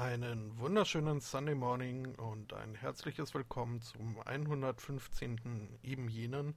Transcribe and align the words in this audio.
Einen 0.00 0.58
wunderschönen 0.58 1.22
Sunday 1.22 1.54
Morning 1.54 2.14
und 2.16 2.52
ein 2.52 2.74
herzliches 2.74 3.32
Willkommen 3.32 3.80
zum 3.80 4.20
115. 4.26 5.78
eben 5.82 6.08
jenen. 6.08 6.54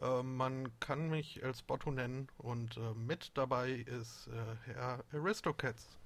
Äh, 0.00 0.22
man 0.22 0.68
kann 0.78 1.10
mich 1.10 1.42
El 1.42 1.52
Spotto 1.56 1.90
nennen 1.90 2.28
und 2.38 2.76
äh, 2.76 2.94
mit 2.94 3.36
dabei 3.36 3.72
ist 3.72 4.28
äh, 4.28 4.54
Herr 4.66 5.02
Aristocats. 5.12 5.98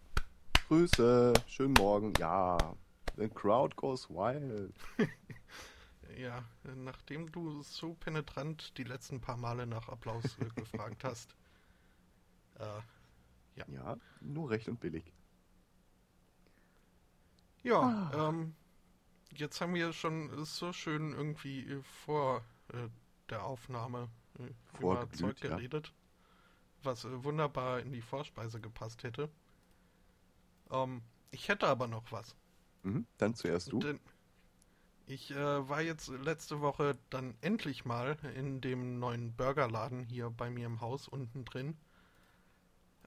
Grüße, 0.69 1.35
schönen 1.49 1.75
Morgen. 1.75 2.15
Ja, 2.19 2.57
the 3.19 3.29
crowd 3.29 3.77
goes 3.77 4.09
wild. 4.09 4.73
ja, 6.17 6.43
nachdem 6.77 7.31
du 7.31 7.61
so 7.61 7.93
penetrant 7.93 8.79
die 8.79 8.85
letzten 8.85 9.21
paar 9.21 9.37
Male 9.37 9.67
nach 9.67 9.91
Applaus 9.91 10.39
äh, 10.39 10.47
gefragt 10.59 11.05
hast. 11.05 11.35
Äh, 12.59 12.65
ja. 13.57 13.67
ja, 13.69 13.97
nur 14.23 14.49
recht 14.49 14.67
und 14.69 14.81
billig. 14.81 15.13
Ja, 17.63 17.81
ah. 17.81 18.29
ähm, 18.29 18.55
jetzt 19.33 19.61
haben 19.61 19.75
wir 19.75 19.93
schon 19.93 20.45
so 20.45 20.73
schön 20.73 21.13
irgendwie 21.13 21.65
äh, 21.65 21.83
vor 21.83 22.45
äh, 22.69 22.89
der 23.31 23.45
Aufnahme 23.45 24.09
äh, 24.39 24.79
über 24.79 25.11
Zeug 25.11 25.41
geredet, 25.41 25.89
ja. 25.89 25.93
was 26.83 27.05
äh, 27.05 27.25
wunderbar 27.25 27.81
in 27.81 27.93
die 27.93 28.03
Vorspeise 28.03 28.61
gepasst 28.61 29.03
hätte. 29.03 29.29
Ähm, 30.71 31.03
ich 31.31 31.49
hätte 31.49 31.67
aber 31.67 31.89
noch 31.89 32.11
was. 32.13 32.37
Mhm, 32.83 33.07
dann 33.19 33.35
zuerst 33.35 33.73
du. 33.73 33.81
Denn 33.81 34.01
ich 35.07 35.31
äh, 35.31 35.69
war 35.69 35.81
jetzt 35.81 36.09
letzte 36.09 36.61
Woche 36.61 36.99
dann 37.11 37.35
endlich 37.41 37.85
mal 37.85 38.19
in 38.35 38.61
dem 38.61 38.99
neuen 38.99 39.35
Burgerladen 39.35 40.05
hier 40.05 40.31
bei 40.31 40.51
mir 40.51 40.67
im 40.67 40.81
Haus 40.81 41.09
unten 41.09 41.45
drin. 41.45 41.77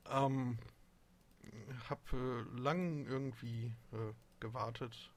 Ähm, 0.10 0.58
hab 1.90 2.12
äh, 2.14 2.42
lang 2.58 3.06
irgendwie 3.06 3.74
äh, 3.92 4.14
gewartet 4.42 5.12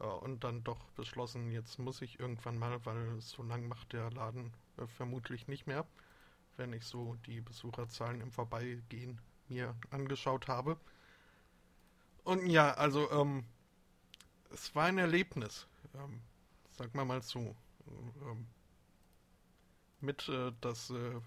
äh, 0.00 0.04
und 0.04 0.44
dann 0.44 0.62
doch 0.64 0.90
beschlossen, 0.90 1.50
jetzt 1.50 1.78
muss 1.78 2.02
ich 2.02 2.20
irgendwann 2.20 2.58
mal, 2.58 2.84
weil 2.84 3.20
so 3.20 3.42
lang 3.42 3.66
macht 3.68 3.92
der 3.94 4.10
Laden 4.10 4.52
äh, 4.76 4.86
vermutlich 4.86 5.48
nicht 5.48 5.66
mehr, 5.66 5.86
wenn 6.56 6.72
ich 6.74 6.84
so 6.84 7.16
die 7.26 7.40
Besucherzahlen 7.40 8.20
im 8.20 8.30
Vorbeigehen 8.32 9.20
mir 9.48 9.74
angeschaut 9.90 10.48
habe. 10.48 10.76
Und 12.24 12.46
ja, 12.46 12.74
also 12.74 13.10
ähm, 13.10 13.44
es 14.50 14.74
war 14.74 14.84
ein 14.84 14.98
Erlebnis, 14.98 15.66
ähm, 15.94 16.20
sag 16.70 16.94
mal 16.94 17.04
mal 17.04 17.22
so. 17.22 17.56
Ähm, 18.22 18.46
mit 20.00 20.28
äh, 20.28 20.52
das 20.60 20.90
äh, 20.90 21.20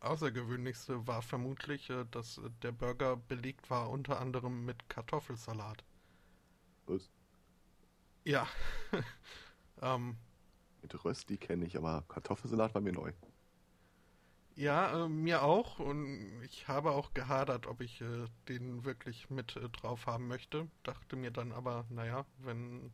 Außergewöhnlichste 0.00 1.06
war 1.06 1.22
vermutlich, 1.22 1.90
äh, 1.90 2.04
dass 2.10 2.38
äh, 2.38 2.50
der 2.62 2.72
Burger 2.72 3.16
belegt 3.16 3.70
war 3.70 3.90
unter 3.90 4.20
anderem 4.20 4.64
mit 4.64 4.88
Kartoffelsalat. 4.88 5.84
Was? 6.88 7.10
Ja. 8.24 8.46
ähm, 9.82 10.16
Mit 10.82 11.04
Rösti 11.04 11.38
kenne 11.38 11.66
ich, 11.66 11.76
aber 11.76 12.04
Kartoffelsalat 12.08 12.74
war 12.74 12.80
mir 12.80 12.92
neu. 12.92 13.12
Ja, 14.56 15.04
äh, 15.06 15.08
mir 15.08 15.42
auch. 15.42 15.78
Und 15.78 16.42
ich 16.42 16.68
habe 16.68 16.90
auch 16.90 17.14
gehadert, 17.14 17.66
ob 17.66 17.80
ich 17.80 18.00
äh, 18.02 18.26
den 18.48 18.84
wirklich 18.84 19.30
mit 19.30 19.56
äh, 19.56 19.68
drauf 19.70 20.06
haben 20.06 20.26
möchte. 20.28 20.68
Dachte 20.82 21.16
mir 21.16 21.30
dann 21.30 21.52
aber, 21.52 21.86
naja, 21.90 22.26
wenn 22.38 22.90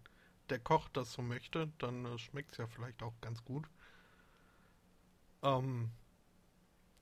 der 0.51 0.59
Koch 0.61 0.89
das 0.91 1.13
so 1.13 1.23
möchte, 1.23 1.73
dann 1.79 2.05
äh, 2.05 2.19
schmeckt 2.19 2.53
es 2.53 2.59
ja 2.59 2.67
vielleicht 2.69 3.03
auch 3.03 3.15
ganz 3.21 3.45
gut. 3.45 3.67
Ähm, 5.43 5.93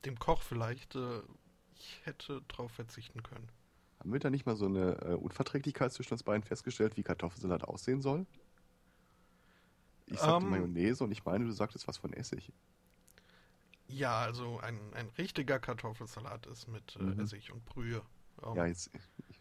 dem 0.04 0.16
Koch 0.18 0.42
vielleicht, 0.42 0.94
äh, 0.94 1.22
ich 1.76 2.00
hätte 2.04 2.42
drauf 2.48 2.70
verzichten 2.72 3.22
können. 3.24 3.50
Haben 4.02 4.12
wir 4.12 4.18
da 4.18 4.30
nicht 4.30 4.46
mal 4.46 4.56
so 4.56 4.66
eine 4.66 5.00
äh, 5.02 5.14
Unverträglichkeit 5.14 5.92
zwischen 5.92 6.14
uns 6.14 6.24
beiden 6.24 6.42
festgestellt, 6.42 6.96
wie 6.96 7.04
Kartoffelsalat 7.04 7.62
aussehen 7.62 8.02
soll? 8.02 8.26
Ich 10.06 10.18
sagte 10.18 10.44
um, 10.44 10.44
ähm. 10.46 10.50
Mayonnaise 10.50 11.04
und 11.04 11.12
ich 11.12 11.24
meine, 11.24 11.44
du 11.44 11.52
sagtest 11.52 11.86
was 11.86 11.98
von 11.98 12.12
Essig. 12.12 12.52
Ja, 13.86 14.18
also 14.18 14.58
ein, 14.58 14.76
ein 14.94 15.08
richtiger 15.18 15.60
Kartoffelsalat 15.60 16.46
ist 16.46 16.66
mit 16.66 16.96
äh, 16.96 17.04
mhm. 17.04 17.20
Essig 17.20 17.52
und 17.52 17.64
Brühe. 17.64 18.02
Um, 18.38 18.56
ja, 18.56 18.66
jetzt. 18.66 18.90
Ich, 19.28 19.38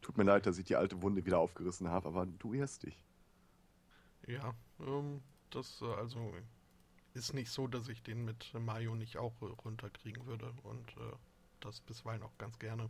tut 0.00 0.16
mir 0.16 0.22
leid, 0.22 0.46
dass 0.46 0.58
ich 0.58 0.64
die 0.64 0.76
alte 0.76 1.02
Wunde 1.02 1.26
wieder 1.26 1.40
aufgerissen 1.40 1.88
habe, 1.88 2.06
aber 2.06 2.24
du 2.24 2.54
irrst 2.54 2.84
dich. 2.84 3.02
Ja, 4.28 4.54
ähm, 4.78 5.22
das 5.50 5.82
äh, 5.82 5.86
also 5.86 6.32
ist 7.14 7.34
nicht 7.34 7.50
so, 7.50 7.66
dass 7.66 7.88
ich 7.88 8.00
den 8.04 8.24
mit 8.24 8.54
Mayo 8.54 8.94
nicht 8.94 9.16
auch 9.16 9.42
äh, 9.42 9.46
runterkriegen 9.46 10.24
würde 10.26 10.54
und 10.62 10.96
äh, 10.98 11.16
das 11.58 11.80
bisweilen 11.80 12.22
auch 12.22 12.38
ganz 12.38 12.60
gerne. 12.60 12.88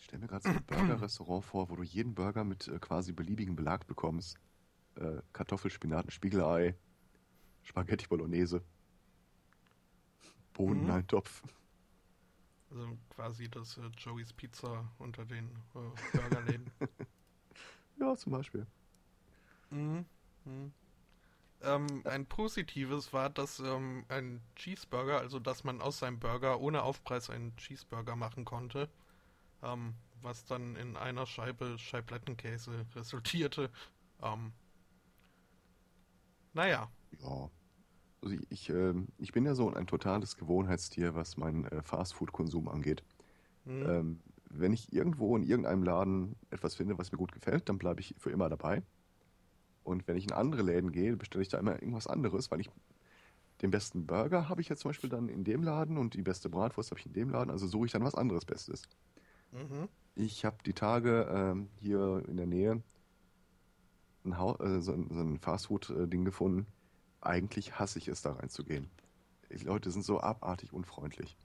Ich 0.00 0.06
stelle 0.06 0.22
mir 0.22 0.28
gerade 0.28 0.42
so 0.42 0.48
ein 0.48 0.64
Burger-Restaurant 0.64 1.44
vor, 1.44 1.68
wo 1.68 1.76
du 1.76 1.82
jeden 1.82 2.14
Burger 2.14 2.42
mit 2.42 2.68
äh, 2.68 2.78
quasi 2.78 3.12
beliebigen 3.12 3.54
Belag 3.54 3.86
bekommst. 3.86 4.38
Äh, 4.96 5.20
Kartoffel, 5.34 5.70
Spinat, 5.70 6.10
Spiegelei, 6.10 6.74
Spaghetti 7.62 8.06
Bolognese, 8.08 8.62
Bohneneintopf. 10.54 11.44
Mhm. 11.44 11.50
Also 12.70 12.98
quasi 13.10 13.48
das 13.50 13.76
äh, 13.76 13.90
Joey's 13.98 14.32
Pizza 14.32 14.90
unter 14.98 15.26
den 15.26 15.50
äh, 15.74 16.18
Burgerläden. 16.18 16.70
ja, 18.00 18.16
zum 18.16 18.32
Beispiel. 18.32 18.66
Mhm. 19.68 20.06
Mhm. 20.46 20.72
Ähm, 21.62 22.02
ein 22.04 22.24
positives 22.24 23.12
war, 23.12 23.28
dass 23.28 23.60
ähm, 23.60 24.06
ein 24.08 24.40
Cheeseburger, 24.56 25.18
also 25.18 25.38
dass 25.38 25.62
man 25.62 25.82
aus 25.82 25.98
seinem 25.98 26.18
Burger 26.18 26.58
ohne 26.58 26.84
Aufpreis 26.84 27.28
einen 27.28 27.54
Cheeseburger 27.56 28.16
machen 28.16 28.46
konnte 28.46 28.88
ähm, 29.62 29.94
was 30.22 30.44
dann 30.44 30.76
in 30.76 30.96
einer 30.96 31.26
Scheibe 31.26 31.78
Scheiblettenkäse 31.78 32.86
resultierte. 32.94 33.70
Ähm, 34.22 34.52
naja. 36.52 36.90
Ja. 37.20 37.50
Also 38.22 38.34
ich, 38.34 38.46
ich, 38.50 38.70
äh, 38.70 38.94
ich 39.18 39.32
bin 39.32 39.46
ja 39.46 39.54
so 39.54 39.72
ein 39.72 39.86
totales 39.86 40.36
Gewohnheitstier, 40.36 41.14
was 41.14 41.36
meinen 41.36 41.64
äh, 41.66 41.82
Fastfood-Konsum 41.82 42.68
angeht. 42.68 43.02
Mhm. 43.64 43.88
Ähm, 43.88 44.20
wenn 44.50 44.72
ich 44.72 44.92
irgendwo 44.92 45.36
in 45.36 45.42
irgendeinem 45.42 45.82
Laden 45.82 46.36
etwas 46.50 46.74
finde, 46.74 46.98
was 46.98 47.12
mir 47.12 47.18
gut 47.18 47.32
gefällt, 47.32 47.68
dann 47.68 47.78
bleibe 47.78 48.00
ich 48.00 48.14
für 48.18 48.30
immer 48.30 48.48
dabei. 48.48 48.82
Und 49.84 50.06
wenn 50.06 50.16
ich 50.16 50.24
in 50.24 50.32
andere 50.32 50.62
Läden 50.62 50.92
gehe, 50.92 51.16
bestelle 51.16 51.42
ich 51.42 51.48
da 51.48 51.58
immer 51.58 51.74
irgendwas 51.74 52.06
anderes, 52.06 52.50
weil 52.50 52.60
ich 52.60 52.70
den 53.62 53.70
besten 53.70 54.06
Burger 54.06 54.48
habe 54.48 54.60
ich 54.60 54.68
jetzt 54.68 54.80
zum 54.80 54.90
Beispiel 54.90 55.10
dann 55.10 55.28
in 55.28 55.44
dem 55.44 55.62
Laden 55.62 55.98
und 55.98 56.14
die 56.14 56.22
beste 56.22 56.48
Bratwurst 56.48 56.90
habe 56.90 57.00
ich 57.00 57.06
in 57.06 57.12
dem 57.12 57.30
Laden, 57.30 57.50
also 57.50 57.66
suche 57.66 57.86
ich 57.86 57.92
dann 57.92 58.04
was 58.04 58.14
anderes 58.14 58.44
Bestes. 58.44 58.82
Ich 60.14 60.44
habe 60.44 60.56
die 60.64 60.72
Tage 60.72 61.28
ähm, 61.32 61.68
hier 61.80 62.24
in 62.28 62.36
der 62.36 62.46
Nähe 62.46 62.82
ein, 64.24 64.32
äh, 64.32 64.80
so 64.80 64.92
ein, 64.92 65.08
so 65.10 65.20
ein 65.20 65.38
Fastfood-Ding 65.38 66.24
gefunden. 66.24 66.66
Eigentlich 67.20 67.78
hasse 67.78 67.98
ich 67.98 68.08
es, 68.08 68.22
da 68.22 68.32
reinzugehen. 68.32 68.90
Die 69.50 69.64
Leute 69.64 69.90
sind 69.90 70.04
so 70.04 70.20
abartig 70.20 70.72
unfreundlich. 70.72 71.36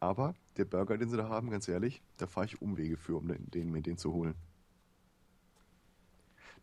Aber 0.00 0.34
der 0.56 0.64
Burger, 0.64 0.98
den 0.98 1.08
sie 1.08 1.16
da 1.16 1.28
haben, 1.28 1.50
ganz 1.50 1.68
ehrlich, 1.68 2.02
da 2.18 2.26
fahre 2.26 2.46
ich 2.46 2.60
Umwege 2.60 2.96
für, 2.96 3.16
um 3.16 3.28
den, 3.28 3.50
den, 3.50 3.70
mir 3.70 3.82
den 3.82 3.98
zu 3.98 4.12
holen. 4.12 4.34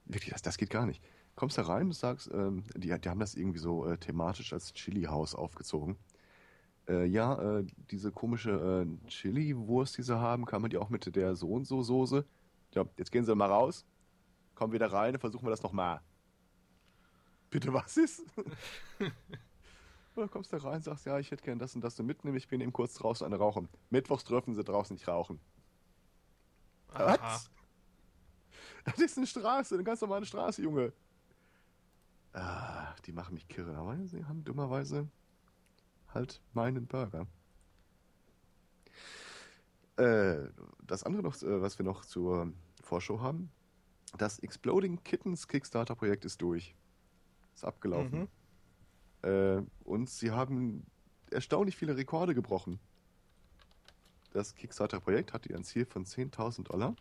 Wirklich, 0.05 0.31
das, 0.31 0.41
das 0.41 0.57
geht 0.57 0.69
gar 0.69 0.85
nicht. 0.85 1.03
Kommst 1.35 1.57
da 1.57 1.63
rein 1.63 1.87
und 1.87 1.93
sagst, 1.93 2.29
ähm, 2.33 2.63
die, 2.75 2.97
die 2.97 3.09
haben 3.09 3.19
das 3.19 3.35
irgendwie 3.35 3.59
so 3.59 3.85
äh, 3.85 3.97
thematisch 3.97 4.53
als 4.53 4.73
Chili-Haus 4.73 5.35
aufgezogen. 5.35 5.97
Äh, 6.87 7.05
ja, 7.05 7.59
äh, 7.59 7.65
diese 7.89 8.11
komische 8.11 8.51
äh, 8.85 9.07
Chili-Wurst, 9.07 9.97
die 9.97 10.03
sie 10.03 10.19
haben, 10.19 10.45
kann 10.45 10.61
man 10.61 10.69
die 10.69 10.77
auch 10.77 10.89
mit 10.89 11.15
der 11.15 11.35
so 11.35 11.49
und 11.49 11.65
so 11.65 11.81
Soße. 11.81 12.25
Ja, 12.73 12.85
jetzt 12.97 13.11
gehen 13.11 13.25
sie 13.25 13.35
mal 13.35 13.49
raus, 13.49 13.85
kommen 14.53 14.73
wieder 14.73 14.91
rein, 14.91 15.17
versuchen 15.17 15.45
wir 15.45 15.49
das 15.49 15.63
nochmal. 15.63 16.01
Bitte, 17.49 17.73
was 17.73 17.97
ist? 17.97 18.23
Oder 20.15 20.27
kommst 20.27 20.53
du 20.53 20.63
rein, 20.63 20.81
sagst, 20.81 21.05
ja, 21.05 21.19
ich 21.19 21.31
hätte 21.31 21.43
gern 21.43 21.59
das 21.59 21.75
und 21.75 21.81
das 21.81 21.97
mitnehmen, 21.99 22.37
ich 22.37 22.47
bin 22.47 22.61
eben 22.61 22.71
kurz 22.71 22.93
draußen 22.93 23.25
eine 23.25 23.37
rauchen. 23.37 23.67
Mittwochs 23.89 24.23
dürfen 24.23 24.53
sie 24.53 24.63
draußen 24.63 24.93
nicht 24.93 25.07
rauchen. 25.07 25.39
Aha. 26.93 27.17
Was? 27.19 27.49
Das 28.85 28.99
ist 28.99 29.17
eine 29.17 29.27
Straße, 29.27 29.75
eine 29.75 29.83
ganz 29.83 30.01
normale 30.01 30.25
Straße, 30.25 30.61
Junge. 30.61 30.93
Ah, 32.33 32.93
die 33.05 33.11
machen 33.11 33.33
mich 33.33 33.47
kirre, 33.47 33.75
aber 33.75 33.97
sie 34.05 34.23
haben 34.25 34.43
dummerweise 34.43 35.09
halt 36.15 36.41
meinen 36.53 36.87
Burger. 36.87 37.27
Äh, 39.97 40.49
das 40.85 41.03
andere 41.03 41.23
noch, 41.23 41.41
äh, 41.41 41.61
was 41.61 41.77
wir 41.77 41.85
noch 41.85 42.05
zur 42.05 42.51
Vorschau 42.81 43.19
haben, 43.19 43.51
das 44.17 44.39
Exploding 44.39 45.03
Kittens 45.03 45.47
Kickstarter-Projekt 45.47 46.25
ist 46.25 46.41
durch. 46.41 46.75
Ist 47.53 47.65
abgelaufen. 47.65 48.29
Mhm. 49.23 49.29
Äh, 49.29 49.63
und 49.83 50.09
sie 50.09 50.31
haben 50.31 50.85
erstaunlich 51.31 51.75
viele 51.75 51.95
Rekorde 51.97 52.35
gebrochen. 52.35 52.79
Das 54.31 54.53
Kickstarter-Projekt 54.55 55.33
hatte 55.33 55.53
ein 55.55 55.63
Ziel 55.63 55.85
von 55.85 56.05
10.000 56.05 56.63
Dollar 56.63 56.95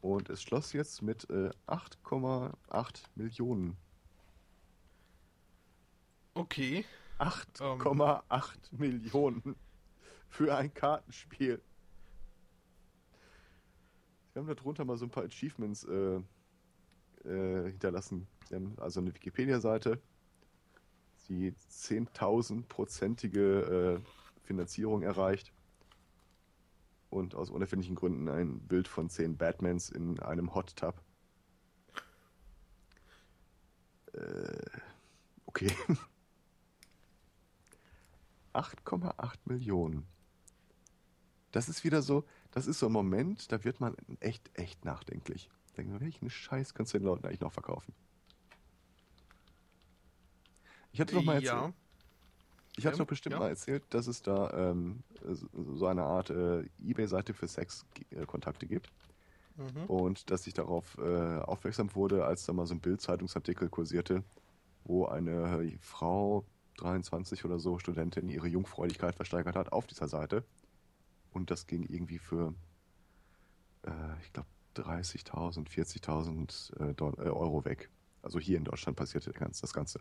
und 0.00 0.28
es 0.28 0.42
schloss 0.42 0.72
jetzt 0.72 1.02
mit 1.02 1.28
äh, 1.30 1.50
8,8 1.66 3.02
Millionen. 3.14 3.76
Okay. 6.34 6.84
8,8 7.18 8.72
ähm. 8.72 8.78
Millionen 8.78 9.56
für 10.28 10.56
ein 10.56 10.72
Kartenspiel. 10.72 11.60
Wir 14.32 14.42
haben 14.42 14.54
darunter 14.54 14.84
mal 14.84 14.96
so 14.96 15.06
ein 15.06 15.10
paar 15.10 15.24
Achievements 15.24 15.82
äh, 15.84 16.20
äh, 17.24 17.70
hinterlassen. 17.70 18.28
Wir 18.48 18.56
haben 18.56 18.76
also 18.78 19.00
eine 19.00 19.14
Wikipedia-Seite, 19.14 20.00
die 21.28 21.52
10.000-prozentige 21.70 23.96
äh, 23.96 24.00
Finanzierung 24.44 25.02
erreicht 25.02 25.52
und 27.10 27.34
aus 27.34 27.50
unerfindlichen 27.50 27.96
Gründen 27.96 28.28
ein 28.28 28.60
Bild 28.60 28.86
von 28.86 29.10
10 29.10 29.36
Batmans 29.36 29.90
in 29.90 30.20
einem 30.20 30.54
Hot 30.54 30.76
Tub. 30.76 31.02
Äh, 34.12 34.62
okay. 35.46 35.72
8,8 38.58 39.38
Millionen. 39.46 40.06
Das 41.52 41.68
ist 41.68 41.84
wieder 41.84 42.02
so, 42.02 42.24
das 42.50 42.66
ist 42.66 42.78
so 42.78 42.86
ein 42.86 42.92
Moment, 42.92 43.50
da 43.52 43.64
wird 43.64 43.80
man 43.80 43.96
echt, 44.20 44.50
echt 44.54 44.84
nachdenklich. 44.84 45.48
Denken 45.76 45.92
wir, 45.92 46.00
welchen 46.00 46.28
Scheiß 46.28 46.74
kannst 46.74 46.92
du 46.92 46.98
den 46.98 47.06
Leuten 47.06 47.24
eigentlich 47.24 47.40
noch 47.40 47.52
verkaufen? 47.52 47.94
Ich 50.92 51.00
hatte 51.00 51.14
doch 51.14 51.22
mal 51.22 51.34
erzählt. 51.34 51.52
Ja. 51.52 51.72
Ich 52.76 52.86
hatte 52.86 52.98
doch 52.98 53.06
bestimmt 53.06 53.34
ja. 53.34 53.38
mal 53.40 53.48
erzählt, 53.48 53.84
dass 53.90 54.06
es 54.06 54.22
da 54.22 54.70
ähm, 54.70 55.02
so 55.52 55.86
eine 55.86 56.02
Art 56.04 56.30
äh, 56.30 56.64
Ebay-Seite 56.80 57.34
für 57.34 57.48
Sex-Kontakte 57.48 58.66
gibt. 58.66 58.90
Mhm. 59.56 59.84
Und 59.86 60.30
dass 60.30 60.46
ich 60.46 60.54
darauf 60.54 60.96
äh, 60.98 61.38
aufmerksam 61.38 61.94
wurde, 61.94 62.24
als 62.24 62.44
da 62.46 62.52
mal 62.52 62.66
so 62.66 62.74
ein 62.74 62.80
Bild-Zeitungsartikel 62.80 63.68
kursierte, 63.68 64.22
wo 64.84 65.06
eine 65.06 65.76
Frau, 65.80 66.44
23 66.78 67.44
oder 67.44 67.58
so, 67.58 67.78
Studentin, 67.78 68.28
ihre 68.28 68.48
Jungfräulichkeit 68.48 69.14
versteigert 69.14 69.56
hat 69.56 69.72
auf 69.72 69.86
dieser 69.86 70.08
Seite. 70.08 70.44
Und 71.32 71.50
das 71.50 71.66
ging 71.66 71.84
irgendwie 71.84 72.18
für, 72.18 72.54
äh, 73.82 73.90
ich 74.22 74.32
glaube, 74.32 74.48
30.000, 74.76 75.68
40.000 75.68 77.20
äh, 77.20 77.28
Euro 77.28 77.64
weg. 77.64 77.90
Also 78.22 78.38
hier 78.38 78.56
in 78.56 78.64
Deutschland 78.64 78.96
passierte 78.96 79.32
das 79.32 79.72
Ganze. 79.72 80.00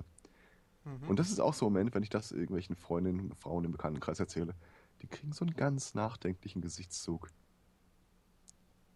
Mhm. 0.84 1.10
Und 1.10 1.20
das 1.20 1.30
ist 1.30 1.40
auch 1.40 1.54
so 1.54 1.66
ein 1.66 1.74
Moment, 1.74 1.94
wenn 1.96 2.04
ich 2.04 2.10
das 2.10 2.32
irgendwelchen 2.32 2.76
Freundinnen, 2.76 3.34
Frauen 3.36 3.66
im 3.66 3.72
Bekanntenkreis 3.72 4.20
erzähle, 4.20 4.56
die 5.02 5.08
kriegen 5.08 5.34
so 5.34 5.46
einen 5.46 5.56
ganz 5.56 5.94
nachdenklichen 5.94 6.62
Gesichtszug. 6.62 7.30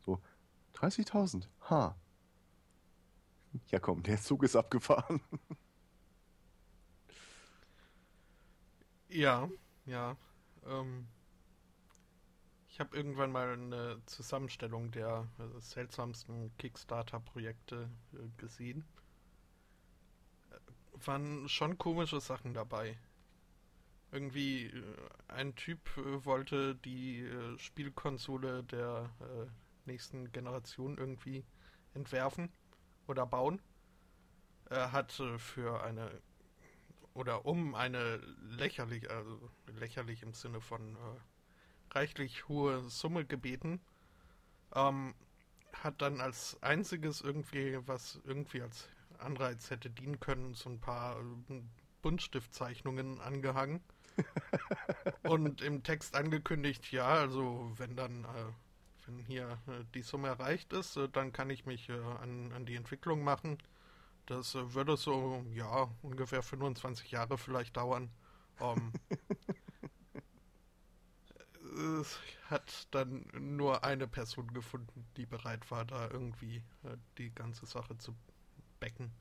So, 0.05 0.19
30.000, 0.75 1.47
ha. 1.69 1.95
Ja 3.67 3.79
komm, 3.79 4.01
der 4.03 4.19
Zug 4.19 4.43
ist 4.43 4.55
abgefahren. 4.55 5.21
ja, 9.11 9.49
ja. 9.85 10.17
Ähm, 10.65 11.07
ich 12.69 12.79
habe 12.79 12.95
irgendwann 12.95 13.31
mal 13.31 13.53
eine 13.53 14.01
Zusammenstellung 14.05 14.91
der 14.91 15.27
äh, 15.39 15.59
seltsamsten 15.61 16.55
Kickstarter-Projekte 16.57 17.89
äh, 18.13 18.17
gesehen 18.37 18.85
waren 21.05 21.47
schon 21.49 21.77
komische 21.77 22.19
Sachen 22.19 22.53
dabei. 22.53 22.97
Irgendwie 24.11 24.65
äh, 24.67 24.95
ein 25.27 25.55
Typ 25.55 25.79
äh, 25.97 26.25
wollte 26.25 26.75
die 26.75 27.21
äh, 27.21 27.57
Spielkonsole 27.57 28.63
der 28.63 29.09
nächsten 29.85 30.31
Generation 30.31 30.97
irgendwie 30.97 31.43
entwerfen 31.93 32.51
oder 33.07 33.25
bauen. 33.25 33.61
Er 34.69 34.91
hat 34.91 35.11
für 35.11 35.83
eine 35.83 36.09
oder 37.21 37.45
um 37.45 37.75
eine 37.75 38.17
lächerlich, 38.41 39.11
also 39.11 39.39
lächerlich 39.67 40.23
im 40.23 40.33
Sinne 40.33 40.59
von 40.59 40.95
äh, 40.95 41.93
reichlich 41.93 42.47
hohe 42.47 42.89
Summe 42.89 43.25
gebeten. 43.25 43.79
Ähm, 44.73 45.13
hat 45.71 46.01
dann 46.01 46.19
als 46.19 46.57
einziges 46.63 47.21
irgendwie, 47.21 47.77
was 47.85 48.19
irgendwie 48.25 48.63
als 48.63 48.89
Anreiz 49.19 49.69
hätte 49.69 49.91
dienen 49.91 50.19
können, 50.19 50.55
so 50.55 50.69
ein 50.69 50.79
paar 50.79 51.19
äh, 51.19 51.61
Buntstiftzeichnungen 52.01 53.21
angehangen. 53.21 53.81
und 55.23 55.61
im 55.61 55.83
Text 55.83 56.15
angekündigt, 56.15 56.91
ja, 56.91 57.07
also 57.07 57.71
wenn 57.77 57.95
dann, 57.95 58.25
äh, 58.25 59.05
wenn 59.05 59.19
hier 59.19 59.59
äh, 59.67 59.85
die 59.93 60.01
Summe 60.01 60.29
erreicht 60.29 60.73
ist, 60.73 60.97
äh, 60.97 61.07
dann 61.07 61.31
kann 61.33 61.51
ich 61.51 61.67
mich 61.67 61.87
äh, 61.89 61.93
an, 61.93 62.51
an 62.51 62.65
die 62.65 62.75
Entwicklung 62.75 63.23
machen. 63.23 63.59
Das 64.31 64.55
äh, 64.55 64.73
würde 64.73 64.95
so, 64.95 65.45
ja, 65.53 65.89
ungefähr 66.01 66.41
25 66.41 67.11
Jahre 67.11 67.37
vielleicht 67.37 67.75
dauern. 67.75 68.09
Ähm, 68.61 68.93
es 71.99 72.17
hat 72.49 72.87
dann 72.91 73.25
nur 73.37 73.83
eine 73.83 74.07
Person 74.07 74.53
gefunden, 74.53 75.05
die 75.17 75.25
bereit 75.25 75.69
war, 75.69 75.83
da 75.83 76.09
irgendwie 76.09 76.63
die 77.17 77.35
ganze 77.35 77.65
Sache 77.65 77.97
zu 77.97 78.15
Becken. 78.79 79.11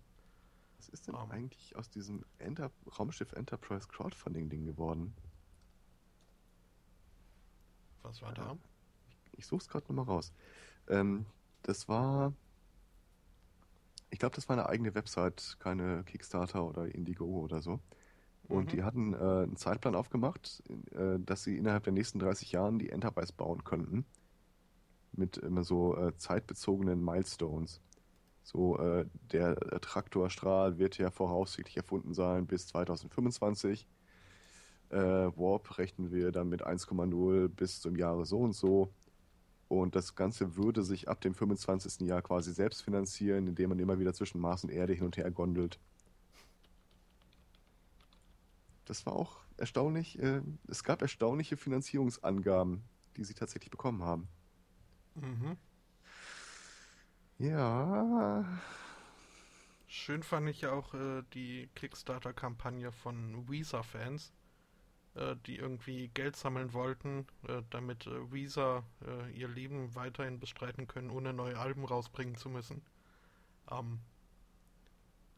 Was 0.77 0.89
ist 0.91 1.09
denn 1.09 1.17
um. 1.17 1.29
eigentlich 1.33 1.75
aus 1.75 1.91
diesem 1.91 2.25
Enter 2.39 2.71
Raumschiff 2.97 3.33
Enterprise 3.33 3.89
Crowdfunding-Ding 3.89 4.65
geworden? 4.65 5.13
Was 8.03 8.23
war 8.23 8.33
da? 8.33 8.57
Ich, 9.09 9.39
ich 9.41 9.47
suche 9.47 9.63
es 9.63 9.69
gerade 9.69 9.87
nochmal 9.89 10.05
raus. 10.05 10.33
Ähm, 10.87 11.27
das 11.63 11.89
war. 11.89 12.33
Ich 14.11 14.19
glaube, 14.19 14.35
das 14.35 14.49
war 14.49 14.57
eine 14.57 14.69
eigene 14.69 14.95
Website, 14.95 15.57
keine 15.61 16.03
Kickstarter 16.05 16.65
oder 16.65 16.93
Indigo 16.95 17.25
oder 17.25 17.63
so. 17.63 17.81
Und 18.49 18.65
mhm. 18.65 18.69
die 18.69 18.83
hatten 18.83 19.15
äh, 19.15 19.17
einen 19.17 19.57
Zeitplan 19.57 19.95
aufgemacht, 19.95 20.63
äh, 20.93 21.19
dass 21.21 21.45
sie 21.45 21.57
innerhalb 21.57 21.85
der 21.85 21.93
nächsten 21.93 22.19
30 22.19 22.53
Jahren 22.53 22.79
die 22.79 22.91
Enterprise 22.91 23.33
bauen 23.33 23.63
könnten. 23.63 24.05
Mit 25.13 25.37
immer 25.39 25.65
so 25.65 25.97
äh, 25.97 26.17
zeitbezogenen 26.17 27.05
Milestones. 27.05 27.81
So, 28.43 28.79
äh, 28.79 29.07
der 29.33 29.55
Traktorstrahl 29.81 30.79
wird 30.79 30.99
ja 30.99 31.11
voraussichtlich 31.11 31.77
erfunden 31.77 32.15
sein 32.15 32.47
bis 32.47 32.67
2025. 32.69 33.87
Äh, 34.89 34.97
Warp 34.97 35.79
rechnen 35.79 36.11
wir 36.11 36.33
dann 36.33 36.49
mit 36.49 36.67
1,0 36.67 37.49
bis 37.49 37.81
zum 37.81 37.95
Jahre 37.95 38.27
so 38.27 38.41
und 38.41 38.55
so. 38.55 38.93
Und 39.71 39.95
das 39.95 40.17
Ganze 40.17 40.57
würde 40.57 40.83
sich 40.83 41.09
ab 41.09 41.21
dem 41.21 41.33
25. 41.33 42.01
Jahr 42.01 42.23
quasi 42.23 42.53
selbst 42.53 42.83
finanzieren, 42.83 43.47
indem 43.47 43.69
man 43.69 43.79
immer 43.79 44.01
wieder 44.01 44.13
zwischen 44.13 44.41
Mars 44.41 44.65
und 44.65 44.71
Erde 44.71 44.95
hin 44.95 45.05
und 45.05 45.17
her 45.17 45.31
gondelt. 45.31 45.79
Das 48.85 49.07
war 49.07 49.13
auch 49.13 49.39
erstaunlich. 49.59 50.19
Äh, 50.19 50.43
es 50.67 50.83
gab 50.83 51.03
erstaunliche 51.03 51.57
Finanzierungsangaben, 51.57 52.83
die 53.17 53.23
sie 53.23 53.35
tatsächlich 53.35 53.71
bekommen 53.71 54.03
haben. 54.03 54.27
Mhm. 55.15 55.57
Ja, 57.39 58.45
schön 59.87 60.25
fand 60.25 60.49
ich 60.49 60.67
auch 60.67 60.95
äh, 60.95 61.23
die 61.33 61.71
Kickstarter-Kampagne 61.77 62.91
von 62.91 63.49
Weezer-Fans, 63.49 64.33
die 65.47 65.57
irgendwie 65.57 66.09
Geld 66.09 66.37
sammeln 66.37 66.73
wollten, 66.73 67.27
äh, 67.49 67.63
damit 67.71 68.07
äh, 68.07 68.33
äh, 69.07 69.31
ihr 69.33 69.49
Leben 69.49 69.95
weiterhin 69.95 70.39
bestreiten 70.39 70.87
können, 70.87 71.11
ohne 71.11 71.33
neue 71.33 71.59
Alben 71.59 71.85
rausbringen 71.85 72.37
zu 72.37 72.49
müssen. 72.49 72.83
Ähm, 73.71 74.01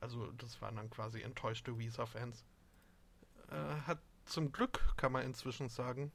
also 0.00 0.30
das 0.32 0.60
waren 0.60 0.76
dann 0.76 0.90
quasi 0.90 1.22
enttäuschte 1.22 1.78
Weezer-Fans. 1.78 2.44
Äh, 3.50 3.54
hat 3.86 4.00
zum 4.26 4.52
Glück, 4.52 4.80
kann 4.96 5.12
man 5.12 5.24
inzwischen 5.24 5.68
sagen, 5.68 6.12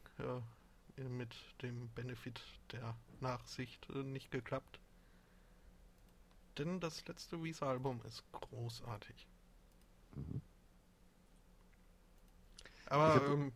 mit 0.96 1.36
dem 1.62 1.90
Benefit 1.90 2.42
der 2.72 2.96
Nachsicht 3.20 3.90
nicht 3.90 4.32
geklappt. 4.32 4.80
Denn 6.58 6.80
das 6.80 7.06
letzte 7.06 7.44
Weezer-Album 7.44 8.02
ist 8.06 8.24
großartig. 8.32 9.28
Mhm. 10.16 10.42
Aber 12.90 13.16
hab, 13.16 13.28
ähm, 13.28 13.52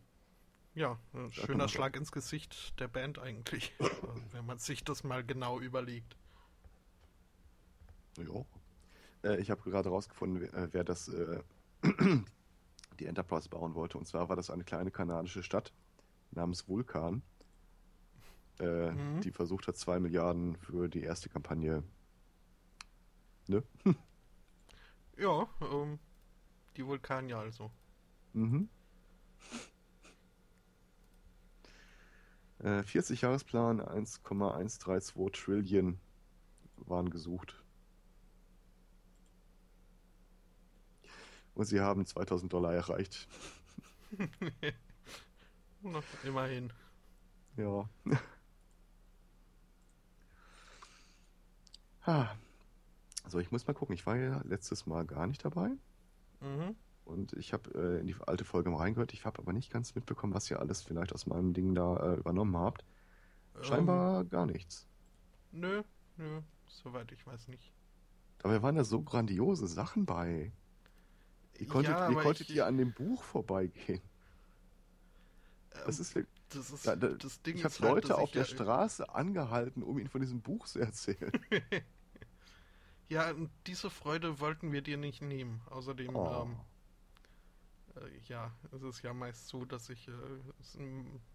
ja, 0.73 0.97
schöner 1.31 1.67
Schlag 1.67 1.95
ins 1.95 2.11
Gesicht 2.11 2.79
der 2.79 2.88
Band 2.88 3.19
eigentlich, 3.19 3.73
wenn 4.31 4.45
man 4.45 4.57
sich 4.59 4.83
das 4.83 5.03
mal 5.03 5.23
genau 5.23 5.59
überlegt. 5.59 6.15
Ja. 8.17 8.45
Äh, 9.23 9.41
ich 9.41 9.51
habe 9.51 9.61
gerade 9.69 9.89
herausgefunden, 9.89 10.41
wer, 10.41 10.53
äh, 10.53 10.67
wer 10.71 10.83
das 10.83 11.07
äh, 11.09 11.41
die 13.00 13.05
Enterprise 13.05 13.50
bauen 13.50 13.75
wollte. 13.75 13.97
Und 13.97 14.05
zwar 14.07 14.29
war 14.29 14.35
das 14.35 14.50
eine 14.50 14.63
kleine 14.63 14.91
kanadische 14.91 15.43
Stadt 15.43 15.73
namens 16.31 16.67
Vulkan, 16.67 17.21
äh, 18.59 18.91
mhm. 18.91 19.21
die 19.21 19.31
versucht 19.31 19.67
hat, 19.67 19.77
zwei 19.77 20.00
Milliarden 20.00 20.55
für 20.55 20.88
die 20.88 21.01
erste 21.01 21.29
Kampagne. 21.29 21.83
Ne? 23.47 23.63
ja, 25.17 25.47
ähm, 25.61 26.00
die 26.77 26.85
Vulkanier 26.85 27.38
also. 27.38 27.71
Mhm. 28.33 28.69
40 32.62 33.24
äh, 33.24 33.25
Jahresplan, 33.25 33.81
1,132 33.81 35.15
Trillion 35.31 36.00
waren 36.77 37.10
gesucht. 37.10 37.55
Und 41.55 41.65
sie 41.65 41.79
haben 41.79 42.05
2000 42.05 42.53
Dollar 42.53 42.74
erreicht. 42.74 43.27
Immerhin. 46.24 46.71
Ja. 47.57 47.89
ha. 52.05 52.36
So, 53.27 53.39
ich 53.39 53.51
muss 53.51 53.65
mal 53.65 53.74
gucken. 53.74 53.93
Ich 53.95 54.05
war 54.05 54.17
ja 54.17 54.41
letztes 54.43 54.88
Mal 54.88 55.05
gar 55.05 55.25
nicht 55.25 55.45
dabei. 55.45 55.69
Mhm. 56.41 56.75
Und 57.11 57.33
ich 57.33 57.51
habe 57.51 57.69
äh, 57.75 57.99
in 57.99 58.07
die 58.07 58.15
alte 58.25 58.45
Folge 58.45 58.69
mal 58.69 58.77
reingehört. 58.77 59.13
Ich 59.13 59.25
habe 59.25 59.39
aber 59.39 59.51
nicht 59.51 59.69
ganz 59.69 59.95
mitbekommen, 59.95 60.33
was 60.33 60.49
ihr 60.49 60.59
alles 60.59 60.81
vielleicht 60.81 61.13
aus 61.13 61.25
meinem 61.25 61.53
Ding 61.53 61.75
da 61.75 61.97
äh, 61.97 62.15
übernommen 62.15 62.55
habt. 62.55 62.85
Scheinbar 63.61 64.21
ähm, 64.21 64.29
gar 64.29 64.45
nichts. 64.45 64.87
Nö, 65.51 65.83
nö, 66.15 66.41
soweit 66.67 67.11
ich 67.11 67.27
weiß 67.27 67.49
nicht. 67.49 67.73
Dabei 68.39 68.61
waren 68.63 68.75
da 68.75 68.85
so 68.85 69.01
grandiose 69.01 69.67
Sachen 69.67 70.05
bei. 70.05 70.53
Wie 71.55 71.65
konntet, 71.65 71.93
ja, 71.93 72.09
wie 72.09 72.15
konntet 72.15 72.49
ich, 72.49 72.55
ihr 72.55 72.65
an 72.65 72.77
dem 72.77 72.93
Buch 72.93 73.21
vorbeigehen? 73.21 74.01
Das 75.85 75.97
ähm, 75.97 76.01
ist, 76.23 76.27
das 76.49 76.71
ist 76.71 76.87
da, 76.87 76.95
da, 76.95 77.09
das 77.09 77.41
Ding 77.41 77.57
ich 77.57 77.65
habe 77.65 77.73
halt, 77.73 77.81
Leute 77.81 78.17
auf 78.17 78.31
der 78.31 78.45
Straße 78.45 79.13
angehalten, 79.13 79.83
um 79.83 79.99
ihnen 79.99 80.09
von 80.09 80.21
diesem 80.21 80.41
Buch 80.41 80.65
zu 80.65 80.79
erzählen. 80.79 81.31
ja, 83.09 83.33
diese 83.67 83.89
Freude 83.89 84.39
wollten 84.39 84.71
wir 84.71 84.81
dir 84.81 84.97
nicht 84.97 85.21
nehmen. 85.21 85.61
Außerdem, 85.69 86.15
oh. 86.15 86.43
ähm, 86.43 86.57
äh, 87.95 88.17
ja, 88.27 88.51
es 88.71 88.81
ist 88.81 89.01
ja 89.01 89.13
meist 89.13 89.48
so, 89.48 89.65
dass 89.65 89.89
ich 89.89 90.07
äh, 90.07 90.12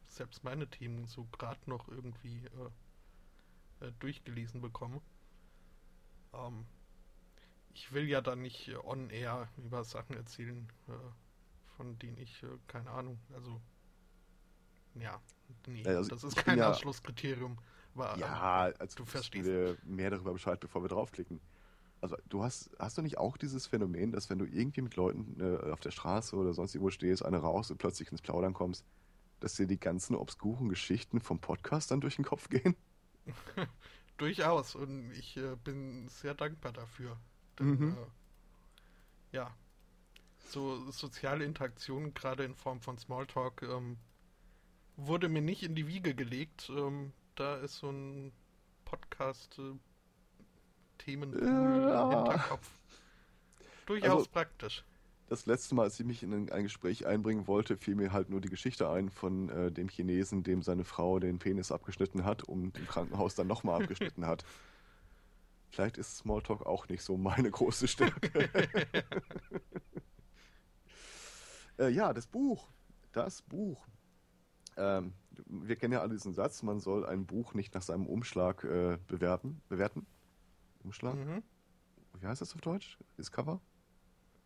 selbst 0.04 0.44
meine 0.44 0.68
Themen 0.68 1.06
so 1.06 1.26
gerade 1.32 1.60
noch 1.66 1.88
irgendwie 1.88 2.44
äh, 3.80 3.86
äh 3.86 3.92
durchgelesen 3.98 4.60
bekomme. 4.60 5.00
Ähm, 6.32 6.66
ich 7.74 7.92
will 7.92 8.08
ja 8.08 8.20
dann 8.20 8.42
nicht 8.42 8.68
äh, 8.68 8.76
on 8.76 9.10
air 9.10 9.48
über 9.58 9.84
Sachen 9.84 10.16
erzählen, 10.16 10.70
äh, 10.88 10.92
von 11.76 11.98
denen 11.98 12.18
ich 12.18 12.44
keine 12.68 12.90
Ahnung, 12.90 13.18
also 13.34 13.60
ja, 14.94 15.20
nee, 15.66 15.86
also 15.86 16.08
das 16.08 16.24
ist 16.24 16.36
kein 16.36 16.58
ja, 16.58 16.70
Ausschlusskriterium. 16.70 17.58
Aber, 17.94 18.16
ja, 18.18 18.72
also 18.78 18.96
du 18.96 19.04
verstehst. 19.04 19.46
Wir 19.46 19.76
mehr 19.84 20.10
darüber 20.10 20.32
Bescheid, 20.32 20.60
bevor 20.60 20.82
wir 20.82 20.88
draufklicken. 20.88 21.40
Also 22.00 22.16
du 22.28 22.42
hast, 22.42 22.70
hast 22.78 22.98
du 22.98 23.02
nicht 23.02 23.18
auch 23.18 23.36
dieses 23.36 23.66
Phänomen, 23.66 24.12
dass 24.12 24.28
wenn 24.30 24.38
du 24.38 24.44
irgendwie 24.44 24.82
mit 24.82 24.96
Leuten 24.96 25.40
äh, 25.40 25.70
auf 25.70 25.80
der 25.80 25.90
Straße 25.90 26.36
oder 26.36 26.52
sonst 26.52 26.74
irgendwo 26.74 26.90
stehst, 26.90 27.24
eine 27.24 27.38
rauchst 27.38 27.70
und 27.70 27.78
plötzlich 27.78 28.10
ins 28.12 28.22
Plaudern 28.22 28.52
kommst, 28.52 28.84
dass 29.40 29.54
dir 29.54 29.66
die 29.66 29.80
ganzen 29.80 30.14
obskuren 30.14 30.68
Geschichten 30.68 31.20
vom 31.20 31.38
Podcast 31.38 31.90
dann 31.90 32.00
durch 32.00 32.16
den 32.16 32.24
Kopf 32.24 32.48
gehen? 32.48 32.76
Durchaus 34.18 34.74
und 34.74 35.10
ich 35.12 35.36
äh, 35.36 35.56
bin 35.62 36.08
sehr 36.08 36.34
dankbar 36.34 36.72
dafür. 36.72 37.18
Denn, 37.58 37.68
mhm. 37.68 37.96
äh, 37.96 39.36
ja, 39.36 39.54
so 40.38 40.90
soziale 40.90 41.44
Interaktion, 41.44 42.14
gerade 42.14 42.44
in 42.44 42.54
Form 42.54 42.80
von 42.80 42.98
Smalltalk, 42.98 43.62
ähm, 43.62 43.98
wurde 44.96 45.28
mir 45.28 45.42
nicht 45.42 45.62
in 45.62 45.74
die 45.74 45.86
Wiege 45.86 46.14
gelegt. 46.14 46.70
Ähm, 46.70 47.12
da 47.34 47.56
ist 47.56 47.76
so 47.76 47.90
ein 47.90 48.32
Podcast 48.84 49.58
äh, 49.58 49.74
Themenpool 51.06 51.42
ja. 51.42 52.02
im 52.02 52.14
Hinterkopf. 52.16 52.70
Durchaus 53.86 54.10
also, 54.10 54.30
praktisch. 54.30 54.84
Das 55.28 55.46
letzte 55.46 55.74
Mal, 55.74 55.84
als 55.84 55.98
ich 55.98 56.06
mich 56.06 56.22
in 56.22 56.50
ein 56.50 56.62
Gespräch 56.64 57.06
einbringen 57.06 57.46
wollte, 57.46 57.76
fiel 57.76 57.94
mir 57.94 58.12
halt 58.12 58.28
nur 58.28 58.40
die 58.40 58.48
Geschichte 58.48 58.90
ein 58.90 59.10
von 59.10 59.48
äh, 59.48 59.72
dem 59.72 59.88
Chinesen, 59.88 60.42
dem 60.42 60.62
seine 60.62 60.84
Frau 60.84 61.18
den 61.18 61.38
Penis 61.38 61.72
abgeschnitten 61.72 62.24
hat 62.24 62.44
und 62.44 62.76
im 62.78 62.86
Krankenhaus 62.86 63.34
dann 63.34 63.46
nochmal 63.46 63.80
abgeschnitten 63.82 64.26
hat. 64.26 64.44
Vielleicht 65.70 65.98
ist 65.98 66.18
Smalltalk 66.18 66.64
auch 66.66 66.88
nicht 66.88 67.02
so 67.02 67.16
meine 67.16 67.50
große 67.50 67.88
Stärke. 67.88 68.48
äh, 71.78 71.88
ja, 71.88 72.12
das 72.12 72.26
Buch. 72.26 72.68
Das 73.12 73.42
Buch. 73.42 73.86
Ähm, 74.76 75.12
wir 75.46 75.76
kennen 75.76 75.92
ja 75.92 76.00
alle 76.00 76.14
diesen 76.14 76.34
Satz, 76.34 76.62
man 76.62 76.80
soll 76.80 77.04
ein 77.06 77.26
Buch 77.26 77.54
nicht 77.54 77.74
nach 77.74 77.82
seinem 77.82 78.06
Umschlag 78.06 78.64
äh, 78.64 78.98
bewerten, 79.06 79.60
bewerten. 79.68 80.06
Umschlag? 80.86 81.14
Mhm. 81.14 81.42
Wie 82.18 82.26
heißt 82.26 82.40
das 82.40 82.54
auf 82.54 82.60
Deutsch? 82.60 82.98
Ist 83.16 83.30
Cover? 83.30 83.60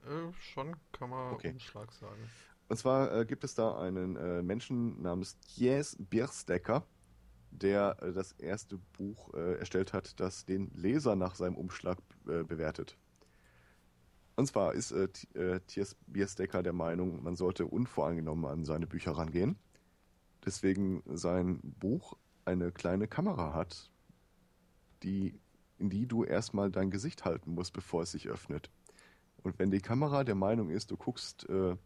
Äh, 0.05 0.33
schon 0.53 0.75
kann 0.93 1.11
man 1.11 1.33
okay. 1.33 1.53
Umschlag 1.53 1.93
sagen. 1.93 2.29
Und 2.69 2.77
zwar 2.77 3.15
äh, 3.15 3.25
gibt 3.25 3.45
es 3.45 3.55
da 3.55 3.79
einen 3.79 4.17
äh, 4.17 4.43
Menschen 4.43 5.01
namens 5.03 5.37
Jes 5.55 5.97
Bierstecker, 5.99 6.85
der 7.51 7.97
äh, 8.03 8.13
das 8.13 8.33
erste 8.33 8.79
Buch 8.99 9.33
äh, 9.35 9.59
erstellt 9.59 9.93
hat, 9.93 10.19
das 10.19 10.45
den 10.45 10.71
Leser 10.75 11.17
nach 11.17 11.35
seinem 11.35 11.57
Umschlag 11.57 11.99
bewertet. 12.25 12.97
Und 14.37 14.47
zwar 14.47 14.75
ist 14.75 14.93
äh, 14.93 15.61
Thiers 15.67 15.97
Bierstecker 16.07 16.63
der 16.63 16.73
Meinung, 16.73 17.23
man 17.23 17.37
sollte 17.37 17.67
unvoreingenommen 17.67 18.47
an 18.47 18.65
seine 18.65 18.87
Bücher 18.87 19.13
rangehen 19.13 19.59
deswegen 20.45 21.03
sein 21.07 21.61
Buch 21.63 22.17
eine 22.45 22.73
kleine 22.73 23.07
Kamera 23.07 23.55
hat, 23.55 23.91
die, 25.03 25.39
in 25.81 25.91
die 25.91 26.07
du 26.07 26.25
erstmal 26.25 26.71
dein 26.71 26.91
Gesicht 26.91 27.25
halten 27.25 27.55
musst, 27.55 27.73
bevor 27.73 28.03
es 28.03 28.13
sich 28.13 28.29
öffnet. 28.29 28.71
Und 29.43 29.59
wenn 29.59 29.71
die 29.71 29.81
Kamera 29.81 30.23
der 30.23 30.35
Meinung 30.35 30.71
ist, 30.71 30.91
du 30.91 30.97
guckst 30.97 31.49
äh, 31.49 31.77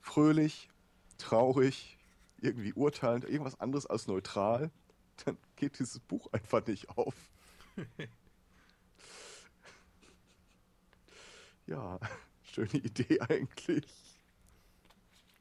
fröhlich, 0.00 0.68
traurig, 1.16 1.98
irgendwie 2.38 2.72
urteilend, 2.72 3.24
irgendwas 3.24 3.60
anderes 3.60 3.86
als 3.86 4.08
neutral, 4.08 4.70
dann 5.24 5.38
geht 5.56 5.78
dieses 5.78 6.00
Buch 6.00 6.32
einfach 6.32 6.66
nicht 6.66 6.88
auf. 6.90 7.14
ja, 11.66 12.00
schöne 12.42 12.74
Idee 12.74 13.20
eigentlich. 13.20 13.86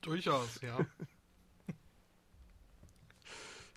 Durchaus, 0.02 0.62
ja. 0.62 0.86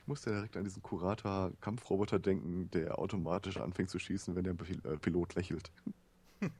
Ich 0.04 0.08
musste 0.08 0.32
direkt 0.32 0.54
an 0.58 0.64
diesen 0.64 0.82
Kurata-Kampfroboter 0.82 2.18
denken, 2.18 2.70
der 2.72 2.98
automatisch 2.98 3.56
anfängt 3.56 3.88
zu 3.88 3.98
schießen, 3.98 4.36
wenn 4.36 4.44
der 4.44 4.52
äh, 4.52 4.98
Pilot 4.98 5.34
lächelt. 5.34 5.72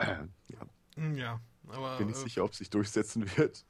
ja. 0.00 0.26
Ja, 1.14 1.42
aber. 1.66 1.98
Bin 1.98 2.08
ich 2.08 2.16
äh, 2.16 2.20
sicher, 2.20 2.42
ob 2.42 2.54
sich 2.54 2.70
durchsetzen 2.70 3.36
wird. 3.36 3.66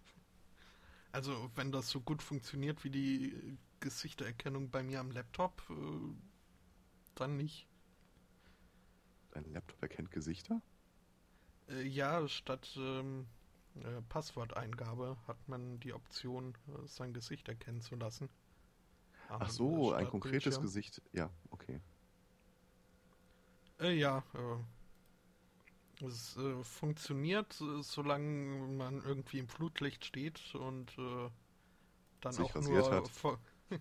Also, 1.11 1.51
wenn 1.57 1.73
das 1.73 1.91
so 1.91 2.01
gut 2.01 2.23
funktioniert 2.23 2.85
wie 2.85 2.91
die 2.91 3.59
Gesichtererkennung 3.81 4.71
bei 4.71 4.85
mir 4.85 5.01
am 5.01 5.11
Laptop, 5.11 5.61
äh, 5.71 5.75
dann 7.17 7.37
nicht. 7.37 7.67
Dein 9.33 9.53
Laptop 9.53 9.83
erkennt 9.83 10.13
Gesichter? 10.13 10.63
Äh, 11.69 11.83
ja, 11.83 12.29
statt 12.29 12.77
ähm, 12.77 13.27
äh, 13.85 14.03
Passworteingabe 14.09 15.17
hat 15.27 15.49
man 15.49 15.81
die 15.81 15.93
Option, 15.93 16.55
äh, 16.69 16.87
sein 16.87 17.13
Gesicht 17.13 17.49
erkennen 17.49 17.81
zu 17.81 17.97
lassen. 17.97 18.29
Ach 19.29 19.51
so, 19.51 19.93
ein 19.93 20.09
konkretes 20.09 20.61
Gesicht. 20.61 21.03
Ja, 21.13 21.31
okay. 21.51 21.81
Äh, 23.81 23.93
ja, 23.93 24.25
äh, 24.35 26.05
es 26.05 26.37
äh, 26.37 26.63
funktioniert, 26.65 27.61
äh, 27.61 27.83
solange 27.83 28.67
man 28.69 29.03
irgendwie 29.03 29.39
im 29.39 29.49
Flutlicht 29.49 30.05
steht 30.05 30.55
und 30.55 30.97
dann 32.21 32.33
Sich 32.33 32.55
auch 32.57 32.63
nur 32.63 33.07
vor, 33.07 33.39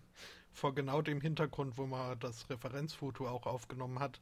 vor 0.51 0.75
genau 0.75 1.01
dem 1.01 1.21
Hintergrund, 1.21 1.77
wo 1.77 1.87
man 1.87 2.19
das 2.19 2.49
Referenzfoto 2.49 3.27
auch 3.27 3.45
aufgenommen 3.45 3.99
hat. 3.99 4.21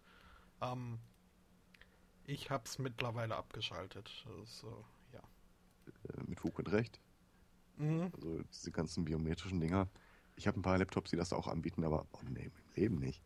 Ähm, 0.61 0.99
ich 2.25 2.49
hab's 2.49 2.79
mittlerweile 2.79 3.35
abgeschaltet. 3.35 4.25
Äh, 4.27 4.45
mit 6.25 6.39
Fug 6.39 6.57
und 6.59 6.71
Recht. 6.71 6.99
Mhm. 7.77 8.11
Also 8.13 8.41
diese 8.43 8.71
ganzen 8.71 9.05
biometrischen 9.05 9.59
Dinger. 9.59 9.87
Ich 10.35 10.47
habe 10.47 10.59
ein 10.59 10.63
paar 10.63 10.77
Laptops, 10.77 11.11
die 11.11 11.17
das 11.17 11.33
auch 11.33 11.47
anbieten, 11.47 11.83
aber 11.83 12.05
oh 12.11 12.19
nee, 12.29 12.45
im 12.45 12.51
Leben 12.75 12.99
nicht. 12.99 13.21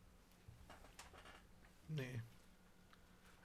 Nee. 1.87 2.21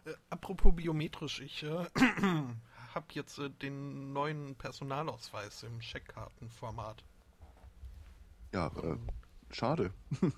Äh, 0.05 0.15
apropos 0.31 0.75
biometrisch, 0.75 1.41
ich 1.41 1.63
äh, 1.63 1.87
habe 2.95 3.07
jetzt 3.13 3.39
äh, 3.39 3.51
den 3.51 4.13
neuen 4.13 4.55
Personalausweis 4.57 5.63
im 5.63 5.81
Scheckkartenformat. 5.81 7.03
Ja, 8.53 8.69
äh, 8.69 8.99
schade. 9.51 9.93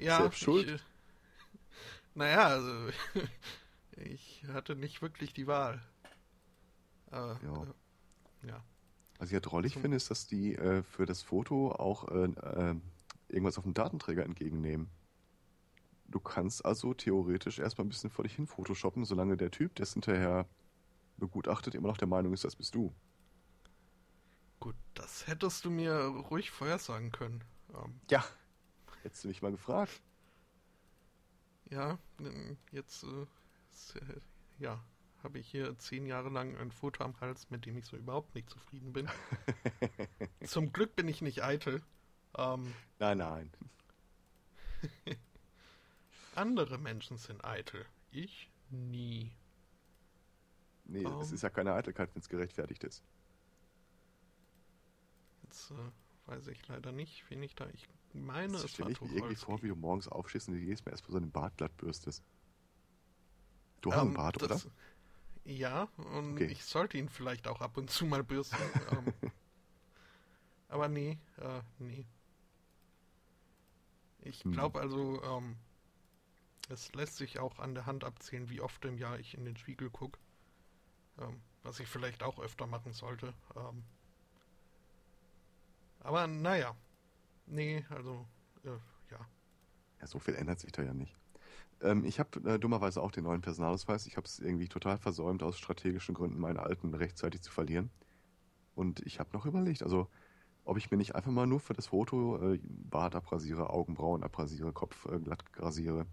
Ja, 0.00 0.18
Selbst 0.18 0.38
schuld? 0.38 0.68
Ich, 0.68 0.74
äh, 0.74 0.78
naja, 2.14 2.46
also 2.46 2.92
ich 3.96 4.44
hatte 4.52 4.76
nicht 4.76 5.02
wirklich 5.02 5.32
die 5.32 5.48
Wahl. 5.48 5.82
Äh, 7.10 7.16
Ja. 7.16 7.66
Ja. 8.42 8.62
Was 9.18 9.28
ich 9.28 9.32
ja 9.34 9.40
drollig 9.40 9.72
Zum- 9.74 9.82
finde, 9.82 9.96
ist, 9.96 10.10
dass 10.10 10.26
die 10.26 10.54
äh, 10.54 10.82
für 10.82 11.06
das 11.06 11.22
Foto 11.22 11.72
auch 11.72 12.08
äh, 12.08 12.24
äh, 12.24 12.76
irgendwas 13.28 13.58
auf 13.58 13.64
dem 13.64 13.74
Datenträger 13.74 14.24
entgegennehmen. 14.24 14.88
Du 16.06 16.20
kannst 16.20 16.64
also 16.64 16.94
theoretisch 16.94 17.58
erstmal 17.58 17.84
ein 17.86 17.90
bisschen 17.90 18.10
vor 18.10 18.22
dich 18.24 18.34
hin 18.34 18.46
photoshoppen, 18.46 19.04
solange 19.04 19.36
der 19.36 19.50
Typ, 19.50 19.74
der 19.74 19.82
es 19.82 19.92
hinterher 19.92 20.48
begutachtet, 21.18 21.74
immer 21.74 21.88
noch 21.88 21.98
der 21.98 22.08
Meinung 22.08 22.32
ist, 22.32 22.44
das 22.44 22.56
bist 22.56 22.74
du. 22.74 22.94
Gut, 24.60 24.76
das 24.94 25.26
hättest 25.26 25.64
du 25.64 25.70
mir 25.70 25.94
ruhig 26.06 26.50
vorher 26.50 26.78
sagen 26.78 27.12
können. 27.12 27.44
Ähm, 27.74 28.00
Ja. 28.10 28.24
Hättest 29.02 29.24
du 29.24 29.28
mich 29.28 29.42
mal 29.42 29.52
gefragt. 29.52 30.00
ja, 31.70 31.98
jetzt 32.72 33.04
äh, 33.04 33.98
äh, 33.98 34.20
ja, 34.58 34.82
habe 35.28 35.38
ich 35.40 35.48
hier 35.50 35.76
zehn 35.78 36.06
Jahre 36.06 36.30
lang 36.30 36.56
ein 36.56 36.70
Foto 36.72 37.04
am 37.04 37.20
Hals, 37.20 37.50
mit 37.50 37.66
dem 37.66 37.76
ich 37.76 37.84
so 37.84 37.98
überhaupt 37.98 38.34
nicht 38.34 38.48
zufrieden 38.48 38.94
bin. 38.94 39.08
Zum 40.46 40.72
Glück 40.72 40.96
bin 40.96 41.06
ich 41.06 41.20
nicht 41.20 41.42
eitel. 41.44 41.82
Ähm, 42.34 42.72
Nein, 42.98 43.18
nein. 43.18 43.50
andere 46.34 46.78
Menschen 46.78 47.18
sind 47.18 47.44
eitel. 47.44 47.84
Ich 48.10 48.50
nie. 48.70 49.30
Nee, 50.86 51.04
Warum? 51.04 51.20
es 51.20 51.30
ist 51.32 51.42
ja 51.42 51.50
keine 51.50 51.74
Eitelkeit, 51.74 52.14
wenn 52.14 52.22
es 52.22 52.28
gerechtfertigt 52.30 52.82
ist. 52.84 53.02
Jetzt 55.42 55.72
äh, 55.72 55.74
weiß 56.30 56.46
ich 56.48 56.66
leider 56.68 56.90
nicht, 56.92 57.28
wen 57.28 57.42
ich 57.42 57.54
da. 57.54 57.66
Ich 57.74 57.86
meine, 58.14 58.54
Das 58.54 58.64
es 58.64 58.70
stelle 58.70 58.86
war 58.86 58.92
ich 58.92 59.00
mir 59.02 59.14
irgendwie 59.14 59.36
vor, 59.36 59.62
wie 59.62 59.68
du 59.68 59.76
morgens 59.76 60.08
aufstehst 60.08 60.48
und 60.48 60.54
dir 60.54 60.60
jedes 60.60 60.82
Mal 60.86 60.92
erstmal 60.92 61.12
so 61.12 61.18
einen 61.18 61.30
Bart 61.30 61.54
glatt 61.58 61.76
bürstest. 61.76 62.24
Du 63.82 63.92
hast 63.92 63.98
einen 64.00 64.08
Ähm, 64.10 64.14
Bart, 64.14 64.40
das- 64.40 64.64
oder? 64.64 64.74
Ja, 65.48 65.88
und 65.96 66.34
Okay. 66.34 66.52
ich 66.52 66.64
sollte 66.64 66.96
ihn 66.98 67.08
vielleicht 67.08 67.48
auch 67.48 67.60
ab 67.60 67.76
und 67.76 67.90
zu 67.90 68.06
mal 68.06 68.22
bürsten. 68.22 68.70
ähm, 68.92 69.14
aber 70.68 70.88
nee, 70.88 71.18
äh, 71.38 71.62
nee. 71.78 72.06
Ich 74.20 74.44
Hm. 74.44 74.52
glaube 74.52 74.80
also, 74.80 75.22
ähm, 75.24 75.56
es 76.68 76.92
lässt 76.94 77.16
sich 77.16 77.40
auch 77.40 77.58
an 77.58 77.74
der 77.74 77.86
Hand 77.86 78.04
abzählen, 78.04 78.48
wie 78.48 78.60
oft 78.60 78.84
im 78.84 78.96
Jahr 78.96 79.18
ich 79.18 79.34
in 79.34 79.44
den 79.44 79.56
Spiegel 79.56 79.90
gucke. 79.90 80.18
Ähm, 81.18 81.42
was 81.62 81.80
ich 81.80 81.88
vielleicht 81.88 82.22
auch 82.22 82.38
öfter 82.40 82.66
machen 82.66 82.92
sollte. 82.92 83.34
Ähm, 83.56 83.84
aber 86.00 86.26
naja. 86.26 86.76
Nee, 87.46 87.84
also, 87.90 88.26
äh, 88.64 88.78
ja. 89.12 89.28
Ja, 90.00 90.06
so 90.08 90.18
viel 90.18 90.34
ändert 90.34 90.58
sich 90.60 90.72
da 90.72 90.82
ja 90.82 90.92
nicht. 90.94 91.16
Ähm, 91.82 92.04
ich 92.04 92.18
habe 92.20 92.40
äh, 92.48 92.58
dummerweise 92.58 93.02
auch 93.02 93.10
den 93.12 93.24
neuen 93.24 93.40
Personalausweis. 93.40 94.06
Ich 94.06 94.16
habe 94.16 94.26
es 94.26 94.38
irgendwie 94.40 94.68
total 94.68 94.98
versäumt, 94.98 95.42
aus 95.42 95.58
strategischen 95.58 96.14
Gründen 96.14 96.38
meinen 96.40 96.58
alten 96.58 96.94
rechtzeitig 96.94 97.42
zu 97.42 97.52
verlieren. 97.52 97.90
Und 98.74 99.00
ich 99.06 99.20
habe 99.20 99.30
noch 99.32 99.46
überlegt, 99.46 99.82
also 99.82 100.08
ob 100.64 100.76
ich 100.78 100.90
mir 100.90 100.98
nicht 100.98 101.14
einfach 101.14 101.30
mal 101.30 101.46
nur 101.46 101.60
für 101.60 101.74
das 101.74 101.88
Foto 101.88 102.52
äh, 102.54 102.60
Bart 102.62 103.14
abrasiere, 103.14 103.70
Augenbrauen 103.70 104.22
abrasiere, 104.22 104.72
Kopf 104.72 105.06
äh, 105.06 105.18
glatt 105.18 105.44
rasiere, 105.56 106.06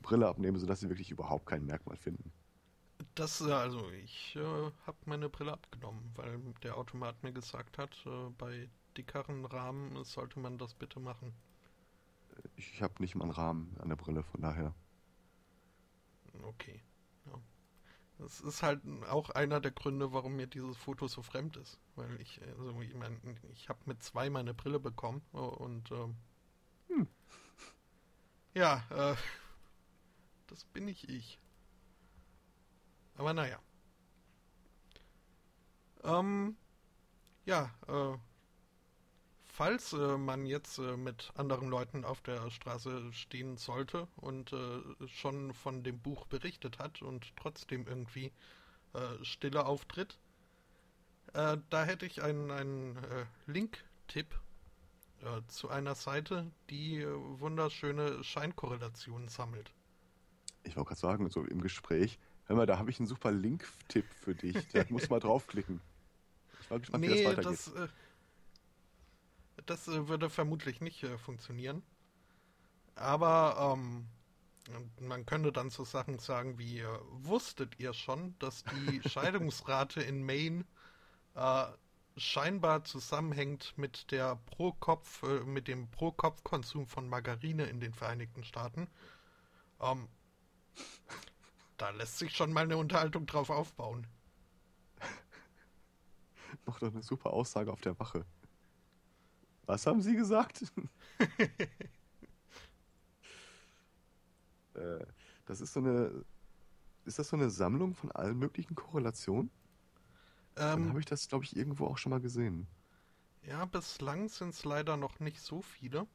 Brille 0.00 0.28
abnehme, 0.28 0.58
sodass 0.58 0.80
sie 0.80 0.88
wirklich 0.90 1.10
überhaupt 1.10 1.46
kein 1.46 1.64
Merkmal 1.66 1.96
finden. 1.96 2.32
Das, 3.14 3.40
äh, 3.40 3.52
also 3.52 3.90
ich 3.90 4.36
äh, 4.36 4.40
habe 4.86 4.98
meine 5.06 5.28
Brille 5.28 5.52
abgenommen, 5.52 6.12
weil 6.14 6.38
der 6.62 6.76
Automat 6.76 7.22
mir 7.22 7.32
gesagt 7.32 7.78
hat, 7.78 7.96
äh, 8.06 8.30
bei 8.38 8.68
dickeren 8.96 9.44
Rahmen 9.44 10.04
sollte 10.04 10.40
man 10.40 10.58
das 10.58 10.74
bitte 10.74 11.00
machen. 11.00 11.32
Ich, 12.56 12.74
ich 12.74 12.82
habe 12.82 12.94
nicht 13.00 13.14
mal 13.14 13.24
einen 13.24 13.32
Rahmen 13.32 13.76
an 13.78 13.88
der 13.88 13.96
Brille, 13.96 14.22
von 14.22 14.40
daher. 14.42 14.74
Okay. 16.42 16.82
Ja. 17.26 17.40
Das 18.18 18.40
ist 18.40 18.62
halt 18.62 18.82
auch 19.08 19.30
einer 19.30 19.60
der 19.60 19.72
Gründe, 19.72 20.12
warum 20.12 20.36
mir 20.36 20.46
dieses 20.48 20.76
Foto 20.76 21.08
so 21.08 21.22
fremd 21.22 21.56
ist. 21.58 21.80
Weil 21.96 22.20
ich, 22.20 22.40
also 22.58 22.80
ich 22.82 22.94
meine, 22.94 23.18
ich 23.52 23.68
habe 23.68 23.80
mit 23.86 24.02
zwei 24.02 24.30
meine 24.30 24.54
Brille 24.54 24.80
bekommen 24.80 25.22
äh, 25.34 25.38
und 25.38 25.90
ähm, 25.92 26.16
Hm. 26.88 27.08
ja, 28.54 28.84
äh, 28.90 29.16
das 30.46 30.64
bin 30.64 30.84
nicht 30.84 31.08
ich. 31.08 31.38
Aber 33.16 33.32
naja. 33.32 33.58
Ähm, 36.04 36.56
ja, 37.46 37.70
äh, 37.88 38.18
falls 39.52 39.92
äh, 39.92 40.16
man 40.16 40.46
jetzt 40.46 40.78
äh, 40.78 40.96
mit 40.96 41.30
anderen 41.34 41.68
Leuten 41.68 42.04
auf 42.04 42.22
der 42.22 42.50
Straße 42.50 43.12
stehen 43.12 43.58
sollte 43.58 44.08
und 44.16 44.52
äh, 44.52 45.06
schon 45.08 45.52
von 45.52 45.84
dem 45.84 46.00
Buch 46.00 46.26
berichtet 46.26 46.78
hat 46.78 47.02
und 47.02 47.36
trotzdem 47.36 47.86
irgendwie 47.86 48.32
äh, 48.94 49.22
Stille 49.22 49.66
auftritt, 49.66 50.18
äh, 51.34 51.58
da 51.68 51.84
hätte 51.84 52.06
ich 52.06 52.22
einen, 52.22 52.50
einen 52.50 52.96
äh, 52.96 53.26
Link-Tipp 53.46 54.38
zu 55.46 55.68
einer 55.68 55.94
Seite, 55.94 56.50
die 56.68 57.06
wunderschöne 57.06 58.24
Scheinkorrelationen 58.24 59.28
sammelt. 59.28 59.72
Ich 60.64 60.74
wollte 60.74 60.88
gerade 60.88 61.00
sagen, 61.00 61.30
so 61.30 61.44
im 61.44 61.60
Gespräch, 61.60 62.18
hör 62.46 62.56
mal, 62.56 62.66
da 62.66 62.76
habe 62.76 62.90
ich 62.90 62.98
einen 62.98 63.06
super 63.06 63.30
Link-Tipp 63.30 64.04
für 64.20 64.34
dich. 64.34 64.56
Da 64.72 64.84
musst 64.88 65.06
du 65.06 65.10
mal 65.10 65.20
draufklicken. 65.20 65.80
Ich 66.60 66.68
war 66.68 66.80
gespannt, 66.80 67.04
wie 67.04 67.08
nee, 67.08 67.22
das 67.22 67.38
weitergeht. 67.38 67.52
das, 67.52 67.90
das 69.66 69.88
äh, 69.88 70.08
würde 70.08 70.30
vermutlich 70.30 70.80
nicht 70.80 71.02
äh, 71.02 71.18
funktionieren. 71.18 71.82
Aber 72.94 73.74
ähm, 73.74 74.06
man 75.00 75.26
könnte 75.26 75.52
dann 75.52 75.70
so 75.70 75.84
Sachen 75.84 76.18
sagen 76.18 76.58
wie, 76.58 76.80
äh, 76.80 76.98
wusstet 77.10 77.78
ihr 77.78 77.92
schon, 77.92 78.38
dass 78.38 78.64
die 78.64 79.00
Scheidungsrate 79.08 80.02
in 80.02 80.24
Maine 80.24 80.64
äh, 81.34 81.66
scheinbar 82.16 82.84
zusammenhängt 82.84 83.74
mit 83.76 84.10
der 84.10 84.36
pro 84.36 84.72
Kopf, 84.72 85.22
äh, 85.22 85.40
mit 85.40 85.68
dem 85.68 85.90
pro 85.90 86.12
Kopf 86.12 86.44
Konsum 86.44 86.86
von 86.86 87.08
Margarine 87.08 87.64
in 87.64 87.80
den 87.80 87.94
Vereinigten 87.94 88.44
Staaten? 88.44 88.88
Ähm, 89.80 90.08
da 91.76 91.90
lässt 91.90 92.18
sich 92.18 92.34
schon 92.36 92.52
mal 92.52 92.64
eine 92.64 92.76
Unterhaltung 92.76 93.26
drauf 93.26 93.50
aufbauen. 93.50 94.06
Noch 96.66 96.78
doch 96.78 96.92
eine 96.92 97.02
super 97.02 97.32
Aussage 97.32 97.72
auf 97.72 97.80
der 97.80 97.98
Wache. 97.98 98.24
Was 99.66 99.86
haben 99.86 100.02
Sie 100.02 100.14
gesagt? 100.16 100.72
äh, 104.74 105.04
das 105.46 105.60
ist 105.60 105.72
so 105.72 105.80
eine. 105.80 106.24
Ist 107.04 107.18
das 107.18 107.28
so 107.30 107.36
eine 107.36 107.50
Sammlung 107.50 107.94
von 107.94 108.12
allen 108.12 108.38
möglichen 108.38 108.74
Korrelationen? 108.76 109.50
Dann 110.74 110.86
Ähm, 110.86 110.88
habe 110.88 111.00
ich 111.00 111.06
das, 111.06 111.28
glaube 111.28 111.44
ich, 111.44 111.56
irgendwo 111.56 111.86
auch 111.86 111.98
schon 111.98 112.10
mal 112.10 112.20
gesehen. 112.20 112.66
Ja, 113.42 113.64
bislang 113.66 114.28
sind 114.28 114.50
es 114.54 114.64
leider 114.64 114.96
noch 114.96 115.20
nicht 115.20 115.40
so 115.40 115.62
viele. 115.62 116.06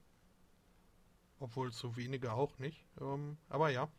Obwohl 1.40 1.72
so 1.74 1.96
wenige 1.96 2.34
auch 2.34 2.60
nicht. 2.60 2.86
Ähm, 3.02 3.38
aber 3.50 3.70
ja. 3.72 3.90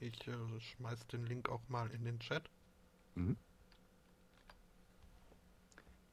Ich 0.00 0.26
äh, 0.28 0.60
schmeiß 0.60 1.06
den 1.08 1.26
Link 1.26 1.48
auch 1.50 1.68
mal 1.68 1.90
in 1.90 2.04
den 2.04 2.20
Chat. 2.20 2.48
Mhm. 3.16 3.36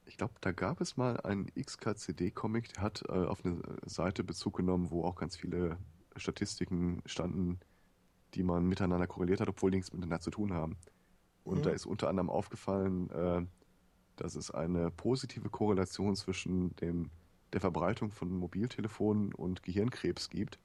Ich 0.08 0.18
glaube, 0.18 0.34
da 0.42 0.52
gab 0.54 0.80
es 0.82 0.96
mal 0.98 1.20
einen 1.22 1.48
XKCD-Comic, 1.54 2.74
der 2.74 2.84
hat 2.84 3.04
äh, 3.10 3.12
auf 3.12 3.44
eine 3.46 3.62
Seite 3.86 4.24
Bezug 4.24 4.56
genommen, 4.58 4.90
wo 4.90 5.04
auch 5.04 5.16
ganz 5.16 5.36
viele 5.36 5.78
Statistiken 6.16 7.02
standen, 7.06 7.60
die 8.34 8.44
man 8.44 8.66
miteinander 8.68 9.08
korreliert 9.08 9.42
hat, 9.42 9.50
obwohl 9.50 9.72
die 9.72 9.78
nichts 9.78 9.92
miteinander 9.94 10.22
zu 10.22 10.32
tun 10.32 10.54
haben. 10.54 10.78
Und 11.44 11.60
Mhm. 11.60 11.64
da 11.66 11.72
ist 11.72 11.86
unter 11.86 12.10
anderem 12.10 12.30
aufgefallen, 12.30 13.10
äh, 13.12 13.46
dass 14.16 14.36
es 14.36 14.52
eine 14.52 14.92
positive 14.92 15.50
Korrelation 15.50 16.16
zwischen 16.16 16.76
dem, 16.78 17.12
der 17.54 17.62
Verbreitung 17.62 18.12
von 18.12 18.30
Mobiltelefonen 18.32 19.34
und 19.34 19.64
Gehirnkrebs 19.64 20.30
gibt. 20.30 20.60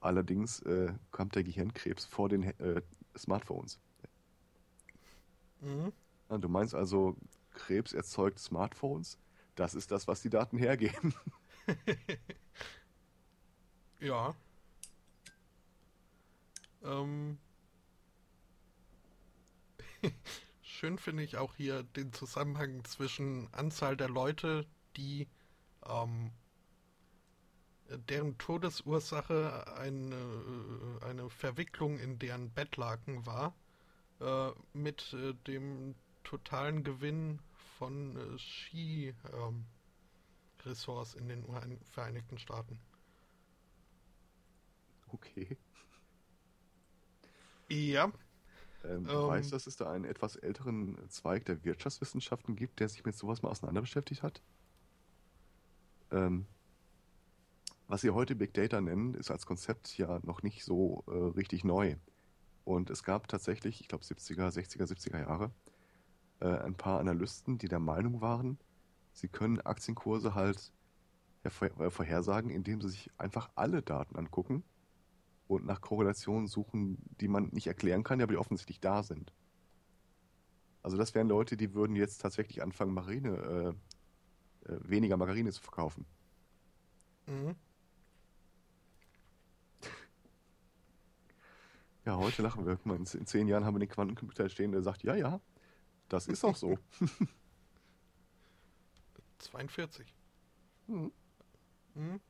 Allerdings 0.00 0.60
äh, 0.62 0.94
kommt 1.10 1.34
der 1.34 1.44
Gehirnkrebs 1.44 2.06
vor 2.06 2.28
den 2.28 2.44
äh, 2.44 2.82
Smartphones. 3.16 3.80
Mhm. 5.60 5.92
Ah, 6.28 6.38
du 6.38 6.48
meinst 6.48 6.74
also, 6.74 7.16
Krebs 7.56 7.92
erzeugt 7.92 8.38
Smartphones? 8.38 9.18
Das 9.56 9.74
ist 9.74 9.90
das, 9.90 10.06
was 10.06 10.22
die 10.22 10.30
Daten 10.30 10.58
hergeben. 10.58 11.14
ja. 14.00 14.34
Ähm. 16.84 17.38
Schön 20.62 20.98
finde 20.98 21.22
ich 21.22 21.38
auch 21.38 21.54
hier 21.56 21.82
den 21.82 22.12
Zusammenhang 22.12 22.84
zwischen 22.84 23.48
Anzahl 23.52 23.96
der 23.96 24.10
Leute, 24.10 24.66
die 24.96 25.26
ähm, 25.88 26.30
deren 27.88 28.36
Todesursache 28.38 29.76
eine, 29.78 30.98
eine 31.02 31.30
Verwicklung 31.30 31.98
in 31.98 32.18
deren 32.18 32.50
Bettlaken 32.50 33.26
war, 33.26 33.54
äh, 34.20 34.50
mit 34.72 35.12
äh, 35.14 35.34
dem 35.46 35.94
totalen 36.26 36.82
Gewinn 36.82 37.40
von 37.78 38.16
äh, 38.16 38.38
Ski-Ressorts 38.38 41.14
ähm, 41.14 41.20
in 41.20 41.28
den 41.28 41.44
Vereinigten 41.84 42.38
Staaten. 42.38 42.80
Okay. 45.08 45.56
Ja. 47.68 48.12
Ähm, 48.84 49.04
du 49.04 49.10
ähm, 49.10 49.28
weißt, 49.28 49.52
dass 49.52 49.66
es 49.66 49.76
da 49.76 49.90
einen 49.90 50.04
etwas 50.04 50.36
älteren 50.36 50.98
Zweig 51.08 51.44
der 51.44 51.64
Wirtschaftswissenschaften 51.64 52.56
gibt, 52.56 52.80
der 52.80 52.88
sich 52.88 53.04
mit 53.04 53.16
sowas 53.16 53.42
mal 53.42 53.50
auseinander 53.50 53.80
beschäftigt 53.80 54.22
hat? 54.22 54.42
Ähm, 56.10 56.46
was 57.86 58.00
Sie 58.00 58.10
heute 58.10 58.34
Big 58.34 58.52
Data 58.52 58.80
nennen, 58.80 59.14
ist 59.14 59.30
als 59.30 59.46
Konzept 59.46 59.96
ja 59.96 60.18
noch 60.24 60.42
nicht 60.42 60.64
so 60.64 61.04
äh, 61.06 61.12
richtig 61.12 61.62
neu. 61.62 61.96
Und 62.64 62.90
es 62.90 63.04
gab 63.04 63.28
tatsächlich, 63.28 63.80
ich 63.80 63.86
glaube 63.86 64.04
70er, 64.04 64.48
60er, 64.48 64.86
70er 64.86 65.20
Jahre, 65.20 65.52
äh, 66.40 66.48
ein 66.48 66.74
paar 66.74 67.00
Analysten, 67.00 67.58
die 67.58 67.68
der 67.68 67.80
Meinung 67.80 68.20
waren, 68.20 68.58
sie 69.12 69.28
können 69.28 69.60
Aktienkurse 69.60 70.34
halt 70.34 70.72
äh, 71.44 71.50
vorhersagen, 71.50 72.50
indem 72.50 72.80
sie 72.80 72.90
sich 72.90 73.10
einfach 73.18 73.50
alle 73.54 73.82
Daten 73.82 74.16
angucken 74.16 74.62
und 75.48 75.64
nach 75.64 75.80
Korrelationen 75.80 76.48
suchen, 76.48 76.98
die 77.20 77.28
man 77.28 77.48
nicht 77.52 77.66
erklären 77.66 78.02
kann, 78.02 78.20
aber 78.20 78.32
die 78.32 78.38
offensichtlich 78.38 78.80
da 78.80 79.02
sind. 79.02 79.32
Also 80.82 80.96
das 80.96 81.14
wären 81.14 81.28
Leute, 81.28 81.56
die 81.56 81.74
würden 81.74 81.96
jetzt 81.96 82.20
tatsächlich 82.20 82.62
anfangen, 82.62 82.94
Marine, 82.94 83.74
äh, 84.66 84.72
äh, 84.72 84.78
weniger 84.82 85.16
Margarine 85.16 85.50
zu 85.50 85.62
verkaufen. 85.62 86.06
Mhm. 87.26 87.54
Ja, 92.04 92.16
heute 92.16 92.42
lachen 92.42 92.64
wir. 92.66 92.78
In 92.96 93.26
zehn 93.26 93.48
Jahren 93.48 93.64
haben 93.64 93.74
wir 93.74 93.80
den 93.80 93.88
Quantencomputer 93.88 94.48
stehen, 94.48 94.70
der 94.70 94.82
sagt, 94.82 95.02
ja, 95.02 95.16
ja, 95.16 95.40
das 96.08 96.28
ist 96.28 96.44
auch 96.44 96.56
so. 96.56 96.78
42. 99.38 100.06
Mhm. 100.88 101.12
Mhm. 101.94 102.20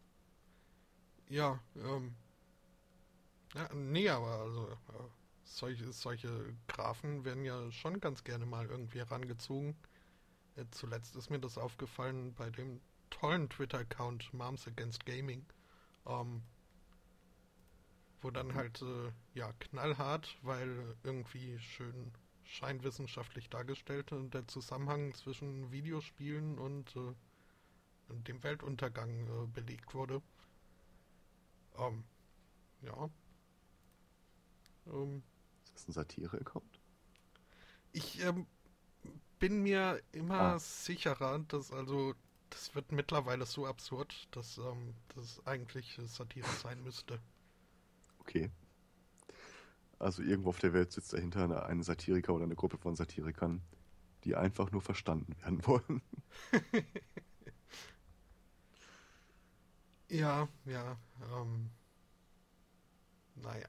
Ja, 1.28 1.60
ähm. 1.76 2.14
Ja, 3.54 3.68
nee, 3.74 4.08
aber 4.08 4.38
also 4.40 4.68
äh, 4.68 5.08
solche, 5.44 5.92
solche 5.92 6.54
Graphen 6.68 7.24
werden 7.24 7.44
ja 7.44 7.70
schon 7.72 8.00
ganz 8.00 8.22
gerne 8.24 8.46
mal 8.46 8.66
irgendwie 8.66 8.98
herangezogen. 8.98 9.76
Äh, 10.56 10.66
zuletzt 10.72 11.16
ist 11.16 11.30
mir 11.30 11.40
das 11.40 11.58
aufgefallen 11.58 12.34
bei 12.34 12.50
dem 12.50 12.80
tollen 13.10 13.48
Twitter-Account 13.50 14.34
Moms 14.34 14.66
Against 14.68 15.06
Gaming. 15.06 15.46
Ähm, 16.06 16.42
wo 18.20 18.30
dann 18.30 18.54
halt 18.54 18.82
äh, 18.82 19.10
ja 19.34 19.52
knallhart, 19.60 20.36
weil 20.42 20.96
irgendwie 21.02 21.58
schön 21.58 22.12
scheinwissenschaftlich 22.46 23.50
dargestellt 23.50 24.12
und 24.12 24.34
der 24.34 24.46
Zusammenhang 24.46 25.14
zwischen 25.14 25.70
Videospielen 25.72 26.58
und 26.58 26.94
äh, 26.96 27.14
dem 28.08 28.42
Weltuntergang 28.42 29.26
äh, 29.26 29.46
belegt 29.46 29.94
wurde. 29.94 30.22
Ähm, 31.78 32.04
ja. 32.82 33.10
Ähm, 34.86 35.22
ist 35.64 35.74
das 35.74 35.88
ein 35.88 35.92
Satire-Account? 35.92 36.80
Ich 37.92 38.20
ähm, 38.22 38.46
bin 39.38 39.62
mir 39.62 40.00
immer 40.12 40.40
ah. 40.40 40.58
sicherer, 40.58 41.38
dass 41.40 41.72
also 41.72 42.14
das 42.50 42.74
wird 42.74 42.92
mittlerweile 42.92 43.44
so 43.44 43.66
absurd, 43.66 44.28
dass 44.30 44.58
ähm, 44.58 44.94
das 45.14 45.44
eigentlich 45.46 45.98
Satire 46.04 46.48
sein 46.62 46.82
müsste. 46.82 47.20
Okay. 48.20 48.50
Also 49.98 50.22
irgendwo 50.22 50.50
auf 50.50 50.58
der 50.58 50.72
Welt 50.72 50.92
sitzt 50.92 51.12
dahinter 51.12 51.44
eine, 51.44 51.64
ein 51.64 51.82
Satiriker 51.82 52.34
oder 52.34 52.44
eine 52.44 52.54
Gruppe 52.54 52.76
von 52.76 52.94
Satirikern, 52.96 53.62
die 54.24 54.36
einfach 54.36 54.70
nur 54.70 54.82
verstanden 54.82 55.34
werden 55.40 55.66
wollen. 55.66 56.02
ja, 60.08 60.48
ja. 60.66 60.98
Ähm, 61.32 61.70
naja. 63.36 63.68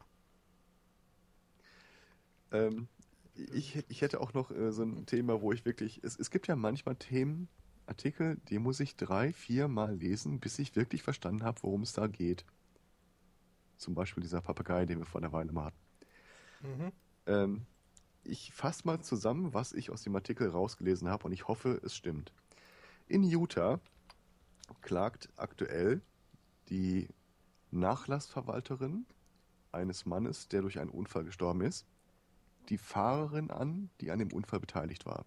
Ähm, 2.51 2.87
ich, 3.35 3.83
ich 3.87 4.01
hätte 4.01 4.19
auch 4.19 4.33
noch 4.33 4.51
äh, 4.51 4.71
so 4.71 4.83
ein 4.83 5.05
Thema, 5.05 5.41
wo 5.41 5.51
ich 5.53 5.65
wirklich. 5.65 6.03
Es, 6.03 6.17
es 6.17 6.31
gibt 6.31 6.47
ja 6.47 6.55
manchmal 6.55 6.95
Themen, 6.95 7.47
Artikel, 7.85 8.37
die 8.49 8.59
muss 8.59 8.79
ich 8.79 8.95
drei, 8.97 9.31
vier 9.31 9.67
Mal 9.67 9.95
lesen, 9.95 10.39
bis 10.39 10.59
ich 10.59 10.75
wirklich 10.75 11.03
verstanden 11.03 11.43
habe, 11.43 11.63
worum 11.63 11.83
es 11.83 11.93
da 11.93 12.07
geht. 12.07 12.45
Zum 13.77 13.93
Beispiel 13.95 14.23
dieser 14.23 14.41
Papagei, 14.41 14.85
den 14.85 14.99
wir 14.99 15.05
vor 15.05 15.21
einer 15.21 15.31
Weile 15.31 15.51
mal 15.51 15.65
hatten. 15.65 15.86
Ähm, 17.25 17.65
ich 18.23 18.51
fasse 18.53 18.85
mal 18.85 19.01
zusammen, 19.01 19.53
was 19.53 19.73
ich 19.73 19.89
aus 19.89 20.03
dem 20.03 20.15
Artikel 20.15 20.49
rausgelesen 20.49 21.09
habe 21.09 21.25
und 21.25 21.31
ich 21.31 21.47
hoffe, 21.47 21.79
es 21.83 21.95
stimmt. 21.95 22.33
In 23.07 23.23
Utah 23.23 23.79
klagt 24.81 25.29
aktuell 25.37 26.01
die 26.69 27.07
Nachlassverwalterin 27.71 29.05
eines 29.71 30.05
Mannes, 30.05 30.47
der 30.49 30.61
durch 30.61 30.79
einen 30.79 30.89
Unfall 30.89 31.23
gestorben 31.23 31.61
ist, 31.61 31.85
die 32.69 32.77
Fahrerin 32.77 33.49
an, 33.49 33.89
die 34.01 34.11
an 34.11 34.19
dem 34.19 34.33
Unfall 34.33 34.59
beteiligt 34.59 35.05
war. 35.05 35.25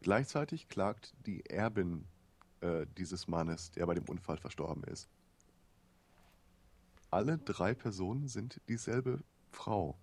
Gleichzeitig 0.00 0.68
klagt 0.68 1.14
die 1.26 1.44
Erbin 1.46 2.06
äh, 2.60 2.86
dieses 2.96 3.28
Mannes, 3.28 3.72
der 3.72 3.84
bei 3.84 3.94
dem 3.94 4.04
Unfall 4.04 4.38
verstorben 4.38 4.84
ist 4.84 5.08
alle 7.10 7.38
drei 7.38 7.74
Personen 7.74 8.28
sind 8.28 8.60
dieselbe 8.68 9.22
Frau. 9.50 9.98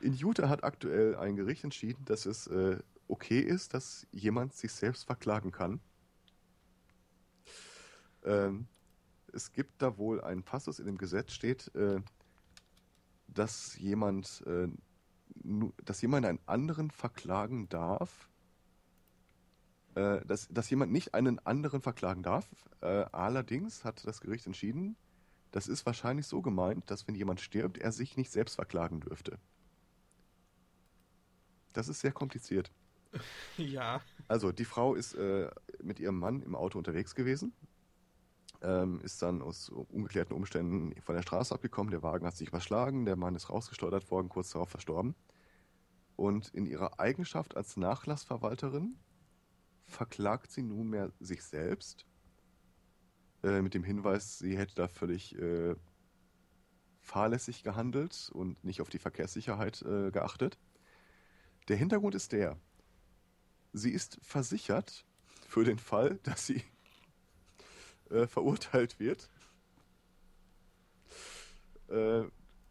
In 0.00 0.14
Utah 0.14 0.48
hat 0.48 0.64
aktuell 0.64 1.14
ein 1.16 1.36
Gericht 1.36 1.64
entschieden, 1.64 2.04
dass 2.06 2.24
es 2.24 2.46
äh, 2.46 2.78
okay 3.06 3.40
ist, 3.40 3.74
dass 3.74 4.06
jemand 4.12 4.54
sich 4.54 4.72
selbst 4.72 5.04
verklagen 5.04 5.52
kann. 5.52 5.80
Ähm, 8.24 8.66
es 9.32 9.52
gibt 9.52 9.82
da 9.82 9.98
wohl 9.98 10.22
einen 10.22 10.42
Passus 10.42 10.78
in 10.78 10.86
dem 10.86 10.96
Gesetz 10.96 11.32
steht, 11.32 11.74
äh, 11.74 12.00
dass 13.28 13.76
jemand, 13.78 14.42
äh, 14.46 14.68
dass 15.84 16.00
jemand 16.00 16.24
einen 16.24 16.40
anderen 16.46 16.90
verklagen 16.90 17.68
darf, 17.68 18.29
äh, 19.94 20.24
dass, 20.24 20.48
dass 20.48 20.70
jemand 20.70 20.92
nicht 20.92 21.14
einen 21.14 21.38
anderen 21.40 21.80
verklagen 21.80 22.22
darf. 22.22 22.48
Äh, 22.80 23.04
allerdings 23.12 23.84
hat 23.84 24.06
das 24.06 24.20
Gericht 24.20 24.46
entschieden, 24.46 24.96
das 25.50 25.66
ist 25.66 25.84
wahrscheinlich 25.84 26.26
so 26.26 26.42
gemeint, 26.42 26.90
dass 26.90 27.08
wenn 27.08 27.14
jemand 27.16 27.40
stirbt, 27.40 27.78
er 27.78 27.90
sich 27.90 28.16
nicht 28.16 28.30
selbst 28.30 28.54
verklagen 28.54 29.00
dürfte. 29.00 29.38
Das 31.72 31.88
ist 31.88 32.00
sehr 32.00 32.12
kompliziert. 32.12 32.70
Ja. 33.56 34.00
Also, 34.28 34.52
die 34.52 34.64
Frau 34.64 34.94
ist 34.94 35.14
äh, 35.14 35.50
mit 35.82 35.98
ihrem 35.98 36.16
Mann 36.16 36.42
im 36.42 36.54
Auto 36.54 36.78
unterwegs 36.78 37.16
gewesen, 37.16 37.52
ähm, 38.62 39.00
ist 39.00 39.20
dann 39.20 39.42
aus 39.42 39.68
ungeklärten 39.68 40.32
Umständen 40.32 40.94
von 41.02 41.16
der 41.16 41.22
Straße 41.22 41.52
abgekommen, 41.52 41.90
der 41.90 42.04
Wagen 42.04 42.24
hat 42.24 42.36
sich 42.36 42.48
überschlagen, 42.48 43.04
der 43.04 43.16
Mann 43.16 43.34
ist 43.34 43.50
rausgesteuert 43.50 44.12
worden, 44.12 44.28
kurz 44.28 44.50
darauf 44.50 44.70
verstorben. 44.70 45.16
Und 46.14 46.48
in 46.50 46.66
ihrer 46.66 47.00
Eigenschaft 47.00 47.56
als 47.56 47.76
Nachlassverwalterin 47.76 48.96
verklagt 49.90 50.50
sie 50.50 50.62
nunmehr 50.62 51.12
sich 51.20 51.42
selbst 51.42 52.06
äh, 53.42 53.60
mit 53.62 53.74
dem 53.74 53.84
Hinweis, 53.84 54.38
sie 54.38 54.56
hätte 54.56 54.74
da 54.74 54.88
völlig 54.88 55.36
äh, 55.38 55.74
fahrlässig 57.00 57.62
gehandelt 57.62 58.30
und 58.32 58.62
nicht 58.64 58.80
auf 58.80 58.88
die 58.88 58.98
Verkehrssicherheit 58.98 59.82
äh, 59.82 60.10
geachtet. 60.10 60.58
Der 61.68 61.76
Hintergrund 61.76 62.14
ist 62.14 62.32
der, 62.32 62.58
sie 63.72 63.90
ist 63.90 64.18
versichert 64.22 65.06
für 65.48 65.64
den 65.64 65.78
Fall, 65.78 66.18
dass 66.22 66.46
sie 66.46 66.62
äh, 68.10 68.26
verurteilt 68.26 69.00
wird. 69.00 69.30
Äh, 71.88 72.24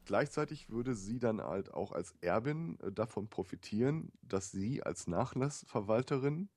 gleichzeitig 0.05 0.69
würde 0.69 0.95
sie 0.95 1.19
dann 1.19 1.41
halt 1.41 1.73
auch 1.73 1.91
als 1.91 2.13
Erbin 2.21 2.79
äh, 2.79 2.91
davon 2.91 3.27
profitieren, 3.27 4.11
dass 4.21 4.51
sie 4.51 4.83
als 4.83 5.07
Nachlassverwalterin 5.07 6.49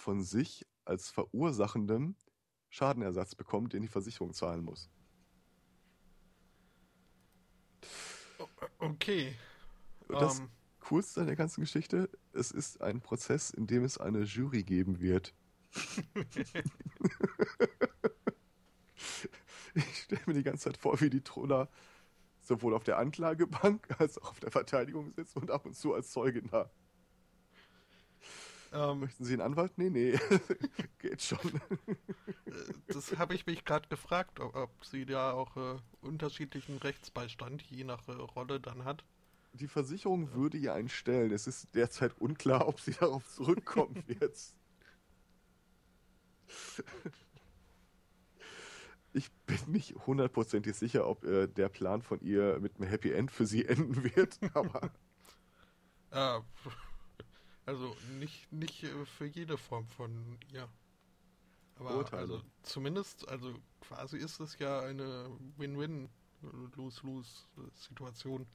von 0.00 0.22
sich 0.22 0.66
als 0.84 1.10
Verursachendem 1.10 2.16
Schadenersatz 2.70 3.34
bekommt, 3.34 3.72
den 3.72 3.82
die 3.82 3.88
Versicherung 3.88 4.32
zahlen 4.32 4.64
muss. 4.64 4.88
Okay. 8.78 9.34
Das 10.08 10.38
um. 10.38 10.44
Ähm. 10.44 10.50
Coolste 10.80 11.20
an 11.20 11.26
der 11.26 11.36
ganzen 11.36 11.60
Geschichte, 11.60 12.08
es 12.32 12.50
ist 12.50 12.80
ein 12.80 13.00
Prozess, 13.00 13.50
in 13.50 13.68
dem 13.68 13.84
es 13.84 13.98
eine 13.98 14.22
Jury 14.22 14.64
geben 14.64 14.98
wird. 14.98 15.34
ich 19.74 20.02
stelle 20.02 20.22
mir 20.26 20.34
die 20.34 20.42
ganze 20.42 20.64
Zeit 20.64 20.78
vor, 20.78 21.00
wie 21.00 21.10
die 21.10 21.20
Troller 21.20 21.68
sowohl 22.40 22.74
auf 22.74 22.82
der 22.82 22.98
Anklagebank 22.98 24.00
als 24.00 24.18
auch 24.18 24.30
auf 24.30 24.40
der 24.40 24.50
Verteidigung 24.50 25.12
sitzen 25.12 25.38
und 25.38 25.52
ab 25.52 25.64
und 25.66 25.76
zu 25.76 25.94
als 25.94 26.10
Zeugin 26.10 26.48
da. 26.50 26.70
Ähm, 28.72 29.00
Möchten 29.00 29.24
Sie 29.24 29.32
einen 29.32 29.42
Anwalt? 29.42 29.72
Nee, 29.76 29.90
nee. 29.90 30.18
Geht 30.98 31.22
schon. 31.22 31.60
Äh, 32.46 32.52
das 32.86 33.18
habe 33.18 33.34
ich 33.34 33.46
mich 33.46 33.64
gerade 33.64 33.88
gefragt, 33.88 34.38
ob, 34.38 34.54
ob, 34.54 34.84
sie 34.84 35.06
da 35.06 35.32
auch 35.32 35.56
äh, 35.56 35.78
unterschiedlichen 36.02 36.78
Rechtsbeistand 36.78 37.62
je 37.62 37.84
nach 37.84 38.06
äh, 38.06 38.12
Rolle 38.12 38.60
dann 38.60 38.84
hat. 38.84 39.04
Die 39.54 39.66
Versicherung 39.66 40.28
ja. 40.28 40.34
würde 40.34 40.58
ihr 40.58 40.72
einen 40.72 40.88
stellen. 40.88 41.32
Es 41.32 41.48
ist 41.48 41.74
derzeit 41.74 42.16
unklar, 42.20 42.68
ob 42.68 42.80
sie 42.80 42.92
darauf 43.00 43.26
zurückkommen 43.28 44.04
wird. 44.06 44.38
Ich 49.12 49.32
bin 49.46 49.58
nicht 49.66 49.96
hundertprozentig 50.06 50.76
sicher, 50.76 51.08
ob 51.08 51.24
äh, 51.24 51.48
der 51.48 51.68
Plan 51.68 52.02
von 52.02 52.20
ihr 52.20 52.60
mit 52.60 52.76
einem 52.76 52.88
Happy 52.88 53.10
End 53.10 53.32
für 53.32 53.46
sie 53.46 53.66
enden 53.66 54.04
wird, 54.14 54.38
aber. 54.54 54.92
äh, 56.12 56.40
also 57.70 57.96
nicht, 58.18 58.52
nicht 58.52 58.82
äh, 58.82 59.06
für 59.06 59.26
jede 59.26 59.56
Form 59.56 59.86
von 59.86 60.36
ihr. 60.52 60.68
Aber 61.76 61.96
Urteile. 61.96 62.22
also 62.22 62.42
zumindest, 62.64 63.28
also 63.28 63.54
quasi 63.80 64.16
ist 64.18 64.40
es 64.40 64.58
ja 64.58 64.80
eine 64.80 65.30
Win-Win-Lose-Lose-Situation. 65.56 68.48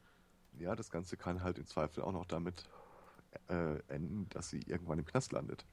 Ja, 0.59 0.75
das 0.75 0.91
Ganze 0.91 1.15
kann 1.15 1.41
halt 1.41 1.57
im 1.57 1.65
Zweifel 1.65 2.03
auch 2.03 2.11
noch 2.11 2.25
damit 2.25 2.65
äh, 3.47 3.79
enden, 3.87 4.27
dass 4.29 4.49
sie 4.49 4.59
irgendwann 4.59 4.99
im 4.99 5.05
Knast 5.05 5.31
landet. 5.31 5.65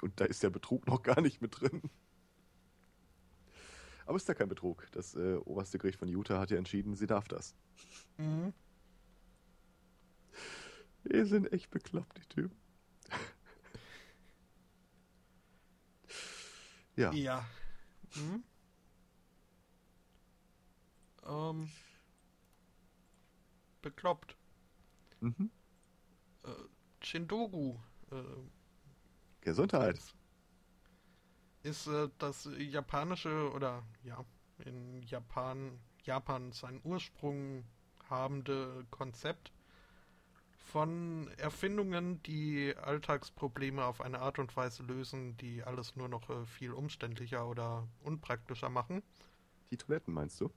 Und 0.00 0.18
da 0.20 0.24
ist 0.24 0.42
der 0.42 0.48
Betrug 0.48 0.86
noch 0.86 1.02
gar 1.02 1.20
nicht 1.20 1.42
mit 1.42 1.60
drin. 1.60 1.82
Aber 4.06 4.16
ist 4.16 4.26
ja 4.26 4.32
kein 4.34 4.48
Betrug. 4.48 4.88
Das 4.92 5.14
äh, 5.14 5.36
oberste 5.36 5.76
Gericht 5.78 5.98
von 5.98 6.08
Utah 6.08 6.40
hat 6.40 6.50
ja 6.50 6.56
entschieden, 6.56 6.96
sie 6.96 7.06
darf 7.06 7.28
das. 7.28 7.54
Mhm. 8.16 8.54
Die 11.04 11.24
sind 11.24 11.52
echt 11.52 11.70
bekloppt, 11.70 12.18
die 12.18 12.26
Typen. 12.28 12.56
ja. 16.96 17.12
Ja. 17.12 17.44
Mhm. 18.14 18.44
Ähm. 21.24 21.70
Bekloppt. 23.82 24.36
Mhm. 25.20 25.50
Äh, 26.44 26.48
Shindogu. 27.00 27.78
Äh, 28.10 28.22
Gesundheit. 29.40 29.98
Ist 31.62 31.86
äh, 31.88 32.08
das 32.18 32.48
japanische 32.58 33.50
oder 33.52 33.82
ja, 34.04 34.24
in 34.58 35.02
Japan, 35.02 35.80
Japan 36.04 36.52
seinen 36.52 36.80
Ursprung 36.84 37.64
habende 38.08 38.86
Konzept 38.90 39.52
von 40.72 41.28
Erfindungen, 41.36 42.22
die 42.22 42.74
Alltagsprobleme 42.76 43.84
auf 43.84 44.00
eine 44.00 44.20
Art 44.20 44.38
und 44.38 44.56
Weise 44.56 44.82
lösen, 44.82 45.36
die 45.36 45.62
alles 45.62 45.96
nur 45.96 46.08
noch 46.08 46.30
äh, 46.30 46.46
viel 46.46 46.72
umständlicher 46.72 47.46
oder 47.46 47.86
unpraktischer 48.02 48.70
machen. 48.70 49.02
Die 49.70 49.76
Toiletten 49.76 50.14
meinst 50.14 50.40
du? 50.40 50.50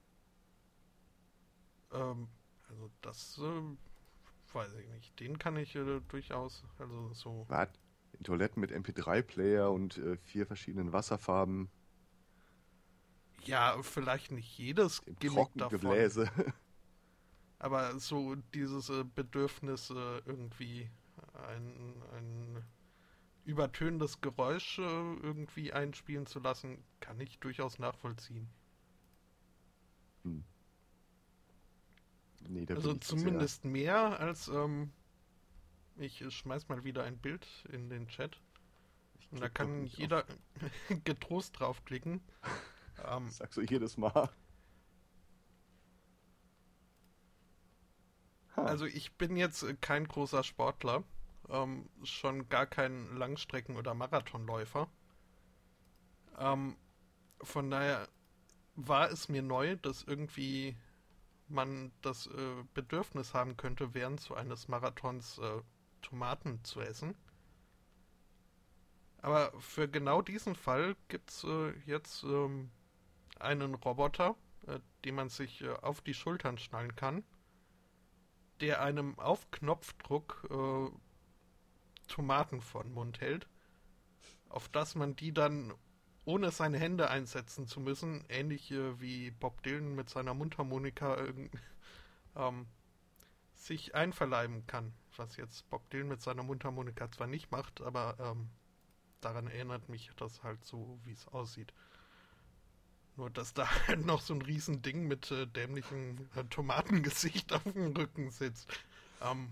Ähm, 1.92 2.30
also 2.70 2.90
das 3.02 3.38
äh, 3.40 4.54
weiß 4.54 4.74
ich 4.76 4.88
nicht. 4.88 5.20
Den 5.20 5.38
kann 5.38 5.58
ich 5.58 5.76
äh, 5.76 6.00
durchaus, 6.08 6.64
also 6.80 7.14
so. 7.14 7.46
Was? 7.50 7.70
Toiletten 8.24 8.62
mit 8.62 8.72
MP3-Player 8.72 9.70
und 9.70 9.98
äh, 9.98 10.16
vier 10.16 10.48
verschiedenen 10.48 10.94
Wasserfarben. 10.94 11.70
Ja, 13.44 13.78
vielleicht 13.84 14.32
nicht 14.32 14.58
jedes 14.58 15.04
Gimmick 15.20 15.50
davon. 15.56 15.78
Gebläse. 15.78 16.32
Aber 17.60 18.00
so 18.00 18.36
dieses 18.54 18.90
äh, 18.90 19.04
Bedürfnis, 19.04 19.90
äh, 19.90 20.20
irgendwie 20.26 20.90
ein, 21.48 22.02
ein 22.14 22.64
übertönendes 23.46 24.22
Geräusch 24.22 24.80
äh, 24.80 24.82
irgendwie 24.82 25.72
einspielen 25.72 26.26
zu 26.26 26.40
lassen, 26.40 26.84
kann 27.00 27.20
ich 27.20 27.40
durchaus 27.40 27.80
nachvollziehen. 27.80 28.50
Hm. 30.24 30.44
Nee, 32.48 32.66
also 32.70 32.94
zumindest 32.96 33.64
sehr... 33.64 33.72
mehr 33.72 34.20
als 34.20 34.48
ähm, 34.50 34.92
ich 35.98 36.24
schmeiß 36.28 36.68
mal 36.68 36.84
wieder 36.84 37.04
ein 37.04 37.18
Bild 37.18 37.48
in 37.72 37.90
den 37.90 38.08
Chat. 38.08 38.40
Und 39.32 39.42
da 39.42 39.50
kann 39.50 39.86
jeder 39.86 40.26
getrost 41.04 41.60
draufklicken. 41.60 42.22
ähm, 43.10 43.30
Sagst 43.30 43.58
du 43.58 43.62
jedes 43.62 43.98
Mal. 43.98 44.30
Also 48.66 48.86
ich 48.88 49.14
bin 49.14 49.38
jetzt 49.38 49.64
kein 49.80 50.08
großer 50.08 50.44
Sportler, 50.44 51.04
ähm, 51.50 51.88
schon 52.04 52.50
gar 52.50 52.66
kein 52.66 53.16
Langstrecken- 53.16 53.78
oder 53.78 53.94
Marathonläufer. 53.94 54.90
Ähm, 56.40 56.76
von 57.42 57.70
daher 57.70 58.10
war 58.76 59.12
es 59.12 59.30
mir 59.30 59.44
neu, 59.44 59.76
dass 59.76 60.02
irgendwie 60.04 60.76
man 61.48 61.92
das 62.02 62.26
äh, 62.26 62.64
Bedürfnis 62.74 63.36
haben 63.36 63.56
könnte, 63.56 63.94
während 63.94 64.20
so 64.20 64.34
eines 64.34 64.68
Marathons 64.68 65.38
äh, 65.38 65.62
Tomaten 66.02 66.64
zu 66.64 66.82
essen. 66.82 67.14
Aber 69.22 69.54
für 69.60 69.88
genau 69.88 70.24
diesen 70.24 70.56
Fall 70.56 70.96
gibt 71.08 71.30
es 71.30 71.44
äh, 71.44 71.72
jetzt 71.86 72.24
ähm, 72.24 72.72
einen 73.40 73.76
Roboter, 73.76 74.36
äh, 74.66 74.80
den 75.04 75.14
man 75.14 75.30
sich 75.30 75.62
äh, 75.62 75.70
auf 75.70 76.02
die 76.02 76.16
Schultern 76.16 76.58
schnallen 76.58 76.96
kann 76.96 77.24
der 78.62 78.82
einem 78.82 79.18
auf 79.20 79.50
Knopfdruck 79.52 80.48
äh, 80.50 80.90
Tomaten 82.08 82.62
vor 82.62 82.84
den 82.84 82.94
Mund 82.94 83.20
hält, 83.22 83.48
auf 84.50 84.70
dass 84.70 84.96
man 84.96 85.16
die 85.16 85.34
dann 85.34 85.74
ohne 86.26 86.52
seine 86.52 86.80
Hände 86.80 87.10
einsetzen 87.10 87.68
zu 87.68 87.80
müssen, 87.80 88.26
ähnlich 88.30 88.72
äh, 88.72 89.00
wie 89.00 89.32
Bob 89.32 89.62
Dylan 89.64 89.96
mit 89.96 90.10
seiner 90.10 90.34
Mundharmonika 90.34 91.18
ähm, 92.36 92.68
sich 93.54 93.96
einverleiben 93.96 94.66
kann. 94.68 94.94
Was 95.18 95.38
jetzt 95.38 95.70
Bob 95.70 95.90
Dylan 95.90 96.08
mit 96.08 96.22
seiner 96.22 96.44
Mundharmonika 96.44 97.12
zwar 97.12 97.28
nicht 97.28 97.52
macht, 97.52 97.82
aber 97.82 98.18
ähm, 98.20 98.50
daran 99.22 99.48
erinnert 99.48 99.88
mich 99.90 100.12
das 100.18 100.44
halt 100.44 100.64
so, 100.66 101.00
wie 101.04 101.14
es 101.14 101.28
aussieht. 101.28 101.74
Nur, 103.18 103.30
dass 103.30 103.54
da 103.54 103.68
halt 103.88 104.06
noch 104.06 104.22
so 104.22 104.34
ein 104.34 104.42
Riesending 104.42 105.08
mit 105.08 105.32
äh, 105.32 105.48
dämlichem 105.48 106.30
äh, 106.36 106.44
Tomatengesicht 106.46 107.54
auf 107.54 107.64
dem 107.64 107.96
Rücken 107.96 108.32
sitzt. 108.32 108.68
Ähm, 109.22 109.50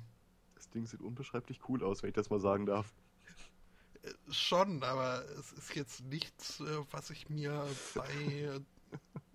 das 0.55 0.69
Ding 0.69 0.85
sieht 0.85 1.01
unbeschreiblich 1.01 1.59
cool 1.69 1.83
aus, 1.83 2.03
wenn 2.03 2.09
ich 2.09 2.15
das 2.15 2.29
mal 2.29 2.39
sagen 2.39 2.65
darf. 2.65 2.93
Äh, 4.01 4.11
schon, 4.31 4.83
aber 4.83 5.23
es 5.39 5.51
ist 5.53 5.75
jetzt 5.75 6.01
nichts, 6.05 6.59
äh, 6.59 6.79
was 6.91 7.09
ich 7.09 7.29
mir 7.29 7.65
bei 7.95 8.61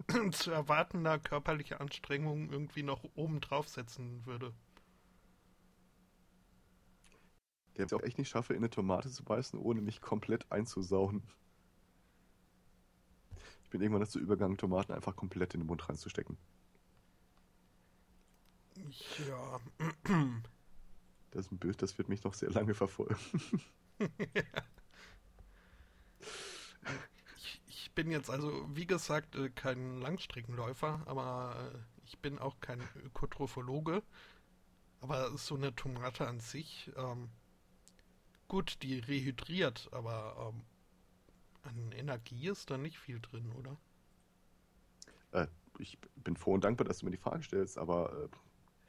äh, 0.09 0.31
zu 0.31 0.51
erwartender 0.51 1.19
körperlicher 1.19 1.81
Anstrengung 1.81 2.51
irgendwie 2.51 2.83
noch 2.83 3.05
oben 3.14 3.41
draufsetzen 3.41 4.25
würde. 4.27 4.53
Der 7.77 7.87
es 7.87 7.93
auch 7.93 8.03
echt 8.03 8.19
nicht 8.19 8.29
schaffe, 8.29 8.55
in 8.55 8.59
eine 8.59 8.71
Tomate 8.71 9.11
zu 9.11 9.23
beißen, 9.23 9.59
ohne 9.59 9.81
mich 9.81 10.01
komplett 10.01 10.51
einzusaugen. 10.51 11.23
Ich 13.68 13.70
bin 13.70 13.83
irgendwann 13.83 14.00
dazu 14.00 14.18
übergegangen, 14.18 14.57
Tomaten 14.57 14.92
einfach 14.92 15.14
komplett 15.14 15.52
in 15.52 15.61
den 15.61 15.66
Mund 15.66 15.87
reinzustecken. 15.87 16.38
Ja. 19.28 19.61
Das 21.31 21.44
ist 21.44 21.52
ein 21.52 21.59
Bild, 21.59 21.83
das 21.83 21.98
wird 21.98 22.09
mich 22.09 22.24
noch 22.24 22.33
sehr 22.33 22.48
lange 22.48 22.74
verfolgen. 22.74 23.18
ich, 27.37 27.61
ich, 27.68 27.92
bin 27.94 28.11
jetzt 28.11 28.31
also, 28.31 28.66
wie 28.74 28.87
gesagt, 28.87 29.37
äh, 29.37 29.50
kein 29.50 30.00
Langstreckenläufer, 30.00 31.02
aber 31.04 31.70
äh, 31.74 31.78
ich 32.07 32.18
bin 32.20 32.38
auch 32.38 32.59
kein 32.61 32.81
Ökotrophologe. 33.04 34.02
Aber 35.02 35.37
so 35.37 35.57
eine 35.57 35.76
Tomate 35.76 36.26
an 36.26 36.40
sich, 36.40 36.90
ähm, 36.96 37.28
gut, 38.48 38.83
die 38.83 38.98
rehydriert, 38.98 39.90
aber 39.92 40.54
ähm, 40.54 40.62
an 41.62 41.92
Energie 41.92 42.49
ist 42.49 42.71
da 42.71 42.79
nicht 42.79 42.99
viel 42.99 43.21
drin, 43.21 43.53
oder? 43.53 43.77
Äh, 45.33 45.47
ich 45.79 45.99
bin 46.16 46.37
froh 46.37 46.55
und 46.55 46.64
dankbar, 46.64 46.87
dass 46.87 46.99
du 46.99 47.07
mir 47.07 47.12
die 47.12 47.18
Frage 47.18 47.42
stellst, 47.42 47.79
aber 47.79 48.12
äh, 48.25 48.29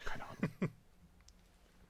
keine 0.05 0.25
Ahnung. 0.25 0.51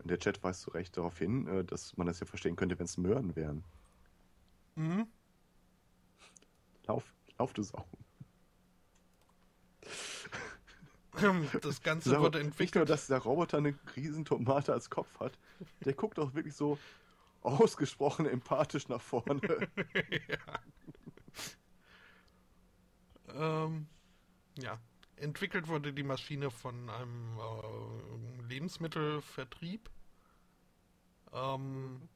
Der 0.06 0.18
Chat 0.18 0.42
weist 0.44 0.62
zu 0.62 0.72
Recht 0.72 0.96
darauf 0.98 1.18
hin, 1.18 1.48
äh, 1.48 1.64
dass 1.64 1.96
man 1.98 2.08
das 2.08 2.20
ja 2.20 2.26
verstehen 2.26 2.56
könnte, 2.56 2.80
wenn 2.80 2.86
es 2.86 2.98
Möhren 2.98 3.36
wären. 3.36 3.64
Mhm. 4.76 5.08
Lauf, 6.88 7.14
lauf 7.38 7.54
du 7.54 7.64
Sau. 7.64 7.86
Das 11.62 11.82
Ganze 11.82 12.20
wurde 12.20 12.40
entwickelt. 12.40 12.60
Nicht 12.60 12.76
nur, 12.76 12.86
dass 12.86 13.08
der 13.08 13.18
Roboter 13.18 13.58
eine 13.58 13.78
Riesentomate 13.96 14.72
als 14.72 14.90
Kopf 14.90 15.20
hat, 15.20 15.38
der 15.84 15.94
guckt 15.94 16.18
auch 16.18 16.34
wirklich 16.34 16.56
so 16.56 16.78
ausgesprochen 17.42 18.26
empathisch 18.26 18.88
nach 18.90 19.02
vorne. 19.02 19.42
ja. 23.36 23.66
Ähm, 23.66 23.88
ja. 24.58 24.80
Entwickelt 25.16 25.68
wurde 25.68 25.92
die 25.92 26.04
Maschine 26.04 26.50
von 26.50 26.90
einem 26.90 27.38
äh, 27.38 28.48
Lebensmittelvertrieb. 28.48 29.90
Ähm, 31.34 32.08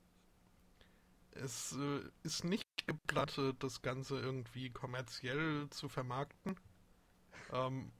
es 1.32 1.74
äh, 1.74 2.02
ist 2.24 2.46
nicht 2.46 2.88
geplant, 2.88 3.40
das 3.60 3.82
Ganze 3.82 4.20
irgendwie 4.20 4.70
kommerziell 4.70 5.70
zu 5.70 5.90
vermarkten. 5.90 6.58
Ähm, 7.52 7.92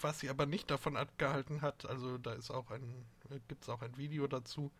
was 0.00 0.20
sie 0.20 0.28
aber 0.28 0.46
nicht 0.46 0.70
davon 0.70 0.96
abgehalten 0.96 1.62
hat, 1.62 1.86
also 1.86 2.18
da 2.18 2.32
ist 2.32 2.50
auch 2.50 2.70
ein, 2.70 3.06
gibt 3.46 3.62
es 3.62 3.68
auch 3.68 3.82
ein 3.82 3.96
Video 3.96 4.26
dazu, 4.26 4.72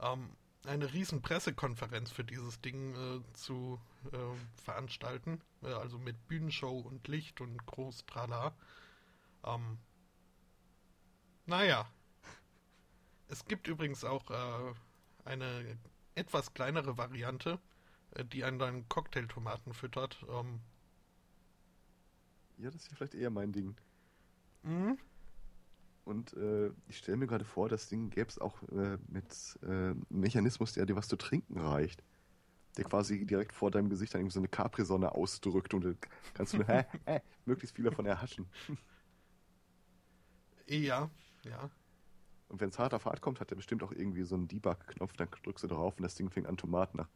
ähm, 0.00 0.30
eine 0.64 0.92
riesen 0.92 1.22
Pressekonferenz 1.22 2.10
für 2.10 2.24
dieses 2.24 2.60
Ding 2.60 2.94
äh, 2.94 3.32
zu 3.34 3.80
äh, 4.12 4.62
veranstalten, 4.62 5.40
äh, 5.62 5.68
also 5.68 5.98
mit 5.98 6.28
Bühnenshow 6.28 6.80
und 6.80 7.06
Licht 7.08 7.40
und 7.40 7.64
groß 7.66 8.04
Trala. 8.06 8.54
Ähm, 9.44 9.78
naja, 11.46 11.88
es 13.28 13.44
gibt 13.44 13.68
übrigens 13.68 14.04
auch 14.04 14.30
äh, 14.30 14.74
eine 15.24 15.78
etwas 16.14 16.52
kleinere 16.52 16.98
Variante, 16.98 17.58
äh, 18.12 18.24
die 18.24 18.44
einen 18.44 18.58
dann 18.58 18.88
Cocktailtomaten 18.88 19.72
füttert. 19.72 20.24
Ähm, 20.28 20.60
ja, 22.58 22.70
das 22.70 22.82
ist 22.82 22.90
ja 22.90 22.96
vielleicht 22.96 23.14
eher 23.14 23.30
mein 23.30 23.52
Ding. 23.52 23.76
Mhm. 24.62 24.98
Und 26.08 26.32
äh, 26.38 26.70
ich 26.88 26.96
stelle 26.96 27.18
mir 27.18 27.26
gerade 27.26 27.44
vor, 27.44 27.68
das 27.68 27.86
Ding 27.86 28.08
gäbe 28.08 28.30
es 28.30 28.38
auch 28.38 28.62
äh, 28.70 28.96
mit 29.08 29.58
äh, 29.62 29.92
Mechanismus, 30.08 30.72
der 30.72 30.86
dir 30.86 30.96
was 30.96 31.06
zu 31.06 31.16
trinken 31.16 31.58
reicht. 31.58 32.02
Der 32.78 32.84
quasi 32.84 33.26
direkt 33.26 33.52
vor 33.52 33.70
deinem 33.70 33.90
Gesicht 33.90 34.14
dann 34.14 34.22
irgendwie 34.22 34.32
so 34.32 34.40
eine 34.40 34.48
Capri-Sonne 34.48 35.12
ausdrückt 35.12 35.74
und 35.74 35.84
dann 35.84 35.98
kannst 36.32 36.54
du 36.54 36.62
hä, 36.66 36.86
hä, 37.04 37.20
möglichst 37.44 37.76
viel 37.76 37.84
davon 37.84 38.06
erhaschen. 38.06 38.46
Ja, 40.66 41.10
ja. 41.44 41.70
Und 42.48 42.62
wenn 42.62 42.70
es 42.70 42.78
hart 42.78 42.94
auf 42.94 43.04
hart 43.04 43.20
kommt, 43.20 43.38
hat 43.40 43.52
er 43.52 43.56
bestimmt 43.56 43.82
auch 43.82 43.92
irgendwie 43.92 44.22
so 44.22 44.34
einen 44.34 44.48
Debug-Knopf, 44.48 45.12
dann 45.12 45.28
drückst 45.42 45.64
du 45.64 45.68
drauf 45.68 45.98
und 45.98 46.04
das 46.04 46.14
Ding 46.14 46.30
fängt 46.30 46.46
an 46.46 46.56
Tomaten 46.56 46.96
nach. 46.96 47.08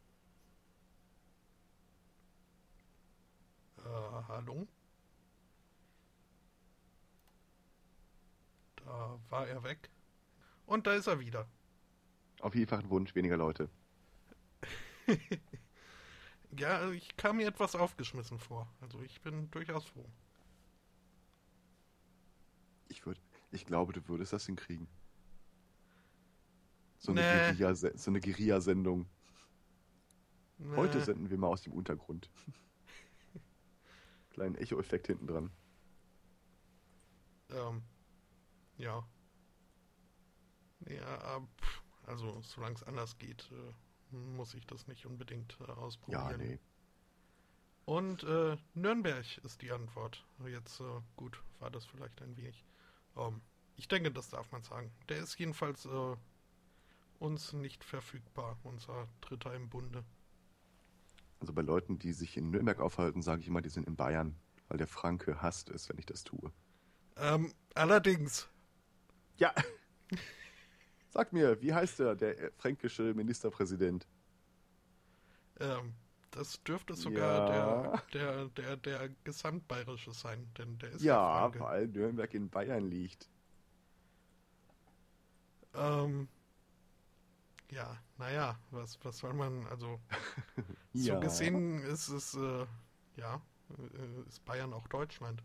Äh, 3.77 4.23
hallo? 4.27 4.67
Da 8.85 9.19
war 9.29 9.47
er 9.47 9.63
weg. 9.63 9.89
Und 10.65 10.87
da 10.87 10.93
ist 10.93 11.07
er 11.07 11.19
wieder. 11.19 11.47
Auf 12.39 12.55
jeden 12.55 12.67
Fall 12.67 12.79
ein 12.79 12.89
Wunsch, 12.89 13.15
weniger 13.15 13.37
Leute. 13.37 13.69
ja, 16.57 16.91
ich 16.91 17.15
kam 17.15 17.37
mir 17.37 17.47
etwas 17.47 17.75
aufgeschmissen 17.75 18.39
vor. 18.39 18.67
Also 18.81 19.01
ich 19.01 19.21
bin 19.21 19.49
durchaus 19.51 19.85
froh. 19.85 20.09
Ich 22.89 23.05
würde, 23.05 23.21
ich 23.51 23.65
glaube, 23.65 23.93
du 23.93 24.07
würdest 24.07 24.33
das 24.33 24.45
hinkriegen. 24.45 24.87
So 26.99 27.11
eine 27.11 27.53
nee. 27.53 27.73
So 27.73 28.11
eine 28.11 28.21
Guerilla-Sendung. 28.21 29.05
Nee. 30.57 30.77
Heute 30.77 31.01
senden 31.01 31.29
wir 31.29 31.37
mal 31.37 31.47
aus 31.47 31.61
dem 31.61 31.73
Untergrund. 31.73 32.29
Kleinen 34.31 34.55
Echo-Effekt 34.55 35.07
hinten 35.07 35.27
dran. 35.27 35.51
Ähm, 37.49 37.83
ja. 38.77 39.07
Ja, 40.87 41.41
also 42.05 42.41
solange 42.41 42.75
es 42.75 42.83
anders 42.83 43.17
geht, 43.17 43.49
äh, 43.51 44.15
muss 44.15 44.53
ich 44.53 44.65
das 44.67 44.87
nicht 44.87 45.05
unbedingt 45.05 45.57
äh, 45.61 45.71
ausprobieren. 45.71 46.31
Ja, 46.31 46.37
nee. 46.37 46.59
Und 47.85 48.23
äh, 48.23 48.57
Nürnberg 48.73 49.37
ist 49.43 49.61
die 49.61 49.71
Antwort. 49.71 50.25
Jetzt, 50.45 50.79
äh, 50.79 51.01
gut, 51.15 51.41
war 51.59 51.69
das 51.69 51.85
vielleicht 51.85 52.21
ein 52.21 52.35
wenig. 52.37 52.63
Ähm, 53.17 53.41
ich 53.75 53.87
denke, 53.87 54.11
das 54.11 54.29
darf 54.29 54.51
man 54.51 54.63
sagen. 54.63 54.91
Der 55.09 55.17
ist 55.17 55.37
jedenfalls 55.37 55.85
äh, 55.85 56.15
uns 57.19 57.53
nicht 57.53 57.83
verfügbar, 57.83 58.57
unser 58.63 59.07
Dritter 59.21 59.53
im 59.53 59.69
Bunde. 59.69 60.03
Also 61.39 61.53
bei 61.53 61.61
Leuten, 61.61 61.99
die 61.99 62.13
sich 62.13 62.37
in 62.37 62.51
Nürnberg 62.51 62.79
aufhalten, 62.79 63.21
sage 63.21 63.41
ich 63.41 63.47
immer, 63.47 63.61
die 63.61 63.69
sind 63.69 63.87
in 63.87 63.95
Bayern, 63.97 64.37
weil 64.69 64.77
der 64.77 64.87
Franke 64.87 65.41
hasst 65.41 65.69
es, 65.69 65.89
wenn 65.89 65.97
ich 65.97 66.05
das 66.05 66.23
tue. 66.23 66.51
Ähm, 67.17 67.53
allerdings, 67.75 68.49
ja. 69.37 69.53
Sag 71.09 71.31
mir, 71.31 71.61
wie 71.61 71.73
heißt 71.73 71.99
der, 71.99 72.15
der 72.15 72.51
fränkische 72.57 73.13
Ministerpräsident? 73.13 74.07
Ähm, 75.59 75.93
das 76.31 76.63
dürfte 76.63 76.95
sogar 76.95 77.53
ja. 77.53 78.01
der, 78.13 78.45
der, 78.47 78.47
der, 78.47 78.77
der 78.77 79.09
Gesamtbayerische 79.23 80.11
sein, 80.13 80.51
denn 80.57 80.79
der 80.79 80.91
ist 80.91 81.03
ja, 81.03 81.47
ja 81.47 81.59
weil 81.59 81.87
Nürnberg 81.87 82.33
in 82.33 82.49
Bayern 82.49 82.89
liegt. 82.89 83.29
Ähm, 85.75 86.27
ja, 87.69 87.97
naja, 88.17 88.57
was, 88.71 88.97
was 89.03 89.19
soll 89.19 89.33
man, 89.33 89.67
also 89.67 89.99
ja. 90.93 91.15
so 91.15 91.19
gesehen 91.19 91.83
ist 91.83 92.09
es, 92.09 92.33
äh, 92.33 92.65
ja, 93.15 93.41
äh, 93.69 94.27
ist 94.27 94.43
Bayern 94.45 94.73
auch 94.73 94.87
Deutschland. 94.87 95.43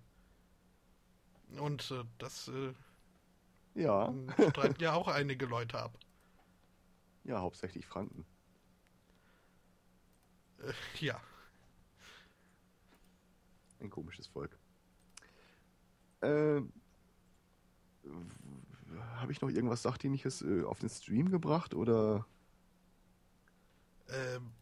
Und 1.58 1.90
äh, 1.90 2.04
das 2.18 2.48
äh, 2.48 2.72
ja. 3.78 4.14
Streiten 4.50 4.82
ja 4.82 4.92
auch 4.94 5.08
einige 5.08 5.46
Leute 5.46 5.78
ab. 5.78 5.98
Ja, 7.24 7.40
hauptsächlich 7.40 7.86
Franken. 7.86 8.24
Äh, 10.58 10.72
ja. 11.04 11.20
Ein 13.80 13.90
komisches 13.90 14.26
Volk. 14.26 14.58
Äh, 16.20 16.60
Habe 19.16 19.32
ich 19.32 19.40
noch 19.40 19.50
irgendwas 19.50 19.82
Sachdienliches 19.82 20.42
äh, 20.42 20.64
auf 20.64 20.80
den 20.80 20.88
Stream 20.88 21.30
gebracht 21.30 21.74
oder? 21.74 22.26
Ähm. 24.08 24.52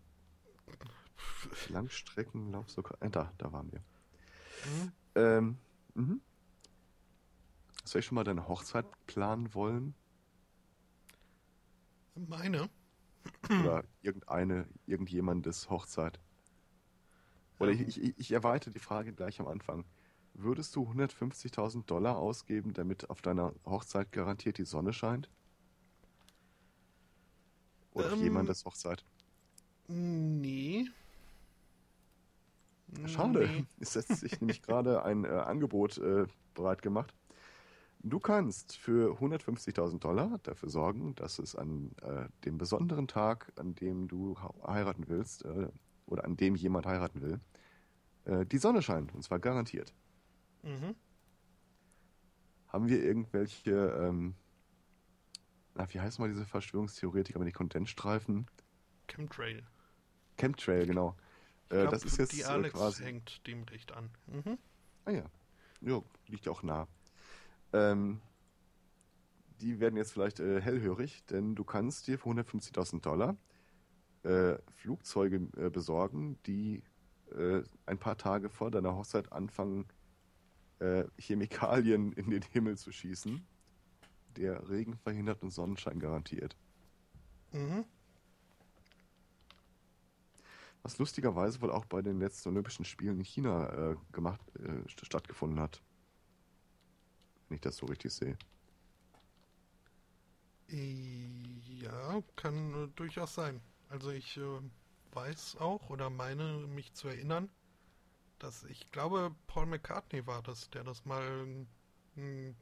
Langstreckenlauf 1.69 2.69
sogar. 2.71 3.01
Äh, 3.01 3.11
da, 3.11 3.33
da 3.39 3.53
waren 3.53 3.73
wir. 3.73 3.81
Mhm. 4.65 4.93
Ähm, 5.15 5.59
mhm. 5.95 6.21
Hast 7.87 7.95
du 7.95 8.03
schon 8.03 8.17
mal 8.17 8.25
deine 8.25 8.49
Hochzeit 8.49 8.85
planen 9.07 9.55
wollen? 9.55 9.95
Meine? 12.17 12.69
Oder 13.49 13.85
irgendeine, 14.03 14.67
irgendjemandes 14.87 15.71
Hochzeit? 15.71 16.19
Oder 17.61 17.71
ähm. 17.71 17.85
ich, 17.87 18.03
ich, 18.03 18.19
ich 18.19 18.33
erweitere 18.33 18.73
die 18.73 18.81
Frage 18.81 19.13
gleich 19.13 19.39
am 19.39 19.47
Anfang. 19.47 19.85
Würdest 20.35 20.75
du 20.75 20.83
150.000 20.83 21.85
Dollar 21.87 22.17
ausgeben, 22.17 22.73
damit 22.73 23.09
auf 23.09 23.23
deiner 23.23 23.55
Hochzeit 23.65 24.11
garantiert 24.11 24.59
die 24.59 24.65
Sonne 24.65 24.93
scheint? 24.93 25.31
Oder 27.93 28.11
ähm, 28.15 28.19
jemandes 28.21 28.65
Hochzeit? 28.65 29.05
Nee. 29.87 30.91
Schade. 33.07 33.47
Nee. 33.47 33.65
Es 33.79 33.93
setzt 33.93 34.17
sich 34.17 34.41
nämlich 34.41 34.61
gerade 34.61 35.05
ein 35.05 35.25
äh, 35.25 35.29
Angebot 35.29 35.99
äh, 35.99 36.27
bereit 36.53 36.83
gemacht. 36.83 37.15
Du 38.09 38.21
kannst 38.21 38.77
für 38.77 39.19
150.000 39.19 39.99
Dollar 39.99 40.39
dafür 40.45 40.69
sorgen, 40.69 41.17
dass 41.17 41.41
es 41.41 41.57
an 41.57 41.91
äh, 42.03 42.29
dem 42.45 42.57
besonderen 42.57 43.09
Tag, 43.09 43.53
an 43.57 43.75
dem 43.75 44.07
du 44.07 44.37
heiraten 44.65 45.09
willst, 45.09 45.45
äh, 45.45 45.69
oder 46.07 46.25
an 46.25 46.37
dem 46.37 46.55
jemand 46.55 46.87
heiraten 46.87 47.21
will, 47.21 47.41
äh, 48.27 48.47
die 48.47 48.59
Sonne 48.59 48.81
scheint. 48.81 49.13
Und 49.13 49.25
zwar 49.25 49.41
garantiert. 49.41 49.93
Mhm. 50.63 50.95
Haben 52.69 52.89
wir 52.89 53.03
irgendwelche, 53.03 53.73
ähm, 53.73 54.37
na, 55.75 55.93
wie 55.93 55.99
heißen 55.99 56.23
mal 56.23 56.29
diese 56.29 56.47
Verschwörungstheoretiker 56.47 57.41
mit 57.41 57.49
den 57.49 57.55
Kondensstreifen? 57.55 58.47
Chemtrail. 59.09 59.67
Chemtrail, 60.39 60.87
genau. 60.87 61.17
Ich 61.65 61.71
glaub, 61.71 61.91
das 61.91 62.05
ist 62.05 62.19
jetzt 62.19 62.35
die 62.35 62.43
äh, 62.43 62.45
Alex 62.45 62.73
quasi... 62.73 63.03
hängt 63.03 63.45
dem 63.49 63.65
recht 63.65 63.91
an. 63.91 64.11
Mhm. 64.29 64.59
Ah 65.07 65.11
ja. 65.11 65.25
Ja, 65.81 66.01
liegt 66.29 66.47
ja 66.47 66.53
auch 66.53 66.63
nah. 66.63 66.87
Ähm, 67.77 68.21
die 69.61 69.81
werden 69.81 69.97
jetzt 69.97 70.13
vielleicht 70.13 70.41
äh, 70.41 70.61
hellhörig, 70.61 71.25
denn 71.27 71.55
du 71.55 71.65
kannst 71.65 72.07
dir 72.07 72.19
für 72.19 72.31
150.000 72.31 73.01
Dollar 73.03 73.37
äh, 74.23 74.57
Flugzeuge 74.73 75.49
äh, 75.57 75.71
besorgen, 75.71 76.39
die 76.47 76.83
äh, 77.33 77.63
ein 77.85 77.99
paar 77.99 78.17
Tage 78.17 78.49
vor 78.49 78.71
deiner 78.71 78.97
Hochzeit 78.97 79.31
anfangen, 79.33 79.87
äh, 80.79 81.05
Chemikalien 81.19 82.13
in 82.17 82.31
den 82.31 82.43
Himmel 82.43 82.79
zu 82.79 82.93
schießen, 82.93 83.47
der 84.37 84.69
Regen 84.71 84.97
verhindert 84.97 85.43
und 85.43 85.51
Sonnenschein 85.51 85.99
garantiert. 85.99 86.57
Mhm. 87.53 87.85
Was 90.83 90.99
lustigerweise 90.99 91.61
wohl 91.61 91.73
auch 91.73 91.85
bei 91.85 92.01
den 92.01 92.21
letzten 92.21 92.51
Olympischen 92.51 92.85
Spielen 92.85 93.19
in 93.19 93.25
China 93.25 93.91
äh, 93.93 93.97
gemacht, 94.13 94.41
stattgefunden 94.87 95.59
hat. 95.59 95.83
Wenn 97.49 97.57
ich 97.57 97.61
das 97.63 97.77
so 97.77 97.87
richtig 97.87 98.13
sehe. 98.13 98.37
Ja, 100.69 102.23
kann 102.37 102.85
äh, 102.85 102.89
durchaus 102.97 103.35
sein. 103.35 103.61
Also 103.89 104.11
ich 104.11 104.37
äh, 104.37 104.61
weiß 105.13 105.57
auch 105.57 105.91
oder 105.91 106.11
meine 106.11 106.67
mich 106.69 106.93
zu 106.95 107.09
erinnern, 107.09 107.49
dass 108.41 108.65
ich 108.65 108.91
glaube, 108.93 109.35
Paul 109.49 109.67
McCartney 109.67 110.27
war 110.27 110.43
das, 110.43 110.71
der 110.71 110.85
das 110.85 111.05
mal 111.07 111.67
mh, 112.17 112.55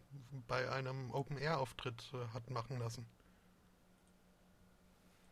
bei 0.48 0.70
einem 0.72 1.10
Open-Air-Auftritt 1.12 2.12
äh, 2.14 2.28
hat 2.34 2.50
machen 2.50 2.78
lassen. 2.78 3.06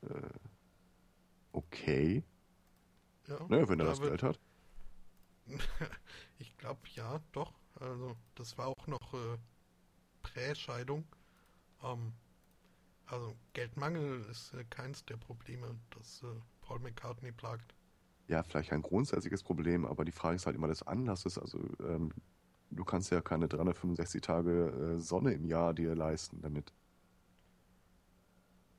Äh, 0.03 0.28
okay. 1.53 2.22
Ja, 3.26 3.38
Naja, 3.48 3.68
wenn 3.68 3.80
er 3.80 3.86
da 3.86 3.90
das 3.90 4.00
Geld 4.00 4.22
hat. 4.22 4.40
ich 6.38 6.57
glaube, 6.59 6.80
ja, 6.94 7.20
doch. 7.32 7.53
Also, 7.80 8.16
das 8.34 8.56
war 8.58 8.68
auch 8.68 8.86
noch 8.86 9.14
äh, 9.14 9.38
Prä-Scheidung. 10.22 11.04
Ähm, 11.82 12.12
also, 13.06 13.34
Geldmangel 13.52 14.24
ist 14.30 14.54
äh, 14.54 14.64
keins 14.64 15.04
der 15.04 15.16
Probleme, 15.16 15.76
das 15.90 16.22
äh, 16.22 16.26
Paul 16.60 16.78
McCartney 16.80 17.32
plagt. 17.32 17.74
Ja, 18.28 18.42
vielleicht 18.42 18.72
ein 18.72 18.82
grundsätzliches 18.82 19.42
Problem, 19.42 19.84
aber 19.84 20.04
die 20.04 20.12
Frage 20.12 20.36
ist 20.36 20.46
halt 20.46 20.56
immer 20.56 20.68
des 20.68 20.82
Anlasses. 20.82 21.38
Also, 21.38 21.58
ähm, 21.80 22.12
du 22.70 22.84
kannst 22.84 23.10
ja 23.10 23.20
keine 23.20 23.48
365 23.48 24.20
Tage 24.20 24.96
äh, 24.96 25.00
Sonne 25.00 25.32
im 25.32 25.44
Jahr 25.44 25.74
dir 25.74 25.94
leisten 25.94 26.40
damit. 26.40 26.72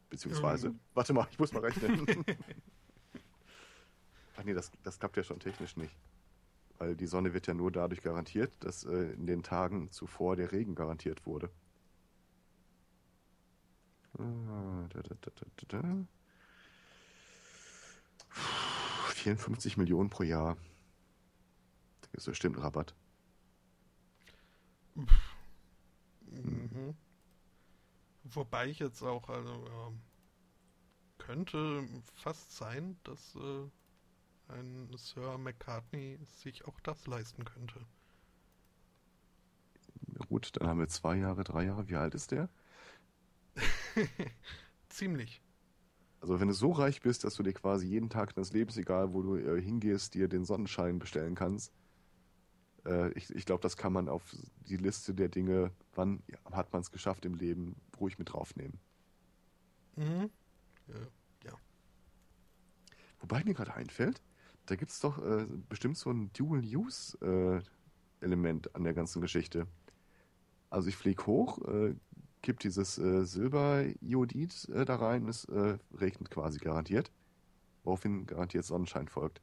Beziehungsweise, 0.10 0.68
Ähm. 0.68 0.80
warte 0.94 1.14
mal, 1.14 1.28
ich 1.32 1.40
muss 1.40 1.52
mal 1.54 1.60
rechnen. 1.60 2.06
Ach 4.38 4.44
nee, 4.46 4.54
das, 4.54 4.72
das 4.84 5.00
klappt 5.00 5.18
ja 5.18 5.24
schon 5.24 5.40
technisch 5.40 5.76
nicht. 5.76 5.96
Weil 6.84 6.98
die 6.98 7.08
Sonne 7.08 7.34
wird 7.34 7.48
ja 7.48 7.54
nur 7.54 7.72
dadurch 7.72 8.02
garantiert, 8.02 8.52
dass 8.60 8.84
äh, 8.84 9.14
in 9.14 9.26
den 9.26 9.42
Tagen 9.42 9.90
zuvor 9.92 10.36
der 10.36 10.52
Regen 10.52 10.76
garantiert 10.76 11.26
wurde. 11.26 11.50
Ah, 14.18 14.86
da, 14.90 15.02
da, 15.02 15.16
da, 15.22 15.32
da, 15.34 15.46
da, 15.56 15.82
da. 15.82 16.06
54 19.14 19.78
Millionen 19.78 20.10
pro 20.10 20.24
Jahr. 20.24 20.58
Da 22.02 22.08
gibt 22.08 22.18
es 22.18 22.26
bestimmt 22.26 22.58
einen 22.58 22.66
Rabatt. 22.66 22.94
Mhm. 24.96 25.08
Wobei 28.26 28.68
ich 28.68 28.80
jetzt 28.80 29.02
auch, 29.04 29.30
also 29.30 29.54
ähm, 29.54 30.02
könnte 31.18 31.88
fast 32.14 32.58
sein, 32.58 32.98
dass 33.06 33.36
äh, 33.36 33.70
ein 34.48 34.90
Sir 34.96 35.38
McCartney 35.38 36.20
sich 36.24 36.66
auch 36.66 36.80
das 36.82 37.08
leisten 37.08 37.46
könnte. 37.46 37.86
Gut, 40.28 40.52
dann 40.56 40.68
haben 40.68 40.80
wir 40.80 40.88
zwei 40.88 41.18
Jahre, 41.18 41.44
drei 41.44 41.66
Jahre. 41.66 41.90
Wie 41.90 41.96
alt 41.96 42.14
ist 42.16 42.32
der? 42.32 42.50
Ziemlich. 44.90 45.42
Also 46.22 46.40
wenn 46.40 46.48
du 46.48 46.54
so 46.54 46.72
reich 46.72 47.02
bist, 47.02 47.24
dass 47.24 47.36
du 47.36 47.44
dir 47.44 47.54
quasi 47.54 47.88
jeden 47.88 48.10
Tag 48.10 48.34
deines 48.34 48.54
Lebens, 48.54 48.78
egal 48.78 49.14
wo 49.14 49.22
du 49.22 49.36
äh, 49.36 49.62
hingehst, 49.62 50.14
dir 50.14 50.28
den 50.28 50.46
Sonnenschein 50.46 51.00
bestellen 51.00 51.36
kannst. 51.36 51.74
Äh, 52.86 53.12
ich 53.12 53.34
ich 53.36 53.46
glaube, 53.46 53.62
das 53.62 53.76
kann 53.76 53.94
man 53.94 54.08
auf 54.08 54.36
die 54.68 54.78
Liste 54.78 55.14
der 55.14 55.30
Dinge, 55.30 55.72
wann 55.96 56.24
hat 56.52 56.72
man 56.72 56.82
es 56.82 56.92
geschafft 56.92 57.26
im 57.26 57.34
Leben, 57.36 57.76
ruhig 58.00 58.18
mit 58.20 58.32
draufnehmen. 58.32 58.80
Mhm. 59.96 60.30
Ja. 61.44 61.54
Wobei 63.20 63.44
mir 63.44 63.54
gerade 63.54 63.74
einfällt, 63.74 64.22
da 64.66 64.76
gibt 64.76 64.92
es 64.92 65.00
doch 65.00 65.24
äh, 65.24 65.46
bestimmt 65.70 65.98
so 65.98 66.10
ein 66.10 66.32
Dual-Use-Element 66.34 68.76
an 68.76 68.84
der 68.84 68.94
ganzen 68.94 69.22
Geschichte. 69.22 69.68
Also 70.70 70.90
ich 70.90 70.96
fliege 70.96 71.26
hoch, 71.26 71.60
äh, 71.68 71.96
kipp 72.42 72.60
dieses 72.60 72.98
äh, 72.98 73.26
Silber-Iodid 73.26 74.70
äh, 74.70 74.86
da 74.86 74.96
rein, 74.96 75.28
es 75.28 75.46
äh, 75.46 75.78
regnet 76.00 76.32
quasi 76.32 76.60
garantiert, 76.60 77.12
woraufhin 77.84 78.26
garantiert 78.26 78.66
Sonnenschein 78.66 79.08
folgt. 79.08 79.42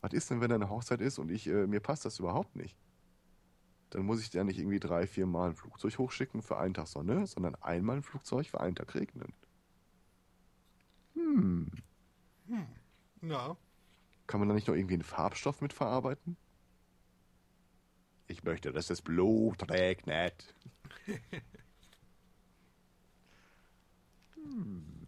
Was 0.00 0.12
ist 0.12 0.30
denn, 0.30 0.40
wenn 0.40 0.50
da 0.50 0.54
eine 0.54 0.70
Hochzeit 0.70 1.00
ist 1.00 1.18
und 1.18 1.30
ich 1.30 1.46
äh, 1.48 1.66
mir 1.66 1.80
passt 1.80 2.04
das 2.04 2.18
überhaupt 2.18 2.56
nicht? 2.56 2.76
Dann 3.90 4.04
muss 4.04 4.20
ich 4.20 4.32
ja 4.32 4.44
nicht 4.44 4.58
irgendwie 4.58 4.80
drei, 4.80 5.06
vier 5.06 5.26
Mal 5.26 5.50
ein 5.50 5.56
Flugzeug 5.56 5.98
hochschicken 5.98 6.42
für 6.42 6.58
einen 6.58 6.74
Tag 6.74 6.88
Sonne, 6.88 7.26
sondern 7.26 7.54
einmal 7.56 7.96
ein 7.96 8.02
Flugzeug 8.02 8.48
für 8.48 8.60
einen 8.60 8.74
Tag 8.74 8.94
regnen. 8.94 9.32
Hm. 11.14 11.70
Ja. 13.22 13.56
Kann 14.26 14.40
man 14.40 14.48
da 14.48 14.54
nicht 14.54 14.66
noch 14.68 14.74
irgendwie 14.74 14.94
einen 14.94 15.02
Farbstoff 15.02 15.60
mit 15.60 15.72
verarbeiten? 15.72 16.36
Ich 18.28 18.42
möchte, 18.44 18.72
dass 18.72 18.88
das 18.88 19.02
Blut 19.02 19.68
regnet. 19.70 20.54
hm. 24.34 25.06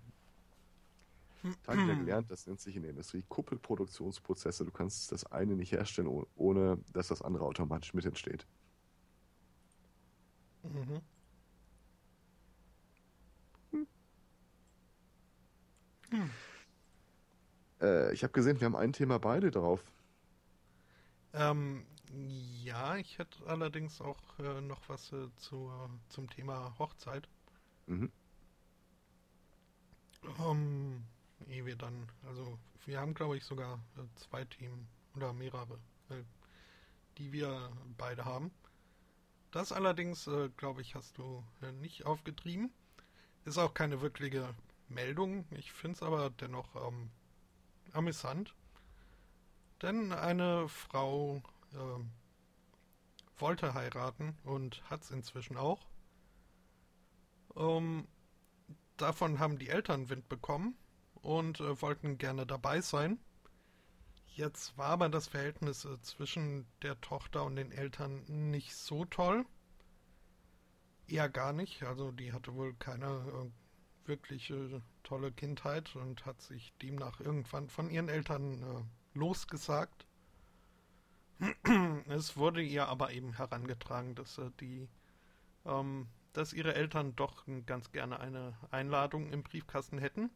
Ich 1.62 1.68
habe 1.68 1.80
ja 1.80 1.94
gelernt, 1.98 2.30
das 2.30 2.46
nennt 2.46 2.60
sich 2.60 2.76
in 2.76 2.82
der 2.82 2.90
Industrie 2.92 3.22
Kuppelproduktionsprozesse. 3.28 4.64
Du 4.64 4.70
kannst 4.70 5.12
das 5.12 5.24
eine 5.26 5.56
nicht 5.56 5.72
herstellen, 5.72 6.08
oh- 6.08 6.26
ohne 6.36 6.78
dass 6.92 7.08
das 7.08 7.22
andere 7.22 7.44
automatisch 7.44 7.94
mit 7.94 8.04
entsteht. 8.06 8.46
Mhm. 10.64 11.00
Äh, 17.80 18.12
ich 18.12 18.22
habe 18.22 18.32
gesehen, 18.32 18.60
wir 18.60 18.66
haben 18.66 18.76
ein 18.76 18.92
Thema 18.92 19.18
beide 19.18 19.50
drauf. 19.50 19.84
Ähm, 21.32 21.86
ja, 22.62 22.96
ich 22.96 23.18
hätte 23.18 23.46
allerdings 23.46 24.00
auch 24.00 24.38
äh, 24.38 24.60
noch 24.60 24.88
was 24.88 25.12
äh, 25.12 25.28
zu, 25.36 25.70
zum 26.08 26.28
Thema 26.30 26.74
Hochzeit. 26.78 27.28
Mhm. 27.86 28.10
Ähm, 30.40 31.04
ehe 31.48 31.66
wir 31.66 31.76
dann, 31.76 32.10
also 32.26 32.58
wir 32.86 33.00
haben 33.00 33.14
glaube 33.14 33.36
ich 33.36 33.44
sogar 33.44 33.78
äh, 33.96 34.02
zwei 34.16 34.44
Themen 34.44 34.88
oder 35.14 35.32
mehrere, 35.32 35.78
äh, 36.10 36.22
die 37.18 37.32
wir 37.32 37.70
beide 37.96 38.24
haben. 38.24 38.50
Das 39.50 39.72
allerdings, 39.72 40.26
äh, 40.26 40.50
glaube 40.56 40.82
ich, 40.82 40.94
hast 40.94 41.18
du 41.18 41.42
nicht 41.80 42.04
aufgetrieben. 42.04 42.70
Ist 43.44 43.58
auch 43.58 43.72
keine 43.72 44.02
wirkliche 44.02 44.54
Meldung. 44.88 45.46
Ich 45.52 45.72
finde 45.72 45.96
es 45.96 46.02
aber 46.02 46.30
dennoch 46.30 46.74
ähm, 46.76 47.10
amüsant. 47.92 48.54
Denn 49.82 50.12
eine 50.12 50.68
Frau 50.68 51.42
ähm, 51.74 52.10
wollte 53.36 53.74
heiraten 53.74 54.36
und 54.44 54.82
hat 54.90 55.02
es 55.02 55.10
inzwischen 55.10 55.56
auch. 55.56 55.86
Ähm, 57.56 58.08
davon 58.96 59.38
haben 59.38 59.58
die 59.58 59.68
Eltern 59.68 60.08
Wind 60.08 60.28
bekommen 60.28 60.76
und 61.14 61.60
äh, 61.60 61.80
wollten 61.80 62.18
gerne 62.18 62.46
dabei 62.46 62.80
sein. 62.80 63.18
Jetzt 64.26 64.76
war 64.78 64.90
aber 64.90 65.08
das 65.08 65.28
Verhältnis 65.28 65.84
äh, 65.84 66.00
zwischen 66.02 66.66
der 66.82 67.00
Tochter 67.00 67.44
und 67.44 67.56
den 67.56 67.72
Eltern 67.72 68.24
nicht 68.50 68.74
so 68.74 69.04
toll. 69.04 69.44
Eher 71.06 71.28
gar 71.28 71.52
nicht. 71.52 71.82
Also 71.82 72.12
die 72.12 72.32
hatte 72.32 72.54
wohl 72.54 72.74
keine 72.74 73.06
äh, 73.06 74.08
wirklich 74.08 74.50
äh, 74.50 74.80
tolle 75.08 75.32
Kindheit 75.32 75.96
und 75.96 76.26
hat 76.26 76.42
sich 76.42 76.74
demnach 76.82 77.20
irgendwann 77.20 77.68
von 77.68 77.88
ihren 77.88 78.08
Eltern 78.08 78.62
äh, 78.62 79.18
losgesagt. 79.18 80.06
es 82.08 82.36
wurde 82.36 82.60
ihr 82.60 82.88
aber 82.88 83.12
eben 83.12 83.32
herangetragen, 83.32 84.14
dass 84.14 84.36
äh, 84.36 84.50
die 84.60 84.88
ähm, 85.64 86.08
dass 86.34 86.52
ihre 86.52 86.74
Eltern 86.74 87.16
doch 87.16 87.44
ganz 87.66 87.90
gerne 87.90 88.20
eine 88.20 88.56
Einladung 88.70 89.30
im 89.30 89.42
Briefkasten 89.42 89.98
hätten. 89.98 90.30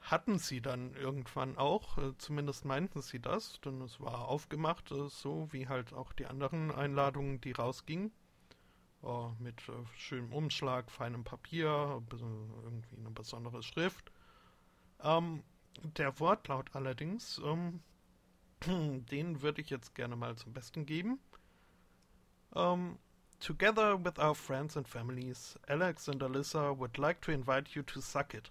Hatten 0.00 0.38
sie 0.38 0.60
dann 0.60 0.94
irgendwann 0.94 1.56
auch, 1.56 1.98
äh, 1.98 2.16
zumindest 2.18 2.64
meinten 2.64 3.00
sie 3.00 3.20
das, 3.20 3.60
denn 3.60 3.80
es 3.80 4.00
war 4.00 4.28
aufgemacht, 4.28 4.90
äh, 4.90 5.08
so 5.08 5.52
wie 5.52 5.68
halt 5.68 5.92
auch 5.92 6.12
die 6.12 6.26
anderen 6.26 6.70
Einladungen, 6.70 7.40
die 7.40 7.52
rausgingen. 7.52 8.12
Äh, 9.02 9.42
mit 9.42 9.66
äh, 9.68 9.72
schönem 9.96 10.32
Umschlag, 10.32 10.90
feinem 10.90 11.24
Papier, 11.24 12.02
irgendwie 12.10 12.96
eine 12.96 13.10
besondere 13.10 13.62
Schrift. 13.62 14.12
Ähm, 15.02 15.42
der 15.96 16.18
Wortlaut 16.20 16.74
allerdings, 16.74 17.40
ähm, 17.44 17.80
den 18.66 19.40
würde 19.40 19.62
ich 19.62 19.70
jetzt 19.70 19.94
gerne 19.94 20.16
mal 20.16 20.36
zum 20.36 20.52
Besten 20.52 20.84
geben. 20.84 21.18
Ähm, 22.54 22.98
Together 23.40 23.96
with 23.96 24.18
our 24.18 24.34
friends 24.34 24.76
and 24.76 24.86
families, 24.86 25.56
Alex 25.66 26.10
and 26.10 26.20
Alyssa 26.22 26.76
would 26.76 26.98
like 26.98 27.22
to 27.22 27.32
invite 27.32 27.74
you 27.74 27.82
to 27.82 28.02
suck 28.02 28.34
it 28.34 28.50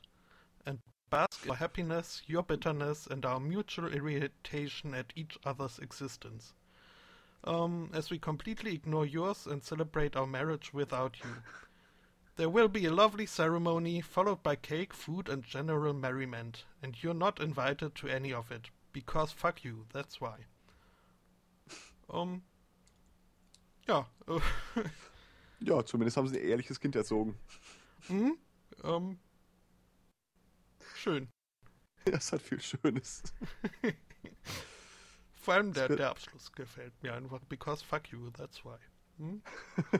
and 0.66 0.80
bask 1.12 1.46
in 1.46 1.52
our 1.52 1.58
happiness, 1.58 2.24
your 2.26 2.42
bitterness, 2.42 3.06
and 3.06 3.24
our 3.24 3.40
mutual 3.40 3.88
irritation 3.94 4.96
at 4.96 5.14
each 5.16 5.38
other's 5.46 5.78
existence. 5.78 6.56
Um, 7.44 7.90
as 7.94 8.10
we 8.10 8.20
completely 8.20 8.74
ignore 8.74 9.06
yours 9.06 9.48
and 9.48 9.64
celebrate 9.64 10.16
our 10.16 10.28
marriage 10.28 10.74
without 10.74 11.18
you. 11.24 11.30
There 12.36 12.50
will 12.50 12.68
be 12.68 12.86
a 12.86 12.92
lovely 12.92 13.26
ceremony, 13.26 14.02
followed 14.02 14.44
by 14.44 14.56
cake, 14.56 14.94
food, 14.94 15.30
and 15.30 15.44
general 15.44 15.94
merriment. 15.94 16.66
And 16.82 17.02
you're 17.02 17.14
not 17.14 17.40
invited 17.42 17.96
to 17.96 18.08
any 18.08 18.34
of 18.34 18.52
it. 18.52 18.70
Because 18.94 19.32
fuck 19.32 19.64
you, 19.64 19.86
that's 19.94 20.20
why. 20.22 20.46
Um. 22.10 22.44
Ja. 23.88 24.06
Ja, 25.62 25.84
zumindest 25.84 26.16
haben 26.16 26.30
sie 26.30 26.40
ein 26.40 26.46
ehrliches 26.48 26.80
Kind 26.80 26.96
erzogen. 26.96 27.36
hm, 28.08 28.38
ähm. 28.84 29.20
Schön. 30.96 31.28
Das 32.06 32.32
hat 32.32 32.42
viel 32.42 32.62
Schönes. 32.62 33.24
Vor 35.50 35.56
allem 35.56 35.74
der, 35.74 35.90
der 35.90 36.12
Abschluss 36.12 36.52
gefällt 36.52 37.02
mir 37.02 37.16
einfach. 37.16 37.40
Because 37.46 37.84
fuck 37.84 38.12
you, 38.12 38.30
that's 38.30 38.64
why. 38.64 38.78
Hm? 39.18 39.42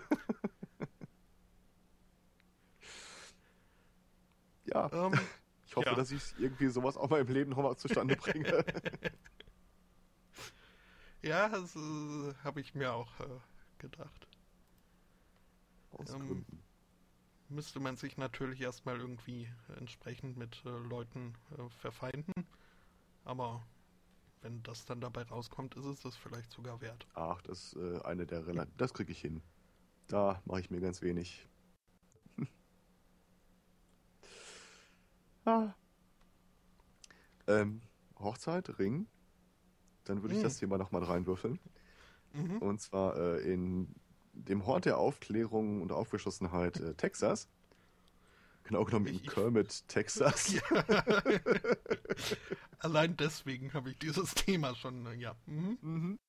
Ja, 4.66 4.90
Ähm, 4.92 5.20
ich 5.66 5.76
hoffe, 5.76 5.90
ja. 5.90 5.96
dass 5.96 6.12
ich 6.12 6.22
irgendwie 6.38 6.68
sowas 6.68 6.98
auch 6.98 7.10
mal 7.10 7.22
im 7.22 7.28
Leben 7.28 7.50
nochmal 7.50 7.76
zustande 7.78 8.16
bringe. 8.16 8.64
ja, 11.22 11.50
das 11.50 11.76
äh, 11.76 12.34
habe 12.44 12.62
ich 12.62 12.76
mir 12.76 12.94
auch 12.94 13.20
äh, 13.20 13.40
gedacht. 13.78 14.28
Aus 15.92 16.14
Ähm, 16.14 16.20
Gründen. 16.20 16.64
Müsste 17.50 17.80
man 17.80 17.98
sich 17.98 18.18
natürlich 18.18 18.62
erstmal 18.62 19.00
irgendwie 19.00 19.50
entsprechend 19.78 20.38
mit 20.38 20.64
äh, 20.66 20.70
Leuten 20.70 21.34
äh, 21.58 21.68
verfeinden. 21.70 22.34
Aber 23.26 23.66
wenn 24.42 24.64
das 24.64 24.86
dann 24.86 25.02
dabei 25.02 25.24
rauskommt, 25.24 25.76
ist 25.76 25.86
es 25.86 26.02
das 26.02 26.16
vielleicht 26.16 26.52
sogar 26.52 26.82
wert. 26.82 27.08
Ach, 27.14 27.42
das 27.42 27.74
ist 27.74 27.76
äh, 27.76 28.02
eine 28.04 28.26
der 28.26 28.48
Rela 28.48 28.66
Das 28.78 28.94
kriege 28.94 29.12
ich 29.12 29.20
hin. 29.20 29.42
Da 30.08 30.42
mache 30.46 30.62
ich 30.62 30.72
mir 30.72 30.80
ganz 30.80 31.02
wenig. 31.02 31.48
ah. 35.46 35.74
ähm, 37.48 37.82
Hochzeit, 38.18 38.80
Ring. 38.80 39.08
Dann 40.06 40.22
würde 40.22 40.34
ich 40.34 40.40
Hm. 40.40 40.44
das 40.44 40.58
Thema 40.58 40.78
nochmal 40.78 41.04
reinwürfeln. 41.04 41.60
Mhm. 42.34 42.58
Und 42.58 42.82
zwar 42.82 43.18
äh, 43.18 43.54
in 43.54 43.94
dem 44.34 44.66
Hort 44.66 44.86
der 44.86 44.98
Aufklärung 44.98 45.82
und 45.82 45.92
Aufgeschlossenheit 45.92 46.80
äh, 46.80 46.94
Texas. 46.96 47.48
Genau 48.70 48.86
genommen 48.86 49.08
in 49.08 49.22
Kermit, 49.24 49.88
Texas. 49.88 50.54
Ja. 50.72 50.84
Allein 52.78 53.18
deswegen 53.18 53.74
habe 53.74 53.90
ich 53.90 53.98
dieses 53.98 54.36
Thema 54.36 54.76
schon, 54.76 55.20
ja. 55.20 55.36
Mhm. 55.48 55.78
Mhm. 55.82 56.20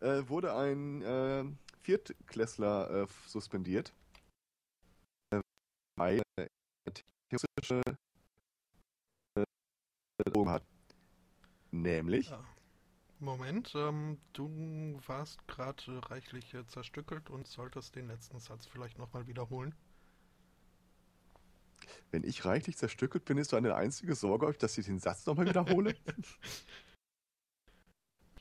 Äh, 0.00 0.28
wurde 0.28 0.56
ein 0.56 1.02
äh, 1.02 1.44
Viertklässler 1.82 3.04
äh, 3.04 3.06
suspendiert. 3.28 3.94
Äh, 5.30 5.40
weil 5.96 6.20
er 6.36 6.48
terroristische 7.30 7.80
äh, 9.38 9.44
Drogen 10.32 10.50
hat. 10.50 10.64
Nämlich, 11.70 12.30
Ja. 12.30 12.44
Moment, 13.20 13.72
ähm, 13.76 14.18
du 14.32 15.00
warst 15.06 15.46
gerade 15.46 16.10
reichlich 16.10 16.52
äh, 16.54 16.66
zerstückelt 16.66 17.30
und 17.30 17.46
solltest 17.46 17.94
den 17.94 18.08
letzten 18.08 18.40
Satz 18.40 18.66
vielleicht 18.66 18.98
nochmal 18.98 19.28
wiederholen. 19.28 19.76
Wenn 22.10 22.24
ich 22.24 22.44
reichlich 22.44 22.76
zerstückelt 22.76 23.24
bin, 23.24 23.38
ist 23.38 23.50
so 23.50 23.56
eine 23.56 23.74
einzige 23.74 24.14
Sorge, 24.14 24.52
dass 24.58 24.78
ich 24.78 24.86
den 24.86 24.98
Satz 24.98 25.26
nochmal 25.26 25.46
wiederhole. 25.46 25.94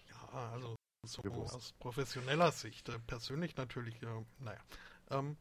Ja, 0.08 0.52
also 0.52 0.76
so 1.06 1.22
aus 1.22 1.74
professioneller 1.74 2.52
Sicht. 2.52 2.90
Äh, 2.90 2.98
persönlich 3.06 3.56
natürlich, 3.58 4.02
äh, 4.02 4.08
naja. 4.40 4.60
Ähm, 5.12 5.38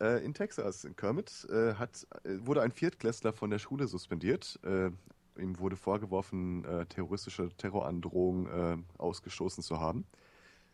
Äh, 0.00 0.24
in 0.24 0.34
Texas, 0.34 0.84
in 0.84 0.96
Kermit, 0.96 1.46
äh, 1.50 1.74
hat, 1.74 2.06
äh, 2.24 2.38
wurde 2.40 2.62
ein 2.62 2.72
Viertklässler 2.72 3.32
von 3.32 3.50
der 3.50 3.58
Schule 3.58 3.86
suspendiert. 3.86 4.58
Äh, 4.64 4.90
ihm 5.38 5.58
wurde 5.58 5.76
vorgeworfen, 5.76 6.64
äh, 6.64 6.86
terroristische 6.86 7.50
Terrorandrohungen 7.56 8.46
äh, 8.46 8.98
ausgestoßen 8.98 9.62
zu 9.62 9.78
haben. 9.78 10.06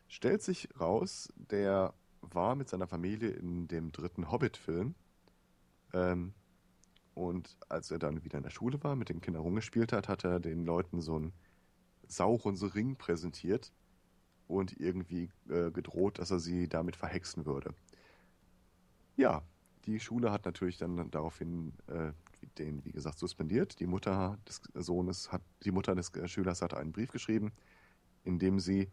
Stellt 0.09 0.43
sich 0.43 0.69
raus, 0.79 1.33
der 1.37 1.93
war 2.21 2.55
mit 2.55 2.69
seiner 2.69 2.87
Familie 2.87 3.31
in 3.31 3.69
dem 3.69 3.93
dritten 3.93 4.31
Hobbit-Film. 4.31 4.95
Ähm, 5.97 6.35
und 7.15 7.57
als 7.71 7.91
er 7.91 7.99
dann 7.99 8.23
wieder 8.23 8.37
in 8.37 8.45
der 8.45 8.51
Schule 8.51 8.83
war, 8.85 8.95
mit 8.95 9.09
den 9.09 9.23
Kindern 9.23 9.43
rumgespielt 9.43 9.93
hat, 9.93 10.09
hat 10.09 10.25
er 10.25 10.39
den 10.39 10.67
Leuten 10.67 11.01
so 11.01 11.17
einen 11.17 11.33
Saurons 12.07 12.75
Ring 12.75 12.97
präsentiert 12.97 13.73
und 14.47 14.79
irgendwie 14.79 15.31
äh, 15.49 15.71
gedroht, 15.71 16.19
dass 16.19 16.31
er 16.31 16.39
sie 16.39 16.69
damit 16.69 16.95
verhexen 16.95 17.47
würde. 17.47 17.75
Ja, 19.17 19.43
die 19.87 19.99
Schule 19.99 20.31
hat 20.31 20.45
natürlich 20.45 20.77
dann 20.77 21.11
daraufhin 21.11 21.73
äh, 21.87 22.13
den, 22.59 22.85
wie 22.85 22.93
gesagt, 22.93 23.19
suspendiert. 23.19 23.81
Die 23.81 23.87
Mutter 23.87 24.39
des 24.47 24.61
Sohnes 24.75 25.33
hat, 25.33 25.43
die 25.65 25.71
Mutter 25.71 25.95
des 25.95 26.13
Schülers 26.27 26.61
hat 26.61 26.75
einen 26.75 26.93
Brief 26.93 27.11
geschrieben, 27.11 27.51
in 28.25 28.39
dem 28.39 28.61
sie 28.61 28.91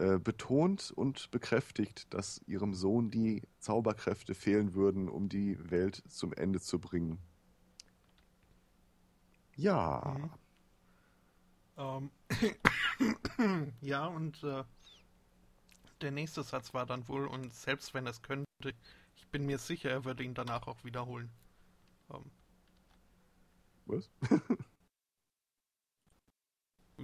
äh, 0.00 0.18
betont 0.18 0.90
und 0.90 1.30
bekräftigt, 1.30 2.12
dass 2.12 2.42
ihrem 2.46 2.74
Sohn 2.74 3.10
die 3.10 3.42
Zauberkräfte 3.58 4.34
fehlen 4.34 4.74
würden, 4.74 5.08
um 5.08 5.28
die 5.28 5.58
Welt 5.70 6.02
zum 6.08 6.32
Ende 6.32 6.60
zu 6.60 6.78
bringen. 6.78 7.18
Ja, 9.56 10.30
ähm, 11.80 12.10
ja, 13.80 14.06
und 14.06 14.42
äh, 14.44 14.64
der 16.02 16.10
nächste 16.10 16.42
Satz 16.42 16.74
war 16.74 16.84
dann 16.84 17.08
wohl, 17.08 17.26
und 17.26 17.54
selbst 17.54 17.94
wenn 17.94 18.06
es 18.06 18.20
könnte, 18.20 18.46
ich 19.16 19.26
bin 19.28 19.46
mir 19.46 19.56
sicher, 19.58 19.90
er 19.90 20.04
würde 20.04 20.22
ihn 20.22 20.34
danach 20.34 20.66
auch 20.66 20.84
wiederholen. 20.84 21.30
Ähm, 22.12 22.30
was? 23.86 24.10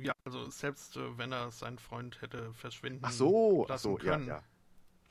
ja, 0.03 0.14
also 0.24 0.49
selbst 0.51 0.97
äh, 0.97 1.18
wenn 1.18 1.32
er 1.32 1.51
seinen 1.51 1.78
Freund 1.78 2.20
hätte 2.22 2.53
verschwinden 2.55 3.05
Ach 3.05 3.12
so, 3.12 3.64
ach 3.64 3.68
lassen 3.70 3.82
so, 3.82 3.99
ja, 3.99 4.12
können. 4.12 4.26
ja. 4.28 4.42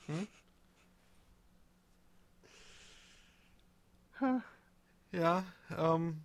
Hm? 0.08 0.28
Ha. 4.22 4.44
Ja, 5.12 5.46
ähm, 5.78 6.22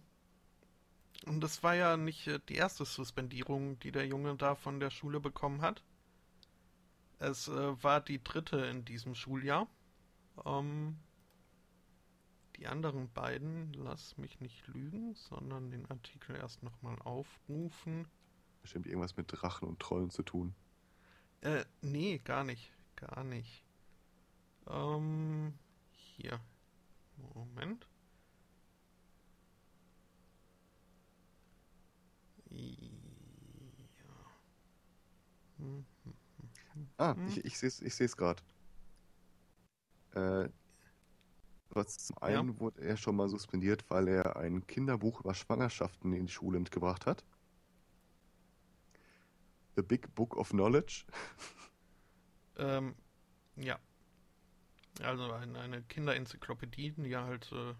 und 1.26 1.40
das 1.40 1.62
war 1.62 1.74
ja 1.74 1.96
nicht 1.96 2.26
äh, 2.26 2.40
die 2.48 2.54
erste 2.54 2.84
Suspendierung, 2.84 3.78
die 3.80 3.92
der 3.92 4.06
Junge 4.06 4.36
da 4.36 4.54
von 4.54 4.80
der 4.80 4.90
Schule 4.90 5.20
bekommen 5.20 5.60
hat. 5.62 5.82
Es 7.18 7.48
äh, 7.48 7.82
war 7.82 8.00
die 8.00 8.22
dritte 8.22 8.56
in 8.66 8.84
diesem 8.84 9.14
Schuljahr. 9.14 9.68
Ähm, 10.44 10.98
die 12.56 12.66
anderen 12.66 13.10
beiden, 13.12 13.72
lass 13.74 14.16
mich 14.18 14.40
nicht 14.40 14.66
lügen, 14.66 15.14
sondern 15.14 15.70
den 15.70 15.90
Artikel 15.90 16.36
erst 16.36 16.62
nochmal 16.62 16.98
aufrufen. 17.00 18.06
Bestimmt 18.62 18.86
irgendwas 18.86 19.16
mit 19.18 19.26
Drachen 19.30 19.68
und 19.68 19.80
Trollen 19.80 20.10
zu 20.10 20.22
tun. 20.22 20.54
Äh, 21.42 21.64
nee, 21.82 22.18
gar 22.24 22.44
nicht. 22.44 22.70
Gar 22.96 23.24
nicht. 23.24 23.62
Ähm, 24.66 25.52
hier. 25.92 26.40
Moment. 27.34 27.86
Ja. 32.50 34.30
Hm, 35.58 35.84
Ah, 36.98 37.16
Hm. 37.16 37.26
ich, 37.26 37.44
ich 37.44 37.58
sehe 37.58 37.68
es 37.68 37.80
ich 37.82 37.94
seh's 37.94 38.16
gerade. 38.16 38.42
Äh, 40.14 40.48
was 41.70 41.98
zum 41.98 42.18
einen 42.18 42.60
wurde 42.60 42.80
er 42.82 42.96
schon 42.96 43.16
mal 43.16 43.28
suspendiert, 43.28 43.84
weil 43.90 44.06
er 44.08 44.36
ein 44.36 44.66
Kinderbuch 44.68 45.20
über 45.20 45.34
Schwangerschaften 45.34 46.12
in 46.12 46.26
die 46.26 46.32
Schule 46.32 46.60
mitgebracht 46.60 47.06
hat. 47.06 47.24
The 49.76 49.82
Big 49.82 50.14
Book 50.14 50.36
of 50.36 50.50
Knowledge. 50.50 51.04
Ähm, 52.58 52.94
ja. 53.56 53.78
Also 55.02 55.32
ein, 55.32 55.56
eine 55.56 55.82
Kinderenzyklopädie, 55.82 56.92
die 56.92 57.12
er 57.12 57.24
halt 57.24 57.50
äh, 57.52 57.70
äh, 57.70 57.74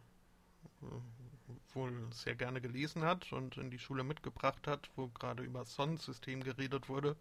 wohl 1.75 1.93
sehr 2.13 2.35
gerne 2.35 2.61
gelesen 2.61 3.03
hat 3.03 3.33
und 3.33 3.57
in 3.57 3.71
die 3.71 3.79
Schule 3.79 4.05
mitgebracht 4.05 4.67
hat, 4.67 4.91
wo 4.97 5.09
gerade 5.09 5.43
über 5.43 5.61
das 5.61 5.75
Sonnensystem 5.75 6.43
geredet 6.43 6.89
wurde, 6.89 7.17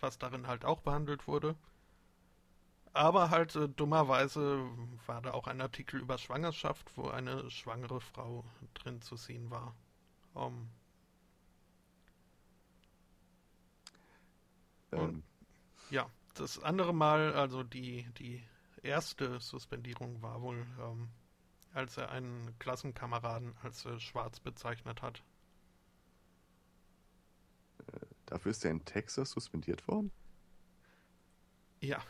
was 0.00 0.18
darin 0.18 0.46
halt 0.46 0.64
auch 0.64 0.80
behandelt 0.80 1.26
wurde. 1.26 1.56
Aber 2.92 3.30
halt 3.30 3.56
äh, 3.56 3.68
dummerweise 3.68 4.68
war 5.06 5.20
da 5.22 5.32
auch 5.32 5.48
ein 5.48 5.60
Artikel 5.60 6.00
über 6.00 6.18
Schwangerschaft, 6.18 6.96
wo 6.96 7.08
eine 7.08 7.50
schwangere 7.50 8.00
Frau 8.00 8.44
drin 8.74 9.02
zu 9.02 9.16
sehen 9.16 9.50
war. 9.50 9.74
Ähm, 10.36 10.68
Ähm, 14.94 15.22
Ja, 15.90 16.08
das 16.34 16.58
andere 16.58 16.94
Mal, 16.94 17.34
also 17.34 17.62
die, 17.62 18.06
die 18.18 18.42
erste 18.82 19.40
Suspendierung 19.40 20.22
war 20.22 20.42
wohl, 20.42 20.66
ähm, 20.80 21.08
als 21.72 21.96
er 21.96 22.10
einen 22.10 22.58
Klassenkameraden 22.58 23.54
als 23.62 23.84
äh, 23.84 23.98
schwarz 23.98 24.40
bezeichnet 24.40 25.02
hat. 25.02 25.22
dafür 28.26 28.50
ist 28.50 28.64
er 28.64 28.70
in 28.72 28.84
Texas 28.84 29.30
suspendiert 29.30 29.86
worden. 29.86 30.10
Ja. 31.80 32.02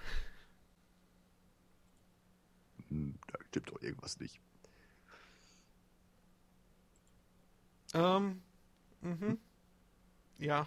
hm, 2.89 3.18
da 3.26 3.39
stimmt 3.49 3.70
doch 3.70 3.82
irgendwas 3.82 4.18
nicht. 4.20 4.41
Ähm, 7.93 8.43
mhm. 9.03 9.39
Ja. 10.39 10.66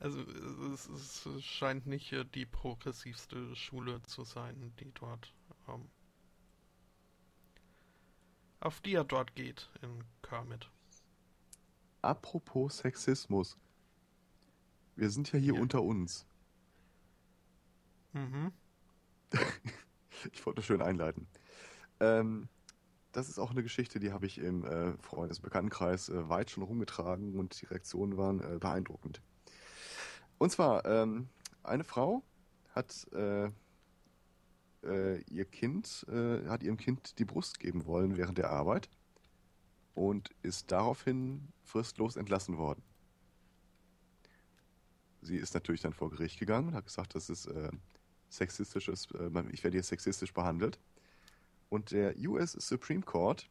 Also 0.00 0.20
es, 0.72 0.88
es, 0.88 1.44
scheint 1.44 1.86
nicht 1.86 2.12
äh, 2.12 2.24
die 2.24 2.46
progressivste 2.46 3.54
Schule 3.56 4.00
zu 4.02 4.24
sein, 4.24 4.72
die 4.78 4.92
dort 4.94 5.32
ähm, 5.68 5.88
auf 8.60 8.80
die 8.80 8.94
er 8.94 9.04
dort 9.04 9.34
geht 9.34 9.70
in 9.82 10.04
Kermit. 10.22 10.70
Apropos 12.02 12.78
Sexismus. 12.78 13.56
Wir 14.96 15.10
sind 15.10 15.32
ja 15.32 15.38
hier 15.38 15.54
ja. 15.54 15.60
unter 15.60 15.82
uns. 15.82 16.26
Mhm. 18.12 18.52
ich 20.32 20.44
wollte 20.44 20.62
schön 20.62 20.82
einleiten. 20.82 21.28
Ähm, 22.00 22.48
das 23.12 23.28
ist 23.28 23.38
auch 23.38 23.50
eine 23.50 23.62
Geschichte, 23.62 24.00
die 24.00 24.12
habe 24.12 24.26
ich 24.26 24.38
im 24.38 24.64
äh, 24.64 24.96
Freundesbekanntenkreis 24.98 26.08
äh, 26.08 26.28
weit 26.28 26.50
schon 26.50 26.62
rumgetragen 26.64 27.38
und 27.38 27.60
die 27.60 27.66
Reaktionen 27.66 28.16
waren 28.16 28.40
äh, 28.40 28.58
beeindruckend. 28.58 29.22
Und 30.38 30.50
zwar, 30.50 30.84
ähm, 30.84 31.28
eine 31.62 31.84
Frau 31.84 32.22
hat 32.74 33.06
äh, 33.12 33.50
äh, 34.84 35.20
ihr 35.22 35.44
Kind, 35.44 36.06
äh, 36.08 36.46
hat 36.48 36.62
ihrem 36.62 36.76
Kind 36.76 37.18
die 37.18 37.24
Brust 37.24 37.58
geben 37.58 37.86
wollen 37.86 38.16
während 38.16 38.38
der 38.38 38.50
Arbeit 38.50 38.88
und 39.94 40.30
ist 40.42 40.70
daraufhin 40.70 41.48
fristlos 41.64 42.16
entlassen 42.16 42.56
worden. 42.56 42.82
Sie 45.20 45.36
ist 45.36 45.54
natürlich 45.54 45.80
dann 45.80 45.92
vor 45.92 46.10
Gericht 46.10 46.38
gegangen 46.38 46.68
und 46.68 46.74
hat 46.74 46.86
gesagt, 46.86 47.14
das 47.16 47.28
ist 47.28 47.46
äh, 47.46 47.70
sexistisches, 48.28 49.08
äh, 49.12 49.30
ich 49.50 49.64
werde 49.64 49.76
hier 49.76 49.82
sexistisch 49.82 50.32
behandelt. 50.32 50.78
Und 51.68 51.90
der 51.90 52.14
US 52.28 52.52
Supreme 52.52 53.02
Court 53.02 53.50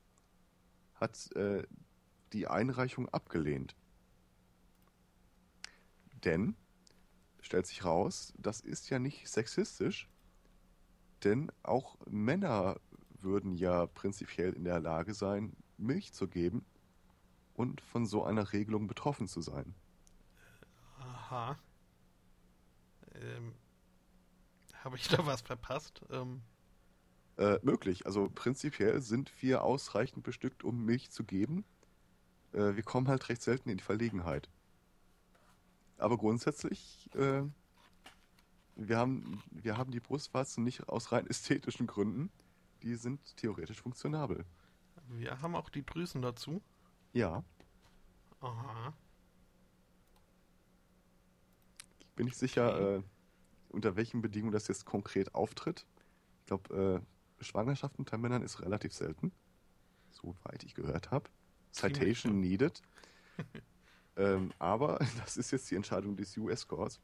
hat 0.96 1.32
äh, 1.36 1.64
die 2.34 2.48
Einreichung 2.48 3.10
abgelehnt. 3.10 3.76
Denn, 6.24 6.56
stellt 7.42 7.68
sich 7.68 7.86
raus, 7.86 8.34
das 8.38 8.62
ist 8.62 8.90
ja 8.90 9.00
nicht 9.00 9.30
sexistisch, 9.30 10.10
denn 11.24 11.52
auch 11.64 11.98
Männer 12.10 12.80
würden 13.20 13.56
ja 13.56 13.88
prinzipiell 13.88 14.54
in 14.54 14.64
der 14.64 14.80
Lage 14.80 15.14
sein, 15.14 15.56
Milch 15.78 16.14
zu 16.14 16.28
geben 16.28 16.66
und 17.54 17.82
von 17.82 18.06
so 18.06 18.24
einer 18.24 18.54
Regelung 18.54 18.88
betroffen 18.88 19.28
zu 19.28 19.42
sein. 19.42 19.74
Aha. 21.00 21.58
Ähm, 23.16 23.54
Habe 24.84 24.98
ich 24.98 25.08
da 25.08 25.26
was 25.26 25.42
verpasst? 25.42 26.02
Ähm. 26.12 26.42
Äh, 27.38 27.60
möglich. 27.62 28.06
Also 28.06 28.30
prinzipiell 28.34 29.02
sind 29.02 29.32
wir 29.42 29.64
ausreichend 29.64 30.24
bestückt, 30.24 30.64
um 30.64 30.86
Milch 30.86 31.12
zu 31.12 31.24
geben. 31.24 31.66
Äh, 32.54 32.76
wir 32.76 32.84
kommen 32.84 33.08
halt 33.08 33.30
recht 33.30 33.42
selten 33.42 33.70
in 33.70 33.78
die 33.78 33.84
Verlegenheit. 33.84 34.50
Aber 35.98 36.18
grundsätzlich 36.18 37.10
äh, 37.16 37.44
wir 38.78 38.98
haben, 38.98 39.42
wir 39.50 39.78
haben 39.78 39.92
die 39.92 40.00
Brustwarzen 40.00 40.64
nicht 40.64 40.88
aus 40.88 41.12
rein 41.12 41.28
ästhetischen 41.30 41.88
Gründen. 41.88 42.32
Die 42.84 42.96
sind 42.96 43.36
theoretisch 43.36 43.82
funktionabel. 43.82 44.46
Wir 45.10 45.42
haben 45.42 45.56
auch 45.56 45.70
die 45.70 45.86
Drüsen 45.86 46.22
dazu. 46.22 46.62
Ja. 47.14 47.44
Aha. 48.40 48.94
Bin 52.16 52.28
ich 52.28 52.38
sicher, 52.38 52.74
okay. 52.74 52.96
äh, 52.98 53.04
unter 53.70 53.96
welchen 53.96 54.22
Bedingungen 54.22 54.54
das 54.54 54.68
jetzt 54.68 54.86
konkret 54.86 55.34
auftritt. 55.34 55.88
Ich 56.42 56.46
glaube, 56.46 57.04
äh, 57.40 57.44
Schwangerschaft 57.44 57.98
unter 57.98 58.18
Männern 58.18 58.44
ist 58.44 58.62
relativ 58.62 58.94
selten. 58.94 59.32
Soweit 60.12 60.64
ich 60.64 60.76
gehört 60.76 61.12
habe. 61.12 61.30
Citation 61.72 62.40
needed. 62.40 62.82
ähm, 64.18 64.52
aber 64.60 65.00
das 65.20 65.38
ist 65.38 65.52
jetzt 65.52 65.70
die 65.72 65.76
Entscheidung 65.76 66.16
des 66.16 66.36
US-Courts. 66.38 67.00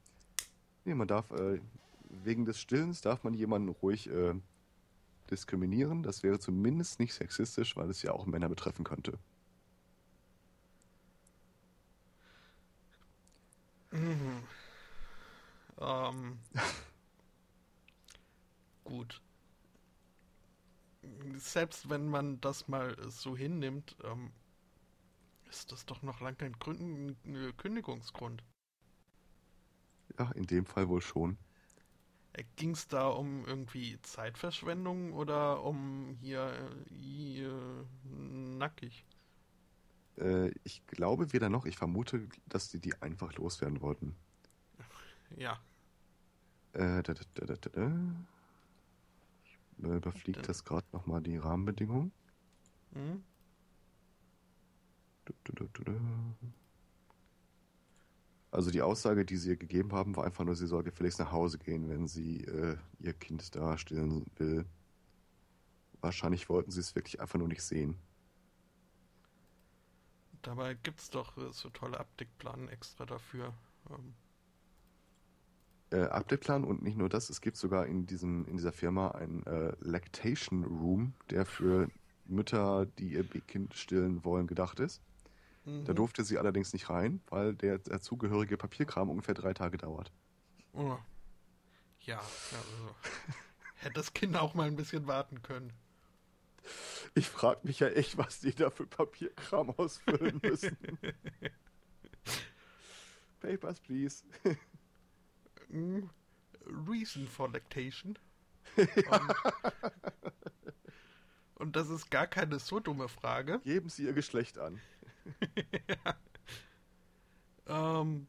Nee, 0.86 0.96
man 0.96 1.08
darf, 1.08 1.32
äh, 1.32 1.62
wegen 2.10 2.46
des 2.46 2.60
Stillens 2.60 3.02
darf 3.02 3.24
man 3.24 3.34
jemanden 3.34 3.70
ruhig 3.70 4.10
äh, 4.10 4.34
diskriminieren. 5.32 6.04
Das 6.04 6.24
wäre 6.24 6.40
zumindest 6.40 7.00
nicht 7.00 7.14
sexistisch, 7.14 7.76
weil 7.78 7.90
es 7.90 8.02
ja 8.02 8.12
auch 8.12 8.26
Männer 8.26 8.50
betreffen 8.50 8.84
könnte. 8.84 9.18
Mhm. 13.92 14.44
Ähm. 15.80 16.40
Gut. 18.84 19.22
Selbst 21.38 21.90
wenn 21.90 22.10
man 22.10 22.42
das 22.42 22.68
mal 22.68 22.96
so 23.10 23.36
hinnimmt, 23.36 23.96
ähm, 24.04 24.32
ist 25.54 25.72
das 25.72 25.86
doch 25.86 26.02
noch 26.02 26.20
lange 26.20 26.36
kein 26.38 26.54
Gründen, 26.54 27.56
Kündigungsgrund. 27.58 28.44
Ja, 30.18 30.32
in 30.32 30.46
dem 30.46 30.66
Fall 30.66 30.90
wohl 30.90 31.02
schon. 31.02 31.38
Äh, 32.34 32.44
Ging 32.56 32.72
es 32.72 32.88
da 32.88 33.08
um 33.08 33.46
irgendwie 33.46 34.00
Zeitverschwendung 34.02 35.14
oder 35.14 35.64
um 35.64 36.18
hier, 36.20 36.70
hier 36.90 37.88
nackig? 38.04 39.06
Äh, 40.18 40.52
ich 40.64 40.86
glaube 40.88 41.34
weder 41.34 41.50
noch. 41.50 41.66
Ich 41.66 41.78
vermute, 41.78 42.28
dass 42.48 42.70
die 42.70 42.80
die 42.80 43.00
einfach 43.02 43.34
loswerden 43.34 43.82
wollten. 43.82 44.16
Ja. 45.38 45.60
Äh, 46.74 47.04
da, 47.04 47.14
da, 47.14 47.24
da, 47.34 47.56
da, 47.56 47.92
Ich 49.46 49.60
überfliege 49.78 50.42
das 50.42 50.64
gerade 50.64 50.88
nochmal 50.92 51.22
die 51.22 51.38
Rahmenbedingungen. 51.38 52.12
Mhm. 52.92 53.24
Also 58.52 58.70
die 58.70 58.84
Aussage, 58.84 59.26
die 59.26 59.38
sie 59.38 59.50
ihr 59.50 59.58
gegeben 59.58 59.94
haben, 59.94 60.16
war 60.16 60.26
einfach 60.26 60.44
nur, 60.44 60.56
sie 60.56 60.68
soll 60.68 60.84
gefälligst 60.84 61.20
nach 61.20 61.32
Hause 61.32 61.58
gehen, 61.58 61.90
wenn 61.90 62.08
sie 62.08 62.44
äh, 62.44 62.78
ihr 63.00 63.14
Kind 63.14 63.56
da 63.56 63.78
stillen 63.78 64.26
will. 64.38 64.66
Wahrscheinlich 66.02 66.50
wollten 66.50 66.70
sie 66.70 66.80
es 66.80 66.94
wirklich 66.94 67.20
einfach 67.20 67.40
nur 67.40 67.48
nicht 67.48 67.64
sehen. 67.64 67.98
Dabei 70.44 70.76
gibt 70.76 71.00
es 71.00 71.10
doch 71.10 71.36
so 71.52 71.70
tolle 71.70 72.00
Abdeckplanen 72.00 72.68
extra 72.70 73.06
dafür. 73.06 73.54
Ähm. 73.90 74.14
Äh, 75.90 76.04
Abdeckplan 76.10 76.64
und 76.64 76.84
nicht 76.84 76.98
nur 76.98 77.10
das, 77.10 77.30
es 77.30 77.40
gibt 77.40 77.58
sogar 77.58 77.88
in, 77.88 78.06
diesem, 78.06 78.46
in 78.46 78.58
dieser 78.58 78.74
Firma 78.74 79.12
einen 79.12 79.44
äh, 79.48 79.74
Lactation 79.80 80.64
Room, 80.64 81.14
der 81.30 81.46
für 81.46 81.90
Mütter, 82.26 82.86
die 82.86 83.14
ihr 83.14 83.24
Kind 83.24 83.74
stillen 83.74 84.24
wollen, 84.24 84.46
gedacht 84.46 84.80
ist. 84.80 85.02
Mhm. 85.66 85.86
Da 85.86 85.94
durfte 85.94 86.24
sie 86.24 86.38
allerdings 86.38 86.74
nicht 86.74 86.90
rein, 86.90 87.22
weil 87.28 87.56
der 87.56 87.80
dazugehörige 87.80 88.58
Papierkram 88.58 89.10
ungefähr 89.10 89.36
drei 89.36 89.54
Tage 89.54 89.78
dauert. 89.78 90.12
Oh. 90.74 90.98
Ja, 92.02 92.18
also, 92.18 92.96
hätte 93.76 93.94
das 93.94 94.14
Kind 94.14 94.36
auch 94.36 94.54
mal 94.54 94.68
ein 94.68 94.76
bisschen 94.76 95.08
warten 95.08 95.42
können. 95.42 95.72
Ich 97.16 97.30
frage 97.30 97.62
mich 97.64 97.80
ja 97.80 97.88
echt, 97.88 98.18
was 98.18 98.40
die 98.40 98.54
da 98.54 98.70
für 98.70 98.88
Papierkram 98.88 99.70
ausfüllen 99.72 100.40
müssen. 100.42 100.78
Papers, 103.40 103.80
please. 103.82 104.24
Mm, 105.70 106.10
reason 106.66 107.28
for 107.28 107.52
lactation. 107.52 108.18
um, 108.78 109.32
und 111.56 111.76
das 111.76 111.90
ist 111.90 112.10
gar 112.10 112.28
keine 112.28 112.60
so 112.60 112.80
dumme 112.80 113.10
Frage. 113.10 113.60
Geben 113.64 113.90
Sie 113.90 114.06
Ihr 114.06 114.14
Geschlecht 114.14 114.58
an. 114.58 114.80
ja. 117.68 118.02
Ähm, 118.02 118.28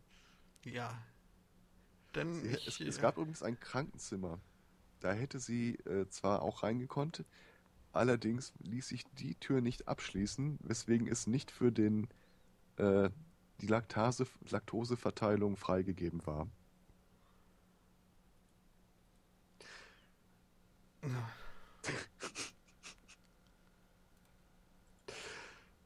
ja. 0.65 0.97
Denn 2.15 2.35
sie, 2.35 2.49
ich, 2.49 2.67
es, 2.67 2.81
es, 2.81 2.99
gab 2.99 3.17
übrigens 3.17 3.43
ein 3.43 3.59
Krankenzimmer. 3.59 4.39
Da 5.01 5.13
hätte 5.13 5.39
sie 5.39 5.75
äh, 5.81 6.09
zwar 6.09 6.43
auch 6.43 6.63
reingekonnt, 6.63 7.25
allerdings 7.93 8.53
ließ 8.61 8.89
sich 8.89 9.05
die 9.19 9.35
Tür 9.35 9.61
nicht 9.61 9.89
abschließen, 9.89 10.59
weswegen 10.63 11.09
es 11.09 11.27
nicht 11.27 11.51
für 11.51 11.73
den 11.73 12.09
äh, 12.77 13.11
die 13.61 13.67
Laktase, 13.67 14.27
Laktoseverteilung 14.49 15.57
freigegeben 15.57 16.25
war. 16.27 16.49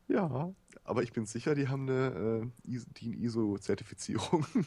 ja, 0.07 0.55
aber 0.89 1.03
ich 1.03 1.13
bin 1.13 1.27
sicher, 1.27 1.55
die 1.55 1.69
haben 1.69 1.87
eine 1.89 2.51
äh, 2.65 2.65
DIN-ISO-Zertifizierung. 2.65 4.47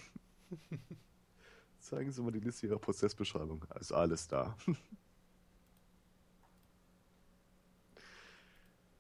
Zeigen 1.80 2.12
Sie 2.12 2.22
mal 2.22 2.32
die 2.32 2.40
Liste 2.40 2.68
Ihrer 2.68 2.78
Prozessbeschreibung. 2.78 3.66
Ist 3.80 3.92
alles 3.92 4.28
da. 4.28 4.56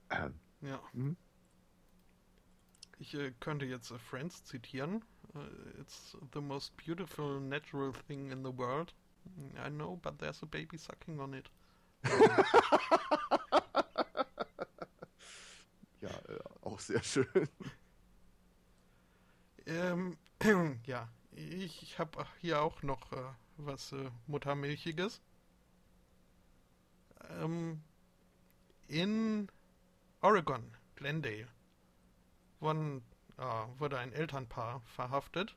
ähm. 0.09 0.33
Ja. 0.61 0.81
Hm? 0.93 1.15
Ich 2.97 3.13
äh, 3.13 3.31
könnte 3.39 3.65
jetzt 3.65 3.91
äh, 3.91 3.99
Friends 3.99 4.43
zitieren. 4.43 5.05
Uh, 5.33 5.45
it's 5.79 6.17
the 6.33 6.41
most 6.41 6.75
beautiful 6.75 7.39
natural 7.39 7.93
thing 8.07 8.31
in 8.31 8.43
the 8.43 8.51
world. 8.57 8.93
I 9.63 9.69
know, 9.69 9.97
but 10.01 10.19
there's 10.19 10.43
a 10.43 10.45
baby 10.45 10.77
sucking 10.77 11.17
on 11.19 11.33
it. 11.33 11.49
ja, 16.01 16.09
äh, 16.09 16.39
auch 16.71 16.79
sehr 16.79 17.03
schön. 17.03 17.49
Ähm, 19.65 20.17
ja, 20.85 21.09
ich, 21.31 21.99
habe 21.99 22.25
hier 22.39 22.61
auch 22.61 22.81
noch 22.83 23.11
äh, 23.11 23.23
was 23.57 23.91
äh, 23.91 24.09
Muttermilchiges. 24.27 25.21
Ähm, 27.29 27.81
in 28.87 29.49
Oregon, 30.21 30.75
Glendale, 30.95 31.47
wurden, 32.59 33.03
äh, 33.37 33.43
wurde 33.77 33.99
ein 33.99 34.13
Elternpaar 34.13 34.81
verhaftet. 34.81 35.55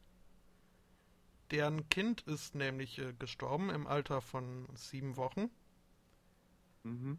Deren 1.51 1.89
Kind 1.89 2.23
ist 2.23 2.55
nämlich 2.55 2.99
äh, 2.99 3.13
gestorben 3.15 3.71
im 3.71 3.87
Alter 3.87 4.21
von 4.21 4.69
sieben 4.75 5.17
Wochen. 5.17 5.51
Mhm. 6.83 7.19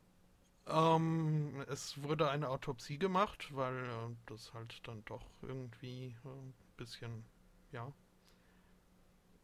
Ähm, 0.68 1.64
es 1.68 2.02
wurde 2.04 2.30
eine 2.30 2.50
Autopsie 2.50 2.98
gemacht, 3.00 3.56
weil 3.56 3.86
äh, 3.86 4.16
das 4.28 4.54
halt 4.54 4.80
dann 4.88 5.04
doch 5.06 5.26
irgendwie 5.42 6.16
äh, 6.24 6.28
ein 6.30 6.54
bisschen, 6.78 7.26
ja, 7.72 7.92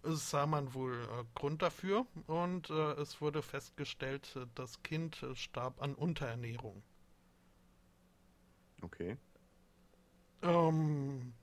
es 0.03 0.29
sah 0.29 0.45
man 0.45 0.73
wohl 0.75 0.93
äh, 0.93 1.23
Grund 1.33 1.61
dafür 1.63 2.05
und 2.27 2.69
äh, 2.69 2.91
es 2.93 3.19
wurde 3.21 3.41
festgestellt, 3.41 4.35
äh, 4.35 4.45
das 4.55 4.83
Kind 4.83 5.23
äh, 5.23 5.35
starb 5.35 5.81
an 5.81 5.95
Unterernährung. 5.95 6.83
Okay. 8.83 9.17
Ähm, 10.43 11.33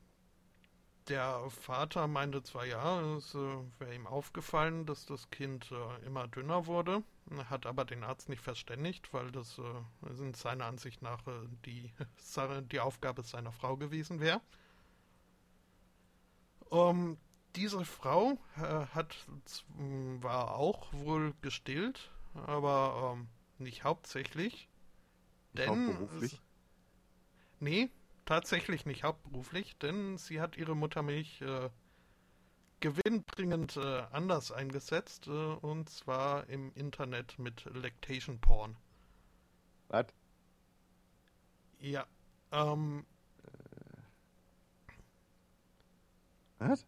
der 1.09 1.49
Vater 1.51 2.07
meinte 2.07 2.43
zwar 2.43 2.67
ja, 2.67 3.01
es 3.17 3.35
äh, 3.35 3.39
wäre 3.79 3.95
ihm 3.95 4.07
aufgefallen, 4.07 4.87
dass 4.87 5.07
das 5.07 5.31
Kind 5.31 5.71
äh, 5.73 6.07
immer 6.07 6.29
dünner 6.29 6.67
wurde, 6.67 7.03
hat 7.49 7.67
aber 7.67 7.85
den 7.85 8.05
Arzt 8.05 8.29
nicht 8.29 8.43
verständigt, 8.43 9.13
weil 9.13 9.31
das 9.31 9.59
äh, 9.59 10.23
in 10.23 10.35
seiner 10.35 10.67
Ansicht 10.67 11.03
nach 11.03 11.27
äh, 11.27 11.49
die, 11.65 11.93
die 12.73 12.81
Aufgabe 12.81 13.23
seiner 13.23 13.53
Frau 13.53 13.77
gewesen 13.77 14.21
wäre. 14.21 14.41
Ähm, 16.71 17.17
diese 17.57 17.85
Frau 17.85 18.39
äh, 18.57 18.87
hat 18.95 19.27
war 20.21 20.55
auch 20.55 20.93
wohl 20.93 21.35
gestillt, 21.41 22.11
aber 22.35 23.15
ähm, 23.17 23.29
nicht 23.59 23.85
hauptsächlich. 23.85 24.69
Denn 25.55 25.69
Hauptberuflich? 25.69 26.41
Nee, 27.61 27.89
tatsächlich 28.29 28.85
nicht 28.85 29.05
hauptberuflich, 29.05 29.79
denn 29.79 30.19
sie 30.19 30.39
hat 30.41 30.59
ihre 30.59 30.77
Muttermilch 30.77 31.41
äh, 31.41 31.71
gewinnbringend 32.81 33.79
äh, 33.79 34.03
anders 34.13 34.53
eingesetzt, 34.53 35.29
äh, 35.29 35.31
und 35.31 35.89
zwar 35.89 36.47
im 36.51 36.71
Internet 36.75 37.39
mit 37.39 37.65
Lactation 37.73 38.39
Porn. 38.39 38.77
Was? 39.89 40.07
Ja, 41.81 42.07
ähm, 42.53 43.07
Was? 46.59 46.87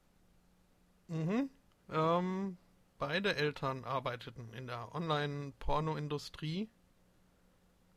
mhm, 1.09 1.49
ähm, 1.88 2.59
beide 2.99 3.34
Eltern 3.36 3.84
arbeiteten 3.84 4.53
in 4.53 4.66
der 4.66 4.95
Online-Porno-Industrie 4.95 6.68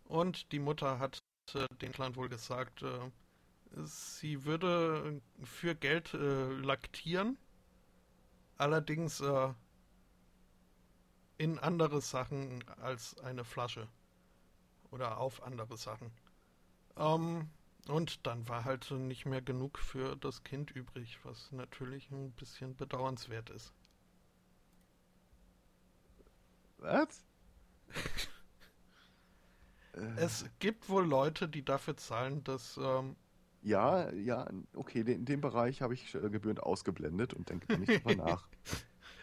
und 0.06 0.54
die 0.54 0.60
Mutter 0.60 1.00
hat 1.00 1.20
äh, 1.56 1.68
den 1.82 1.92
Clan 1.92 2.16
wohl 2.16 2.30
gesagt, 2.30 2.84
äh, 2.84 3.12
sie 3.84 4.46
würde 4.46 5.22
für 5.44 5.76
Geld 5.76 6.14
äh, 6.14 6.50
laktieren, 6.54 7.38
allerdings 8.58 9.20
äh, 9.22 9.54
in 11.38 11.60
andere 11.60 12.02
Sachen 12.02 12.68
als 12.82 13.20
eine 13.20 13.44
Flasche 13.44 13.88
oder 14.92 15.18
auf 15.18 15.44
andere 15.44 15.76
Sachen. 15.78 16.12
Ähm, 16.98 17.50
und 17.88 18.28
dann 18.28 18.48
war 18.50 18.66
halt 18.66 18.92
nicht 18.92 19.26
mehr 19.26 19.42
genug 19.42 19.80
für 19.80 20.16
das 20.18 20.44
Kind 20.44 20.72
übrig, 20.72 21.20
was 21.24 21.52
natürlich 21.52 22.12
ein 22.12 22.32
bisschen 22.34 22.76
bedauernswert 22.76 23.50
ist. 23.52 23.74
Was? 26.78 27.24
Äh, 29.94 30.00
Es 30.16 30.46
gibt 30.60 30.90
wohl 30.90 31.06
Leute, 31.06 31.48
die 31.48 31.64
dafür 31.66 31.98
zahlen, 31.98 32.44
dass 32.44 32.78
ähm, 32.78 33.16
ja, 33.64 34.12
ja, 34.14 34.50
okay, 34.76 35.04
den, 35.04 35.26
den 35.26 35.42
Bereich 35.42 35.82
habe 35.82 35.94
ich 35.94 36.14
äh, 36.16 36.30
gebührend 36.30 36.62
ausgeblendet 36.64 37.34
und 37.34 37.50
denke 37.50 37.68
da 37.68 37.78
nicht 37.78 37.96
drüber 37.96 38.14
nach. 38.16 38.50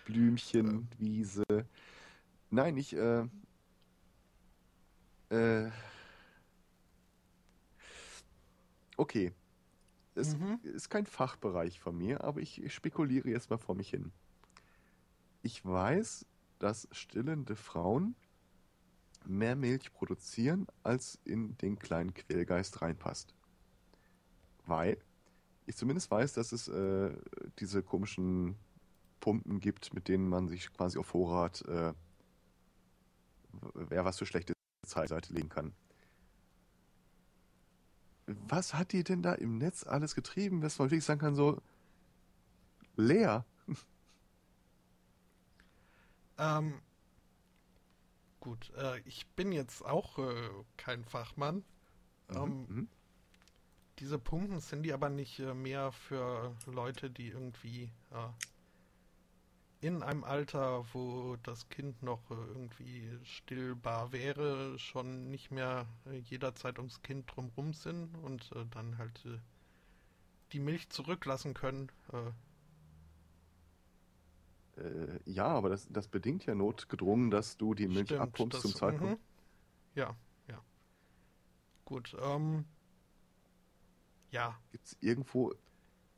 Blümchen, 0.04 0.88
Wiese. 0.98 1.44
Nein, 2.50 2.76
ich, 2.76 2.94
äh, 2.96 3.26
äh, 5.30 5.70
okay. 8.96 9.32
Es 10.14 10.38
Mhm. 10.38 10.60
ist 10.62 10.90
kein 10.90 11.06
Fachbereich 11.06 11.80
von 11.80 11.96
mir, 11.96 12.24
aber 12.24 12.40
ich 12.40 12.72
spekuliere 12.72 13.30
jetzt 13.30 13.50
mal 13.50 13.58
vor 13.58 13.74
mich 13.76 13.90
hin. 13.90 14.12
Ich 15.42 15.64
weiß, 15.64 16.24
dass 16.58 16.88
stillende 16.92 17.54
Frauen 17.56 18.16
mehr 19.24 19.56
Milch 19.56 19.92
produzieren, 19.92 20.66
als 20.82 21.18
in 21.24 21.56
den 21.58 21.78
kleinen 21.78 22.14
Quellgeist 22.14 22.82
reinpasst. 22.82 23.34
Weil 24.66 24.98
ich 25.66 25.76
zumindest 25.76 26.10
weiß, 26.10 26.32
dass 26.34 26.52
es 26.52 26.68
äh, 26.68 27.16
diese 27.58 27.82
komischen 27.82 28.56
Pumpen 29.20 29.60
gibt, 29.60 29.92
mit 29.94 30.08
denen 30.08 30.28
man 30.28 30.48
sich 30.48 30.72
quasi 30.72 30.98
auf 30.98 31.06
Vorrat 31.06 31.62
äh, 31.62 31.92
wer 33.74 34.04
was 34.04 34.18
für 34.18 34.26
schlechte 34.26 34.52
Zeitseite 34.86 35.32
legen 35.32 35.48
kann. 35.48 35.72
Was 38.26 38.74
hat 38.74 38.92
die 38.92 39.02
denn 39.02 39.22
da 39.22 39.32
im 39.34 39.58
Netz 39.58 39.84
alles 39.84 40.14
getrieben, 40.14 40.60
dass 40.60 40.78
man 40.78 40.90
wirklich 40.90 41.04
sagen 41.04 41.20
kann, 41.20 41.34
so 41.34 41.60
leer? 42.96 43.44
Ähm, 46.42 46.80
gut, 48.40 48.72
äh, 48.78 49.00
ich 49.00 49.26
bin 49.36 49.52
jetzt 49.52 49.84
auch 49.84 50.18
äh, 50.18 50.48
kein 50.78 51.04
Fachmann. 51.04 51.62
Ähm, 52.30 52.66
Mhm. 52.66 52.88
Diese 54.00 54.18
Pumpen 54.18 54.60
sind 54.60 54.82
die 54.82 54.92
aber 54.92 55.10
nicht 55.10 55.38
äh, 55.40 55.54
mehr 55.54 55.92
für 55.92 56.56
Leute, 56.66 57.10
die 57.10 57.28
irgendwie 57.28 57.92
äh, 58.10 58.28
in 59.86 60.02
einem 60.02 60.24
Alter, 60.24 60.84
wo 60.92 61.36
das 61.42 61.68
Kind 61.68 62.02
noch 62.02 62.30
äh, 62.30 62.34
irgendwie 62.34 63.18
stillbar 63.24 64.12
wäre, 64.12 64.78
schon 64.78 65.30
nicht 65.30 65.50
mehr 65.50 65.86
äh, 66.06 66.16
jederzeit 66.18 66.78
ums 66.78 67.02
Kind 67.02 67.30
drumrum 67.34 67.72
sind 67.74 68.14
und 68.16 68.50
äh, 68.52 68.64
dann 68.70 68.98
halt 68.98 69.24
äh, 69.26 69.38
die 70.52 70.60
Milch 70.60 70.88
zurücklassen 70.90 71.54
können. 71.54 71.92
Ja, 75.26 75.46
aber 75.46 75.68
das, 75.68 75.86
das 75.90 76.08
bedingt 76.08 76.46
ja 76.46 76.54
notgedrungen, 76.56 77.30
dass 77.30 77.56
du 77.56 77.74
die 77.74 77.86
Milch 77.86 78.06
Stimmt, 78.06 78.20
abpumpst 78.22 78.54
das- 78.56 78.62
zum 78.62 78.74
Zeitpunkt. 78.74 79.20
mhm. 79.20 79.24
Ja, 79.94 80.16
ja. 80.48 80.60
Gut, 81.84 82.16
ähm. 82.20 82.64
Ja, 84.30 84.58
Gibt 84.72 84.86
es 84.86 84.96
irgendwo, 85.00 85.54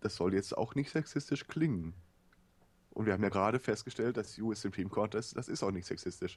das 0.01 0.17
soll 0.17 0.35
jetzt 0.35 0.57
auch 0.57 0.75
nicht 0.75 0.91
sexistisch 0.91 1.47
klingen. 1.47 1.95
Und 2.91 3.07
wir 3.07 3.15
haben 3.15 3.23
ja 3.23 3.31
gerade 3.31 3.59
festgestellt, 3.59 4.17
dass 4.17 4.39
US 4.39 4.61
Supreme 4.61 4.91
Court, 4.91 5.15
das, 5.15 5.31
das 5.33 5.49
ist 5.49 5.63
auch 5.63 5.71
nicht 5.71 5.87
sexistisch. 5.87 6.37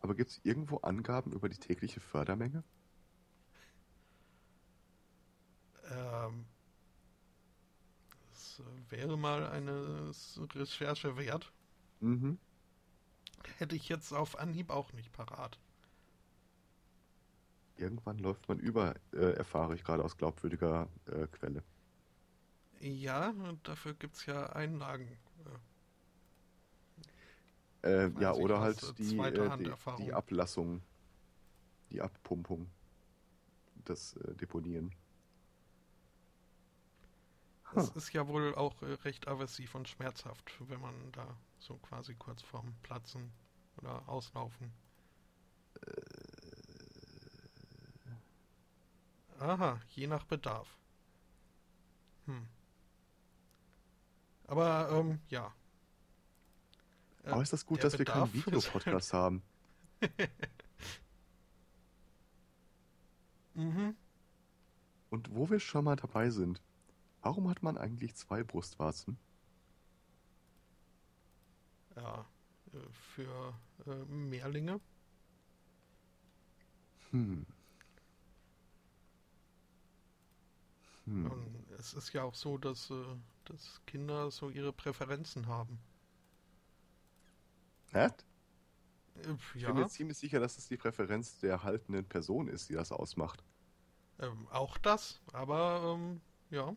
Aber 0.00 0.14
gibt 0.14 0.30
es 0.30 0.40
irgendwo 0.44 0.78
Angaben 0.78 1.32
über 1.32 1.48
die 1.48 1.58
tägliche 1.58 2.00
Fördermenge? 2.00 2.62
ähm. 5.90 6.46
Das 8.30 8.62
wäre 8.88 9.16
mal 9.16 9.46
eine 9.46 10.12
Recherche 10.54 11.16
wert. 11.16 11.52
Mhm. 12.00 12.38
Hätte 13.56 13.76
ich 13.76 13.88
jetzt 13.88 14.12
auf 14.12 14.38
Anhieb 14.38 14.70
auch 14.70 14.92
nicht 14.92 15.12
parat. 15.12 15.58
Irgendwann 17.78 18.18
läuft 18.18 18.48
man 18.48 18.58
über, 18.58 18.94
äh, 19.12 19.32
erfahre 19.32 19.74
ich 19.74 19.84
gerade 19.84 20.04
aus 20.04 20.16
glaubwürdiger 20.16 20.88
äh, 21.06 21.26
Quelle. 21.28 21.62
Ja, 22.80 23.34
dafür 23.62 23.94
gibt's 23.94 24.26
ja 24.26 24.46
Einlagen. 24.50 25.18
Äh, 27.82 28.10
ja, 28.20 28.32
oder 28.34 28.60
halt 28.60 28.82
äh, 28.82 28.92
die, 28.94 29.18
äh, 29.18 29.56
die, 29.56 29.72
die 29.98 30.12
Ablassung, 30.12 30.82
die 31.90 32.00
Abpumpung, 32.00 32.70
das 33.84 34.16
äh, 34.16 34.34
Deponieren. 34.34 34.92
Es 37.74 37.88
ist 37.90 38.12
ja 38.12 38.26
wohl 38.28 38.54
auch 38.54 38.82
recht 38.82 39.26
aversiv 39.28 39.74
und 39.74 39.88
schmerzhaft, 39.88 40.56
wenn 40.68 40.80
man 40.80 41.12
da 41.12 41.36
so 41.58 41.76
quasi 41.78 42.14
kurz 42.14 42.42
vorm 42.42 42.74
Platzen 42.82 43.32
oder 43.78 44.06
Auslaufen. 44.08 44.72
Aha, 49.38 49.80
je 49.94 50.06
nach 50.06 50.24
Bedarf. 50.24 50.76
Hm. 52.26 52.46
Aber, 54.46 54.90
ähm, 54.90 55.20
ja. 55.28 55.54
Äh, 57.24 57.30
Aber 57.30 57.42
ist 57.42 57.52
das 57.52 57.64
gut, 57.66 57.84
dass 57.84 57.92
wir 57.94 57.98
Bedarf 57.98 58.30
keinen 58.32 58.40
ist- 58.40 58.46
Videopodcast 58.46 59.12
haben? 59.12 59.42
Mhm. 63.54 63.96
Und 65.10 65.34
wo 65.34 65.48
wir 65.50 65.60
schon 65.60 65.84
mal 65.84 65.96
dabei 65.96 66.30
sind, 66.30 66.60
warum 67.22 67.48
hat 67.48 67.62
man 67.62 67.76
eigentlich 67.78 68.14
zwei 68.14 68.42
Brustwarzen? 68.44 69.18
Ja, 71.96 72.26
äh, 72.72 72.78
für 73.14 73.54
äh, 73.86 74.04
Mehrlinge. 74.06 74.80
Hm. 77.10 77.46
Hm. 81.08 81.32
Es 81.78 81.94
ist 81.94 82.12
ja 82.12 82.22
auch 82.24 82.34
so, 82.34 82.58
dass, 82.58 82.90
äh, 82.90 82.94
dass 83.46 83.80
Kinder 83.86 84.30
so 84.30 84.50
ihre 84.50 84.72
Präferenzen 84.72 85.46
haben. 85.46 85.78
Hä? 87.92 88.08
Äh, 89.16 89.36
Ich 89.52 89.62
ja, 89.62 89.74
bin 89.74 89.74
mir 89.76 89.86
ziemlich 89.86 90.16
sicher, 90.16 90.40
dass 90.40 90.56
es 90.56 90.68
die 90.68 90.78
Präferenz 90.78 91.38
der 91.38 91.62
haltenden 91.62 92.08
Person 92.08 92.48
ist, 92.48 92.70
die 92.70 92.74
das 92.74 92.92
ausmacht. 92.92 93.44
ähm, 94.20 94.46
auch 94.50 94.78
das, 94.78 95.20
aber 95.32 95.94
ähm, 95.96 96.20
ja, 96.50 96.74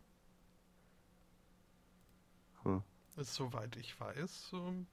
Hm. 2.64 2.78
ist, 3.16 3.34
soweit 3.36 3.76
ich 3.78 3.98
weiß, 4.00 4.50
ähm, 4.54 4.88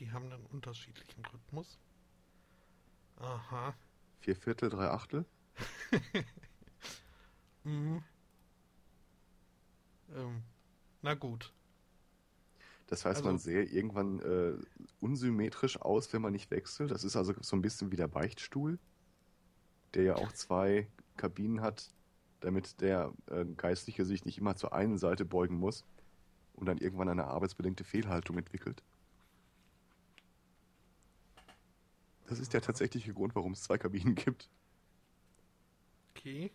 die 0.00 0.10
haben 0.10 0.32
einen 0.32 0.46
unterschiedlichen 0.46 1.24
Rhythmus. 1.26 1.78
Aha. 3.20 3.74
Vier 4.20 4.34
Viertel, 4.34 4.70
drei 4.70 4.88
Achtel? 4.88 5.26
Mhm. 7.64 8.02
Ähm, 10.14 10.42
na 11.02 11.14
gut. 11.14 11.52
Das 12.86 13.04
heißt, 13.04 13.18
Also- 13.18 13.28
man 13.28 13.38
sähe 13.38 13.62
irgendwann 13.64 14.18
äh, 14.20 14.54
unsymmetrisch 15.00 15.80
aus, 15.80 16.12
wenn 16.12 16.22
man 16.22 16.32
nicht 16.32 16.50
wechselt. 16.50 16.90
Das 16.90 17.04
ist 17.04 17.16
also 17.16 17.34
so 17.40 17.54
ein 17.56 17.62
bisschen 17.62 17.92
wie 17.92 17.96
der 17.96 18.08
Beichtstuhl, 18.08 18.78
der 19.94 20.02
ja 20.02 20.14
auch 20.16 20.32
zwei 20.32 20.88
Kabinen 21.16 21.60
hat, 21.60 21.88
damit 22.40 22.80
der 22.80 23.12
äh, 23.26 23.44
Geistliche 23.44 24.04
sich 24.04 24.24
nicht 24.24 24.38
immer 24.38 24.56
zur 24.56 24.72
einen 24.72 24.98
Seite 24.98 25.24
beugen 25.24 25.56
muss 25.58 25.84
und 26.54 26.66
dann 26.66 26.78
irgendwann 26.78 27.08
eine 27.08 27.26
arbeitsbedingte 27.26 27.84
Fehlhaltung 27.84 28.38
entwickelt. 28.38 28.82
Das 32.26 32.38
ist 32.38 32.52
der 32.54 32.62
tatsächliche 32.62 33.12
Grund, 33.12 33.34
warum 33.34 33.52
es 33.52 33.62
zwei 33.62 33.78
Kabinen 33.78 34.14
gibt, 34.14 34.48
Okay. 36.16 36.50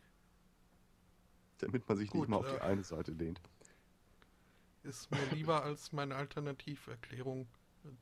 Damit 1.59 1.87
man 1.87 1.97
sich 1.97 2.09
Gut, 2.09 2.21
nicht 2.21 2.29
mal 2.29 2.37
auf 2.37 2.49
die 2.49 2.57
äh, 2.57 2.61
eine 2.61 2.83
Seite 2.83 3.11
lehnt. 3.11 3.41
Ist 4.83 5.09
mir 5.11 5.25
lieber 5.31 5.63
als 5.63 5.91
meine 5.91 6.15
Alternativerklärung, 6.15 7.47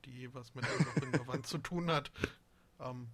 die 0.06 0.34
was 0.34 0.54
mit 0.56 0.66
der 0.66 1.28
Wand 1.28 1.47
zu 1.47 1.58
tun 1.58 1.89
hat. 1.89 2.12
Ähm, 2.80 3.08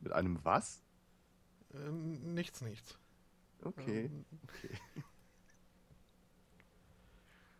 Mit 0.00 0.12
einem 0.12 0.44
was? 0.44 0.82
äh, 1.72 1.90
nichts, 1.90 2.60
nichts. 2.60 2.98
Okay. 3.62 4.04
Ähm, 4.04 4.26
okay. 4.44 4.70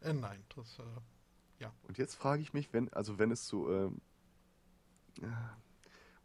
äh, 0.03 0.13
nein, 0.13 0.45
das, 0.55 0.79
äh, 0.79 1.67
Und 1.89 1.97
jetzt 1.97 2.15
frage 2.15 2.43
ich 2.43 2.53
mich, 2.53 2.73
wenn, 2.73 2.93
also 2.93 3.19
wenn 3.19 3.31
es 3.31 3.47
zu 3.47 3.71
ähm, 3.71 4.01
äh, 5.23 5.27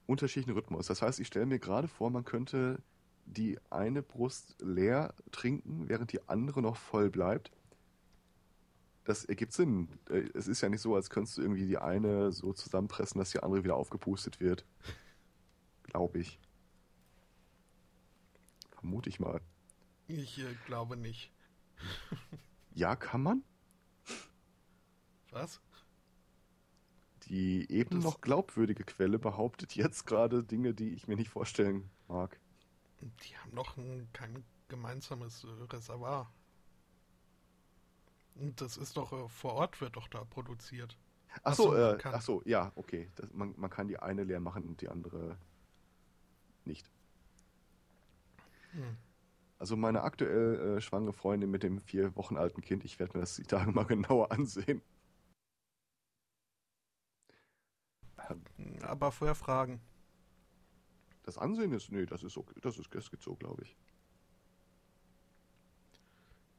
unterschiedlichen 0.07 0.57
Rhythmus, 0.57 0.87
das 0.87 1.01
heißt, 1.01 1.19
ich 1.19 1.27
stelle 1.27 1.45
mir 1.45 1.59
gerade 1.59 1.87
vor, 1.87 2.09
man 2.09 2.25
könnte 2.25 2.81
die 3.29 3.59
eine 3.69 4.01
Brust 4.01 4.55
leer 4.59 5.13
trinken, 5.31 5.87
während 5.87 6.11
die 6.11 6.27
andere 6.27 6.61
noch 6.61 6.75
voll 6.75 7.09
bleibt. 7.09 7.51
Das 9.03 9.25
ergibt 9.25 9.53
Sinn. 9.53 9.87
Äh, 10.09 10.29
Es 10.33 10.47
ist 10.47 10.61
ja 10.61 10.69
nicht 10.69 10.81
so, 10.81 10.95
als 10.95 11.09
könntest 11.09 11.37
du 11.37 11.41
irgendwie 11.41 11.65
die 11.67 11.77
eine 11.77 12.31
so 12.31 12.53
zusammenpressen, 12.53 13.19
dass 13.19 13.31
die 13.31 13.41
andere 13.41 13.63
wieder 13.63 13.75
aufgepustet 13.75 14.39
wird. 14.39 14.65
Glaube 15.83 16.19
ich. 16.19 16.39
Vermute 18.71 19.09
ich 19.09 19.19
mal. 19.19 19.41
ich 20.07 20.39
äh, 20.39 20.55
glaube 20.65 20.95
nicht. 20.97 21.31
Ja, 22.73 22.95
kann 22.95 23.21
man? 23.21 23.43
Was? 25.31 25.59
Die 27.23 27.69
eben 27.71 27.95
Das- 27.97 28.03
noch 28.03 28.21
glaubwürdige 28.21 28.83
Quelle 28.83 29.19
behauptet 29.19 29.75
jetzt 29.75 30.05
gerade 30.07 30.43
Dinge, 30.43 30.73
die 30.73 30.89
ich 30.89 31.07
mir 31.07 31.15
nicht 31.15 31.29
vorstellen 31.29 31.89
mag. 32.07 32.39
Die 33.01 33.37
haben 33.37 33.55
doch 33.55 33.77
ein, 33.77 34.09
kein 34.13 34.43
gemeinsames 34.67 35.43
äh, 35.43 35.73
Reservoir. 35.73 36.31
Und 38.35 38.61
das 38.61 38.77
ist 38.77 38.97
doch, 38.97 39.11
äh, 39.11 39.27
vor 39.29 39.53
Ort 39.53 39.81
wird 39.81 39.95
doch 39.95 40.07
da 40.07 40.23
produziert. 40.23 40.97
Ach 41.31 41.39
Ach 41.43 41.53
so, 41.53 41.63
so, 41.63 41.71
man 41.71 41.99
äh, 41.99 42.03
ach 42.03 42.21
so, 42.21 42.41
ja, 42.45 42.71
okay. 42.75 43.09
Das, 43.15 43.31
man, 43.33 43.53
man 43.57 43.69
kann 43.69 43.87
die 43.87 43.99
eine 43.99 44.23
leer 44.23 44.39
machen 44.39 44.63
und 44.63 44.81
die 44.81 44.89
andere 44.89 45.37
nicht. 46.65 46.89
Hm. 48.71 48.97
Also 49.59 49.75
meine 49.75 50.03
aktuell 50.03 50.77
äh, 50.77 50.81
schwangere 50.81 51.13
Freundin 51.13 51.51
mit 51.51 51.63
dem 51.63 51.79
vier 51.79 52.15
Wochen 52.15 52.37
alten 52.37 52.61
Kind, 52.61 52.85
ich 52.85 52.97
werde 52.97 53.17
mir 53.17 53.21
das 53.21 53.35
die 53.35 53.43
Tage 53.43 53.71
mal 53.71 53.83
genauer 53.85 54.31
ansehen. 54.31 54.81
Aber 58.81 59.11
vorher 59.11 59.35
fragen. 59.35 59.81
Das 61.29 61.37
Ansehen 61.37 61.71
ist, 61.73 61.91
nee, 61.91 62.07
das 62.07 62.23
ist 62.23 62.37
okay, 62.37 62.59
das 62.59 62.79
ist, 62.79 62.89
das 62.91 63.11
geht 63.11 63.21
so, 63.21 63.35
glaube 63.35 63.61
ich. 63.61 63.77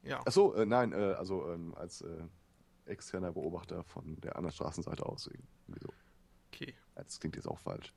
Ja. 0.01 0.23
Ach 0.25 0.31
so, 0.31 0.55
äh, 0.55 0.65
nein, 0.65 0.93
äh, 0.93 1.13
also 1.17 1.51
ähm, 1.51 1.75
als 1.75 1.99
äh, 1.99 2.23
externer 2.85 3.33
Beobachter 3.33 3.83
von 3.83 4.15
der 4.21 4.37
anderen 4.37 4.53
Straßenseite 4.53 5.05
aus. 5.05 5.27
Irgendwie 5.27 5.81
so. 5.81 5.93
Okay. 6.47 6.73
Das 6.95 7.19
klingt 7.19 7.35
jetzt 7.35 7.49
auch 7.49 7.59
falsch. 7.59 7.93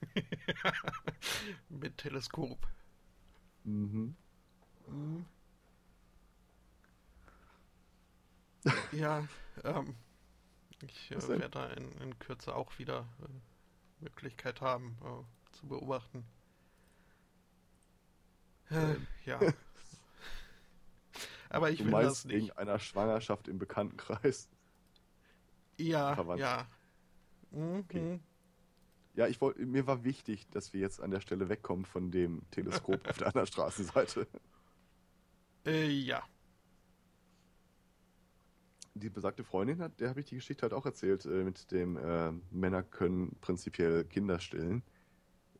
Mit 1.68 1.98
Teleskop. 1.98 2.66
Mhm. 3.64 4.16
Mhm. 4.88 5.26
ja, 8.92 9.28
ähm, 9.62 9.94
ich 10.80 11.10
äh, 11.10 11.28
werde 11.28 11.50
da 11.50 11.66
in, 11.66 11.92
in 12.00 12.18
Kürze 12.18 12.54
auch 12.54 12.78
wieder 12.78 13.06
äh, 13.20 14.04
Möglichkeit 14.04 14.62
haben 14.62 14.96
äh, 15.04 15.36
zu 15.56 15.66
beobachten. 15.66 16.24
Äh, 18.70 18.94
Ähm. 18.94 19.06
ja. 19.24 19.40
Aber 21.48 21.70
ich 21.70 21.78
du 21.78 21.84
will 21.86 21.92
das 21.92 22.26
wegen 22.28 22.46
nicht. 22.46 22.58
einer 22.58 22.78
Schwangerschaft 22.78 23.48
im 23.48 23.58
Bekanntenkreis? 23.58 24.48
Ja, 25.78 26.14
Verwandt. 26.14 26.40
ja. 26.40 26.66
Mhm. 27.50 27.78
Okay. 27.80 28.20
Ja, 29.14 29.26
ich 29.28 29.40
wollte, 29.40 29.64
mir 29.64 29.86
war 29.86 30.04
wichtig, 30.04 30.46
dass 30.50 30.72
wir 30.72 30.80
jetzt 30.80 31.00
an 31.00 31.10
der 31.10 31.20
Stelle 31.20 31.48
wegkommen 31.48 31.84
von 31.86 32.10
dem 32.10 32.42
Teleskop 32.50 33.06
auf 33.08 33.16
der 33.18 33.28
anderen 33.28 33.46
Straßenseite. 33.46 34.26
Äh, 35.64 35.86
ja. 35.88 36.22
Die 38.94 39.10
besagte 39.10 39.44
Freundin 39.44 39.80
hat, 39.80 40.00
der 40.00 40.08
habe 40.10 40.20
ich 40.20 40.26
die 40.26 40.36
Geschichte 40.36 40.62
halt 40.62 40.72
auch 40.72 40.86
erzählt, 40.86 41.24
äh, 41.26 41.44
mit 41.44 41.70
dem 41.70 41.96
äh, 41.96 42.32
Männer 42.50 42.82
können 42.82 43.36
prinzipiell 43.40 44.04
Kinder 44.04 44.40
stillen. 44.40 44.82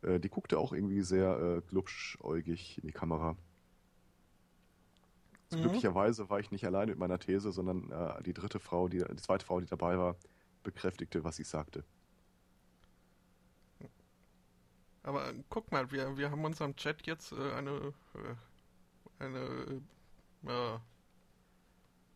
Äh, 0.07 0.21
die 0.21 0.29
guckte 0.29 0.59
auch 0.59 0.73
irgendwie 0.73 1.03
sehr 1.03 1.39
äh, 1.39 1.61
glubschäugig 1.69 2.79
in 2.79 2.87
die 2.87 2.93
Kamera. 2.93 3.37
Mhm. 5.51 5.57
Glücklicherweise 5.63 6.31
war 6.31 6.41
ich 6.41 6.51
nicht 6.51 6.65
allein 6.65 6.89
mit 6.89 6.99
meiner 6.99 7.19
These, 7.19 7.53
sondern 7.53 7.91
äh, 7.91 8.23
die 8.23 8.33
dritte 8.33 8.61
Frau, 8.61 8.89
die, 8.89 8.99
die 8.99 9.17
zweite 9.17 9.45
Frau, 9.45 9.61
die 9.61 9.67
dabei 9.67 9.99
war, 9.99 10.17
bekräftigte, 10.63 11.25
was 11.25 11.39
ich 11.39 11.49
sagte. 11.49 11.85
Aber 15.03 15.29
äh, 15.29 15.35
guck 15.49 15.71
mal, 15.71 15.91
wir, 15.91 16.17
wir 16.17 16.31
haben 16.31 16.45
unserem 16.45 16.75
Chat 16.77 17.07
jetzt 17.07 17.33
äh, 17.33 17.53
eine, 17.53 17.93
äh, 18.15 19.25
eine 19.25 19.83
äh, 20.47 20.79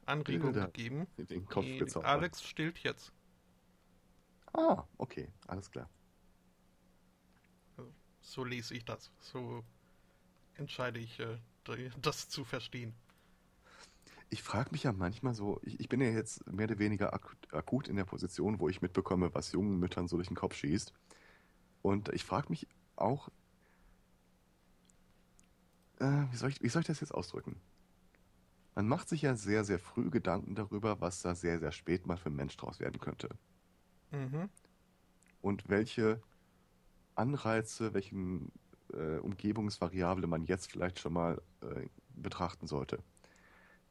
Anregung 0.07 0.53
Bilder. 0.53 0.66
gegeben. 0.66 1.07
Den 1.16 1.47
Kopf 1.47 1.64
Die. 1.64 1.84
Alex 2.03 2.43
stillt 2.43 2.78
jetzt. 2.80 3.12
Ah, 4.53 4.82
okay, 4.99 5.28
alles 5.47 5.70
klar. 5.70 5.88
So 8.20 8.44
lese 8.44 8.74
ich 8.74 8.84
das. 8.84 9.10
So 9.20 9.64
entscheide 10.54 11.00
ich, 11.00 11.18
äh, 11.20 11.38
das 12.00 12.28
zu 12.28 12.44
verstehen. 12.44 12.94
Ich 14.28 14.42
frage 14.42 14.70
mich 14.70 14.84
ja 14.84 14.92
manchmal 14.92 15.34
so, 15.34 15.60
ich, 15.62 15.80
ich 15.80 15.88
bin 15.88 16.00
ja 16.00 16.08
jetzt 16.08 16.46
mehr 16.50 16.66
oder 16.66 16.78
weniger 16.78 17.12
akut, 17.12 17.52
akut 17.52 17.88
in 17.88 17.96
der 17.96 18.04
Position, 18.04 18.60
wo 18.60 18.68
ich 18.68 18.80
mitbekomme, 18.80 19.34
was 19.34 19.52
jungen 19.52 19.78
Müttern 19.78 20.06
so 20.06 20.16
durch 20.16 20.28
den 20.28 20.36
Kopf 20.36 20.54
schießt. 20.54 20.92
Und 21.82 22.10
ich 22.10 22.24
frage 22.24 22.48
mich 22.50 22.68
auch, 22.94 23.28
äh, 25.98 26.26
wie, 26.30 26.36
soll 26.36 26.50
ich, 26.50 26.62
wie 26.62 26.68
soll 26.68 26.80
ich 26.80 26.86
das 26.86 27.00
jetzt 27.00 27.14
ausdrücken? 27.14 27.60
Man 28.74 28.86
macht 28.86 29.08
sich 29.08 29.22
ja 29.22 29.34
sehr, 29.34 29.64
sehr 29.64 29.78
früh 29.78 30.10
Gedanken 30.10 30.54
darüber, 30.54 31.00
was 31.00 31.22
da 31.22 31.34
sehr, 31.34 31.58
sehr 31.58 31.72
spät 31.72 32.06
mal 32.06 32.16
für 32.16 32.30
ein 32.30 32.36
Mensch 32.36 32.56
draus 32.56 32.78
werden 32.78 33.00
könnte. 33.00 33.30
Mhm. 34.12 34.48
Und 35.42 35.68
welche 35.68 36.22
Anreize, 37.20 37.94
welchen 37.94 38.50
äh, 38.92 39.18
Umgebungsvariable 39.18 40.26
man 40.26 40.44
jetzt 40.44 40.70
vielleicht 40.70 40.98
schon 40.98 41.12
mal 41.12 41.40
äh, 41.62 41.86
betrachten 42.14 42.66
sollte. 42.66 42.98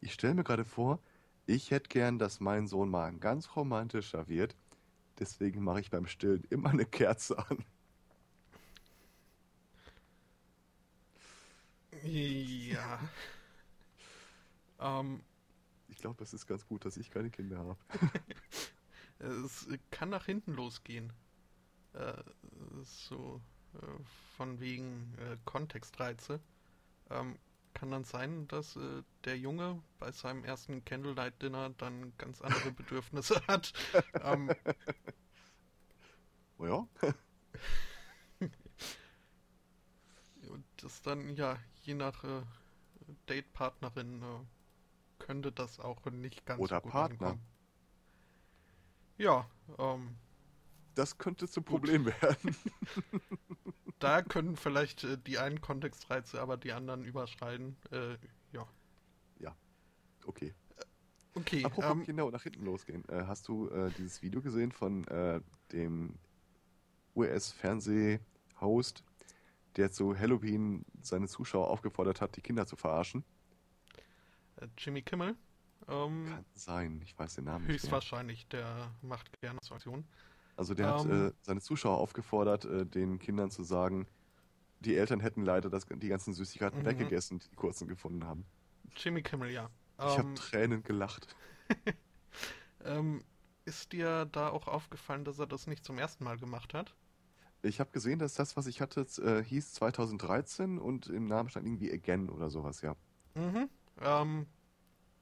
Ich 0.02 0.14
stelle 0.14 0.36
mir 0.36 0.44
gerade 0.44 0.66
vor, 0.66 1.00
ich 1.46 1.72
hätte 1.72 1.90
gern, 1.90 2.20
dass 2.20 2.40
mein 2.40 2.68
Sohn 2.68 2.90
mal 2.90 3.06
ein 3.06 3.20
ganz 3.20 3.56
romantischer 3.56 4.28
wird, 4.28 4.56
Deswegen 5.20 5.64
mache 5.64 5.82
ich 5.82 5.90
beim 5.90 6.08
Stillen 6.08 6.46
immer 6.50 6.70
eine 6.70 6.86
Kerze 6.86 7.38
an. 7.38 7.66
Ja. 12.04 13.00
ähm, 14.80 15.22
ich 15.90 15.98
glaube, 15.98 16.24
es 16.24 16.34
ist 16.34 16.48
ganz 16.48 16.66
gut, 16.66 16.86
dass 16.86 16.96
ich 16.96 17.12
keine 17.12 17.30
Kinder 17.30 17.58
habe. 17.58 17.78
es 19.20 19.68
kann 19.92 20.10
nach 20.10 20.26
hinten 20.26 20.54
losgehen. 20.54 21.12
Äh, 21.94 22.24
so 22.84 23.42
äh, 23.76 24.04
von 24.38 24.60
wegen 24.60 25.14
äh, 25.20 25.38
Kontextreize. 25.46 26.40
Ähm, 27.10 27.38
kann 27.74 27.92
dann 27.92 28.04
sein, 28.04 28.48
dass 28.48 28.76
äh, 28.76 29.04
der 29.26 29.38
Junge 29.38 29.82
bei 30.00 30.12
seinem 30.12 30.44
ersten 30.44 30.84
Candlelight 30.86 31.42
Dinner 31.42 31.70
dann 31.78 32.14
ganz 32.18 32.42
andere 32.42 32.72
Bedürfnisse 32.72 33.42
hat. 33.48 33.74
ähm, 34.22 34.52
oh 36.58 36.66
ja. 36.66 36.88
Und 40.50 40.66
das 40.78 41.02
dann, 41.04 41.36
ja, 41.36 41.58
je 41.84 41.94
nach 41.94 42.24
äh, 42.24 42.42
Datepartnerin 43.28 44.22
äh, 44.24 45.24
könnte 45.24 45.52
das 45.52 45.80
auch 45.80 46.06
nicht 46.06 46.46
ganz 46.46 46.60
Oder 46.60 46.82
gut 46.82 46.92
Partner. 46.92 47.28
ankommen. 47.28 47.46
Ja, 49.18 49.50
ähm, 49.78 50.16
das 51.00 51.18
könnte 51.18 51.48
zum 51.48 51.64
Problem 51.64 52.06
werden. 52.06 52.56
da 54.00 54.22
können 54.22 54.58
vielleicht 54.58 55.06
äh, 55.06 55.18
die 55.18 55.38
einen 55.38 55.62
Kontextreize, 55.62 56.42
aber 56.42 56.58
die 56.58 56.74
anderen 56.74 57.06
überschreiten. 57.06 57.78
Äh, 57.92 58.18
ja. 58.52 58.68
Ja, 59.40 59.56
okay. 60.26 60.54
Okay. 61.36 61.64
Apropos 61.64 62.06
ähm, 62.06 62.20
und 62.20 62.34
nach 62.34 62.44
hinten 62.44 62.66
losgehen. 62.66 63.08
Äh, 63.08 63.24
hast 63.26 63.48
du 63.48 63.70
äh, 63.70 63.92
dieses 63.98 64.22
Video 64.22 64.42
gesehen 64.42 64.74
von 64.74 65.08
äh, 65.08 65.40
dem 65.72 66.20
US-Fernseh-Host, 67.16 69.04
der 69.78 69.92
zu 69.92 70.18
Halloween 70.20 70.86
seine 71.02 71.30
Zuschauer 71.30 71.70
aufgefordert 71.70 72.20
hat, 72.20 72.36
die 72.36 72.42
Kinder 72.42 72.66
zu 72.66 72.76
verarschen? 72.76 73.24
äh, 74.58 74.68
Jimmy 74.78 75.02
Kimmel. 75.02 75.38
Ähm, 75.88 76.26
Kann 76.28 76.46
sein, 76.56 77.02
ich 77.04 77.18
weiß 77.18 77.36
den 77.36 77.46
Namen 77.46 77.66
nicht 77.66 77.68
mehr. 77.68 77.74
höchstwahrscheinlich, 77.76 78.48
der 78.50 78.92
macht 79.02 79.40
gerne 79.40 79.60
so 79.62 79.76
Aktionen. 79.76 80.06
Also 80.60 80.74
der 80.74 80.88
hat 80.88 81.06
Ähm. 81.06 81.06
äh, 81.06 81.32
seine 81.42 81.62
Zuschauer 81.62 81.98
aufgefordert, 82.00 82.66
äh, 82.66 82.86
den 82.86 83.18
Kindern 83.20 83.50
zu 83.50 83.64
sagen, 83.64 84.08
die 84.80 84.96
Eltern 84.98 85.20
hätten 85.22 85.44
leider 85.44 85.70
das, 85.70 85.86
die 85.88 86.10
ganzen 86.10 86.34
Süßigkeiten 86.34 86.86
Mhm. 86.86 86.86
weggegessen, 86.86 87.40
die 87.40 87.50
die 87.50 87.56
kurzen 87.58 87.88
gefunden 87.88 88.26
haben. 88.26 88.48
Jimmy 88.96 89.22
Kimmel, 89.24 89.50
ja. 89.52 89.70
Ich 90.04 90.18
habe 90.20 90.28
Ähm, 90.28 90.34
Tränen 90.34 90.84
gelacht. 90.84 91.34
ähm, 92.84 93.24
ist 93.66 93.92
dir 93.94 94.26
da 94.26 94.50
auch 94.50 94.68
aufgefallen, 94.68 95.26
dass 95.26 95.40
er 95.40 95.48
das 95.48 95.68
nicht 95.68 95.86
zum 95.86 95.98
ersten 95.98 96.24
Mal 96.24 96.38
gemacht 96.38 96.74
hat? 96.74 96.96
Ich 97.62 97.80
habe 97.80 97.92
gesehen, 97.92 98.20
dass 98.20 98.34
das, 98.34 98.58
was 98.58 98.68
ich 98.68 98.82
hatte, 98.82 99.02
äh, 99.22 99.42
hieß 99.44 99.74
2013 99.74 100.78
und 100.78 101.08
im 101.08 101.26
Namen 101.26 101.48
stand 101.50 101.66
irgendwie 101.68 101.90
Again 101.92 102.30
oder 102.30 102.50
sowas, 102.50 102.82
ja. 102.82 102.96
Mhm. 103.36 103.70
Ähm, 103.98 104.48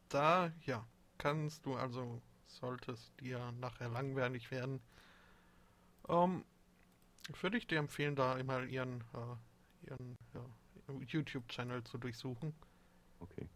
da, 0.09 0.53
ja, 0.61 0.87
kannst 1.17 1.65
du 1.65 1.75
also, 1.75 2.21
solltest 2.47 3.19
dir 3.21 3.51
nachher 3.53 3.89
langweilig 3.89 4.51
werden, 4.51 4.81
ähm, 6.09 6.43
würde 7.41 7.57
ich 7.57 7.67
dir 7.67 7.79
empfehlen, 7.79 8.15
da 8.15 8.37
immer 8.37 8.63
ihren, 8.63 9.01
äh, 9.13 9.87
ihren 9.87 10.17
ja, 10.33 10.45
YouTube-Channel 11.05 11.83
zu 11.83 11.97
durchsuchen. 11.97 12.53
Okay. 13.19 13.47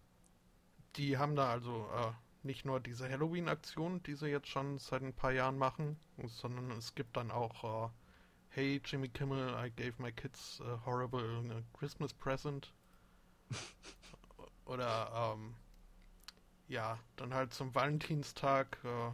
Die 0.95 1.17
haben 1.17 1.35
da 1.35 1.49
also 1.49 1.87
äh, 1.95 2.11
nicht 2.43 2.65
nur 2.65 2.79
diese 2.79 3.09
Halloween-Aktion, 3.09 4.01
die 4.03 4.15
sie 4.15 4.27
jetzt 4.27 4.47
schon 4.47 4.79
seit 4.79 5.03
ein 5.03 5.13
paar 5.13 5.31
Jahren 5.31 5.57
machen, 5.57 5.97
sondern 6.23 6.71
es 6.71 6.95
gibt 6.95 7.15
dann 7.15 7.31
auch, 7.31 7.87
äh, 7.87 7.89
hey 8.49 8.81
Jimmy 8.83 9.09
Kimmel, 9.09 9.53
I 9.55 9.71
gave 9.71 10.01
my 10.01 10.11
kids 10.11 10.61
a 10.61 10.81
horrible 10.85 11.43
uh, 11.49 11.77
Christmas 11.77 12.13
present. 12.13 12.73
Oder 14.65 15.35
ähm, 15.35 15.55
ja, 16.67 16.97
dann 17.15 17.33
halt 17.33 17.53
zum 17.53 17.73
Valentinstag, 17.75 18.77
äh, 18.83 19.11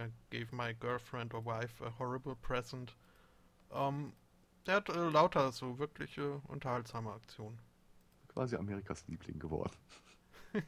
I 0.00 0.10
gave 0.30 0.52
my 0.52 0.74
girlfriend 0.74 1.34
or 1.34 1.44
wife 1.44 1.84
a 1.84 1.92
horrible 1.98 2.36
present. 2.36 2.96
Ähm, 3.72 4.12
der 4.66 4.76
hat 4.76 4.88
äh, 4.88 5.08
lauter 5.08 5.52
so 5.52 5.78
wirkliche 5.78 6.40
unterhaltsame 6.48 7.12
Aktionen. 7.12 7.58
Quasi 8.28 8.56
Amerikas 8.56 9.06
Liebling 9.08 9.38
geworden. 9.38 9.76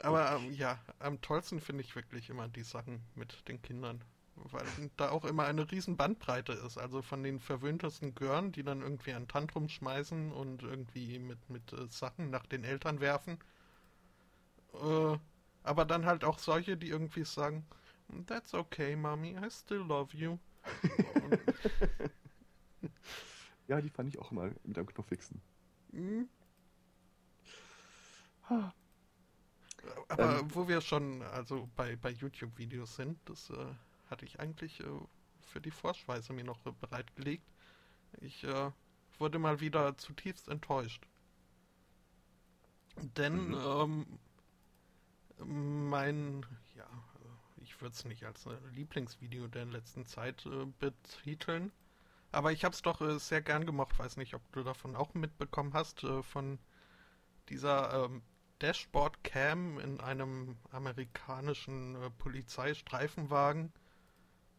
Aber 0.00 0.32
ähm, 0.32 0.52
ja, 0.52 0.78
am 1.00 1.20
tollsten 1.20 1.60
finde 1.60 1.82
ich 1.82 1.96
wirklich 1.96 2.30
immer 2.30 2.48
die 2.48 2.62
Sachen 2.62 3.02
mit 3.14 3.48
den 3.48 3.60
Kindern. 3.62 4.02
Weil 4.36 4.64
da 4.96 5.10
auch 5.10 5.24
immer 5.24 5.46
eine 5.46 5.68
riesen 5.70 5.96
Bandbreite 5.96 6.52
ist. 6.52 6.78
Also 6.78 7.02
von 7.02 7.24
den 7.24 7.40
verwöhntesten 7.40 8.14
Gören, 8.14 8.52
die 8.52 8.62
dann 8.62 8.82
irgendwie 8.82 9.12
ein 9.12 9.26
Tantrum 9.26 9.68
schmeißen 9.68 10.30
und 10.32 10.62
irgendwie 10.62 11.18
mit, 11.18 11.50
mit 11.50 11.72
äh, 11.72 11.88
Sachen 11.88 12.30
nach 12.30 12.46
den 12.46 12.62
Eltern 12.62 13.00
werfen. 13.00 13.38
Äh, 14.74 15.18
aber 15.62 15.84
dann 15.84 16.06
halt 16.06 16.24
auch 16.24 16.38
solche, 16.38 16.76
die 16.76 16.88
irgendwie 16.88 17.24
sagen, 17.24 17.66
That's 18.26 18.54
okay, 18.54 18.96
Mommy, 18.96 19.36
I 19.36 19.50
still 19.50 19.78
love 19.78 20.16
you. 20.16 20.38
Ja, 23.68 23.80
die 23.80 23.90
fand 23.90 24.08
ich 24.08 24.18
auch 24.18 24.30
mal 24.32 24.54
mit 24.64 24.76
einem 24.78 24.86
Knopfwichsen. 24.86 25.40
hm, 25.92 26.24
Aber 30.08 30.42
Ähm. 30.42 30.50
wo 30.54 30.68
wir 30.68 30.80
schon 30.80 31.22
also 31.22 31.68
bei, 31.76 31.96
bei 31.96 32.10
YouTube-Videos 32.10 32.96
sind, 32.96 33.18
das 33.26 33.50
äh, 33.50 33.74
hatte 34.10 34.24
ich 34.24 34.40
eigentlich 34.40 34.80
äh, 34.80 34.84
für 35.40 35.60
die 35.60 35.70
Vorspeise 35.70 36.32
mir 36.32 36.44
noch 36.44 36.64
äh, 36.66 36.72
bereitgelegt. 36.72 37.48
Ich 38.20 38.44
äh, 38.44 38.72
wurde 39.18 39.38
mal 39.38 39.60
wieder 39.60 39.96
zutiefst 39.98 40.48
enttäuscht. 40.48 41.06
Denn 43.16 43.54
ähm, 43.54 44.18
mein, 45.44 46.44
ja, 46.76 46.86
ich 47.62 47.80
würde 47.80 47.94
es 47.94 48.04
nicht 48.04 48.24
als 48.24 48.46
äh, 48.46 48.56
Lieblingsvideo 48.74 49.48
der 49.48 49.66
letzten 49.66 50.06
Zeit 50.06 50.46
äh, 50.46 50.66
betiteln, 50.78 51.72
aber 52.32 52.52
ich 52.52 52.64
habe 52.64 52.74
es 52.74 52.82
doch 52.82 53.00
äh, 53.00 53.18
sehr 53.18 53.42
gern 53.42 53.66
gemocht. 53.66 53.98
Weiß 53.98 54.16
nicht, 54.16 54.34
ob 54.34 54.52
du 54.52 54.62
davon 54.62 54.96
auch 54.96 55.14
mitbekommen 55.14 55.72
hast, 55.74 56.04
äh, 56.04 56.22
von 56.22 56.58
dieser 57.48 58.04
ähm, 58.04 58.22
Dashboard 58.60 59.22
Cam 59.24 59.78
in 59.78 60.00
einem 60.00 60.56
amerikanischen 60.72 61.94
äh, 61.96 62.10
Polizeistreifenwagen, 62.10 63.72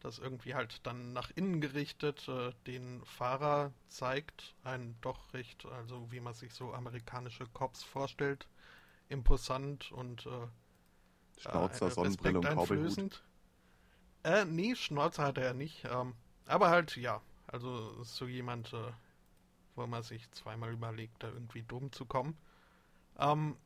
das 0.00 0.18
irgendwie 0.18 0.54
halt 0.54 0.84
dann 0.86 1.12
nach 1.12 1.30
innen 1.34 1.60
gerichtet 1.60 2.26
äh, 2.28 2.52
den 2.66 3.04
Fahrer 3.04 3.72
zeigt. 3.88 4.54
Ein 4.64 4.96
doch 5.00 5.32
recht, 5.34 5.66
also 5.66 6.10
wie 6.10 6.20
man 6.20 6.34
sich 6.34 6.54
so 6.54 6.72
amerikanische 6.72 7.46
Cops 7.52 7.84
vorstellt, 7.84 8.48
imposant 9.08 9.92
und 9.92 10.28
Schnauzer, 11.40 11.86
äh, 11.86 11.90
Sonnenbrille 11.90 12.38
und 12.38 12.46
Cowboyhut. 12.46 13.22
Äh, 14.22 14.44
nee, 14.44 14.74
Schnauzer 14.74 15.24
hatte 15.24 15.40
er 15.40 15.54
nicht. 15.54 15.84
Ähm, 15.90 16.14
aber 16.46 16.70
halt, 16.70 16.96
ja. 16.96 17.20
Also 17.46 18.02
so 18.04 18.26
jemand, 18.26 18.72
äh, 18.72 18.92
wo 19.74 19.86
man 19.86 20.02
sich 20.02 20.30
zweimal 20.32 20.72
überlegt, 20.72 21.22
da 21.22 21.28
irgendwie 21.28 21.62
dumm 21.62 21.90
zu 21.92 22.04
kommen. 22.04 22.36
Ähm, 23.18 23.56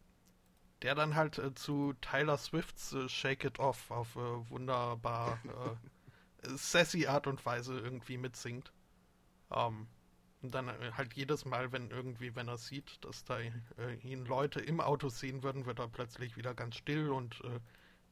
der 0.83 0.95
dann 0.95 1.14
halt 1.14 1.39
äh, 1.39 1.55
zu 1.55 1.95
Tyler 2.01 2.39
Swifts 2.39 2.93
äh, 2.93 3.09
Shake 3.09 3.45
It 3.45 3.59
Off 3.59 3.91
auf 3.91 4.16
äh, 4.16 4.51
wunderbar 4.51 5.39
äh, 5.45 6.49
sassy 6.57 7.07
Art 7.07 7.27
und 7.27 7.45
Weise 7.45 7.79
irgendwie 7.79 8.16
mitsingt. 8.16 8.72
Ähm, 9.51 9.87
und 10.45 10.55
dann 10.55 10.68
äh, 10.68 10.92
halt 10.92 11.14
jedes 11.14 11.47
Mal, 11.47 11.72
wenn 11.72 11.90
irgendwie, 11.90 12.36
wenn 12.36 12.49
er 12.49 12.59
sieht, 12.59 13.03
dass 13.05 13.24
da 13.24 13.38
äh, 13.38 13.51
ihn 14.03 14.26
Leute 14.26 14.61
im 14.61 14.80
Auto 14.80 15.09
sehen 15.09 15.42
würden, 15.42 15.64
wird 15.64 15.78
er 15.78 15.88
plötzlich 15.88 16.36
wieder 16.36 16.55
ganz 16.55 16.76
still 16.76 17.11
und 17.11 17.40
äh, 17.45 17.61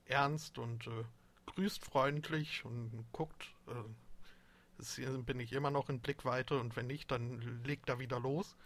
ernst 0.06 0.58
und 0.58 0.86
äh, 0.86 1.04
grüßt 1.46 1.84
freundlich 1.84 2.64
und 2.64 3.04
guckt. 3.12 3.54
Äh, 3.68 5.18
bin 5.18 5.38
ich 5.38 5.52
immer 5.52 5.70
noch 5.70 5.90
in 5.90 6.00
Blickweite 6.00 6.58
und 6.58 6.74
wenn 6.74 6.88
nicht, 6.88 7.10
dann 7.10 7.62
legt 7.64 7.88
er 7.88 8.00
wieder 8.00 8.18
los. 8.18 8.56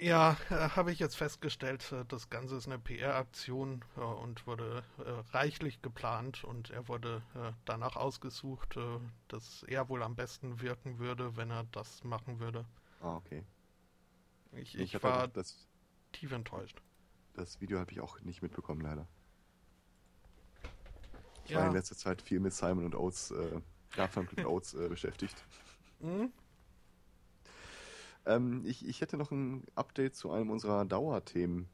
Ja, 0.00 0.36
äh, 0.50 0.54
habe 0.70 0.92
ich 0.92 0.98
jetzt 0.98 1.16
festgestellt, 1.16 1.92
äh, 1.92 2.04
das 2.06 2.28
Ganze 2.28 2.56
ist 2.56 2.66
eine 2.66 2.78
PR-Aktion 2.78 3.84
äh, 3.96 4.00
und 4.00 4.46
wurde 4.46 4.84
reichlich 5.32 5.80
geplant 5.82 6.44
und 6.44 6.70
er 6.70 6.88
wurde 6.88 7.22
danach 7.64 7.96
ausgesucht, 7.96 8.78
dass 9.28 9.62
er 9.64 9.88
wohl 9.88 10.02
am 10.02 10.14
besten 10.16 10.60
wirken 10.60 10.98
würde, 10.98 11.36
wenn 11.36 11.50
er 11.50 11.64
das 11.72 12.04
machen 12.04 12.38
würde. 12.40 12.64
Ah, 13.00 13.16
okay. 13.16 13.44
Ich, 14.52 14.74
Ich, 14.74 14.94
ich 14.94 15.02
war 15.02 15.18
halt 15.20 15.36
das, 15.36 15.66
tief 16.12 16.32
enttäuscht. 16.32 16.80
das 17.34 17.60
Video 17.60 17.78
habe 17.78 17.90
ich 17.92 18.00
auch 18.00 18.20
nicht 18.20 18.42
mitbekommen, 18.42 18.80
leider. 18.82 19.06
Ich 21.44 21.50
Ja. 21.52 21.60
war 21.60 21.66
in 21.66 21.72
letzter 21.72 21.96
Zeit 21.96 22.22
viel 22.22 22.40
mit 22.40 22.52
Simon 22.52 22.84
und 22.84 22.94
Oates, 22.94 23.30
äh, 23.30 23.60
Garfunkel 23.94 24.38
und 24.38 24.44
Oates 24.52 24.72
beschäftigt. 24.88 25.46
Hm? 26.00 26.32
Ähm, 28.28 28.62
ich, 28.66 28.86
ich 28.86 29.00
hätte 29.00 29.16
noch 29.16 29.32
ein 29.32 29.64
Update 29.74 30.14
zu 30.14 30.30
einem 30.30 30.50
unserer 30.50 30.84
Dauerthemen. 30.84 31.68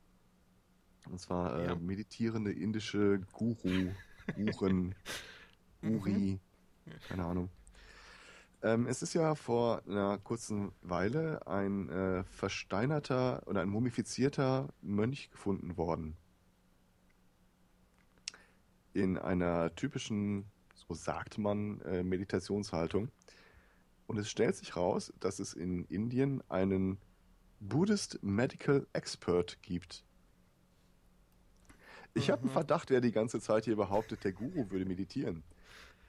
Und 1.11 1.21
zwar 1.21 1.59
äh, 1.59 1.67
Ja. 1.67 1.75
meditierende 1.75 2.53
indische 2.53 3.21
Guru 3.33 3.91
Uhren, 4.39 4.95
Uri, 5.83 6.41
keine 7.09 7.25
Ahnung. 7.27 7.51
Ähm, 8.63 8.87
es 8.87 9.03
ist 9.03 9.13
ja 9.13 9.35
vor 9.35 9.83
einer 9.87 10.17
kurzen 10.19 10.73
Weile 10.81 11.47
ein 11.47 11.91
äh, 11.91 12.25
versteinerter 12.25 13.43
oder 13.47 13.61
ein 13.61 13.69
mumifizierter 13.69 14.73
Mönch 14.81 15.31
gefunden 15.31 15.77
worden. 15.77 16.17
In 18.95 19.19
einer 19.19 19.75
typischen, 19.75 20.47
so 20.75 20.95
sagt 20.95 21.37
man, 21.37 21.81
äh, 21.83 22.03
Meditationshaltung. 22.03 23.11
Und 24.07 24.19
es 24.19 24.31
stellt 24.31 24.57
sich 24.57 24.77
raus, 24.77 25.13
dass 25.21 25.39
es 25.39 25.55
in 25.55 25.85
Indien 25.85 26.43
einen 26.51 26.99
Buddhist 27.61 28.23
Medical 28.23 28.87
Expert 28.93 29.63
gibt. 29.63 30.05
Ich 32.13 32.31
habe 32.31 32.43
einen 32.43 32.51
Mhm. 32.51 32.55
Verdacht, 32.55 32.91
wer 32.91 33.01
die 33.01 33.13
ganze 33.13 33.41
Zeit 33.41 33.65
hier 33.65 33.77
behauptet, 33.77 34.25
der 34.25 34.33
Guru 34.33 34.71
würde 34.71 34.85
meditieren. 34.85 35.43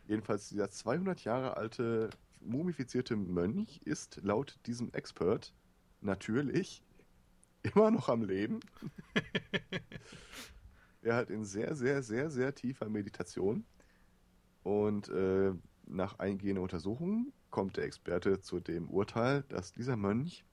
Jedenfalls 0.08 0.50
dieser 0.50 0.70
200 0.70 1.24
Jahre 1.24 1.58
alte 1.58 2.10
mumifizierte 2.42 3.16
Mönch 3.16 3.82
ist 3.86 4.20
laut 4.22 4.60
diesem 4.66 4.94
Expert 4.94 5.54
natürlich 6.02 6.84
immer 7.64 7.90
noch 7.90 8.10
am 8.10 8.24
Leben. 8.24 8.60
er 11.02 11.16
hat 11.16 11.30
in 11.30 11.44
sehr, 11.46 11.76
sehr, 11.76 12.04
sehr, 12.04 12.30
sehr 12.30 12.54
tiefer 12.54 12.90
Meditation 12.90 13.66
und 14.64 15.10
äh, 15.10 15.54
nach 15.88 16.20
eingehender 16.20 16.62
Untersuchung 16.62 17.32
kommt 17.50 17.78
der 17.78 17.86
Experte 17.86 18.40
zu 18.42 18.60
dem 18.60 18.90
Urteil, 18.90 19.44
dass 19.50 19.72
dieser 19.74 19.96
Mönch 19.98 20.46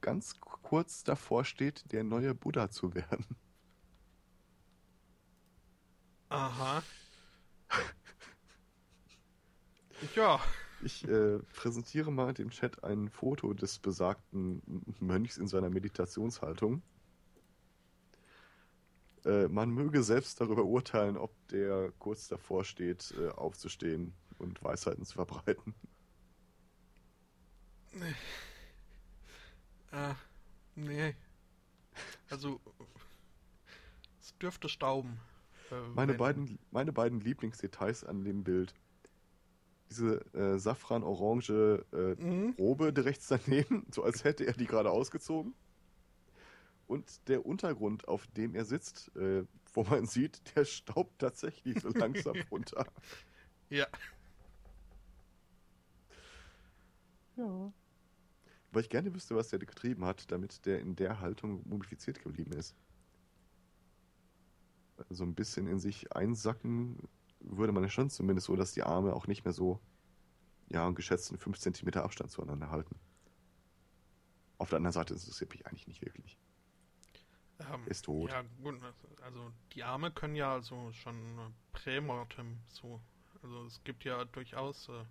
ganz 0.00 0.40
kurz 0.40 1.04
davor 1.04 1.44
steht, 1.44 1.92
der 1.92 2.04
neue 2.04 2.34
Buddha 2.34 2.70
zu 2.70 2.94
werden. 2.94 3.26
Aha. 6.28 6.82
Ja, 10.16 10.40
Ich 10.80 11.06
äh, 11.08 11.38
präsentiere 11.54 12.10
mal 12.10 12.34
dem 12.34 12.50
Chat 12.50 12.82
ein 12.84 13.08
Foto 13.08 13.54
des 13.54 13.78
besagten 13.78 14.62
Mönchs 15.00 15.36
in 15.38 15.46
seiner 15.46 15.70
Meditationshaltung. 15.70 16.82
Äh, 19.24 19.48
man 19.48 19.70
möge 19.70 20.02
selbst 20.02 20.40
darüber 20.40 20.64
urteilen, 20.64 21.16
ob 21.16 21.32
der 21.48 21.92
kurz 21.98 22.28
davor 22.28 22.64
steht, 22.64 23.14
äh, 23.16 23.28
aufzustehen 23.28 24.14
und 24.42 24.62
Weisheiten 24.62 25.04
zu 25.04 25.14
verbreiten. 25.14 25.74
äh, 29.92 30.14
nee. 30.74 31.14
Also, 32.30 32.60
es 34.20 34.36
dürfte 34.38 34.68
stauben. 34.68 35.18
Äh, 35.70 35.74
Meine 35.94 36.12
wenn- 36.12 36.18
beiden, 36.18 36.58
meine 36.70 36.92
beiden 36.92 37.20
Lieblingsdetails 37.20 38.04
an 38.04 38.24
dem 38.24 38.44
Bild. 38.44 38.74
Diese 39.90 40.24
äh, 40.34 40.58
safran-orange 40.58 41.84
äh, 41.92 42.14
Mhm. 42.22 42.54
Robe 42.58 42.92
rechts 43.04 43.28
daneben, 43.28 43.86
so 43.90 44.02
als 44.02 44.24
hätte 44.24 44.46
er 44.46 44.54
die 44.54 44.64
gerade 44.66 44.90
ausgezogen. 44.90 45.54
Und 46.86 47.28
der 47.28 47.44
Untergrund, 47.44 48.08
auf 48.08 48.26
dem 48.28 48.54
er 48.54 48.64
sitzt, 48.64 49.14
äh, 49.16 49.44
wo 49.74 49.84
man 49.84 50.06
sieht, 50.06 50.56
der 50.56 50.64
staubt 50.64 51.18
tatsächlich 51.18 51.78
so 51.80 51.88
langsam 51.94 52.36
runter. 52.50 52.86
Ja. 53.68 53.86
Ja. 57.42 57.72
Weil 58.72 58.82
ich 58.82 58.88
gerne 58.88 59.14
wüsste, 59.14 59.36
was 59.36 59.48
der 59.48 59.58
getrieben 59.58 60.04
hat, 60.04 60.30
damit 60.30 60.64
der 60.64 60.80
in 60.80 60.96
der 60.96 61.20
Haltung 61.20 61.62
mumifiziert 61.68 62.22
geblieben 62.22 62.52
ist. 62.52 62.74
So 65.10 65.24
ein 65.24 65.34
bisschen 65.34 65.66
in 65.66 65.78
sich 65.78 66.14
einsacken 66.14 67.08
würde 67.40 67.72
man 67.72 67.82
ja 67.82 67.88
schon 67.88 68.10
zumindest 68.10 68.46
so, 68.46 68.56
dass 68.56 68.72
die 68.72 68.82
Arme 68.82 69.14
auch 69.14 69.26
nicht 69.26 69.44
mehr 69.44 69.52
so, 69.52 69.80
ja, 70.68 70.86
einen 70.86 70.94
geschätzten 70.94 71.38
5 71.38 71.58
cm 71.58 71.88
Abstand 71.94 72.30
zueinander 72.30 72.70
halten. 72.70 72.98
Auf 74.58 74.70
der 74.70 74.76
anderen 74.76 74.92
Seite 74.92 75.14
interessiert 75.14 75.50
mich 75.50 75.66
eigentlich 75.66 75.88
nicht 75.88 76.02
wirklich. 76.02 76.38
Ähm, 77.58 77.86
Ist 77.86 78.04
tot. 78.04 78.30
Ja, 78.30 78.42
gut, 78.62 78.80
also 79.22 79.52
die 79.72 79.82
Arme 79.82 80.10
können 80.10 80.36
ja 80.36 80.54
also 80.54 80.92
schon 80.92 81.16
äh, 81.38 81.50
prämortem 81.72 82.58
so. 82.68 83.00
Also 83.42 83.64
es 83.66 83.82
gibt 83.84 84.04
ja 84.04 84.24
durchaus 84.24 84.88
äh, 84.88 85.04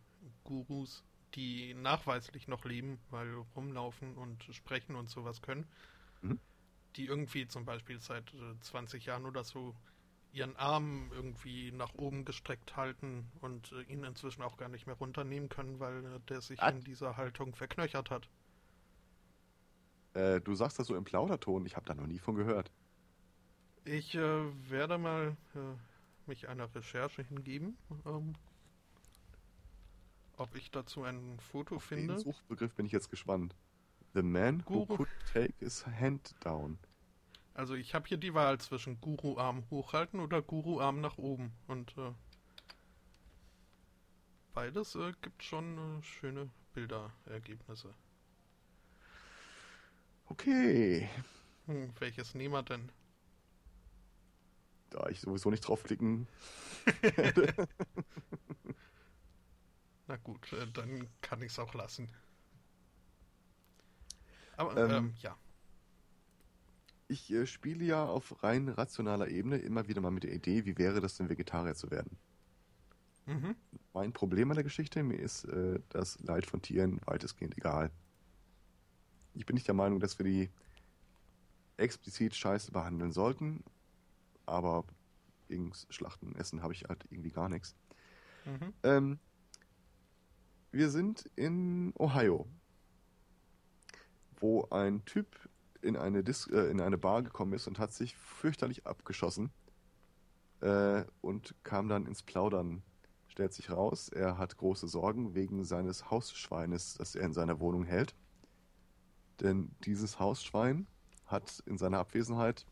Gurus, 0.44 1.04
die 1.36 1.74
nachweislich 1.74 2.48
noch 2.48 2.66
leben, 2.66 3.00
weil 3.10 3.34
rumlaufen 3.56 4.16
und 4.18 4.44
sprechen 4.52 4.96
und 4.96 5.10
sowas 5.10 5.42
können. 5.42 5.66
Mhm. 6.22 6.40
Die 6.96 7.06
irgendwie 7.06 7.48
zum 7.48 7.66
Beispiel 7.66 8.00
seit 8.00 8.34
äh, 8.34 8.60
20 8.60 9.06
Jahren 9.06 9.26
oder 9.26 9.44
so 9.44 9.76
ihren 10.34 10.56
Arm 10.56 11.12
irgendwie 11.14 11.72
nach 11.72 11.94
oben 11.96 12.26
gestreckt 12.26 12.78
halten 12.78 13.30
und 13.42 13.72
äh, 13.74 13.82
ihn 13.84 14.04
inzwischen 14.04 14.42
auch 14.42 14.58
gar 14.58 14.70
nicht 14.70 14.88
mehr 14.88 14.96
runternehmen 14.96 15.50
können, 15.50 15.80
weil 15.80 16.06
äh, 16.06 16.20
der 16.30 16.42
sich 16.42 16.60
Was? 16.60 16.74
in 16.74 16.82
dieser 16.82 17.18
Haltung 17.18 17.56
verknöchert 17.56 18.10
hat. 18.10 18.30
Äh, 20.14 20.42
du 20.42 20.56
sagst 20.56 20.80
das 20.80 20.88
so 20.88 20.96
im 20.96 21.04
Plauderton, 21.04 21.66
ich 21.66 21.76
habe 21.76 21.86
da 21.86 21.96
noch 21.96 22.08
nie 22.08 22.20
von 22.20 22.36
gehört. 22.36 22.72
Ich 23.84 24.16
äh, 24.16 24.70
werde 24.70 24.98
mal 24.98 25.36
äh, 25.56 26.28
mich 26.28 26.48
einer 26.48 26.74
Recherche 26.76 27.24
hingeben, 27.24 27.78
ähm, 28.06 28.36
ob 30.42 30.56
ich 30.56 30.72
dazu 30.72 31.04
ein 31.04 31.39
Foto 31.39 31.76
Den 31.76 31.82
finde. 31.82 32.20
Suchbegriff 32.20 32.74
bin 32.74 32.86
ich 32.86 32.92
jetzt 32.92 33.10
gespannt. 33.10 33.56
The 34.14 34.24
man 34.24 34.64
who 34.68 34.86
Guru. 34.86 34.98
could 34.98 35.10
take 35.32 35.54
his 35.60 35.86
hand 35.86 36.34
down. 36.44 36.80
Also 37.54 37.76
ich 37.76 37.94
habe 37.94 38.08
hier 38.08 38.18
die 38.18 38.34
Wahl 38.34 38.60
zwischen 38.60 39.00
Guru-Arm 39.00 39.64
hochhalten 39.70 40.20
oder 40.20 40.42
Guru-Arm 40.42 41.00
nach 41.00 41.18
oben. 41.18 41.52
Und 41.68 41.96
äh, 41.98 42.12
beides 44.54 44.96
äh, 44.96 45.14
gibt 45.22 45.44
schon 45.44 45.78
äh, 46.00 46.04
schöne 46.04 46.50
Bilderergebnisse. 46.74 47.94
Okay. 50.28 51.10
Hm, 51.68 51.94
welches 52.00 52.34
nehmen 52.34 52.54
wir 52.54 52.64
denn? 52.64 52.92
Da 54.89 55.08
ich 55.08 55.22
sowieso 55.22 55.52
nicht 55.52 55.62
draufklicken 55.62 56.28
Na 60.12 60.18
gut, 60.18 60.51
äh, 60.51 60.68
dann 60.74 61.07
kann 61.22 61.41
ich 61.41 61.53
es 61.53 61.59
auch 61.59 61.74
lassen. 61.74 62.09
Aber 64.57 64.76
Ähm, 64.76 64.91
ähm, 64.91 65.14
ja. 65.22 65.38
Ich 67.07 67.32
äh, 67.32 67.47
spiele 67.47 67.86
ja 67.86 68.05
auf 68.05 68.43
rein 68.43 68.67
rationaler 68.67 69.29
Ebene 69.29 69.59
immer 69.59 69.88
wieder 69.88 70.01
mal 70.01 70.12
mit 70.12 70.24
der 70.24 70.33
Idee, 70.33 70.66
wie 70.66 70.78
wäre 70.78 71.00
das 71.00 71.16
denn, 71.16 71.29
Vegetarier 71.29 71.75
zu 71.75 71.92
werden. 71.92 72.17
Mhm. 73.25 73.55
Mein 73.93 74.12
Problem 74.12 74.51
an 74.51 74.55
der 74.55 74.66
Geschichte, 74.66 75.01
mir 75.01 75.16
ist 75.16 75.46
äh, 75.46 75.79
das 75.88 76.20
Leid 76.20 76.46
von 76.46 76.62
Tieren 76.62 77.00
weitestgehend 77.05 77.58
egal. 77.58 77.89
Ich 79.33 79.46
bin 79.46 79.54
nicht 79.54 79.67
der 79.70 79.75
Meinung, 79.75 80.01
dass 80.01 80.20
wir 80.20 80.25
die 80.25 80.50
explizit 81.78 82.36
scheiße 82.36 82.74
behandeln 82.74 83.13
sollten, 83.13 83.63
aber 84.46 84.83
gegen 85.47 85.71
Schlachten, 85.89 86.36
Essen 86.36 86.63
habe 86.63 86.74
ich 86.74 86.83
halt 86.89 87.05
irgendwie 87.09 87.32
gar 87.32 87.47
nichts. 87.47 87.75
Mhm. 88.43 88.74
Ähm, 88.83 89.20
wir 90.72 90.89
sind 90.89 91.30
in 91.36 91.93
Ohio, 92.00 92.48
wo 94.39 94.68
ein 94.70 95.04
Typ 95.06 95.28
in 95.82 95.98
eine, 95.98 96.24
Dis 96.24 96.48
äh, 96.48 96.70
in 96.70 96.80
eine 96.82 96.98
Bar 96.98 97.24
gekommen 97.24 97.54
ist 97.54 97.68
und 97.68 97.80
hat 97.80 97.92
sich 97.93 98.16
fürchterlich 98.16 98.86
abgeschossen 98.86 99.52
äh, 100.62 101.04
und 101.22 101.56
kam 101.64 101.89
dann 101.89 102.06
ins 102.06 102.24
Plaudern. 102.24 102.84
Stellt 103.28 103.54
sich 103.54 103.70
raus, 103.70 104.10
er 104.10 104.38
hat 104.38 104.58
große 104.58 104.88
Sorgen 104.88 105.36
wegen 105.36 105.64
seines 105.64 106.12
Hausschweines, 106.12 106.96
das 106.96 107.16
er 107.16 107.26
in 107.26 107.34
seiner 107.34 107.60
Wohnung 107.60 107.86
hält. 107.86 108.14
Denn 109.39 109.74
dieses 109.86 110.20
Hausschwein 110.20 110.86
hat 111.26 111.64
in 111.66 111.78
seiner 111.78 112.00
Abwesenheit 112.00 112.66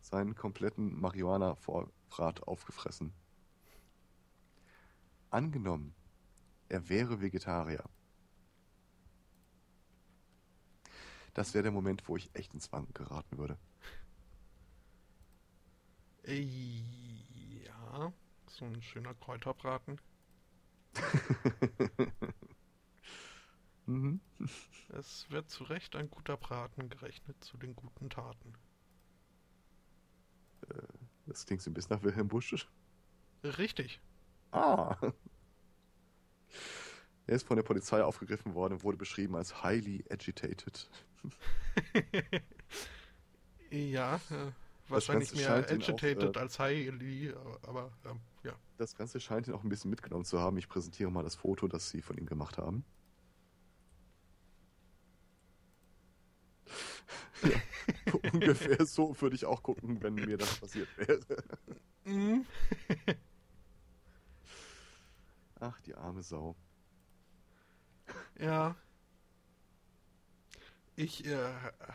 seinen 0.00 0.34
kompletten 0.34 1.00
Marihuana-Vorrat 1.00 2.42
aufgefressen. 2.46 3.12
Angenommen, 5.30 5.94
er 6.68 6.88
wäre 6.88 7.20
Vegetarier. 7.20 7.84
Das 11.34 11.54
wäre 11.54 11.62
der 11.62 11.70
Moment, 11.72 12.08
wo 12.08 12.16
ich 12.16 12.30
echt 12.34 12.52
ins 12.54 12.72
Wanken 12.72 12.92
geraten 12.94 13.38
würde. 13.38 13.56
Äh, 16.24 16.42
Ja, 17.64 18.12
so 18.46 18.66
ein 18.66 18.82
schöner 18.82 19.14
Kräuterbraten. 19.14 19.98
mhm. 23.86 24.20
Es 24.88 25.30
wird 25.30 25.48
zu 25.48 25.62
Recht 25.62 25.94
ein 25.94 26.10
guter 26.10 26.36
Braten 26.36 26.88
gerechnet 26.88 27.44
zu 27.44 27.56
den 27.56 27.76
guten 27.76 28.10
Taten. 28.10 28.52
Das 31.26 31.44
klingt 31.46 31.62
so 31.62 31.70
ein 31.70 31.74
bisschen 31.74 31.96
nach 31.96 32.02
Wilhelm 32.02 32.28
Busch. 32.28 32.66
Richtig. 33.44 34.00
Ah. 34.52 34.96
Er 37.26 37.34
ist 37.34 37.46
von 37.46 37.56
der 37.56 37.64
Polizei 37.64 38.02
aufgegriffen 38.02 38.54
worden 38.54 38.74
und 38.74 38.84
wurde 38.84 38.96
beschrieben 38.96 39.34
als 39.34 39.64
highly 39.64 40.04
agitated. 40.10 40.88
ja, 43.70 44.16
äh, 44.16 44.52
wahrscheinlich 44.88 45.34
mehr 45.34 45.54
agitated 45.56 46.36
auch, 46.36 46.36
äh, 46.36 46.38
als 46.38 46.58
highly, 46.58 47.34
aber 47.62 47.90
ähm, 48.04 48.20
ja. 48.44 48.52
Das 48.78 48.94
Ganze 48.94 49.18
scheint 49.18 49.48
ihn 49.48 49.54
auch 49.54 49.64
ein 49.64 49.68
bisschen 49.68 49.90
mitgenommen 49.90 50.24
zu 50.24 50.38
haben. 50.38 50.56
Ich 50.56 50.68
präsentiere 50.68 51.10
mal 51.10 51.24
das 51.24 51.34
Foto, 51.34 51.66
das 51.66 51.90
sie 51.90 52.00
von 52.00 52.16
ihm 52.16 52.26
gemacht 52.26 52.58
haben. 52.58 52.84
ja, 57.42 57.60
ungefähr 58.32 58.86
so 58.86 59.20
würde 59.20 59.34
ich 59.34 59.44
auch 59.46 59.62
gucken, 59.62 60.00
wenn 60.02 60.14
mir 60.14 60.36
das 60.36 60.54
passiert 60.60 60.88
wäre. 60.96 61.20
Ach, 65.60 65.80
die 65.82 65.94
arme 65.94 66.22
Sau. 66.22 66.56
Ja. 68.38 68.76
Ich 70.96 71.26
äh, 71.26 71.52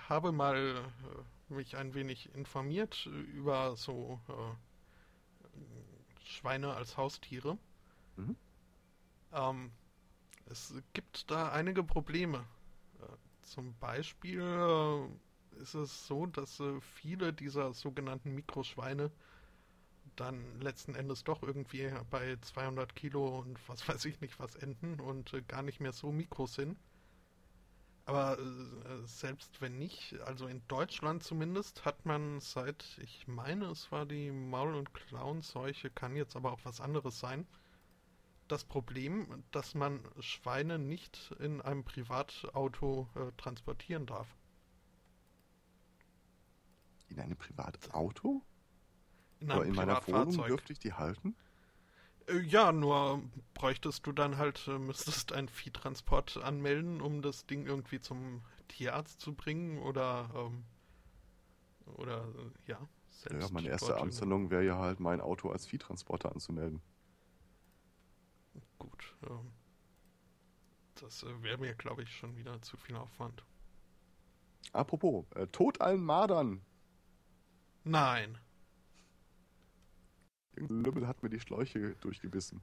habe 0.10 0.32
mal 0.32 0.84
äh, 1.50 1.54
mich 1.54 1.76
ein 1.78 1.94
wenig 1.94 2.34
informiert 2.36 3.06
über 3.08 3.76
so 3.76 4.20
äh, 4.30 4.56
Schweine 6.24 6.74
als 6.76 6.98
Haustiere. 6.98 7.58
Mhm. 8.16 8.36
Ähm, 9.34 9.72
es 10.46 10.74
gibt 10.94 11.32
da 11.32 11.52
einige 11.52 11.84
Probleme. 11.84 12.46
Äh, 13.02 13.06
zum 13.42 13.76
Beispiel 13.80 14.42
äh, 14.42 15.62
ist 15.62 15.76
es 15.76 16.08
so, 16.08 16.26
dass 16.28 16.60
äh, 16.60 16.80
viele 16.82 17.34
dieser 17.34 17.74
sogenannten 17.74 18.34
Mikroschweine 18.36 19.12
dann 20.16 20.60
letzten 20.60 20.96
Endes 20.96 21.24
doch 21.24 21.44
irgendwie 21.44 21.92
bei 22.10 22.38
200 22.42 22.96
Kilo 22.96 23.40
und 23.40 23.58
was 23.68 23.88
weiß 23.88 24.06
ich 24.06 24.22
nicht 24.22 24.40
was 24.40 24.56
enden 24.56 25.00
und 25.00 25.34
äh, 25.34 25.42
gar 25.42 25.62
nicht 25.62 25.80
mehr 25.80 25.94
so 25.94 26.12
mikro 26.12 26.46
sind. 26.48 26.78
Aber 28.06 28.38
äh, 28.40 29.06
selbst 29.06 29.62
wenn 29.62 29.78
nicht, 29.78 30.20
also 30.26 30.48
in 30.48 30.62
Deutschland 30.68 31.24
zumindest, 31.24 31.86
hat 31.86 32.06
man 32.06 32.40
seit, 32.40 32.98
ich 33.02 33.28
meine, 33.28 33.66
es 33.66 33.92
war 33.92 34.06
die 34.06 34.32
Maul- 34.32 34.76
und 34.76 34.94
Klauenseuche, 34.94 35.90
kann 35.92 36.16
jetzt 36.16 36.36
aber 36.36 36.52
auch 36.52 36.60
was 36.64 36.82
anderes 36.82 37.20
sein, 37.20 37.48
das 38.48 38.66
Problem, 38.66 39.44
dass 39.52 39.76
man 39.76 40.02
Schweine 40.20 40.78
nicht 40.78 41.34
in 41.40 41.62
einem 41.62 41.86
Privatauto 41.86 43.08
äh, 43.16 43.32
transportieren 43.38 44.06
darf. 44.06 44.28
In 47.08 47.20
einem 47.20 47.38
Privatauto? 47.38 48.42
In 49.42 49.52
Aber 49.52 49.66
in 49.66 49.76
meiner 49.76 50.06
Wohnung 50.08 50.46
dürfte 50.46 50.72
ich 50.72 50.80
die 50.80 50.94
halten? 50.94 51.36
Äh, 52.28 52.40
ja, 52.42 52.72
nur 52.72 53.24
bräuchtest 53.56 54.06
du 54.06 54.12
dann 54.12 54.38
halt, 54.38 54.68
äh, 54.68 54.78
müsstest 54.78 55.34
einen 55.34 55.50
Viehtransport 55.50 56.38
anmelden, 56.38 57.02
um 57.02 57.22
das 57.22 57.48
Ding 57.48 57.66
irgendwie 57.66 58.00
zum 58.00 58.44
Tierarzt 58.68 59.20
zu 59.20 59.34
bringen 59.34 59.80
oder, 59.80 60.30
ähm, 60.36 60.64
oder, 61.98 62.24
äh, 62.24 62.70
ja, 62.72 62.88
selbst. 63.10 63.50
Ja, 63.50 63.54
meine 63.54 63.70
erste 63.70 63.98
Amtshandlung 63.98 64.52
wäre 64.52 64.64
ja 64.64 64.78
halt, 64.78 65.00
mein 65.00 65.22
Auto 65.22 65.50
als 65.50 65.66
Viehtransporter 65.66 66.32
anzumelden. 66.32 66.82
Gut, 68.78 69.16
ähm, 69.28 69.52
das 70.96 71.26
wäre 71.42 71.58
mir, 71.58 71.74
glaube 71.74 72.04
ich, 72.04 72.16
schon 72.16 72.38
wieder 72.38 72.62
zu 72.62 72.78
viel 72.78 72.96
Aufwand. 72.96 73.44
Apropos, 74.72 75.26
äh, 75.36 75.48
Tod 75.48 75.82
allen 75.82 76.04
Madern! 76.04 76.62
Nein. 77.84 78.38
Irgendein 80.56 80.84
Lümmel 80.84 81.08
hat 81.08 81.24
mir 81.24 81.30
die 81.30 81.40
Schläuche 81.40 81.96
durchgebissen. 82.02 82.62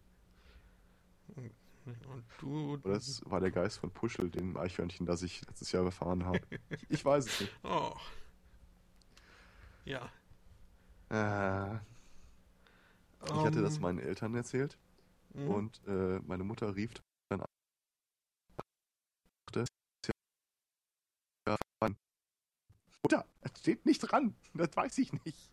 Und 1.35 2.25
du. 2.39 2.75
Oder 2.75 2.95
das 2.95 3.23
war 3.25 3.41
der 3.41 3.51
Geist 3.51 3.79
von 3.79 3.91
Puschel, 3.91 4.31
dem 4.31 4.57
Eichhörnchen, 4.57 5.07
das 5.07 5.23
ich 5.23 5.47
letztes 5.47 5.73
Jahr 5.73 5.85
erfahren 5.85 6.25
habe. 6.25 6.41
ich 6.89 7.05
weiß 7.05 7.27
es 7.27 7.41
nicht. 7.41 7.53
Oh. 7.63 7.95
Ja. 9.85 10.11
Äh, 11.11 11.77
ich 13.25 13.31
um, 13.31 13.45
hatte 13.45 13.63
das 13.63 13.77
ähm. 13.77 13.83
meinen 13.83 13.99
Eltern 13.99 14.35
erzählt. 14.35 14.77
Mhm. 15.35 15.49
Und 15.49 15.81
äh, 15.87 16.21
meine 16.27 16.45
Mutter 16.45 16.75
rief 16.75 16.93
dann 17.31 17.41
an. 17.41 17.47
Mutter, 23.03 23.25
das 23.41 23.59
steht 23.61 23.87
nicht 23.87 24.01
dran. 24.01 24.35
Das 24.55 24.77
weiß 24.77 24.99
ich 24.99 25.13
nicht. 25.25 25.51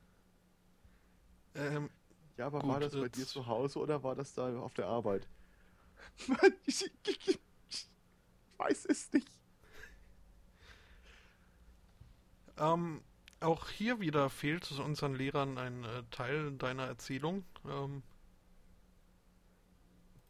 Ähm, 1.53 1.89
ja, 2.37 2.47
aber 2.47 2.59
Gut, 2.59 2.69
war 2.69 2.79
das 2.79 2.93
bei 2.93 3.09
dir 3.09 3.25
zu 3.25 3.45
Hause 3.47 3.79
oder 3.79 4.03
war 4.03 4.15
das 4.15 4.33
da 4.33 4.57
auf 4.59 4.73
der 4.73 4.87
Arbeit? 4.87 5.27
ich, 6.65 6.91
ich, 7.07 7.39
ich 7.69 7.87
weiß 8.57 8.85
es 8.85 9.11
nicht. 9.13 9.27
Ähm, 12.57 13.01
auch 13.41 13.69
hier 13.69 13.99
wieder 13.99 14.29
fehlt 14.29 14.69
unseren 14.71 15.13
Lehrern 15.13 15.57
ein 15.57 15.83
äh, 15.83 16.03
Teil 16.11 16.53
deiner 16.53 16.85
Erzählung. 16.85 17.43
Ähm, 17.67 18.01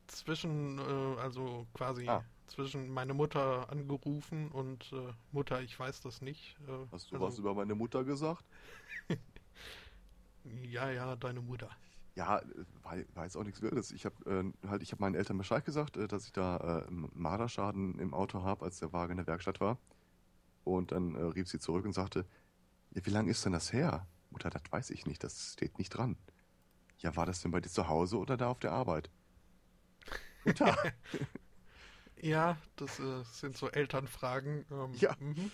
zwischen, 0.07 0.80
äh, 0.80 1.19
also 1.19 1.68
quasi 1.73 2.07
ah. 2.07 2.23
zwischen 2.48 2.90
meine 2.90 3.14
Mutter 3.14 3.69
angerufen 3.69 4.49
und 4.52 4.91
äh, 4.94 5.14
Mutter, 5.32 5.61
ich 5.61 5.77
weiß 5.80 6.02
das 6.02 6.22
nicht. 6.22 6.57
Äh, 6.68 6.88
Hast 6.91 7.11
du 7.11 7.15
also, 7.15 7.27
was 7.27 7.38
über 7.40 7.53
meine 7.53 7.76
Mutter 7.76 8.03
gesagt? 8.03 8.44
ja, 10.64 10.90
ja, 10.90 11.15
deine 11.15 11.41
Mutter. 11.41 11.69
Ja, 12.16 12.42
war, 12.82 12.98
war 13.14 13.24
jetzt 13.26 13.36
auch 13.36 13.44
nichts 13.44 13.62
Wildes. 13.62 13.92
Ich 13.92 14.06
habe 14.06 14.54
äh, 14.64 14.68
halt, 14.70 14.82
ich 14.82 14.92
habe 14.94 15.02
meinen 15.02 15.16
Eltern 15.16 15.38
Bescheid 15.38 15.66
gesagt, 15.66 15.98
äh, 15.98 16.08
dass 16.08 16.26
ich 16.26 16.32
da 16.32 16.86
äh, 16.88 16.92
Marderschaden 16.92 18.00
im 18.00 18.14
Auto 18.14 18.44
habe, 18.44 18.64
als 18.64 18.80
der 18.80 18.94
Wagen 18.94 19.12
in 19.12 19.18
der 19.18 19.28
Werkstatt 19.28 19.60
war. 19.60 19.78
Und 20.64 20.94
dann 20.94 21.16
äh, 21.16 21.22
rief 21.22 21.50
sie 21.50 21.60
zurück 21.60 21.86
und 21.86 21.94
sagte, 21.94 22.26
ja, 22.92 23.06
wie 23.06 23.10
lange 23.10 23.30
ist 23.30 23.44
denn 23.44 23.52
das 23.52 23.74
her? 23.74 24.08
Mutter, 24.30 24.50
das 24.50 24.64
weiß 24.70 24.90
ich 24.92 25.06
nicht, 25.06 25.24
das 25.24 25.54
steht 25.54 25.78
nicht 25.78 25.90
dran. 25.90 26.18
Ja, 27.00 27.16
war 27.18 27.26
das 27.26 27.42
denn 27.42 27.52
bei 27.52 27.60
dir 27.60 27.70
zu 27.70 27.88
Hause 27.90 28.18
oder 28.18 28.38
da 28.38 28.48
auf 28.48 28.60
der 28.60 28.72
Arbeit? 28.72 29.10
Mutter. 30.46 30.76
ja, 32.22 32.58
das 32.78 33.00
äh, 33.00 33.24
sind 33.26 33.58
so 33.58 33.70
Elternfragen. 33.70 34.66
Ähm, 34.72 34.94
ja. 34.94 35.16
Mhm. 35.20 35.52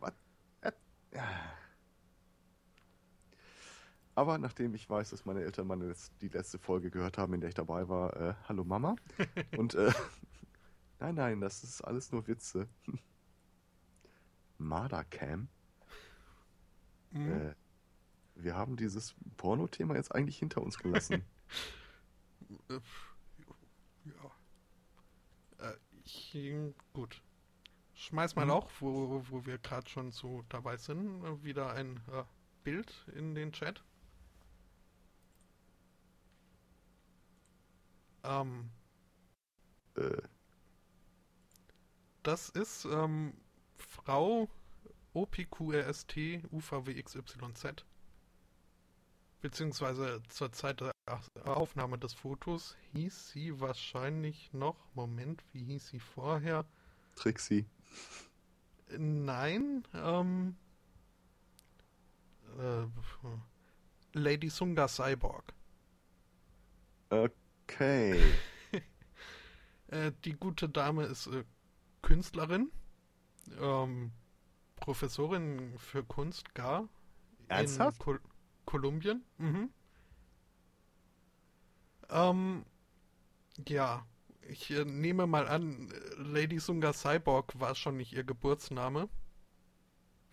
Was? 0.00 0.12
Äh, 0.60 0.72
ja. 1.14 1.28
Aber 4.14 4.36
nachdem 4.38 4.74
ich 4.74 4.88
weiß, 4.88 5.10
dass 5.10 5.24
meine 5.24 5.42
Eltern 5.42 5.66
meine, 5.66 5.94
die 6.20 6.28
letzte 6.28 6.58
Folge 6.58 6.90
gehört 6.90 7.16
haben, 7.16 7.32
in 7.32 7.40
der 7.40 7.48
ich 7.48 7.54
dabei 7.54 7.88
war, 7.88 8.16
äh, 8.16 8.34
hallo 8.46 8.64
Mama. 8.64 8.96
Und 9.56 9.74
äh, 9.74 9.92
nein, 11.00 11.14
nein, 11.14 11.40
das 11.40 11.64
ist 11.64 11.80
alles 11.82 12.12
nur 12.12 12.26
Witze. 12.26 12.68
Mardercam. 14.58 15.48
Mhm. 17.10 17.32
Äh, 17.32 17.54
wir 18.34 18.54
haben 18.54 18.76
dieses 18.76 19.14
Porno-Thema 19.36 19.94
jetzt 19.94 20.14
eigentlich 20.14 20.38
hinter 20.38 20.62
uns 20.62 20.78
gelassen. 20.78 21.24
ja. 24.04 24.30
Äh, 25.58 25.76
ich, 26.04 26.36
gut. 26.92 27.22
Schmeiß 27.94 28.36
mal 28.36 28.46
mhm. 28.46 28.50
auch, 28.50 28.70
wo, 28.80 29.24
wo 29.30 29.46
wir 29.46 29.58
gerade 29.58 29.88
schon 29.88 30.12
so 30.12 30.44
dabei 30.48 30.76
sind, 30.76 31.44
wieder 31.44 31.72
ein 31.72 31.96
äh, 32.12 32.24
Bild 32.64 33.06
in 33.14 33.34
den 33.34 33.52
Chat. 33.52 33.82
Ähm, 38.24 38.70
äh. 39.96 40.22
Das 42.22 42.48
ist 42.50 42.84
ähm, 42.84 43.34
Frau 43.76 44.48
OPQRST 45.12 46.16
UVWXYZ. 46.50 47.84
Beziehungsweise 49.40 50.22
zur 50.28 50.52
Zeit 50.52 50.80
der 50.80 50.92
Aufnahme 51.44 51.98
des 51.98 52.14
Fotos 52.14 52.76
hieß 52.92 53.30
sie 53.30 53.60
wahrscheinlich 53.60 54.52
noch, 54.52 54.76
Moment, 54.94 55.42
wie 55.52 55.64
hieß 55.64 55.88
sie 55.88 55.98
vorher? 55.98 56.64
Trixie. 57.16 57.66
Nein, 58.96 59.82
ähm, 59.94 60.56
äh, 62.56 62.86
Lady 64.12 64.48
Sunga 64.48 64.86
Cyborg. 64.86 65.52
Okay. 67.10 67.41
Okay. 67.74 68.20
äh, 69.88 70.12
die 70.24 70.34
gute 70.34 70.68
Dame 70.68 71.04
ist 71.04 71.26
äh, 71.28 71.44
Künstlerin, 72.02 72.70
ähm, 73.60 74.12
Professorin 74.76 75.78
für 75.78 76.04
Kunst 76.04 76.54
gar 76.54 76.88
Ernsthaft? 77.48 77.98
in 78.00 78.04
Kol 78.04 78.20
Kolumbien. 78.64 79.24
Mhm. 79.38 79.70
Ähm, 82.10 82.64
ja, 83.66 84.06
ich 84.48 84.70
äh, 84.70 84.84
nehme 84.84 85.26
mal 85.26 85.48
an, 85.48 85.92
Lady 86.16 86.58
Sunga 86.60 86.92
Cyborg 86.92 87.58
war 87.58 87.74
schon 87.74 87.96
nicht 87.96 88.12
ihr 88.12 88.24
Geburtsname. 88.24 89.08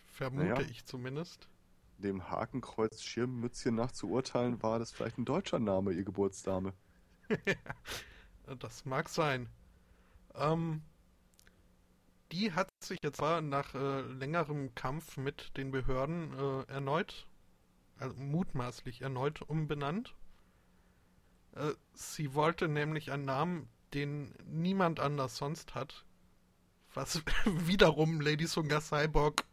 Vermute 0.05 0.47
naja. 0.47 0.67
ich 0.69 0.85
zumindest. 0.85 1.47
Dem 1.97 2.29
Hakenkreuz 2.29 3.01
Schirmmützchen 3.01 3.75
nach 3.75 3.91
zu 3.91 4.09
urteilen, 4.09 4.61
war 4.61 4.79
das 4.79 4.91
vielleicht 4.91 5.17
ein 5.17 5.25
deutscher 5.25 5.59
Name, 5.59 5.91
ihr 5.93 6.03
Geburtsdame. 6.03 6.73
das 8.59 8.85
mag 8.85 9.09
sein. 9.09 9.49
Ähm, 10.35 10.81
die 12.31 12.53
hat 12.53 12.69
sich 12.83 12.99
jetzt 13.03 13.19
war 13.19 13.41
nach 13.41 13.73
äh, 13.73 14.01
längerem 14.01 14.73
Kampf 14.75 15.17
mit 15.17 15.55
den 15.57 15.71
Behörden 15.71 16.33
äh, 16.33 16.71
erneut, 16.71 17.27
also 17.97 18.15
mutmaßlich 18.21 19.01
erneut 19.01 19.41
umbenannt. 19.41 20.15
Äh, 21.53 21.73
sie 21.93 22.33
wollte 22.33 22.67
nämlich 22.67 23.11
einen 23.11 23.25
Namen, 23.25 23.69
den 23.93 24.33
niemand 24.45 24.99
anders 24.99 25.37
sonst 25.37 25.73
hat, 25.73 26.05
was 26.93 27.23
wiederum 27.45 28.21
Lady 28.21 28.45
Sunga 28.45 28.81
Cyborg 28.81 29.43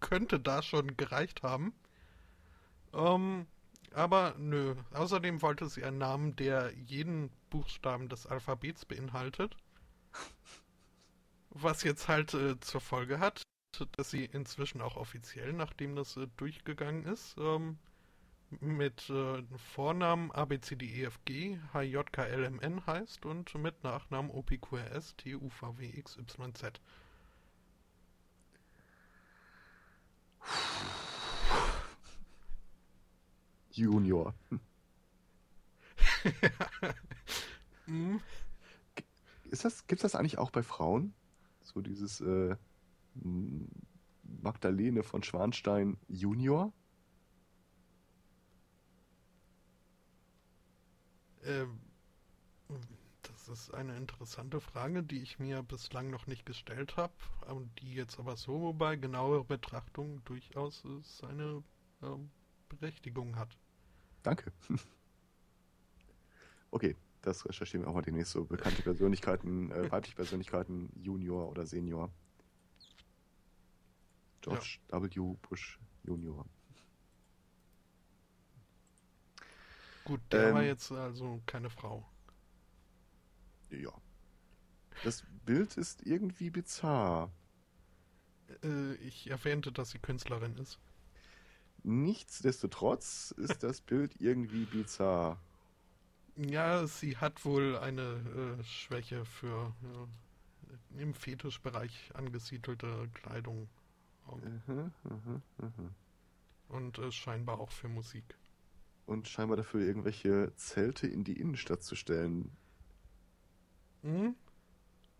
könnte 0.00 0.38
da 0.38 0.62
schon 0.62 0.96
gereicht 0.96 1.42
haben. 1.42 1.74
Ähm, 2.92 3.46
aber 3.96 4.34
nö. 4.36 4.74
Außerdem 4.92 5.40
wollte 5.40 5.68
sie 5.68 5.82
einen 5.82 5.98
Namen, 5.98 6.36
der 6.36 6.72
jeden 6.74 7.30
Buchstaben 7.48 8.08
des 8.10 8.26
Alphabets 8.26 8.84
beinhaltet. 8.84 9.56
Was 11.50 11.82
jetzt 11.82 12.06
halt 12.06 12.34
äh, 12.34 12.60
zur 12.60 12.82
Folge 12.82 13.18
hat, 13.18 13.42
dass 13.92 14.10
sie 14.10 14.26
inzwischen 14.26 14.82
auch 14.82 14.96
offiziell, 14.96 15.54
nachdem 15.54 15.96
das 15.96 16.16
äh, 16.18 16.26
durchgegangen 16.36 17.04
ist, 17.04 17.36
ähm, 17.38 17.78
mit 18.50 19.08
äh, 19.08 19.42
Vornamen 19.72 20.30
ABCDEFG 20.30 21.58
HJKLMN 21.72 22.86
heißt 22.86 23.24
und 23.24 23.54
mit 23.54 23.82
Nachnamen 23.82 24.30
OPQRS 24.30 25.16
TUVWXYZ. 25.16 26.80
Junior. 33.76 34.34
hm. 37.86 38.20
Ist 39.50 39.64
das, 39.64 39.86
gibt's 39.86 40.02
das 40.02 40.14
eigentlich 40.14 40.38
auch 40.38 40.50
bei 40.50 40.62
Frauen? 40.62 41.14
So 41.62 41.80
dieses 41.80 42.20
äh, 42.20 42.56
Magdalene 44.22 45.02
von 45.02 45.22
Schwanstein 45.22 45.98
Junior? 46.08 46.72
Ähm, 51.44 51.78
das 53.22 53.48
ist 53.48 53.74
eine 53.74 53.96
interessante 53.96 54.60
Frage, 54.60 55.02
die 55.02 55.20
ich 55.20 55.38
mir 55.38 55.62
bislang 55.62 56.10
noch 56.10 56.26
nicht 56.26 56.46
gestellt 56.46 56.96
habe, 56.96 57.12
die 57.78 57.94
jetzt 57.94 58.18
aber 58.18 58.36
so 58.36 58.72
bei 58.72 58.96
genauer 58.96 59.44
Betrachtung 59.44 60.24
durchaus 60.24 60.82
seine 61.02 61.62
ähm, 62.02 62.30
Berechtigung 62.68 63.36
hat. 63.36 63.56
Danke. 64.26 64.52
Okay, 66.72 66.96
das 67.22 67.46
recherchieren 67.46 67.84
wir 67.84 67.88
auch 67.88 67.94
mal 67.94 68.02
demnächst 68.02 68.32
so. 68.32 68.44
Bekannte 68.44 68.82
Persönlichkeiten, 68.82 69.70
äh, 69.70 69.90
weibliche 69.90 70.16
Persönlichkeiten, 70.16 70.90
Junior 71.00 71.48
oder 71.48 71.64
Senior. 71.64 72.12
George 74.42 74.78
ja. 74.90 75.02
W. 75.02 75.36
Bush 75.40 75.78
Junior. 76.02 76.44
Gut, 80.04 80.20
der 80.32 80.48
ähm, 80.48 80.54
war 80.54 80.64
jetzt 80.64 80.92
also 80.92 81.40
keine 81.46 81.70
Frau. 81.70 82.06
Ja. 83.70 83.92
Das 85.02 85.24
Bild 85.46 85.78
ist 85.78 86.04
irgendwie 86.04 86.50
bizarr. 86.50 87.32
Äh, 88.62 88.94
ich 88.96 89.30
erwähnte, 89.30 89.72
dass 89.72 89.90
sie 89.90 89.98
Künstlerin 89.98 90.58
ist. 90.58 90.78
Nichtsdestotrotz 91.88 93.32
ist 93.36 93.62
das 93.62 93.80
Bild 93.80 94.20
irgendwie 94.20 94.64
bizarr. 94.64 95.38
Ja, 96.34 96.84
sie 96.88 97.16
hat 97.16 97.44
wohl 97.44 97.78
eine 97.78 98.58
äh, 98.58 98.64
Schwäche 98.64 99.24
für 99.24 99.72
äh, 100.98 101.00
im 101.00 101.14
Fetischbereich 101.14 102.10
angesiedelte 102.14 103.08
Kleidung. 103.14 103.68
Mhm, 104.66 104.90
mh, 105.04 105.42
mh. 105.58 105.70
Und 106.70 106.98
äh, 106.98 107.12
scheinbar 107.12 107.60
auch 107.60 107.70
für 107.70 107.88
Musik. 107.88 108.36
Und 109.06 109.28
scheinbar 109.28 109.56
dafür 109.56 109.86
irgendwelche 109.86 110.52
Zelte 110.56 111.06
in 111.06 111.22
die 111.22 111.38
Innenstadt 111.38 111.84
zu 111.84 111.94
stellen. 111.94 112.50
Mhm. 114.02 114.34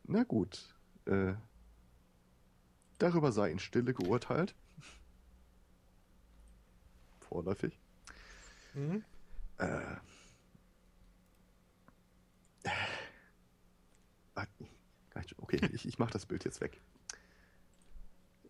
Na 0.03 0.25
gut. 0.25 0.75
Äh, 1.05 1.35
darüber 2.99 3.31
sei 3.31 3.53
in 3.53 3.61
Stille 3.61 3.95
geurteilt 3.95 4.57
vorläufig. 7.37 7.79
Mhm. 8.73 9.05
Äh, 9.59 9.97
okay, 15.37 15.61
ich, 15.73 15.87
ich 15.87 15.99
mache 15.99 16.13
das 16.13 16.25
Bild 16.25 16.47
jetzt 16.47 16.63
weg. 16.63 16.81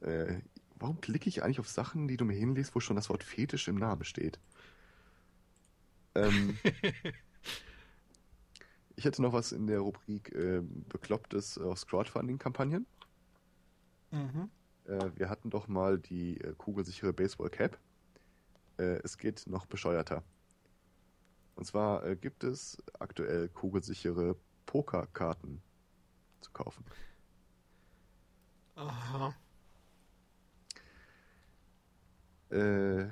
Äh, 0.02 0.40
warum 0.76 1.00
klicke 1.00 1.28
ich 1.28 1.42
eigentlich 1.42 1.58
auf 1.58 1.68
Sachen, 1.68 2.06
die 2.06 2.16
du 2.16 2.24
mir 2.24 2.36
hinliest, 2.36 2.76
wo 2.76 2.80
schon 2.80 2.94
das 2.94 3.08
Wort 3.08 3.24
Fetisch 3.24 3.66
im 3.66 3.74
Namen 3.74 4.04
steht? 4.04 4.38
Ähm, 6.14 6.56
ich 8.94 9.04
hätte 9.04 9.20
noch 9.20 9.32
was 9.32 9.50
in 9.50 9.66
der 9.66 9.80
Rubrik 9.80 10.32
äh, 10.32 10.62
Beklopptes 10.62 11.58
aus 11.58 11.88
Crowdfunding-Kampagnen. 11.88 12.86
Mhm. 14.12 14.48
Äh, 14.84 15.10
wir 15.16 15.28
hatten 15.28 15.50
doch 15.50 15.66
mal 15.66 15.98
die 15.98 16.40
äh, 16.40 16.54
kugelsichere 16.56 17.12
Baseball 17.12 17.50
Cap 17.50 17.80
äh, 18.78 19.00
es 19.02 19.18
geht 19.18 19.46
noch 19.46 19.66
bescheuerter. 19.66 20.22
Und 21.54 21.64
zwar 21.64 22.04
äh, 22.04 22.16
gibt 22.16 22.44
es 22.44 22.76
aktuell 22.98 23.48
kugelsichere 23.48 24.36
Pokerkarten 24.66 25.62
zu 26.40 26.50
kaufen. 26.50 26.84
Aha. 28.74 29.34
Äh, 32.50 33.06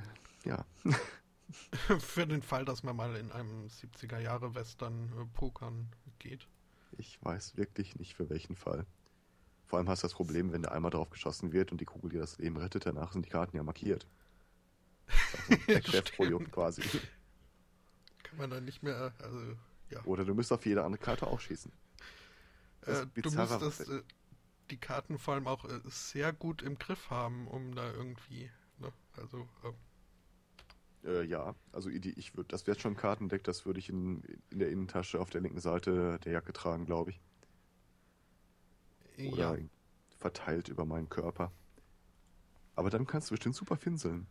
ja. 0.44 0.64
Für 1.98 2.26
den 2.26 2.42
Fall, 2.42 2.64
dass 2.64 2.82
man 2.82 2.96
mal 2.96 3.16
in 3.16 3.32
einem 3.32 3.66
70er 3.66 4.18
Jahre 4.18 4.54
Western 4.54 5.12
äh, 5.18 5.24
pokern 5.36 5.88
geht. 6.18 6.46
Ich 6.98 7.22
weiß 7.24 7.56
wirklich 7.56 7.96
nicht 7.96 8.14
für 8.14 8.30
welchen 8.30 8.54
Fall. 8.54 8.86
Vor 9.66 9.78
allem 9.78 9.88
hast 9.88 10.02
du 10.02 10.06
das 10.06 10.14
Problem, 10.14 10.52
wenn 10.52 10.62
da 10.62 10.70
einmal 10.70 10.90
drauf 10.90 11.10
geschossen 11.10 11.52
wird 11.52 11.72
und 11.72 11.80
die 11.80 11.84
Kugel 11.84 12.10
dir 12.10 12.20
das 12.20 12.38
Leben 12.38 12.56
rettet, 12.56 12.86
danach 12.86 13.12
sind 13.12 13.26
die 13.26 13.30
Karten 13.30 13.56
ja 13.56 13.62
markiert. 13.62 14.06
Chefprojekt 15.84 16.52
quasi. 16.52 16.82
Kann 18.22 18.38
man 18.38 18.50
dann 18.50 18.64
nicht 18.64 18.82
mehr, 18.82 19.12
also, 19.18 19.56
ja. 19.90 20.02
Oder 20.04 20.24
du 20.24 20.34
müsst 20.34 20.52
auf 20.52 20.64
jede 20.66 20.84
andere 20.84 21.02
Karte 21.02 21.26
auch 21.26 21.40
schießen. 21.40 21.72
Äh, 22.86 23.06
du 23.14 23.30
müsstest 23.30 23.88
äh, 23.88 24.02
die 24.70 24.76
Karten 24.76 25.18
vor 25.18 25.34
allem 25.34 25.46
auch 25.46 25.64
äh, 25.64 25.80
sehr 25.84 26.32
gut 26.32 26.62
im 26.62 26.78
Griff 26.78 27.10
haben, 27.10 27.46
um 27.48 27.74
da 27.74 27.90
irgendwie, 27.92 28.50
ne, 28.78 28.92
also, 29.16 29.48
ähm. 29.64 29.74
äh, 31.04 31.22
ja, 31.22 31.54
also 31.72 31.90
ich 31.90 32.36
würde, 32.36 32.48
das 32.48 32.66
wäre 32.66 32.78
schon 32.78 32.92
ein 32.92 32.96
Kartendeck, 32.96 33.44
das 33.44 33.66
würde 33.66 33.78
ich 33.78 33.88
in, 33.88 34.22
in 34.50 34.58
der 34.58 34.70
Innentasche 34.70 35.20
auf 35.20 35.30
der 35.30 35.40
linken 35.40 35.60
Seite 35.60 36.18
der 36.24 36.32
Jacke 36.32 36.52
tragen, 36.52 36.86
glaube 36.86 37.10
ich. 37.10 37.20
Oder 39.32 39.58
ja. 39.58 39.64
verteilt 40.18 40.68
über 40.68 40.84
meinen 40.84 41.08
Körper. 41.08 41.52
Aber 42.74 42.90
dann 42.90 43.06
kannst 43.06 43.30
du 43.30 43.34
bestimmt 43.34 43.54
super 43.54 43.76
finseln. 43.76 44.26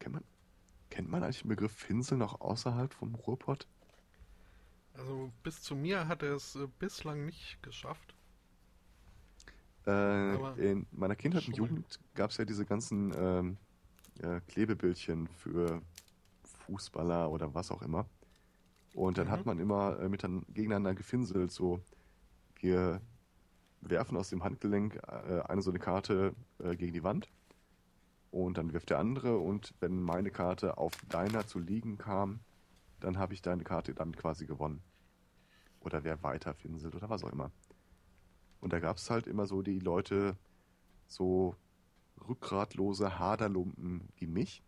Kennt 0.00 0.14
man, 0.14 0.24
kennt 1.06 1.12
man 1.12 1.22
eigentlich 1.22 1.42
den 1.42 1.50
Begriff 1.50 1.70
Finsel 1.70 2.18
noch 2.18 2.40
außerhalb 2.40 2.92
vom 2.92 3.14
Ruhrpott? 3.14 3.68
Also 4.94 5.30
bis 5.44 5.62
zu 5.62 5.76
mir 5.76 6.08
hat 6.08 6.24
er 6.24 6.34
es 6.34 6.56
äh, 6.56 6.66
bislang 6.80 7.26
nicht 7.26 7.62
geschafft. 7.62 8.16
Äh, 9.86 10.70
in 10.70 10.86
meiner 10.90 11.14
Kindheit 11.14 11.46
und 11.46 11.56
Jugend 11.56 12.00
gab 12.16 12.32
es 12.32 12.38
ja 12.38 12.44
diese 12.44 12.64
ganzen 12.64 13.14
ähm, 13.16 13.56
ja, 14.20 14.40
Klebebildchen 14.40 15.28
für 15.28 15.80
Fußballer 16.66 17.30
oder 17.30 17.54
was 17.54 17.70
auch 17.70 17.82
immer. 17.82 18.06
Und 18.94 19.18
dann 19.18 19.28
mhm. 19.28 19.30
hat 19.30 19.46
man 19.46 19.60
immer 19.60 20.00
äh, 20.00 20.08
miteinander, 20.08 20.44
gegeneinander 20.52 20.94
gefinselt, 20.94 21.52
so 21.52 21.80
wir 22.56 23.00
werfen 23.80 24.16
aus 24.16 24.30
dem 24.30 24.42
Handgelenk 24.42 24.96
äh, 25.06 25.40
eine 25.42 25.62
so 25.62 25.70
eine 25.70 25.78
Karte 25.78 26.34
äh, 26.58 26.74
gegen 26.74 26.94
die 26.94 27.04
Wand 27.04 27.28
und 28.44 28.58
dann 28.58 28.74
wirft 28.74 28.90
der 28.90 28.98
andere 28.98 29.38
und 29.38 29.72
wenn 29.80 30.02
meine 30.02 30.30
Karte 30.30 30.76
auf 30.76 30.92
deiner 31.08 31.46
zu 31.46 31.58
liegen 31.58 31.96
kam, 31.96 32.40
dann 33.00 33.18
habe 33.18 33.32
ich 33.32 33.40
deine 33.40 33.64
Karte 33.64 33.94
damit 33.94 34.18
quasi 34.18 34.46
gewonnen. 34.46 34.82
Oder 35.80 36.04
wer 36.04 36.22
weiter 36.22 36.52
finselt 36.52 36.94
oder 36.94 37.08
was 37.08 37.24
auch 37.24 37.32
immer. 37.32 37.50
Und 38.60 38.72
da 38.72 38.80
gab 38.80 38.98
es 38.98 39.08
halt 39.08 39.26
immer 39.26 39.46
so 39.46 39.62
die 39.62 39.78
Leute, 39.78 40.36
so 41.06 41.56
rückgratlose 42.28 43.18
Haderlumpen 43.18 44.08
wie 44.16 44.26
mich. 44.26 44.62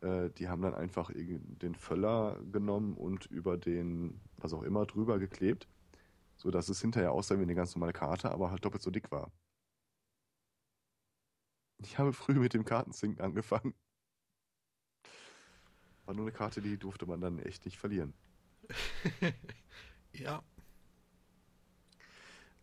Äh, 0.00 0.30
die 0.30 0.48
haben 0.48 0.62
dann 0.62 0.74
einfach 0.74 1.10
den 1.14 1.74
Völler 1.74 2.38
genommen 2.52 2.94
und 2.94 3.26
über 3.26 3.58
den, 3.58 4.20
was 4.38 4.54
auch 4.54 4.62
immer, 4.62 4.86
drüber 4.86 5.18
geklebt, 5.18 5.68
sodass 6.36 6.68
es 6.70 6.80
hinterher 6.80 7.12
aussah 7.12 7.38
wie 7.38 7.42
eine 7.42 7.54
ganz 7.54 7.74
normale 7.74 7.92
Karte, 7.92 8.30
aber 8.30 8.50
halt 8.50 8.64
doppelt 8.64 8.82
so 8.82 8.90
dick 8.90 9.10
war. 9.10 9.30
Ich 11.84 11.98
habe 11.98 12.12
früh 12.12 12.34
mit 12.34 12.54
dem 12.54 12.64
Kartenzinken 12.64 13.20
angefangen. 13.20 13.74
War 16.04 16.14
nur 16.14 16.24
eine 16.24 16.32
Karte, 16.32 16.60
die 16.60 16.78
durfte 16.78 17.06
man 17.06 17.20
dann 17.20 17.38
echt 17.38 17.64
nicht 17.64 17.78
verlieren. 17.78 18.14
ja. 20.12 20.42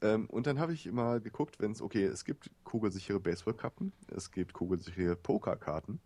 Ähm, 0.01 0.27
und 0.27 0.47
dann 0.47 0.59
habe 0.59 0.73
ich 0.73 0.89
mal 0.91 1.19
geguckt, 1.19 1.59
wenn 1.59 1.71
es, 1.71 1.81
okay, 1.81 2.05
es 2.05 2.23
gibt 2.23 2.49
kugelsichere 2.63 3.19
Baseballkappen, 3.19 3.91
es 4.07 4.31
gibt 4.31 4.53
kugelsichere 4.53 5.15
Pokerkarten. 5.15 5.99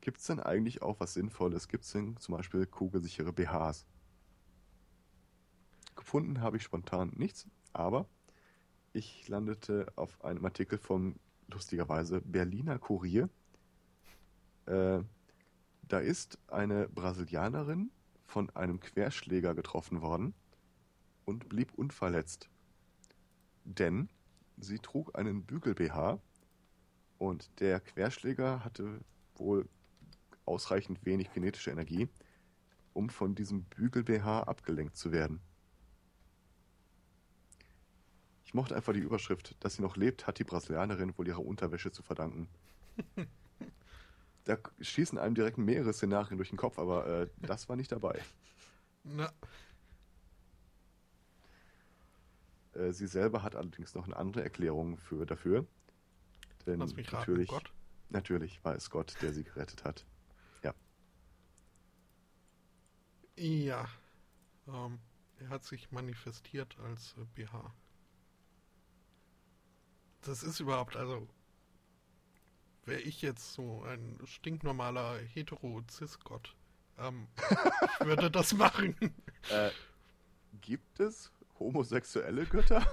Gibt 0.00 0.18
es 0.18 0.26
denn 0.26 0.40
eigentlich 0.40 0.82
auch 0.82 0.98
was 0.98 1.14
Sinnvolles? 1.14 1.68
Gibt 1.68 1.84
es 1.84 1.92
denn 1.92 2.16
zum 2.16 2.36
Beispiel 2.36 2.66
kugelsichere 2.66 3.32
BHs? 3.32 3.86
Gefunden 5.94 6.40
habe 6.40 6.56
ich 6.56 6.62
spontan 6.62 7.12
nichts, 7.16 7.46
aber 7.72 8.08
ich 8.92 9.28
landete 9.28 9.86
auf 9.96 10.24
einem 10.24 10.44
Artikel 10.44 10.78
vom 10.78 11.16
lustigerweise 11.50 12.20
Berliner 12.20 12.78
Kurier. 12.78 13.28
Äh, 14.66 15.00
da 15.82 15.98
ist 15.98 16.38
eine 16.48 16.88
Brasilianerin 16.88 17.90
von 18.26 18.50
einem 18.50 18.80
Querschläger 18.80 19.54
getroffen 19.54 20.02
worden 20.02 20.34
und 21.24 21.48
blieb 21.48 21.74
unverletzt. 21.74 22.48
Denn 23.64 24.08
sie 24.56 24.78
trug 24.78 25.18
einen 25.18 25.44
Bügel-BH 25.44 26.20
und 27.18 27.50
der 27.60 27.80
Querschläger 27.80 28.64
hatte 28.64 29.00
wohl 29.34 29.68
ausreichend 30.44 31.04
wenig 31.04 31.32
kinetische 31.32 31.70
Energie, 31.70 32.08
um 32.92 33.10
von 33.10 33.34
diesem 33.34 33.64
Bügel-BH 33.64 34.44
abgelenkt 34.44 34.96
zu 34.96 35.12
werden. 35.12 35.40
Ich 38.50 38.54
mochte 38.54 38.74
einfach 38.74 38.92
die 38.92 38.98
Überschrift, 38.98 39.54
dass 39.60 39.74
sie 39.76 39.82
noch 39.82 39.96
lebt, 39.96 40.26
hat 40.26 40.40
die 40.40 40.44
Brasilianerin 40.44 41.16
wohl 41.16 41.28
ihrer 41.28 41.38
Unterwäsche 41.38 41.92
zu 41.92 42.02
verdanken. 42.02 42.48
da 44.44 44.58
schießen 44.80 45.18
einem 45.18 45.36
direkt 45.36 45.56
mehrere 45.56 45.92
Szenarien 45.92 46.36
durch 46.36 46.48
den 46.48 46.58
Kopf, 46.58 46.80
aber 46.80 47.06
äh, 47.06 47.28
das 47.38 47.68
war 47.68 47.76
nicht 47.76 47.92
dabei. 47.92 48.20
Na. 49.04 49.32
Äh, 52.72 52.90
sie 52.90 53.06
selber 53.06 53.44
hat 53.44 53.54
allerdings 53.54 53.94
noch 53.94 54.06
eine 54.06 54.16
andere 54.16 54.42
Erklärung 54.42 54.96
für, 54.96 55.26
dafür. 55.26 55.64
Denn 56.66 56.80
Lass 56.80 56.96
mich 56.96 57.12
natürlich, 57.12 57.52
raten, 57.52 57.62
Gott? 57.66 57.72
natürlich 58.08 58.64
war 58.64 58.74
es 58.74 58.90
Gott, 58.90 59.14
der 59.22 59.32
sie 59.32 59.44
gerettet 59.44 59.84
hat. 59.84 60.04
Ja. 60.64 60.74
Ja. 63.36 63.88
Ähm, 64.66 64.98
er 65.38 65.50
hat 65.50 65.62
sich 65.62 65.92
manifestiert 65.92 66.76
als 66.80 67.14
äh, 67.16 67.24
BH. 67.36 67.72
Das 70.22 70.42
ist 70.42 70.60
überhaupt, 70.60 70.96
also 70.96 71.26
wäre 72.84 73.00
ich 73.00 73.22
jetzt 73.22 73.54
so 73.54 73.82
ein 73.84 74.18
stinknormaler 74.24 75.18
hetero-cis-Gott, 75.18 76.54
ähm, 76.98 77.28
ich 78.00 78.06
würde 78.06 78.30
das 78.30 78.52
machen. 78.52 78.96
Äh, 79.50 79.70
gibt 80.60 81.00
es 81.00 81.32
homosexuelle 81.58 82.46
Götter? 82.46 82.86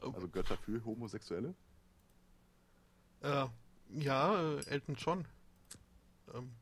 Also 0.00 0.28
Götter 0.28 0.56
für 0.56 0.84
Homosexuelle? 0.84 1.54
Äh, 3.20 3.46
ja, 3.90 4.54
äh, 4.54 4.64
Elton 4.66 4.94
John. 4.94 5.28
Ähm, 6.34 6.52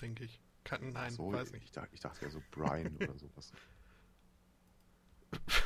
denke 0.00 0.24
ich. 0.24 0.40
Kann, 0.64 0.92
nein, 0.92 1.12
so, 1.12 1.32
weiß 1.32 1.52
nicht. 1.52 1.64
Ich 1.64 1.72
dachte, 1.72 1.94
ich 1.94 2.00
dachte 2.00 2.24
ja 2.24 2.30
so 2.30 2.42
Brian 2.50 2.96
oder 2.96 3.16
sowas. 3.18 3.52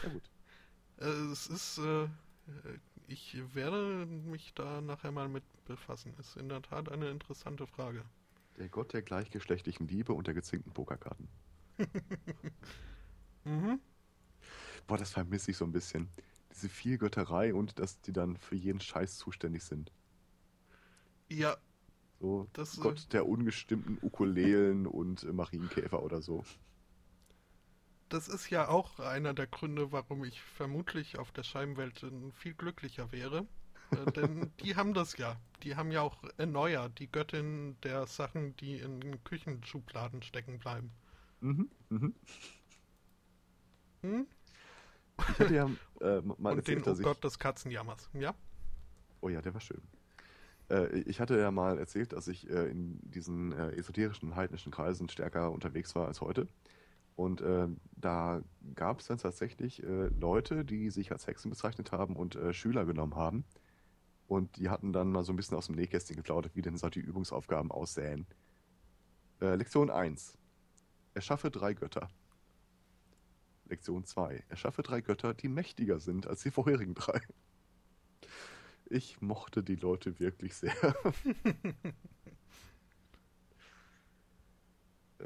Ja 0.03 0.09
gut. 0.09 0.31
Äh, 1.01 1.33
es 1.33 1.47
ist, 1.47 1.79
äh, 1.79 2.09
ich 3.09 3.37
werde 3.55 4.07
mich 4.07 4.53
da 4.55 4.81
nachher 4.81 5.11
mal 5.11 5.29
mit 5.29 5.45
befassen. 5.65 6.15
Ist 6.19 6.37
in 6.37 6.49
der 6.49 6.63
Tat 6.63 6.91
eine 6.91 7.11
interessante 7.11 7.67
Frage. 7.67 8.05
Der 8.59 8.69
Gott 8.69 8.93
der 8.93 9.03
gleichgeschlechtlichen 9.03 9.89
Liebe 9.89 10.13
und 10.13 10.27
der 10.27 10.35
gezinkten 10.35 10.73
Pokerkarten. 10.73 11.29
mhm. 13.45 13.81
Boah, 14.87 14.99
das 14.99 15.13
vermisse 15.13 15.53
ich 15.53 15.57
so 15.57 15.65
ein 15.65 15.73
bisschen. 15.73 16.09
Diese 16.53 16.69
Vielgötterei 16.69 17.55
und 17.55 17.79
dass 17.79 18.01
die 18.01 18.13
dann 18.13 18.37
für 18.37 18.57
jeden 18.57 18.81
Scheiß 18.81 19.17
zuständig 19.17 19.63
sind. 19.63 19.93
Ja. 21.29 21.57
So, 22.19 22.49
das, 22.53 22.77
Gott 22.81 23.05
äh, 23.05 23.09
der 23.13 23.27
ungestimmten 23.27 23.99
Ukulelen 24.03 24.87
und 24.87 25.23
äh, 25.23 25.33
Marienkäfer 25.33 26.03
oder 26.03 26.21
so 26.21 26.45
das 28.11 28.29
ist 28.29 28.51
ja 28.51 28.69
auch 28.69 28.99
einer 28.99 29.35
der 29.35 29.47
Gründe, 29.47 29.93
warum 29.93 30.25
ich 30.25 30.43
vermutlich 30.43 31.19
auf 31.19 31.33
der 31.33 31.43
Scheibenwelt 31.43 32.05
viel 32.35 32.55
glücklicher 32.55 33.11
wäre. 33.13 33.47
äh, 33.91 34.13
denn 34.13 34.53
die 34.61 34.77
haben 34.77 34.95
das 34.95 35.17
ja. 35.17 35.37
Die 35.63 35.77
haben 35.77 35.91
ja 35.91 36.03
auch 36.03 36.23
Erneuer, 36.37 36.89
die 36.89 37.11
Göttin 37.11 37.77
der 37.83 38.07
Sachen, 38.07 38.57
die 38.57 38.79
in 38.79 39.23
Küchenschubladen 39.25 40.23
stecken 40.23 40.59
bleiben. 40.59 40.91
Mhm, 41.41 41.71
mhm. 41.89 42.15
Hm? 44.03 44.27
Ich 45.19 45.39
hatte 45.39 45.55
ja 45.55 45.71
äh, 46.01 46.21
mal 46.21 46.53
Und 46.53 46.59
erzählt, 46.59 46.87
den 46.87 46.93
oh 46.93 46.97
Gott 46.97 47.23
des 47.25 47.39
Katzenjammers, 47.39 48.09
ja? 48.15 48.35
Oh 49.21 49.29
ja, 49.29 49.43
der 49.43 49.55
war 49.55 49.61
schön. 49.61 49.83
Äh, 50.71 51.01
ich 51.01 51.21
hatte 51.21 51.39
ja 51.39 51.51
mal 51.51 51.79
erzählt, 51.79 52.13
dass 52.13 52.29
ich 52.29 52.49
äh, 52.49 52.71
in 52.71 52.99
diesen 53.03 53.53
äh, 53.53 53.73
esoterischen, 53.73 54.37
heidnischen 54.37 54.73
Kreisen 54.73 55.09
stärker 55.09 55.51
unterwegs 55.53 55.95
war 55.95 56.07
als 56.09 56.21
heute. 56.21 56.49
Und 57.21 57.43
äh, 57.43 57.69
da 57.97 58.41
gab 58.75 59.01
es 59.01 59.09
dann 59.09 59.19
tatsächlich 59.19 59.83
äh, 59.83 60.07
Leute, 60.07 60.65
die 60.65 60.89
sich 60.89 61.13
als 61.13 61.27
Hexen 61.27 61.51
bezeichnet 61.51 61.93
haben 61.93 62.17
und 62.17 62.35
äh, 62.35 62.55
Schüler 62.55 62.87
genommen 62.87 63.15
haben. 63.15 63.45
Und 64.27 64.57
die 64.57 64.71
hatten 64.71 64.95
dann 64.95 65.13
mal 65.13 65.23
so 65.23 65.35
ein 65.35 65.37
bisschen 65.37 65.59
aus 65.59 65.67
dem 65.67 65.75
Nähkästchen 65.75 66.17
geplaudert, 66.17 66.57
wie 66.57 66.63
denn 66.63 66.79
solche 66.79 67.01
Übungsaufgaben 67.01 67.71
aussähen. 67.71 68.27
Äh, 69.43 69.55
Lektion 69.57 69.91
1. 69.91 70.39
Erschaffe 71.13 71.51
drei 71.51 71.75
Götter. 71.75 72.09
Lektion 73.67 74.07
2. 74.07 74.45
Erschaffe 74.49 74.81
drei 74.81 75.03
Götter, 75.03 75.35
die 75.35 75.49
mächtiger 75.49 76.01
sind 76.01 76.27
als 76.27 76.43
die 76.43 76.51
vorherigen 76.51 76.95
drei. 76.95 77.21
Ich 78.87 79.21
mochte 79.21 79.63
die 79.63 79.77
Leute 79.77 80.19
wirklich 80.21 80.55
sehr. 80.55 80.73
äh, 85.19 85.25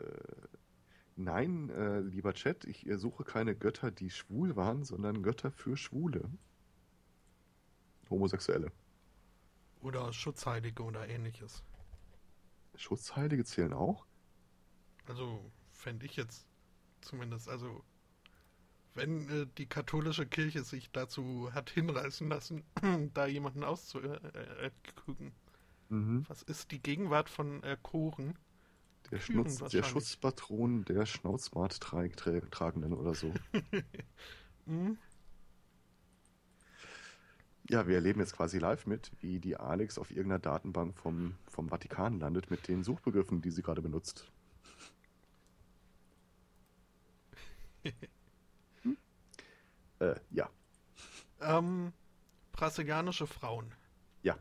Nein, 1.16 1.70
äh, 1.70 2.00
lieber 2.00 2.34
Chat, 2.34 2.64
ich 2.64 2.86
äh, 2.86 2.98
suche 2.98 3.24
keine 3.24 3.54
Götter, 3.54 3.90
die 3.90 4.10
schwul 4.10 4.56
waren, 4.56 4.82
sondern 4.82 5.22
Götter 5.22 5.52
für 5.52 5.76
Schwule. 5.76 6.28
Homosexuelle. 8.10 8.72
Oder 9.80 10.12
Schutzheilige 10.12 10.82
oder 10.82 11.08
ähnliches. 11.08 11.62
Schutzheilige 12.74 13.44
zählen 13.44 13.72
auch? 13.72 14.06
Also, 15.06 15.50
fände 15.70 16.06
ich 16.06 16.16
jetzt 16.16 16.48
zumindest, 17.00 17.48
also 17.48 17.84
wenn 18.94 19.28
äh, 19.28 19.46
die 19.58 19.66
katholische 19.66 20.26
Kirche 20.26 20.64
sich 20.64 20.90
dazu 20.90 21.52
hat 21.52 21.70
hinreißen 21.70 22.28
lassen, 22.28 22.64
da 23.14 23.26
jemanden 23.26 23.62
auszuküken. 23.62 24.32
Äh, 24.34 24.66
äh, 24.66 25.30
mhm. 25.90 26.24
Was 26.28 26.42
ist 26.42 26.70
die 26.72 26.80
Gegenwart 26.80 27.28
von 27.28 27.62
Choren? 27.82 28.36
Der, 29.14 29.20
Schnutz, 29.20 29.58
der 29.58 29.84
Schutzpatron 29.84 30.84
der 30.86 31.06
Schnauzbart-Tragenden 31.06 32.92
oder 32.92 33.14
so. 33.14 33.32
mhm. 34.66 34.98
Ja, 37.70 37.86
wir 37.86 37.94
erleben 37.94 38.18
jetzt 38.18 38.34
quasi 38.36 38.58
live 38.58 38.86
mit, 38.86 39.12
wie 39.20 39.38
die 39.38 39.56
Alex 39.56 39.98
auf 39.98 40.10
irgendeiner 40.10 40.40
Datenbank 40.40 40.98
vom, 40.98 41.36
vom 41.46 41.68
Vatikan 41.68 42.18
landet 42.18 42.50
mit 42.50 42.66
den 42.66 42.82
Suchbegriffen, 42.82 43.40
die 43.40 43.52
sie 43.52 43.62
gerade 43.62 43.82
benutzt. 43.82 44.32
hm? 48.82 48.96
äh, 50.00 50.16
ja. 50.30 50.50
Ähm, 51.40 51.92
brasilianische 52.50 53.28
Frauen. 53.28 53.72
Ja. 54.24 54.36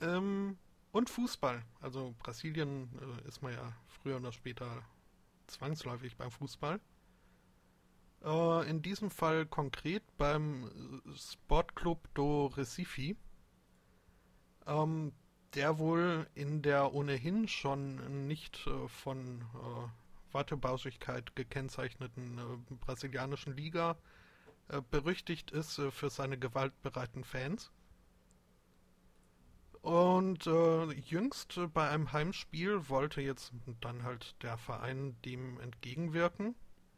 Ähm, 0.00 0.58
und 0.92 1.10
Fußball. 1.10 1.62
Also 1.80 2.14
Brasilien 2.18 2.90
äh, 3.00 3.28
ist 3.28 3.42
man 3.42 3.52
ja 3.52 3.72
früher 3.86 4.16
oder 4.16 4.32
später 4.32 4.82
zwangsläufig 5.46 6.16
beim 6.16 6.30
Fußball. 6.30 6.80
Äh, 8.24 8.70
in 8.70 8.82
diesem 8.82 9.10
Fall 9.10 9.46
konkret 9.46 10.02
beim 10.16 11.02
äh, 11.06 11.16
Sportclub 11.16 12.08
do 12.14 12.46
Recife, 12.46 13.16
ähm, 14.66 15.12
der 15.54 15.78
wohl 15.78 16.28
in 16.34 16.62
der 16.62 16.94
ohnehin 16.94 17.48
schon 17.48 18.26
nicht 18.26 18.66
äh, 18.66 18.88
von 18.88 19.40
äh, 19.40 20.32
Wattebauschigkeit 20.32 21.34
gekennzeichneten 21.36 22.38
äh, 22.38 22.74
brasilianischen 22.74 23.56
Liga 23.56 23.96
berüchtigt 24.90 25.50
ist 25.50 25.80
für 25.92 26.10
seine 26.10 26.36
gewaltbereiten 26.36 27.24
Fans. 27.24 27.72
Und 29.82 30.46
äh, 30.46 30.92
jüngst 30.92 31.60
bei 31.72 31.88
einem 31.88 32.12
Heimspiel 32.12 32.88
wollte 32.88 33.20
jetzt 33.20 33.52
dann 33.80 34.02
halt 34.02 34.34
der 34.42 34.58
Verein 34.58 35.16
dem 35.24 35.60
entgegenwirken, 35.60 36.54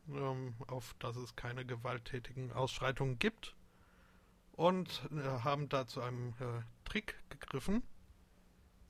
ähm, 0.09 0.55
auf 0.67 0.95
dass 0.99 1.17
es 1.17 1.37
keine 1.37 1.65
gewalttätigen 1.65 2.53
Ausschreitungen 2.53 3.19
gibt. 3.19 3.55
Und 4.53 5.09
äh, 5.13 5.23
haben 5.23 5.69
da 5.69 5.87
zu 5.87 6.01
einem 6.03 6.31
äh, 6.41 6.63
Trick 6.85 7.17
gegriffen. 7.29 7.83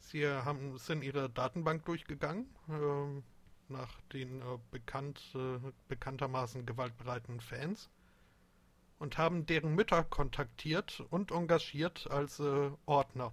Sie 0.00 0.26
haben, 0.26 0.76
sind 0.78 1.02
ihre 1.02 1.30
Datenbank 1.30 1.84
durchgegangen, 1.84 2.46
ähm, 2.68 3.22
nach 3.68 4.00
den 4.12 4.40
äh, 4.40 4.58
bekannt, 4.70 5.22
äh, 5.34 5.58
bekanntermaßen 5.88 6.66
gewaltbereiten 6.66 7.40
Fans 7.40 7.88
und 8.98 9.18
haben 9.18 9.46
deren 9.46 9.74
Mütter 9.74 10.04
kontaktiert 10.04 11.00
und 11.10 11.30
engagiert 11.32 12.08
als 12.10 12.40
äh, 12.40 12.70
Ordner. 12.86 13.32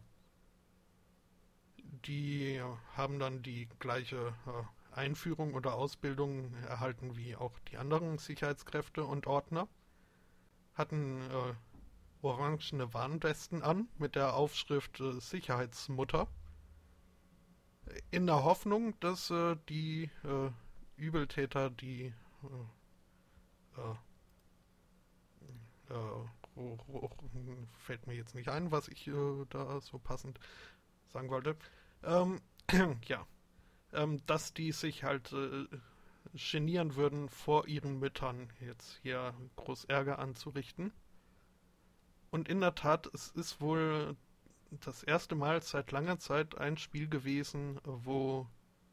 Die 2.06 2.62
haben 2.96 3.20
dann 3.20 3.42
die 3.42 3.68
gleiche 3.80 4.34
äh, 4.46 4.96
Einführung 4.98 5.54
oder 5.54 5.76
Ausbildung 5.76 6.54
erhalten 6.68 7.16
wie 7.16 7.36
auch 7.36 7.58
die 7.72 7.78
anderen 7.78 8.18
Sicherheitskräfte 8.18 9.04
und 9.04 9.28
Ordner, 9.28 9.68
hatten 10.74 11.22
äh, 11.22 11.54
orangene 12.22 12.94
Warnwesten 12.94 13.62
an 13.62 13.88
mit 13.98 14.16
der 14.16 14.36
Aufschrift 14.36 15.00
äh, 15.00 15.20
Sicherheitsmutter. 15.20 16.28
In 18.12 18.26
der 18.26 18.44
Hoffnung, 18.44 19.00
dass 19.00 19.30
äh, 19.30 19.56
die 19.70 20.10
äh, 20.24 20.50
Übeltäter, 20.98 21.70
die 21.70 22.14
äh, 22.44 22.54
fällt 27.78 28.08
mir 28.08 28.16
jetzt 28.16 28.36
nicht 28.36 28.50
ein, 28.50 28.72
was 28.72 28.88
ich 28.90 29.10
da 29.50 29.80
so 29.80 30.00
passend 30.00 30.40
sagen 31.14 31.30
wollte, 31.30 31.56
ähm, 32.04 32.42
ja, 33.06 33.26
ähm, 33.94 34.22
dass 34.26 34.54
die 34.54 34.72
sich 34.72 35.04
halt 35.04 35.34
genieren 36.34 36.96
würden, 36.96 37.30
vor 37.30 37.68
ihren 37.68 38.00
Müttern 38.00 38.52
jetzt 38.60 39.00
hier 39.02 39.34
groß 39.56 39.86
Ärger 39.86 40.20
anzurichten. 40.20 40.92
Und 42.30 42.50
in 42.50 42.60
der 42.60 42.76
Tat, 42.76 43.10
es 43.14 43.30
ist 43.30 43.62
wohl 43.62 44.16
das 44.70 45.04
erste 45.04 45.36
Mal 45.36 45.62
seit 45.62 45.92
langer 45.92 46.20
Zeit 46.20 46.58
ein 46.58 46.78
Spiel 46.78 47.08
gewesen, 47.08 47.80
wo 47.84 48.48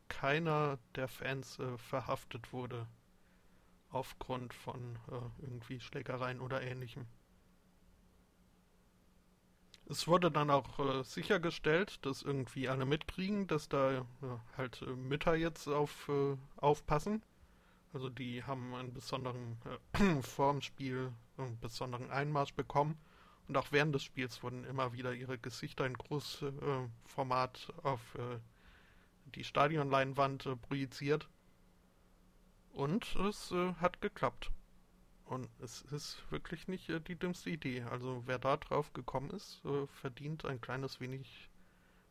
keiner 0.08 0.78
der 0.94 1.08
Fans 1.08 1.58
äh, 1.58 1.76
verhaftet 1.78 2.52
wurde 2.52 2.86
aufgrund 3.90 4.54
von 4.54 4.96
äh, 5.10 5.42
irgendwie 5.42 5.80
Schlägereien 5.80 6.40
oder 6.40 6.62
ähnlichem. 6.62 7.06
Es 9.86 10.08
wurde 10.08 10.30
dann 10.30 10.50
auch 10.50 10.78
äh, 10.78 11.04
sichergestellt, 11.04 12.04
dass 12.06 12.22
irgendwie 12.22 12.68
alle 12.68 12.86
mitkriegen, 12.86 13.46
dass 13.46 13.68
da 13.68 14.06
halt 14.56 14.82
äh, 14.82 14.86
Mütter 14.86 15.34
jetzt 15.34 15.68
auf 15.68 16.08
äh, 16.08 16.36
aufpassen. 16.56 17.22
Also 17.92 18.08
die 18.08 18.42
haben 18.42 18.74
einen 18.74 18.94
besonderen 18.94 19.58
äh, 19.92 20.22
vorm 20.22 20.62
Spiel 20.62 21.12
einen 21.36 21.58
besonderen 21.60 22.10
Einmarsch 22.10 22.54
bekommen 22.54 22.98
und 23.48 23.56
auch 23.56 23.72
während 23.72 23.94
des 23.94 24.02
Spiels 24.02 24.42
wurden 24.42 24.64
immer 24.64 24.92
wieder 24.92 25.12
ihre 25.12 25.38
Gesichter 25.38 25.86
in 25.86 25.94
Großformat 25.94 27.68
äh, 27.68 27.86
auf 27.86 28.14
äh, 28.14 28.38
die 29.34 29.44
Stadionleinwand 29.44 30.46
äh, 30.46 30.56
projiziert. 30.56 31.28
Und 32.72 33.14
es 33.16 33.52
äh, 33.52 33.74
hat 33.74 34.00
geklappt. 34.00 34.50
Und 35.24 35.48
es 35.60 35.82
ist 35.82 36.22
wirklich 36.30 36.68
nicht 36.68 36.88
äh, 36.90 37.00
die 37.00 37.16
dümmste 37.16 37.50
Idee. 37.50 37.82
Also 37.82 38.22
wer 38.26 38.38
da 38.38 38.56
drauf 38.56 38.92
gekommen 38.92 39.30
ist, 39.30 39.64
äh, 39.64 39.86
verdient 39.86 40.44
ein 40.44 40.60
kleines 40.60 41.00
wenig, 41.00 41.50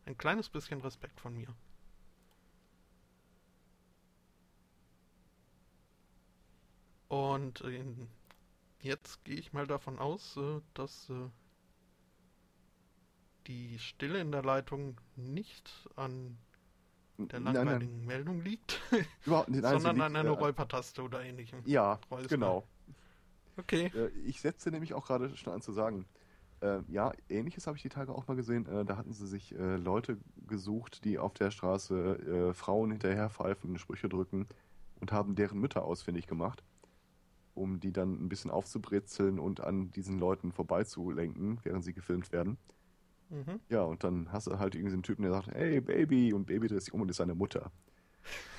ein 0.06 0.18
kleines 0.18 0.50
bisschen 0.50 0.82
Respekt 0.82 1.20
von 1.20 1.36
mir. 1.36 1.56
Und 7.08 7.62
in 7.62 8.10
Jetzt 8.84 9.24
gehe 9.24 9.38
ich 9.38 9.54
mal 9.54 9.66
davon 9.66 9.98
aus, 9.98 10.36
äh, 10.36 10.60
dass 10.74 11.10
äh, 11.10 11.14
die 13.48 13.80
Stille 13.80 14.20
in 14.20 14.34
der 14.34 14.44
Leitung 14.44 15.00
nicht 15.16 15.72
an 15.96 16.38
der 17.18 17.40
langweiligen 17.40 17.80
nein, 17.80 17.98
nein. 18.00 18.06
Meldung 18.06 18.42
liegt, 18.42 18.82
sondern 19.26 20.02
an 20.02 20.16
einer 20.18 20.32
äh, 20.32 20.34
Räupertaste 20.34 21.02
oder 21.02 21.24
ähnlichem. 21.24 21.62
Ja, 21.66 21.98
Räusper. 22.12 22.28
genau. 22.28 22.68
Okay. 23.58 23.92
Ich 24.26 24.42
setze 24.42 24.72
nämlich 24.72 24.94
auch 24.94 25.06
gerade 25.06 25.36
schon 25.38 25.54
an 25.54 25.62
zu 25.62 25.72
sagen, 25.72 26.06
ja, 26.88 27.12
ähnliches 27.28 27.68
habe 27.68 27.76
ich 27.76 27.84
die 27.84 27.90
Tage 27.90 28.16
auch 28.16 28.26
mal 28.28 28.38
gesehen. 28.38 28.66
da 28.86 28.96
hatten 28.96 29.12
sie 29.12 29.28
sich 29.28 29.54
Leute 29.58 30.18
gesucht, 30.48 31.04
die 31.04 31.20
auf 31.20 31.34
der 31.34 31.52
Straße 31.52 32.54
Frauen 32.54 32.92
hinterher 32.92 33.30
pfeifen, 33.30 33.78
Sprüche 33.78 34.08
drücken 34.08 34.48
und 35.02 35.12
haben 35.12 35.36
deren 35.36 35.60
Mütter 35.60 35.84
ausfindig 35.84 36.26
gemacht 36.26 36.64
um 37.56 37.80
die 37.80 37.92
dann 37.92 38.14
ein 38.14 38.30
bisschen 38.30 38.52
aufzubrezeln 38.52 39.40
und 39.40 39.62
an 39.62 39.92
diesen 39.92 40.20
Leuten 40.20 40.52
vorbeizulenken, 40.52 41.60
während 41.64 41.84
sie 41.84 41.94
gefilmt 41.94 42.32
werden. 42.32 42.58
Mhm. 43.30 43.60
Ja, 43.70 43.84
und 43.84 44.04
dann 44.04 44.32
hast 44.32 44.48
du 44.48 44.60
halt 44.60 44.76
irgendwie 44.76 44.94
einen 44.94 45.04
Typen, 45.04 45.24
der 45.24 45.32
sagt, 45.32 45.48
hey 45.50 45.82
Baby, 45.82 46.34
und 46.34 46.46
Baby 46.46 46.68
dreht 46.68 46.82
sich 46.82 46.94
um 46.94 47.02
und 47.02 47.10
ist 47.10 47.18
seine 47.18 47.36
Mutter. 47.36 47.72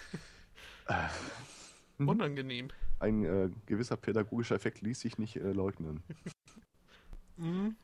äh, 0.88 2.02
Unangenehm. 2.02 2.68
Ein 3.04 3.24
äh, 3.24 3.50
gewisser 3.66 3.96
pädagogischer 3.96 4.54
Effekt 4.54 4.80
ließ 4.80 4.98
sich 4.98 5.18
nicht 5.18 5.36
äh, 5.36 5.52
leugnen. 5.52 6.02
mhm. 7.36 7.76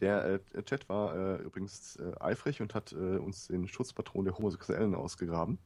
Der 0.00 0.40
äh, 0.54 0.62
Chat 0.64 0.88
war 0.88 1.16
äh, 1.16 1.42
übrigens 1.42 1.96
äh, 1.96 2.12
eifrig 2.20 2.60
und 2.60 2.74
hat 2.74 2.92
uns 2.92 3.48
den 3.48 3.68
Schutzpatron 3.68 4.24
der 4.24 4.36
Homosexuellen 4.36 4.94
ausgegraben. 4.94 5.58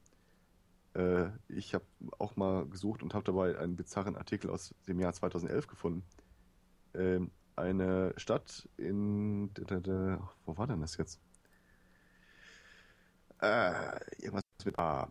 Äh, 0.95 1.31
ich 1.49 1.75
habe 1.75 1.85
auch 2.19 2.37
mal 2.37 2.67
gesucht 2.67 3.03
und 3.03 3.15
habe 3.15 3.25
dabei 3.25 3.59
einen 3.59 3.77
bizarren 3.77 4.17
Artikel 4.17 4.51
aus 4.51 4.75
dem 4.87 5.01
Jahr 5.01 5.13
2011 5.13 5.67
gefunden. 5.67 6.05
Äh, 6.93 7.21
eine 7.57 8.13
Stadt 8.17 8.69
in. 8.77 9.51
Wo 10.45 10.57
war 10.57 10.67
denn 10.67 10.81
das 10.81 10.97
jetzt? 10.97 11.21
Äh, 13.41 14.01
irgendwas 14.19 14.43
mit 14.65 14.79
A. 14.79 15.09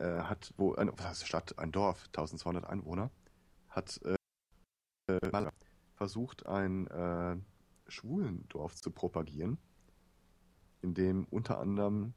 Äh, 0.00 0.22
hat, 0.22 0.54
wo, 0.56 0.74
eine, 0.74 0.92
was 0.96 1.06
heißt 1.06 1.26
Stadt? 1.26 1.58
Ein 1.58 1.72
Dorf, 1.72 2.06
1200 2.06 2.64
Einwohner, 2.64 3.10
hat 3.68 4.00
äh, 4.02 5.50
versucht, 5.94 6.46
ein 6.46 6.86
äh, 6.86 7.36
Schwulendorf 7.86 8.76
zu 8.76 8.90
propagieren, 8.90 9.58
in 10.80 10.94
dem 10.94 11.26
unter 11.30 11.58
anderem 11.58 12.14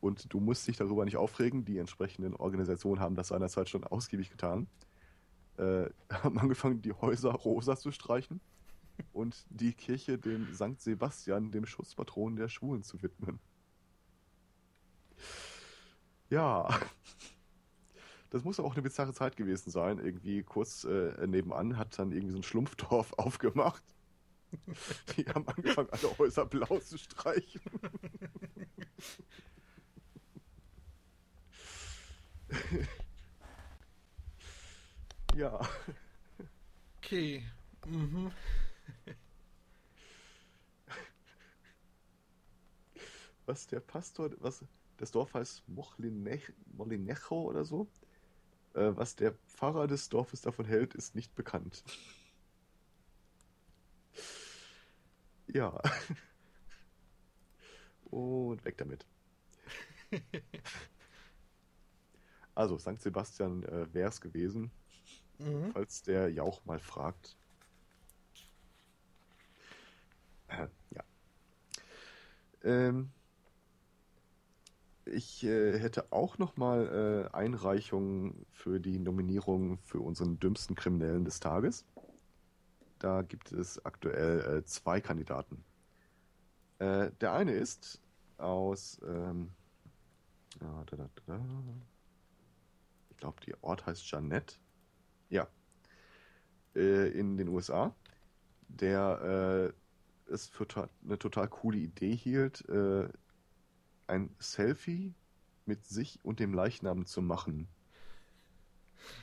und 0.00 0.32
du 0.32 0.40
musst 0.40 0.66
dich 0.66 0.78
darüber 0.78 1.04
nicht 1.04 1.18
aufregen. 1.18 1.66
Die 1.66 1.76
entsprechenden 1.76 2.34
Organisationen 2.34 3.02
haben 3.02 3.14
das 3.14 3.28
seinerzeit 3.28 3.68
schon 3.68 3.84
ausgiebig 3.84 4.30
getan. 4.30 4.66
Äh, 5.58 5.90
haben 6.10 6.38
angefangen, 6.38 6.80
die 6.80 6.92
Häuser 6.92 7.32
rosa 7.32 7.76
zu 7.76 7.92
streichen 7.92 8.40
und 9.12 9.44
die 9.50 9.74
Kirche 9.74 10.16
dem 10.16 10.54
St. 10.54 10.80
Sebastian, 10.80 11.50
dem 11.50 11.66
Schutzpatron 11.66 12.36
der 12.36 12.48
Schwulen, 12.48 12.82
zu 12.82 13.02
widmen. 13.02 13.38
Ja. 16.30 16.68
Das 18.30 18.44
muss 18.44 18.60
auch 18.60 18.72
eine 18.74 18.82
bizarre 18.82 19.12
Zeit 19.12 19.36
gewesen 19.36 19.70
sein. 19.70 19.98
Irgendwie 19.98 20.42
kurz 20.42 20.84
äh, 20.84 21.26
nebenan 21.26 21.76
hat 21.76 21.98
dann 21.98 22.12
irgendwie 22.12 22.32
so 22.32 22.38
ein 22.38 22.42
Schlumpfdorf 22.44 23.12
aufgemacht. 23.18 23.82
Die 25.16 25.24
haben 25.26 25.46
angefangen, 25.48 25.88
alle 25.90 26.18
Häuser 26.18 26.46
blau 26.46 26.78
zu 26.80 26.98
streichen. 26.98 27.60
ja. 35.36 35.60
Okay. 36.98 37.42
Mhm. 37.86 38.30
Was 43.46 43.66
der 43.66 43.80
Pastor, 43.80 44.30
was 44.38 44.64
das 45.00 45.12
Dorf 45.12 45.32
heißt 45.32 45.64
Molinecho 45.66 47.42
oder 47.42 47.64
so. 47.64 47.88
Äh, 48.74 48.92
was 48.94 49.16
der 49.16 49.32
Pfarrer 49.32 49.86
des 49.86 50.10
Dorfes 50.10 50.42
davon 50.42 50.66
hält, 50.66 50.94
ist 50.94 51.14
nicht 51.14 51.34
bekannt. 51.34 51.82
Ja. 55.46 55.80
Und 58.10 58.64
weg 58.64 58.76
damit. 58.76 59.06
Also, 62.52 62.76
St. 62.76 63.00
Sebastian 63.00 63.62
äh, 63.62 63.94
wäre 63.94 64.10
es 64.10 64.20
gewesen, 64.20 64.70
mhm. 65.38 65.70
falls 65.72 66.02
der 66.02 66.30
Jauch 66.30 66.62
mal 66.66 66.78
fragt. 66.78 67.38
Äh, 70.48 70.66
ja. 70.90 71.04
Ähm, 72.62 73.12
ich 75.10 75.44
äh, 75.44 75.78
hätte 75.78 76.12
auch 76.12 76.38
noch 76.38 76.56
mal 76.56 77.28
äh, 77.32 77.36
Einreichungen 77.36 78.46
für 78.50 78.80
die 78.80 78.98
Nominierung 78.98 79.78
für 79.78 80.00
unseren 80.00 80.38
dümmsten 80.38 80.74
Kriminellen 80.76 81.24
des 81.24 81.40
Tages. 81.40 81.84
Da 82.98 83.22
gibt 83.22 83.52
es 83.52 83.84
aktuell 83.84 84.58
äh, 84.58 84.64
zwei 84.64 85.00
Kandidaten. 85.00 85.64
Äh, 86.78 87.10
der 87.20 87.32
eine 87.32 87.52
ist 87.52 88.00
aus 88.38 89.00
ähm, 89.06 89.50
da, 90.58 90.84
da, 90.86 91.08
da, 91.26 91.40
glaube, 93.20 93.40
der 93.46 93.62
Ort 93.62 93.86
heißt 93.86 94.10
Jeannette. 94.10 94.56
Ja. 95.28 95.46
Äh, 96.74 97.10
in 97.10 97.36
den 97.36 97.48
USA. 97.48 97.94
Der 98.68 99.72
äh, 100.28 100.32
es 100.32 100.48
für 100.48 100.66
eine 101.04 101.18
total 101.18 101.48
coole 101.48 101.78
Idee 101.78 102.14
hielt, 102.16 102.68
äh, 102.68 103.08
ein 104.10 104.34
Selfie 104.38 105.14
mit 105.66 105.84
sich 105.86 106.18
und 106.24 106.40
dem 106.40 106.52
Leichnam 106.52 107.06
zu 107.06 107.22
machen, 107.22 107.68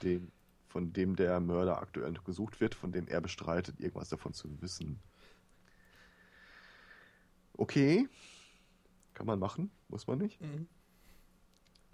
den, 0.02 0.32
von 0.68 0.94
dem 0.94 1.16
der 1.16 1.40
Mörder 1.40 1.82
aktuell 1.82 2.14
gesucht 2.26 2.60
wird, 2.60 2.74
von 2.74 2.92
dem 2.92 3.08
er 3.08 3.22
bestreitet, 3.22 3.80
irgendwas 3.80 4.10
davon 4.10 4.34
zu 4.34 4.62
wissen. 4.62 5.00
Okay, 7.54 8.08
kann 9.14 9.26
man 9.26 9.40
machen, 9.40 9.72
muss 9.90 10.08
man 10.08 10.20
nicht. 10.20 10.40
Mhm. 10.42 10.68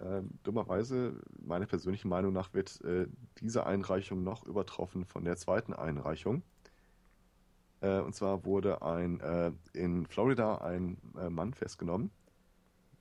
Ähm, 0.00 0.30
dummerweise, 0.42 1.20
meiner 1.40 1.66
persönlichen 1.66 2.08
Meinung 2.08 2.32
nach, 2.32 2.52
wird 2.52 2.80
äh, 2.82 3.06
diese 3.40 3.66
Einreichung 3.66 4.22
noch 4.22 4.44
übertroffen 4.44 5.04
von 5.04 5.24
der 5.24 5.36
zweiten 5.36 5.72
Einreichung. 5.72 6.42
Äh, 7.80 8.00
und 8.00 8.14
zwar 8.14 8.44
wurde 8.44 8.82
ein 8.82 9.20
äh, 9.20 9.52
in 9.72 10.06
Florida 10.06 10.58
ein 10.58 10.98
äh, 11.18 11.30
Mann 11.30 11.54
festgenommen, 11.54 12.10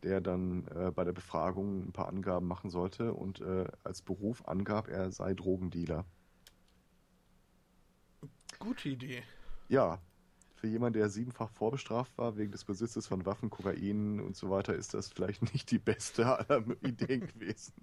der 0.03 0.21
dann 0.21 0.67
äh, 0.67 0.91
bei 0.91 1.03
der 1.03 1.13
Befragung 1.13 1.87
ein 1.87 1.91
paar 1.93 2.07
Angaben 2.07 2.47
machen 2.47 2.69
sollte 2.69 3.13
und 3.13 3.41
äh, 3.41 3.65
als 3.83 4.01
Beruf 4.01 4.47
angab, 4.47 4.87
er 4.87 5.11
sei 5.11 5.33
Drogendealer. 5.33 6.05
Gute 8.59 8.89
Idee. 8.89 9.23
Ja, 9.69 9.99
für 10.55 10.67
jemanden, 10.67 10.99
der 10.99 11.09
siebenfach 11.09 11.49
vorbestraft 11.49 12.17
war 12.17 12.37
wegen 12.37 12.51
des 12.51 12.63
Besitzes 12.63 13.07
von 13.07 13.25
Waffen, 13.25 13.49
Kokain 13.49 14.21
und 14.21 14.35
so 14.35 14.49
weiter, 14.49 14.73
ist 14.73 14.93
das 14.93 15.09
vielleicht 15.09 15.41
nicht 15.53 15.71
die 15.71 15.79
beste 15.79 16.25
aller 16.25 16.63
Ideen 16.81 17.27
gewesen. 17.33 17.73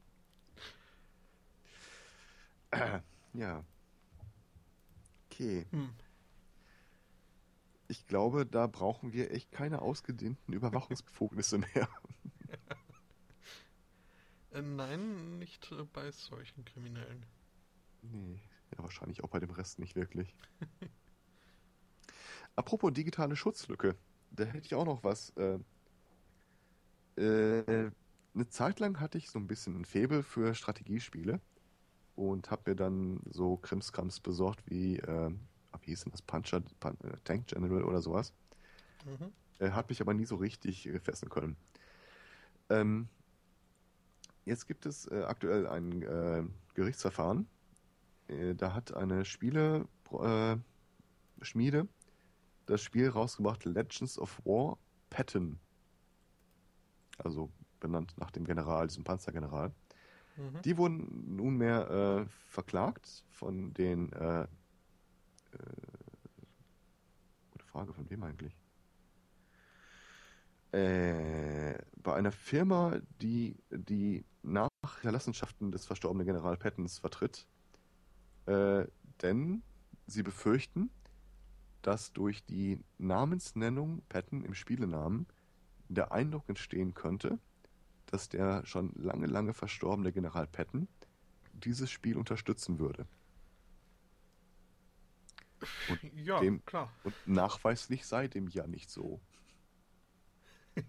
Ja. 3.32 3.62
Okay. 5.30 5.66
Hm. 5.70 5.90
Ich 7.90 8.06
glaube, 8.06 8.46
da 8.46 8.68
brauchen 8.68 9.12
wir 9.12 9.32
echt 9.32 9.50
keine 9.50 9.82
ausgedehnten 9.82 10.54
Überwachungsbefugnisse 10.54 11.58
mehr. 11.58 11.88
äh, 14.52 14.62
nein, 14.62 15.40
nicht 15.40 15.72
äh, 15.72 15.82
bei 15.92 16.12
solchen 16.12 16.64
Kriminellen. 16.64 17.26
Nee, 18.02 18.38
ja, 18.70 18.84
wahrscheinlich 18.84 19.24
auch 19.24 19.28
bei 19.28 19.40
dem 19.40 19.50
Rest 19.50 19.80
nicht 19.80 19.96
wirklich. 19.96 20.36
Apropos 22.54 22.92
digitale 22.92 23.34
Schutzlücke, 23.34 23.96
da 24.30 24.44
hätte 24.44 24.66
ich 24.66 24.76
auch 24.76 24.86
noch 24.86 25.02
was. 25.02 25.30
Äh, 25.30 25.58
äh, 27.20 27.90
eine 28.34 28.48
Zeit 28.50 28.78
lang 28.78 29.00
hatte 29.00 29.18
ich 29.18 29.30
so 29.30 29.40
ein 29.40 29.48
bisschen 29.48 29.74
ein 29.74 29.84
Faible 29.84 30.22
für 30.22 30.54
Strategiespiele 30.54 31.40
und 32.14 32.52
habe 32.52 32.70
mir 32.70 32.76
dann 32.76 33.20
so 33.28 33.56
Krimskrams 33.56 34.20
besorgt 34.20 34.62
wie, 34.70 34.98
äh, 34.98 35.32
wie 35.82 35.90
hieß 35.90 36.04
denn 36.04 36.12
das, 36.12 36.22
Puncher, 36.22 36.60
Pun 36.80 36.96
äh, 37.02 37.16
Tank 37.24 37.48
General 37.48 37.84
oder 37.84 38.00
sowas. 38.00 38.32
Mhm. 39.04 39.32
Äh, 39.58 39.70
hat 39.70 39.88
mich 39.88 40.00
aber 40.00 40.14
nie 40.14 40.24
so 40.26 40.36
richtig 40.36 40.88
fesseln 41.02 41.30
können. 41.30 41.56
Ähm, 42.68 43.08
jetzt 44.44 44.66
gibt 44.66 44.86
es 44.86 45.06
äh, 45.10 45.24
aktuell 45.26 45.66
ein 45.66 46.02
äh, 46.02 46.44
Gerichtsverfahren. 46.74 47.46
Äh, 48.28 48.54
da 48.54 48.74
hat 48.74 48.94
eine 48.94 49.24
Spieleschmiede 49.24 49.88
das 52.66 52.82
Spiel 52.82 53.08
rausgebracht 53.08 53.64
Legends 53.64 54.18
of 54.18 54.40
War 54.44 54.78
Patton. 55.10 55.58
Also 57.18 57.50
benannt 57.80 58.14
nach 58.16 58.30
dem 58.30 58.44
General, 58.44 58.86
diesem 58.86 59.04
Panzergeneral. 59.04 59.72
Mhm. 60.36 60.62
Die 60.62 60.76
wurden 60.76 61.36
nunmehr 61.36 61.90
äh, 61.90 62.26
verklagt 62.46 63.24
von 63.30 63.74
den. 63.74 64.12
Äh, 65.52 65.58
gute 67.50 67.64
Frage, 67.66 67.92
von 67.92 68.08
wem 68.10 68.22
eigentlich? 68.22 68.56
Äh, 70.72 71.78
bei 72.02 72.14
einer 72.14 72.32
Firma, 72.32 73.00
die 73.20 73.56
die 73.70 74.24
Nachlassenschaften 74.42 75.72
des 75.72 75.86
verstorbenen 75.86 76.26
General 76.26 76.56
Pattons 76.56 76.98
vertritt. 76.98 77.46
Äh, 78.46 78.86
denn 79.22 79.62
sie 80.06 80.22
befürchten, 80.22 80.90
dass 81.82 82.12
durch 82.12 82.44
die 82.44 82.82
Namensnennung 82.98 84.02
Patton 84.08 84.44
im 84.44 84.54
Spielenamen 84.54 85.26
der 85.88 86.12
Eindruck 86.12 86.48
entstehen 86.48 86.94
könnte, 86.94 87.38
dass 88.06 88.28
der 88.28 88.64
schon 88.66 88.92
lange, 88.96 89.26
lange 89.26 89.54
verstorbene 89.54 90.12
General 90.12 90.46
Patton 90.46 90.88
dieses 91.52 91.90
Spiel 91.90 92.16
unterstützen 92.16 92.78
würde. 92.78 93.06
Und 95.88 96.00
ja, 96.14 96.40
dem, 96.40 96.64
klar. 96.64 96.92
Und 97.04 97.14
nachweislich 97.26 98.06
sei 98.06 98.28
dem 98.28 98.48
ja 98.48 98.66
nicht 98.66 98.90
so. 98.90 99.20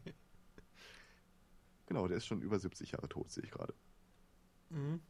genau, 1.87 2.07
der 2.07 2.17
ist 2.17 2.25
schon 2.25 2.41
über 2.41 2.59
70 2.59 2.91
Jahre 2.91 3.09
tot, 3.09 3.31
sehe 3.31 3.43
ich 3.43 3.51
gerade. 3.51 3.73
Mhm. 4.69 5.01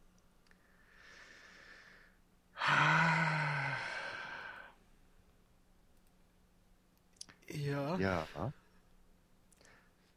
Ja. 7.48 7.98
Ja. 7.98 8.52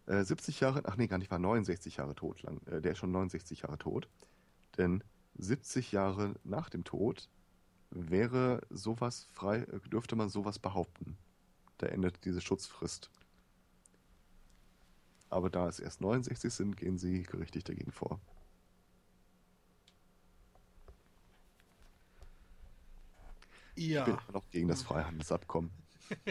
Äh, 0.08 0.24
70 0.24 0.60
Jahre, 0.60 0.84
ach 0.86 0.98
nee, 0.98 1.08
gar 1.08 1.18
nicht, 1.18 1.32
war 1.32 1.40
69 1.40 1.98
Jahre 1.98 2.16
tot 2.16 2.42
lang. 2.44 2.62
Äh, 2.68 2.82
der 2.82 2.92
ist 2.94 3.00
schon 3.00 3.12
69 3.12 3.62
Jahre 3.62 3.78
tot. 3.78 4.08
Denn 4.78 5.04
70 5.36 5.92
Jahre 5.92 6.36
nach 6.44 6.70
dem 6.70 6.84
Tod 6.84 7.30
wäre 7.91 8.62
sowas 8.70 9.28
frei, 9.32 9.60
äh, 9.60 9.80
dürfte 9.90 10.16
man 10.16 10.30
sowas 10.30 10.60
behaupten. 10.60 11.18
Da 11.78 11.88
endet 11.88 12.24
diese 12.26 12.41
Schutzfrist. 12.41 13.10
Aber 15.30 15.49
da 15.49 15.68
es 15.68 15.80
erst 15.80 16.02
69 16.02 16.53
sind, 16.53 16.78
gehen 16.78 16.98
sie 16.98 17.24
gerichtlich 17.24 17.64
dagegen 17.64 17.91
vor. 17.91 18.20
Ja. 23.76 24.02
Ich 24.02 24.06
bin 24.06 24.16
immer 24.16 24.32
noch 24.32 24.49
gegen 24.52 24.68
das 24.68 24.84
Freihandelsabkommen. 24.84 25.72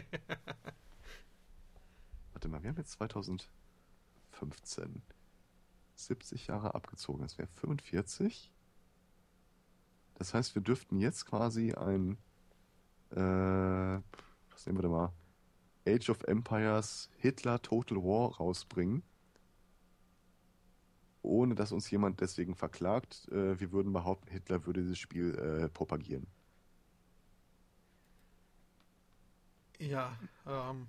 Warte 2.32 2.48
mal, 2.48 2.62
wir 2.62 2.70
haben 2.70 2.78
jetzt 2.78 2.92
2015. 2.92 5.02
70 5.96 6.46
Jahre 6.46 6.74
abgezogen. 6.74 7.22
Das 7.22 7.38
wäre 7.38 7.48
45. 7.48 8.50
Das 10.14 10.34
heißt, 10.34 10.54
wir 10.54 10.62
dürften 10.62 10.98
jetzt 10.98 11.26
quasi 11.26 11.72
ein, 11.72 12.18
äh, 13.10 13.16
was 13.16 14.66
nehmen 14.66 14.78
wir 14.78 14.82
da 14.82 14.88
mal, 14.88 15.12
Age 15.86 16.10
of 16.10 16.22
Empires 16.24 17.10
Hitler 17.18 17.60
Total 17.60 17.98
War 17.98 18.36
rausbringen, 18.36 19.02
ohne 21.22 21.54
dass 21.54 21.72
uns 21.72 21.90
jemand 21.90 22.20
deswegen 22.20 22.54
verklagt. 22.54 23.28
Äh, 23.30 23.58
wir 23.60 23.72
würden 23.72 23.92
behaupten, 23.92 24.30
Hitler 24.30 24.64
würde 24.66 24.82
dieses 24.82 24.98
Spiel 24.98 25.34
äh, 25.34 25.68
propagieren. 25.68 26.26
Ja, 29.78 30.16
ähm, 30.46 30.86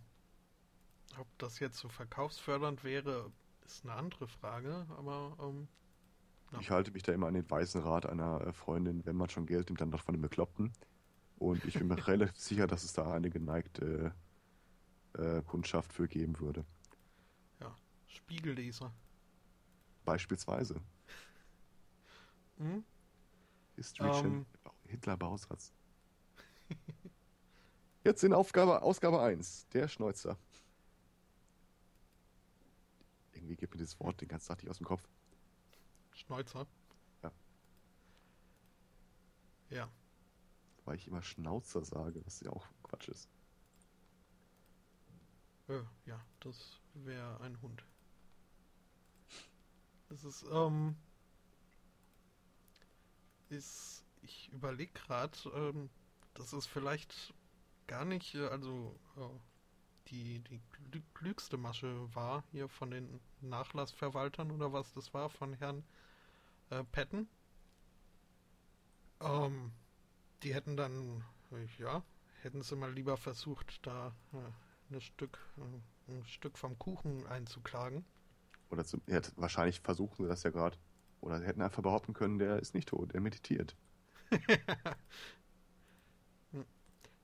ob 1.17 1.27
das 1.39 1.59
jetzt 1.59 1.77
so 1.77 1.89
verkaufsfördernd 1.89 2.83
wäre, 2.83 3.31
ist 3.65 3.83
eine 3.83 3.93
andere 3.93 4.27
Frage, 4.27 4.85
aber. 4.97 5.35
Ähm, 5.41 5.67
ich 6.59 6.71
halte 6.71 6.91
mich 6.91 7.03
da 7.03 7.11
immer 7.11 7.27
an 7.27 7.33
den 7.33 7.49
weißen 7.49 7.81
Rat 7.81 8.05
einer 8.05 8.41
äh, 8.41 8.53
Freundin, 8.53 9.05
wenn 9.05 9.15
man 9.15 9.29
schon 9.29 9.45
Geld 9.45 9.69
nimmt, 9.69 9.81
dann 9.81 9.91
doch 9.91 10.03
von 10.03 10.13
den 10.13 10.21
Bekloppten. 10.21 10.71
Und 11.37 11.63
ich 11.65 11.75
bin 11.75 11.87
mir 11.87 11.95
relativ 12.07 12.37
sicher, 12.37 12.67
dass 12.67 12.83
es 12.83 12.93
da 12.93 13.13
eine 13.13 13.29
geneigte 13.29 14.13
äh, 15.13 15.41
Kundschaft 15.43 15.93
für 15.93 16.07
geben 16.07 16.39
würde. 16.39 16.65
Ja, 17.59 17.75
Spiegelleser. 18.07 18.93
Beispielsweise. 20.05 20.81
Hm? 22.57 22.83
History 23.75 24.19
ähm. 24.19 24.45
Hitler 24.87 25.17
Bausatz. 25.17 25.73
Jetzt 28.03 28.23
in 28.23 28.33
Aufgabe, 28.33 28.81
Ausgabe 28.81 29.21
1, 29.21 29.67
der 29.69 29.87
Schneuzer 29.87 30.37
irgendwie 33.45 33.55
geht 33.55 33.71
mir 33.71 33.77
dieses 33.77 33.99
Wort 33.99 34.19
den 34.21 34.27
ganzen 34.27 34.47
Tag 34.47 34.61
nicht 34.61 34.69
aus 34.69 34.77
dem 34.77 34.85
Kopf. 34.85 35.07
Schneuzer? 36.15 36.65
Ja. 37.21 37.31
Ja. 39.69 39.89
Weil 40.85 40.95
ich 40.95 41.07
immer 41.07 41.21
Schnauzer 41.21 41.83
sage, 41.83 42.25
was 42.25 42.39
ja 42.39 42.51
auch 42.51 42.67
Quatsch 42.83 43.09
ist. 43.09 43.29
Äh, 45.67 45.81
ja, 46.05 46.23
das 46.39 46.79
wäre 46.93 47.39
ein 47.41 47.61
Hund. 47.61 47.83
Es 50.09 50.23
ist, 50.23 50.45
ähm. 50.51 50.95
Ist. 53.49 54.03
Ich 54.21 54.51
überlege 54.51 54.91
gerade, 54.93 55.37
ähm, 55.53 55.89
das 56.33 56.53
ist 56.53 56.65
vielleicht 56.65 57.33
gar 57.87 58.05
nicht, 58.05 58.35
äh, 58.35 58.47
also. 58.47 58.97
Äh, 59.17 59.39
die, 60.09 60.39
die 60.39 60.61
klügste 61.15 61.57
Masche 61.57 62.13
war 62.13 62.43
hier 62.51 62.69
von 62.69 62.91
den 62.91 63.19
Nachlassverwaltern 63.41 64.51
oder 64.51 64.71
was 64.71 64.93
das 64.93 65.13
war 65.15 65.29
von 65.29 65.53
Herrn 65.53 65.83
äh, 66.69 66.83
Patton. 66.83 67.27
Ähm, 69.21 69.71
die 70.43 70.53
hätten 70.53 70.77
dann, 70.77 71.23
ja, 71.77 72.03
hätten 72.41 72.61
sie 72.61 72.75
mal 72.75 72.91
lieber 72.93 73.17
versucht, 73.17 73.85
da 73.85 74.15
äh, 74.33 74.93
ein 74.93 75.01
Stück, 75.01 75.39
äh, 75.57 76.11
ein 76.11 76.25
Stück 76.25 76.57
vom 76.57 76.77
Kuchen 76.77 77.25
einzuklagen. 77.27 78.05
Oder 78.69 78.83
zum, 78.85 79.01
ja, 79.07 79.21
wahrscheinlich 79.35 79.81
versuchen 79.81 80.23
sie 80.23 80.29
das 80.29 80.43
ja 80.43 80.49
gerade. 80.51 80.77
Oder 81.21 81.39
sie 81.39 81.45
hätten 81.47 81.61
einfach 81.61 81.81
behaupten 81.81 82.13
können, 82.13 82.37
der 82.37 82.59
ist 82.59 82.73
nicht 82.73 82.89
tot, 82.89 83.13
er 83.13 83.21
meditiert. 83.21 83.75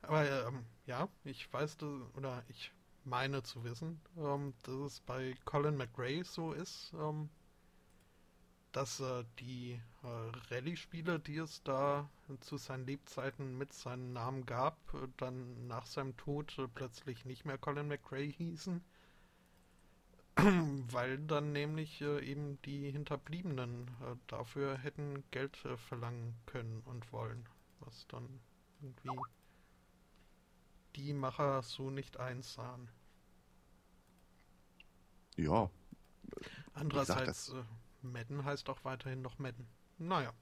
Aber 0.02 0.48
ähm, 0.48 0.66
ja, 0.86 1.08
ich 1.24 1.52
weiß, 1.54 1.78
das, 1.78 1.90
oder 2.16 2.44
ich 2.48 2.72
meine 3.04 3.44
zu 3.44 3.64
wissen, 3.64 4.02
ähm, 4.18 4.54
dass 4.64 4.76
es 4.76 5.00
bei 5.02 5.36
Colin 5.46 5.78
McRae 5.78 6.24
so 6.24 6.54
ist, 6.54 6.94
ähm, 6.94 7.30
dass 8.72 9.00
äh, 9.00 9.26
die 9.40 9.80
äh, 10.04 10.54
Rallye-Spiele, 10.54 11.20
die 11.20 11.38
es 11.38 11.62
da 11.64 12.10
zu 12.40 12.58
seinen 12.58 12.86
Lebzeiten 12.86 13.58
mit 13.58 13.74
seinem 13.74 14.14
Namen 14.14 14.46
gab, 14.46 14.78
äh, 14.94 15.08
dann 15.18 15.68
nach 15.68 15.86
seinem 15.86 16.16
Tod 16.18 16.58
äh, 16.58 16.68
plötzlich 16.68 17.26
nicht 17.26 17.46
mehr 17.46 17.58
Colin 17.58 17.88
McRae 17.88 18.32
hießen, 18.32 18.84
weil 20.38 21.18
dann 21.20 21.52
nämlich 21.52 22.02
äh, 22.02 22.26
eben 22.26 22.62
die 22.64 22.90
Hinterbliebenen 22.92 23.92
dafür 24.28 24.78
hätten 24.78 25.24
Geld 25.32 25.58
verlangen 25.58 26.36
können 26.46 26.82
und 26.86 27.12
wollen, 27.12 27.48
was 27.80 28.08
dann 28.08 28.40
irgendwie 28.82 29.20
die 30.96 31.14
Macher 31.14 31.62
so 31.62 31.90
nicht 31.90 32.18
einsahen. 32.18 32.90
Ja. 35.36 35.70
Andererseits, 36.74 37.48
gesagt, 37.48 37.66
Madden 38.04 38.46
heißt 38.46 38.70
auch 38.70 38.84
weiterhin 38.84 39.22
noch 39.22 39.40
Madden. 39.40 39.68
Naja. 39.98 40.34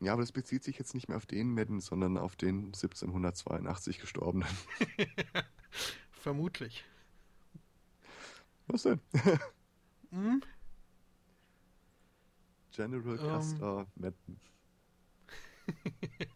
Ja, 0.00 0.12
aber 0.12 0.22
das 0.22 0.32
bezieht 0.32 0.62
sich 0.62 0.78
jetzt 0.78 0.94
nicht 0.94 1.08
mehr 1.08 1.16
auf 1.16 1.26
den 1.26 1.52
Madden, 1.54 1.80
sondern 1.80 2.18
auf 2.18 2.36
den 2.36 2.66
1782 2.66 3.98
Gestorbenen. 3.98 4.48
Vermutlich. 6.12 6.84
Was 8.68 8.82
denn? 8.82 9.00
hm? 10.10 10.42
General 12.70 13.18
um, 13.18 13.28
Custer 13.28 13.86
Madden. 13.96 14.40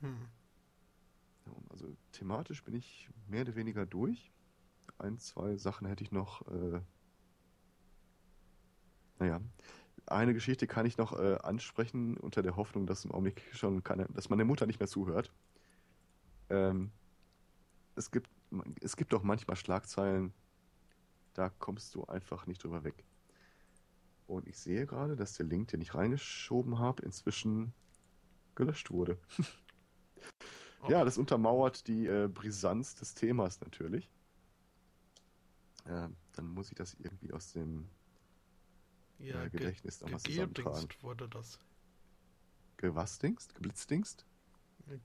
hm. 0.00 0.33
Thematisch 2.24 2.64
bin 2.64 2.72
ich 2.72 3.10
mehr 3.28 3.42
oder 3.42 3.54
weniger 3.54 3.84
durch. 3.84 4.32
Ein, 4.96 5.18
zwei 5.18 5.58
Sachen 5.58 5.86
hätte 5.86 6.02
ich 6.02 6.10
noch. 6.10 6.40
Äh, 6.48 6.80
naja, 9.18 9.42
eine 10.06 10.32
Geschichte 10.32 10.66
kann 10.66 10.86
ich 10.86 10.96
noch 10.96 11.12
äh, 11.12 11.34
ansprechen, 11.42 12.16
unter 12.16 12.42
der 12.42 12.56
Hoffnung, 12.56 12.86
dass 12.86 13.04
im 13.04 13.12
Augenblick 13.12 13.42
schon 13.52 13.84
keine, 13.84 14.06
dass 14.06 14.30
meine 14.30 14.46
Mutter 14.46 14.64
nicht 14.64 14.80
mehr 14.80 14.88
zuhört. 14.88 15.34
Ähm, 16.48 16.92
es 17.94 18.10
gibt, 18.10 18.30
es 18.80 18.96
gibt 18.96 19.12
auch 19.12 19.22
manchmal 19.22 19.58
Schlagzeilen, 19.58 20.32
da 21.34 21.50
kommst 21.50 21.94
du 21.94 22.04
einfach 22.06 22.46
nicht 22.46 22.64
drüber 22.64 22.84
weg. 22.84 23.04
Und 24.26 24.48
ich 24.48 24.58
sehe 24.58 24.86
gerade, 24.86 25.14
dass 25.14 25.34
der 25.34 25.44
Link, 25.44 25.68
den 25.68 25.82
ich 25.82 25.94
reingeschoben 25.94 26.78
habe, 26.78 27.02
inzwischen 27.02 27.74
gelöscht 28.54 28.90
wurde. 28.90 29.18
Ja, 30.88 31.04
das 31.04 31.18
untermauert 31.18 31.86
die 31.86 32.06
äh, 32.06 32.28
Brisanz 32.28 32.94
des 32.94 33.14
Themas 33.14 33.60
natürlich. 33.60 34.10
Äh, 35.86 36.08
dann 36.32 36.46
muss 36.48 36.68
ich 36.70 36.74
das 36.74 36.94
irgendwie 36.94 37.32
aus 37.32 37.52
dem 37.52 37.88
ja, 39.18 39.44
äh, 39.44 39.50
Gedächtnis 39.50 39.98
ge 39.98 40.06
nochmal 40.06 40.20
zusammentragen. 40.20 40.88
wurde 41.02 41.28
das. 41.28 41.58
Ge 42.76 42.94
was 42.94 43.18
dingst? 43.18 43.54
Geblitzdingst? 43.54 44.24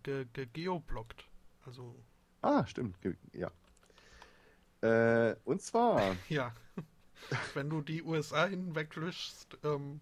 Ge, 0.03 0.25
ge 0.33 0.47
geoblockt. 0.51 1.29
Also. 1.65 1.95
Ah, 2.41 2.65
stimmt. 2.65 2.99
Ge 3.01 3.15
ja. 3.33 3.51
Äh, 4.81 5.35
und 5.43 5.61
zwar. 5.61 6.15
ja. 6.29 6.53
Wenn 7.53 7.69
du 7.69 7.81
die 7.81 8.01
USA 8.01 8.45
hinweglöschst, 8.45 9.59
ähm, 9.63 9.99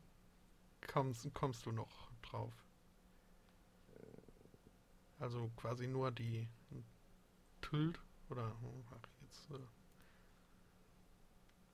kommst, 0.85 1.33
kommst 1.33 1.65
du 1.65 1.71
noch 1.71 2.11
drauf. 2.21 2.53
Also 5.19 5.49
quasi 5.56 5.88
nur 5.88 6.11
die 6.11 6.48
Tilt 7.61 7.99
oder 8.30 8.56
ach, 8.91 9.10
jetzt. 9.22 9.49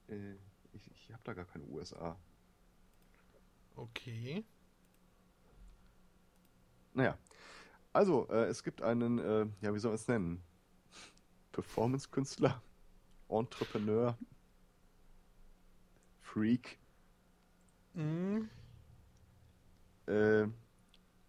Äh... 0.08 0.14
Äh, 0.14 0.38
ich 0.74 0.90
ich 0.92 1.12
habe 1.12 1.24
da 1.24 1.34
gar 1.34 1.46
keine 1.46 1.66
USA. 1.66 2.18
Okay. 3.76 4.46
Naja. 6.94 7.18
Also, 7.92 8.28
äh, 8.30 8.46
es 8.46 8.64
gibt 8.64 8.82
einen, 8.82 9.20
äh, 9.20 9.46
ja, 9.62 9.74
wie 9.74 9.80
soll 9.80 9.92
man 9.92 9.96
es 9.96 10.08
nennen? 10.08 10.44
Performance-Künstler, 11.52 12.62
Entrepreneur, 13.30 14.18
Freak. 16.22 16.80
Mhm. 17.94 18.50
Äh, 20.08 20.48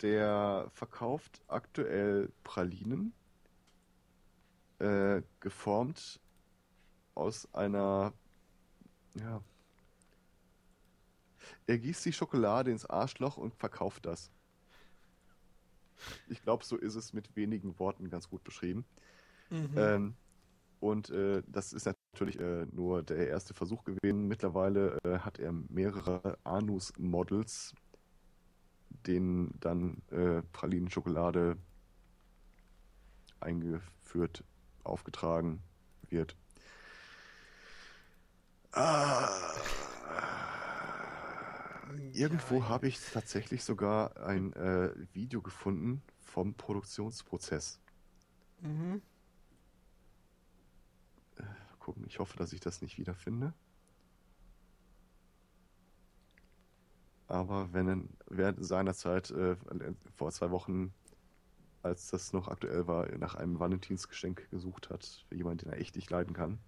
der 0.02 0.70
verkauft 0.72 1.42
aktuell 1.48 2.30
Pralinen, 2.42 3.12
äh, 4.78 5.22
geformt 5.40 6.20
aus 7.14 7.48
einer, 7.54 8.12
ja, 9.14 9.40
er 11.66 11.78
gießt 11.78 12.04
die 12.04 12.12
Schokolade 12.12 12.70
ins 12.70 12.86
Arschloch 12.86 13.36
und 13.36 13.54
verkauft 13.54 14.06
das. 14.06 14.30
Ich 16.28 16.42
glaube, 16.42 16.64
so 16.64 16.76
ist 16.76 16.96
es 16.96 17.12
mit 17.12 17.34
wenigen 17.36 17.78
Worten 17.78 18.10
ganz 18.10 18.28
gut 18.28 18.42
beschrieben. 18.44 18.84
Mhm. 19.50 19.70
Ähm, 19.76 20.14
und 20.80 21.10
äh, 21.10 21.42
das 21.46 21.72
ist 21.72 21.86
natürlich 22.12 22.38
äh, 22.38 22.66
nur 22.72 23.02
der 23.02 23.28
erste 23.28 23.54
Versuch 23.54 23.84
gewesen. 23.84 24.28
Mittlerweile 24.28 24.98
äh, 25.04 25.18
hat 25.20 25.38
er 25.38 25.52
mehrere 25.52 26.38
Anus-Models 26.44 27.74
denen 29.06 29.54
dann 29.60 30.02
äh, 30.10 30.42
Pralinen-Schokolade 30.52 31.56
eingeführt, 33.40 34.44
aufgetragen 34.82 35.62
wird. 36.08 36.36
Ah, 38.72 39.28
irgendwo 42.12 42.68
habe 42.68 42.88
ich 42.88 42.98
tatsächlich 43.12 43.64
sogar 43.64 44.16
ein 44.24 44.52
äh, 44.54 44.90
Video 45.12 45.42
gefunden 45.42 46.02
vom 46.18 46.54
Produktionsprozess. 46.54 47.80
Mhm. 48.60 49.02
Äh, 51.36 51.42
gucken, 51.78 52.04
ich 52.06 52.18
hoffe, 52.18 52.36
dass 52.36 52.52
ich 52.52 52.60
das 52.60 52.82
nicht 52.82 52.98
wiederfinde. 52.98 53.52
Aber 57.34 57.72
wenn 57.72 57.88
er 57.88 57.98
während 58.28 58.64
seiner 58.64 58.94
Zeit 58.94 59.32
äh, 59.32 59.56
vor 60.14 60.30
zwei 60.30 60.52
Wochen, 60.52 60.94
als 61.82 62.10
das 62.10 62.32
noch 62.32 62.46
aktuell 62.46 62.86
war, 62.86 63.08
nach 63.18 63.34
einem 63.34 63.58
Valentinsgeschenk 63.58 64.48
gesucht 64.50 64.88
hat, 64.88 65.04
für 65.28 65.34
jemanden, 65.34 65.64
den 65.64 65.72
er 65.72 65.80
echt 65.80 65.96
nicht 65.96 66.08
leiden 66.10 66.32
kann, 66.32 66.60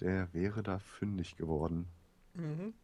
der 0.00 0.30
wäre 0.34 0.62
da 0.62 0.78
fündig 0.78 1.36
geworden. 1.36 1.88
Mhm. 2.34 2.74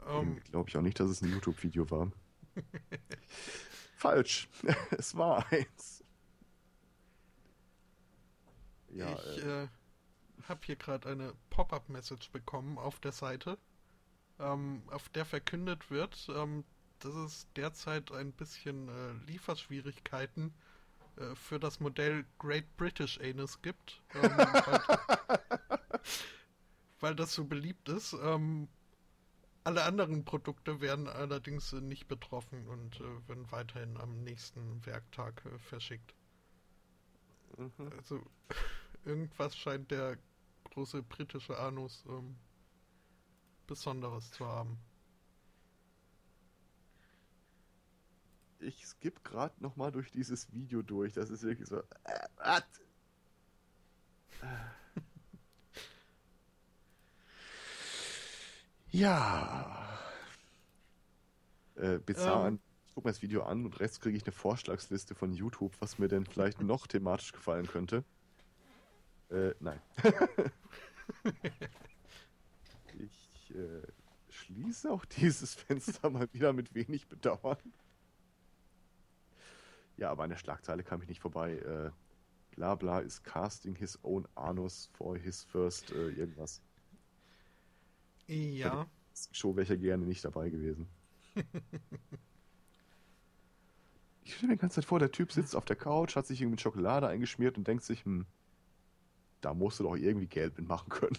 Um. 0.00 0.08
Ähm. 0.08 0.40
Glaube 0.50 0.68
ich 0.68 0.76
auch 0.76 0.82
nicht, 0.82 0.98
dass 0.98 1.08
es 1.08 1.22
ein 1.22 1.30
YouTube-Video 1.30 1.88
war. 1.88 2.10
Falsch. 3.96 4.48
es 4.90 5.16
war 5.16 5.46
eins. 5.52 6.02
Ja, 8.88 9.12
ich, 9.12 9.44
äh, 9.44 9.62
äh 9.62 9.68
habe 10.48 10.60
hier 10.64 10.76
gerade 10.76 11.08
eine 11.08 11.34
Pop-up-Message 11.50 12.30
bekommen 12.30 12.78
auf 12.78 13.00
der 13.00 13.12
Seite, 13.12 13.58
ähm, 14.38 14.82
auf 14.88 15.08
der 15.10 15.24
verkündet 15.24 15.90
wird, 15.90 16.28
ähm, 16.34 16.64
dass 17.00 17.14
es 17.14 17.46
derzeit 17.56 18.12
ein 18.12 18.32
bisschen 18.32 18.88
äh, 18.88 19.12
Lieferschwierigkeiten 19.30 20.54
äh, 21.16 21.34
für 21.34 21.58
das 21.58 21.80
Modell 21.80 22.24
Great 22.38 22.76
British 22.76 23.20
Anus 23.20 23.60
gibt, 23.62 24.02
ähm, 24.14 24.22
weil, 24.22 24.80
weil, 27.00 27.14
das 27.16 27.34
so 27.34 27.44
beliebt 27.44 27.88
ist. 27.88 28.14
Ähm, 28.14 28.68
alle 29.64 29.82
anderen 29.82 30.24
Produkte 30.24 30.80
werden 30.80 31.08
allerdings 31.08 31.72
äh, 31.72 31.80
nicht 31.80 32.06
betroffen 32.06 32.66
und 32.68 33.00
äh, 33.00 33.28
werden 33.28 33.50
weiterhin 33.50 33.96
am 33.96 34.22
nächsten 34.22 34.84
Werktag 34.86 35.42
äh, 35.44 35.58
verschickt. 35.58 36.14
Mhm. 37.56 37.90
Also 37.96 38.22
irgendwas 39.04 39.56
scheint 39.56 39.90
der 39.90 40.18
große 40.76 41.02
britische 41.02 41.58
Anus 41.58 42.04
ähm, 42.06 42.36
Besonderes 43.66 44.30
zu 44.30 44.46
haben. 44.46 44.78
Ich 48.58 48.86
skippe 48.86 49.22
gerade 49.22 49.54
noch 49.62 49.76
mal 49.76 49.90
durch 49.90 50.12
dieses 50.12 50.52
Video 50.52 50.82
durch. 50.82 51.14
Das 51.14 51.30
ist 51.30 51.44
wirklich 51.44 51.66
so. 51.66 51.78
Äh, 52.04 52.28
ja. 58.90 59.98
Äh, 61.76 62.00
bizarr, 62.00 62.48
ähm, 62.48 62.60
guck 62.94 63.06
mir 63.06 63.12
das 63.12 63.22
Video 63.22 63.44
an 63.44 63.64
und 63.64 63.80
rechts 63.80 63.98
kriege 63.98 64.18
ich 64.18 64.24
eine 64.24 64.32
Vorschlagsliste 64.32 65.14
von 65.14 65.32
YouTube, 65.32 65.72
was 65.80 65.98
mir 65.98 66.08
denn 66.08 66.26
vielleicht 66.26 66.60
noch 66.62 66.86
thematisch 66.86 67.32
gefallen 67.32 67.66
könnte. 67.66 68.04
Äh, 69.30 69.54
nein. 69.60 69.80
ich 72.94 73.54
äh, 73.54 73.82
schließe 74.30 74.90
auch 74.90 75.04
dieses 75.04 75.54
Fenster 75.54 76.10
mal 76.10 76.28
wieder 76.32 76.52
mit 76.52 76.74
wenig 76.74 77.06
Bedauern. 77.08 77.58
Ja, 79.96 80.10
aber 80.10 80.24
an 80.24 80.30
der 80.30 80.36
Schlagzeile 80.36 80.82
kam 80.82 81.02
ich 81.02 81.08
nicht 81.08 81.20
vorbei. 81.20 81.56
Äh, 81.58 81.90
bla 82.54 82.74
bla 82.74 83.00
is 83.00 83.22
casting 83.22 83.74
his 83.74 83.98
own 84.02 84.26
anus 84.34 84.90
for 84.92 85.16
his 85.16 85.44
first 85.44 85.90
äh, 85.92 86.10
irgendwas. 86.10 86.62
Ja. 88.26 88.86
Show 89.32 89.56
wäre 89.56 89.62
ich 89.62 89.68
ja 89.70 89.76
gerne 89.76 90.04
nicht 90.04 90.24
dabei 90.24 90.50
gewesen. 90.50 90.88
ich 94.24 94.34
stelle 94.34 94.48
mir 94.48 94.56
die 94.56 94.60
ganze 94.60 94.76
Zeit 94.76 94.84
vor, 94.84 94.98
der 94.98 95.12
Typ 95.12 95.32
sitzt 95.32 95.56
auf 95.56 95.64
der 95.64 95.76
Couch, 95.76 96.16
hat 96.16 96.26
sich 96.26 96.40
irgendwie 96.40 96.52
mit 96.52 96.60
Schokolade 96.60 97.08
eingeschmiert 97.08 97.56
und 97.56 97.66
denkt 97.66 97.84
sich, 97.84 98.04
hm, 98.04 98.26
da 99.46 99.54
musst 99.54 99.78
du 99.78 99.84
doch 99.84 99.94
irgendwie 99.94 100.26
Geld 100.26 100.58
mitmachen 100.58 100.88
können. 100.88 101.16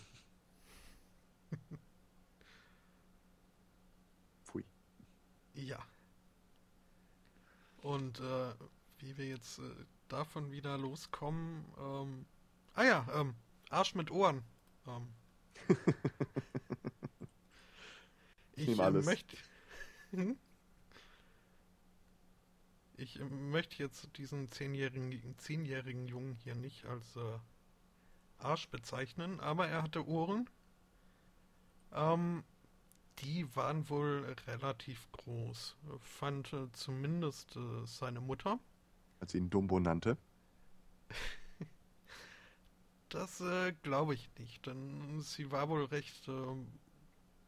Pfui. 4.43 4.65
Ja. 5.53 5.79
Und 7.77 8.19
äh, 8.19 8.53
wie 8.99 9.17
wir 9.17 9.29
jetzt 9.29 9.59
äh, 9.59 9.61
davon 10.09 10.51
wieder 10.51 10.77
loskommen, 10.77 11.63
ähm, 11.79 12.25
ah 12.73 12.83
ja, 12.83 13.07
ähm, 13.13 13.33
Arsch 13.69 13.95
mit 13.95 14.11
Ohren. 14.11 14.43
Ähm. 14.85 15.07
ich 18.57 18.67
nehme 18.67 18.83
äh, 18.87 18.91
möchte. 18.91 19.37
Hm? 20.11 20.37
Ich 22.97 23.21
äh, 23.21 23.23
möchte 23.23 23.81
jetzt 23.81 24.17
diesen 24.17 24.51
zehnjährigen, 24.51 25.37
zehnjährigen 25.37 26.09
Jungen 26.09 26.35
hier 26.43 26.55
nicht 26.55 26.85
als 26.85 27.15
äh, 27.15 27.39
Arsch 28.39 28.69
bezeichnen, 28.69 29.39
aber 29.39 29.67
er 29.67 29.83
hatte 29.83 30.07
Ohren. 30.07 30.49
Ähm, 31.91 32.43
die 33.19 33.55
waren 33.55 33.89
wohl 33.89 34.35
relativ 34.45 35.11
groß, 35.11 35.75
fand 35.99 36.53
äh, 36.53 36.71
zumindest 36.73 37.55
äh, 37.55 37.85
seine 37.85 38.21
Mutter. 38.21 38.59
Als 39.19 39.31
sie 39.31 39.39
ihn 39.39 39.49
Dumbo 39.49 39.79
nannte. 39.79 40.17
Das 43.09 43.39
äh, 43.39 43.71
glaube 43.83 44.15
ich 44.15 44.29
nicht, 44.37 44.65
denn 44.65 45.21
sie 45.21 45.49
war 45.49 45.69
wohl 45.69 45.85
recht 45.85 46.27
äh, 46.27 46.55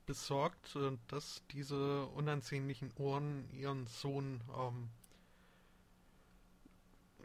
besorgt, 0.05 0.75
äh, 0.77 0.97
dass 1.07 1.43
diese 1.51 2.05
unansehnlichen 2.07 2.93
Ohren 2.95 3.51
ihren 3.51 3.85
Sohn 3.85 4.41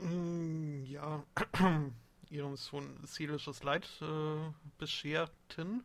ähm, 0.00 0.80
mm, 0.80 0.84
ja 0.84 1.24
ihrem 2.35 2.56
Sohn 2.56 2.98
seelisches 3.05 3.62
Leid 3.62 3.89
äh, 4.02 4.52
bescherten, 4.78 5.85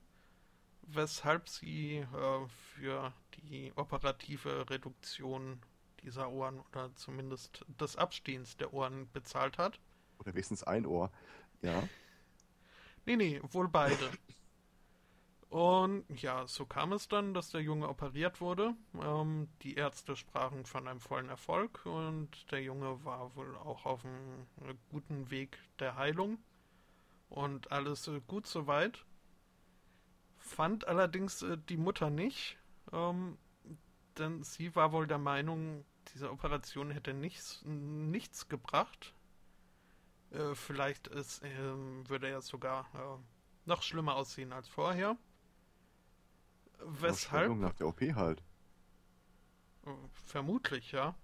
weshalb 0.82 1.48
sie 1.48 1.98
äh, 1.98 2.48
für 2.76 3.14
die 3.38 3.72
operative 3.76 4.70
Reduktion 4.70 5.62
dieser 6.04 6.30
Ohren 6.30 6.60
oder 6.60 6.94
zumindest 6.96 7.66
des 7.80 7.96
Abstehens 7.96 8.58
der 8.58 8.74
Ohren 8.74 9.10
bezahlt 9.12 9.58
hat. 9.58 9.80
Oder 10.20 10.34
wenigstens 10.34 10.64
ein 10.64 10.86
Ohr. 10.86 11.12
Ja. 11.62 11.84
Nee, 13.06 13.16
nee, 13.16 13.42
wohl 13.52 13.68
beide. 13.68 14.10
Und 15.50 16.06
ja, 16.22 16.46
so 16.46 16.68
kam 16.68 16.94
es 16.94 17.08
dann, 17.08 17.34
dass 17.34 17.50
der 17.50 17.62
Junge 17.62 17.90
operiert 17.90 18.40
wurde. 18.40 18.76
Ähm, 19.02 19.50
die 19.64 19.76
Ärzte 19.76 20.16
sprachen 20.16 20.66
von 20.66 20.88
einem 20.88 21.00
vollen 21.00 21.30
Erfolg 21.30 21.86
und 21.88 22.52
der 22.52 22.62
Junge 22.62 23.04
war 23.04 23.36
wohl 23.36 23.56
auch 23.58 23.86
auf 23.86 24.06
einem 24.06 24.46
äh, 24.62 24.76
guten 24.92 25.32
Weg 25.32 25.58
der 25.80 25.96
Heilung. 25.96 26.38
Und 27.30 27.72
alles 27.72 28.08
äh, 28.08 28.22
gut 28.28 28.46
soweit. 28.46 29.06
Fand 30.38 30.88
allerdings 30.88 31.42
äh, 31.42 31.58
die 31.58 31.78
Mutter 31.78 32.12
nicht, 32.12 32.58
ähm, 32.94 33.38
denn 34.20 34.44
sie 34.44 34.76
war 34.76 34.92
wohl 34.92 35.08
der 35.08 35.18
Meinung, 35.18 35.84
diese 36.14 36.32
Operation 36.32 36.92
hätte 36.92 37.14
nichts, 37.14 37.64
nichts 37.66 38.50
gebracht. 38.50 39.16
Äh, 40.32 40.54
vielleicht 40.54 41.08
ist, 41.08 41.42
ähm, 41.44 42.08
würde 42.08 42.30
er 42.30 42.42
sogar 42.42 42.86
äh, 42.94 43.68
noch 43.68 43.82
schlimmer 43.82 44.16
aussehen 44.16 44.54
als 44.54 44.68
vorher. 44.68 45.18
Weshalb? 46.84 47.56
Nach 47.58 47.74
der 47.74 47.88
OP 47.88 48.02
halt. 48.02 48.44
Vermutlich, 50.26 50.92
ja. 50.92 51.16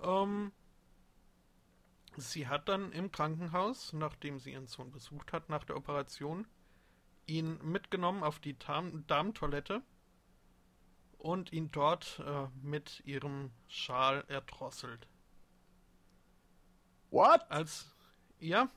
Ähm, 0.00 0.52
sie 2.16 2.48
hat 2.48 2.68
dann 2.68 2.92
im 2.92 3.10
Krankenhaus, 3.10 3.92
nachdem 3.92 4.38
sie 4.38 4.52
ihren 4.52 4.66
Sohn 4.66 4.90
besucht 4.90 5.32
hat, 5.32 5.48
nach 5.48 5.64
der 5.64 5.76
Operation, 5.76 6.46
ihn 7.26 7.58
mitgenommen 7.62 8.22
auf 8.22 8.40
die 8.40 8.58
Darm 8.58 9.06
Darmtoilette 9.06 9.82
und 11.18 11.52
ihn 11.52 11.70
dort 11.70 12.20
äh, 12.26 12.48
mit 12.60 13.02
ihrem 13.06 13.52
Schal 13.68 14.24
erdrosselt. 14.28 15.08
What? 17.10 17.48
Als, 17.50 17.94
ja, 18.38 18.70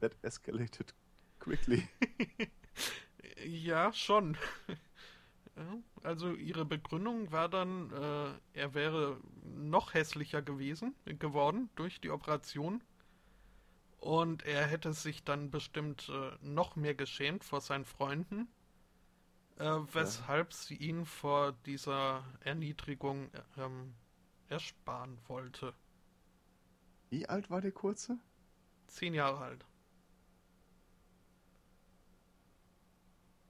That 0.00 0.14
escalated 0.22 0.92
quickly. 1.38 1.88
Ja, 3.44 3.92
schon. 3.92 4.36
Ja, 5.56 5.78
Also 6.02 6.34
ihre 6.34 6.64
Begründung 6.66 7.32
war 7.32 7.48
dann, 7.48 7.90
äh, 7.92 8.32
er 8.52 8.74
wäre 8.74 9.20
noch 9.42 9.94
hässlicher 9.94 10.42
gewesen, 10.42 10.94
geworden 11.06 11.70
durch 11.76 12.00
die 12.00 12.10
Operation. 12.10 12.82
Und 14.00 14.42
er 14.46 14.64
hätte 14.66 14.94
sich 14.94 15.22
dann 15.24 15.50
bestimmt 15.50 16.08
äh, 16.08 16.30
noch 16.40 16.76
mehr 16.76 16.94
geschämt 16.94 17.44
vor 17.44 17.60
seinen 17.60 17.84
Freunden, 17.84 18.48
äh, 19.58 19.64
weshalb 19.92 20.52
sie 20.54 20.76
ihn 20.76 21.04
vor 21.04 21.52
dieser 21.66 22.24
Erniedrigung 22.40 23.30
ähm, 23.58 23.94
ersparen 24.48 25.18
wollte. 25.26 25.74
Wie 27.10 27.28
alt 27.28 27.50
war 27.50 27.60
der 27.60 27.72
Kurze? 27.72 28.20
Zehn 28.88 29.14
Jahre 29.14 29.38
alt. 29.44 29.66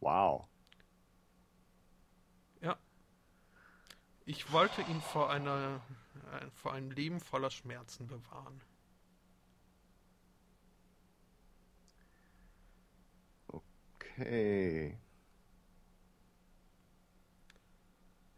Wow. 0.06 0.46
Ich 4.28 4.52
wollte 4.52 4.82
ihn 4.82 5.00
vor 5.00 5.30
einer 5.30 5.80
äh, 6.32 6.50
vor 6.50 6.72
einem 6.72 6.90
Leben 6.92 7.18
voller 7.20 7.50
Schmerzen 7.50 8.06
bewahren. 8.06 8.60
Okay. 13.48 14.96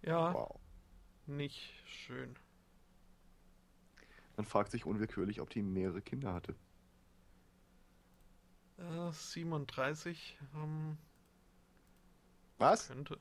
Ja, 0.02 0.32
Wow. 0.32 0.58
nicht 1.26 1.72
schön. 1.86 2.34
Man 4.36 4.46
fragt 4.46 4.70
sich 4.70 4.86
unwillkürlich, 4.86 5.40
ob 5.42 5.50
die 5.50 5.62
mehrere 5.62 6.00
Kinder 6.00 6.32
hatte. 6.32 6.54
Äh, 8.78 9.12
37 9.12 10.38
ähm, 10.54 10.96
Was? 12.58 12.88
könnte. 12.88 13.18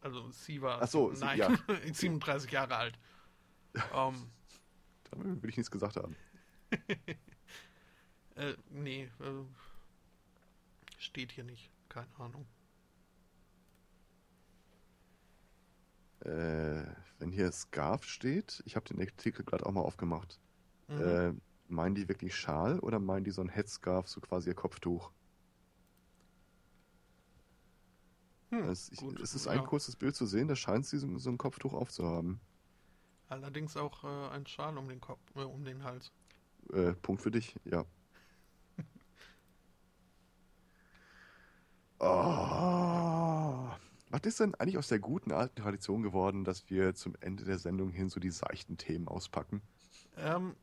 Also 0.00 0.30
sie 0.30 0.60
war. 0.60 0.82
Ach 0.82 0.88
so, 0.88 1.14
sie- 1.14 1.24
nein, 1.24 1.38
ja. 1.38 1.56
37 1.92 2.50
Jahre 2.50 2.76
alt. 2.76 2.98
Ähm, 3.94 4.30
Da 5.04 5.18
will 5.18 5.50
ich 5.50 5.56
nichts 5.56 5.70
gesagt 5.70 5.96
haben. 5.96 6.14
äh, 8.36 8.54
nee, 8.70 9.04
äh, 9.20 9.44
steht 10.98 11.32
hier 11.32 11.44
nicht. 11.44 11.70
Keine 11.88 12.08
Ahnung. 12.18 12.46
Äh, 16.20 16.84
wenn 17.18 17.30
hier 17.30 17.52
Scarf 17.52 18.04
steht, 18.04 18.62
ich 18.66 18.76
habe 18.76 18.86
den 18.86 19.00
Artikel 19.00 19.44
gerade 19.44 19.66
auch 19.66 19.72
mal 19.72 19.82
aufgemacht. 19.82 20.40
Mhm. 20.88 21.00
Äh, 21.00 21.32
meinen 21.68 21.94
die 21.94 22.08
wirklich 22.08 22.34
Schal 22.34 22.78
oder 22.80 22.98
meinen 22.98 23.24
die 23.24 23.30
so 23.30 23.42
ein 23.42 23.48
Headscarf, 23.48 24.08
so 24.08 24.20
quasi 24.20 24.50
ihr 24.50 24.54
Kopftuch? 24.54 25.12
Hm, 28.62 28.68
es, 28.70 28.90
ich, 28.92 28.98
gut, 28.98 29.20
es 29.20 29.34
ist 29.34 29.46
ein 29.48 29.58
ja. 29.58 29.64
kurzes 29.64 29.96
Bild 29.96 30.14
zu 30.14 30.26
sehen, 30.26 30.48
da 30.48 30.56
scheint 30.56 30.86
sie 30.86 30.98
so, 30.98 31.18
so 31.18 31.30
ein 31.30 31.38
Kopftuch 31.38 31.72
aufzuhaben. 31.74 32.40
Allerdings 33.28 33.76
auch 33.76 34.04
äh, 34.04 34.34
ein 34.34 34.46
Schal 34.46 34.76
um 34.78 34.88
den 34.88 35.00
Kopf, 35.00 35.20
äh, 35.34 35.40
um 35.40 35.64
den 35.64 35.82
Hals. 35.82 36.12
Äh, 36.72 36.92
Punkt 36.94 37.22
für 37.22 37.30
dich, 37.30 37.56
ja. 37.64 37.84
Oh. 41.98 43.68
Was 44.10 44.22
ist 44.24 44.38
denn 44.38 44.54
eigentlich 44.54 44.78
aus 44.78 44.88
der 44.88 45.00
guten 45.00 45.32
alten 45.32 45.56
Tradition 45.56 46.02
geworden, 46.02 46.44
dass 46.44 46.70
wir 46.70 46.94
zum 46.94 47.16
Ende 47.20 47.44
der 47.44 47.58
Sendung 47.58 47.90
hin 47.90 48.08
so 48.08 48.20
die 48.20 48.30
seichten 48.30 48.76
Themen 48.76 49.08
auspacken? 49.08 49.60
Ähm, 50.16 50.54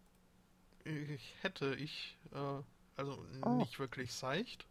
ich 0.85 1.35
hätte 1.41 1.76
ich, 1.76 2.18
äh, 2.31 2.61
also 2.95 3.26
Oh. 3.41 3.57
nicht 3.57 3.77
wirklich 3.80 4.13
seicht, 4.13 4.68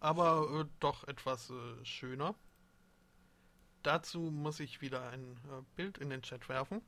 aber 0.00 0.60
äh, 0.60 0.64
doch 0.80 1.04
etwas 1.04 1.50
äh, 1.50 1.84
schöner. 1.84 2.34
dazu 3.82 4.20
muss 4.20 4.60
ich 4.60 4.80
wieder 4.80 5.08
ein 5.10 5.36
äh, 5.48 5.62
Bild 5.76 5.98
in 5.98 6.10
den 6.10 6.22
Chat 6.22 6.48
werfen. 6.48 6.82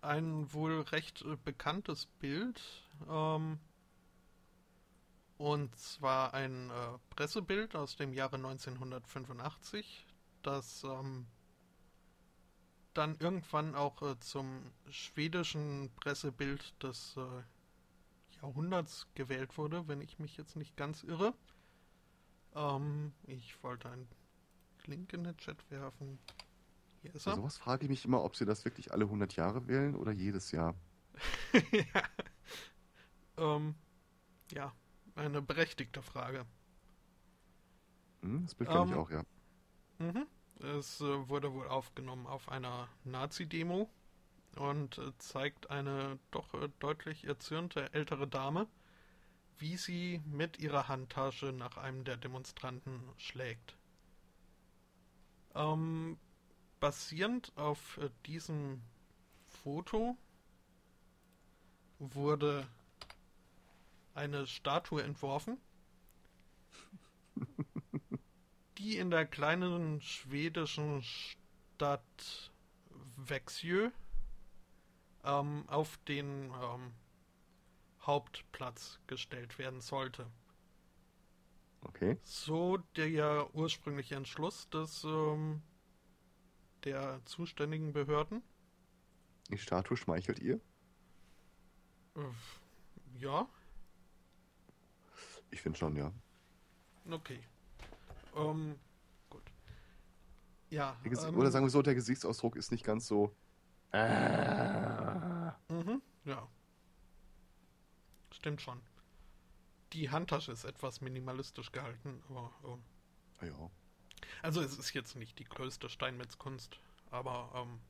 Ein 0.00 0.52
wohl 0.52 0.80
recht 0.80 1.22
äh, 1.22 1.36
bekanntes 1.44 2.06
Bild. 2.06 2.60
Ähm, 3.08 3.58
und 5.38 5.76
zwar 5.76 6.34
ein 6.34 6.70
äh, 6.70 6.98
Pressebild 7.10 7.74
aus 7.74 7.96
dem 7.96 8.12
Jahre 8.12 8.36
1985, 8.36 10.06
das 10.42 10.84
ähm, 10.84 11.26
dann 12.94 13.16
irgendwann 13.18 13.74
auch 13.74 14.02
äh, 14.02 14.18
zum 14.20 14.72
schwedischen 14.90 15.90
Pressebild 15.96 16.80
des 16.82 17.16
Jahrhunderts 18.42 19.06
gewählt 19.14 19.56
wurde, 19.56 19.88
wenn 19.88 20.00
ich 20.00 20.18
mich 20.18 20.36
jetzt 20.36 20.56
nicht 20.56 20.76
ganz 20.76 21.02
irre. 21.04 21.34
Ähm, 22.54 23.12
ich 23.24 23.62
wollte 23.62 23.88
einen 23.88 24.08
Link 24.84 25.12
in 25.12 25.24
den 25.24 25.36
Chat 25.36 25.70
werfen. 25.70 26.18
Hier 27.00 27.14
ist 27.14 27.26
er. 27.26 27.36
Sowas 27.36 27.56
frage 27.56 27.84
ich 27.84 27.88
mich 27.88 28.04
immer, 28.04 28.22
ob 28.22 28.36
sie 28.36 28.44
das 28.44 28.64
wirklich 28.64 28.92
alle 28.92 29.04
100 29.04 29.36
Jahre 29.36 29.66
wählen 29.68 29.94
oder 29.94 30.12
jedes 30.12 30.50
Jahr. 30.50 30.74
ja. 31.72 32.02
Ähm, 33.38 33.74
ja, 34.50 34.72
eine 35.14 35.40
berechtigte 35.40 36.02
Frage. 36.02 36.44
Hm, 38.22 38.42
das 38.44 38.54
Bild 38.54 38.70
kenne 38.70 38.84
ich 38.86 38.92
ähm, 38.92 38.98
auch, 38.98 39.10
ja. 39.10 39.22
Mhm. 39.98 40.26
Es 40.60 41.00
äh, 41.00 41.28
wurde 41.28 41.52
wohl 41.52 41.66
aufgenommen 41.68 42.26
auf 42.26 42.48
einer 42.48 42.88
Nazi-Demo 43.04 43.88
und 44.56 44.98
äh, 44.98 45.16
zeigt 45.18 45.70
eine 45.70 46.18
doch 46.30 46.54
äh, 46.54 46.68
deutlich 46.78 47.24
erzürnte 47.24 47.92
ältere 47.94 48.26
Dame, 48.26 48.68
wie 49.58 49.76
sie 49.76 50.22
mit 50.26 50.58
ihrer 50.58 50.88
Handtasche 50.88 51.52
nach 51.52 51.76
einem 51.76 52.04
der 52.04 52.16
Demonstranten 52.16 53.02
schlägt. 53.16 53.76
Ähm, 55.54 56.18
basierend 56.80 57.52
auf 57.56 57.98
äh, 57.98 58.10
diesem 58.26 58.82
Foto 59.46 60.16
wurde 61.98 62.66
eine 64.14 64.46
Statue 64.46 65.02
entworfen, 65.02 65.58
die 68.78 68.96
in 68.96 69.10
der 69.10 69.26
kleinen 69.26 70.00
schwedischen 70.00 71.02
Stadt 71.02 72.52
Växjö 73.16 73.90
ähm, 75.24 75.64
auf 75.68 75.98
den 76.08 76.50
ähm, 76.50 76.92
Hauptplatz 78.02 78.98
gestellt 79.06 79.58
werden 79.58 79.80
sollte. 79.80 80.26
Okay. 81.82 82.16
So 82.22 82.78
der 82.96 83.54
ursprüngliche 83.54 84.14
Entschluss 84.14 84.68
des 84.70 85.04
ähm, 85.04 85.62
der 86.84 87.20
zuständigen 87.24 87.92
Behörden. 87.92 88.42
Die 89.50 89.58
Statue 89.58 89.96
schmeichelt 89.96 90.38
ihr? 90.38 90.60
Äh, 92.16 92.20
ja. 93.18 93.48
Ich 95.50 95.60
finde 95.60 95.78
schon, 95.78 95.96
ja. 95.96 96.12
Okay. 97.10 97.40
Ähm, 98.36 98.78
gut. 99.28 99.42
Ja. 100.70 100.96
Ähm, 101.04 101.36
oder 101.36 101.50
sagen 101.50 101.66
wir 101.66 101.70
so, 101.70 101.82
der 101.82 101.94
Gesichtsausdruck 101.94 102.56
ist 102.56 102.72
nicht 102.72 102.84
ganz 102.84 103.06
so. 103.06 103.34
Äh. 103.92 105.52
Mhm, 105.68 106.02
ja. 106.24 106.48
Stimmt 108.30 108.62
schon. 108.62 108.80
Die 109.92 110.10
Handtasche 110.10 110.52
ist 110.52 110.64
etwas 110.64 111.00
minimalistisch 111.00 111.70
gehalten, 111.72 112.22
aber. 112.28 112.50
Oh. 112.62 112.78
Ja. 113.44 113.70
Also 114.40 114.62
es 114.62 114.78
ist 114.78 114.94
jetzt 114.94 115.16
nicht 115.16 115.38
die 115.38 115.44
größte 115.44 115.88
Steinmetzkunst, 115.88 116.78
aber 117.10 117.50
ähm, 117.54 117.80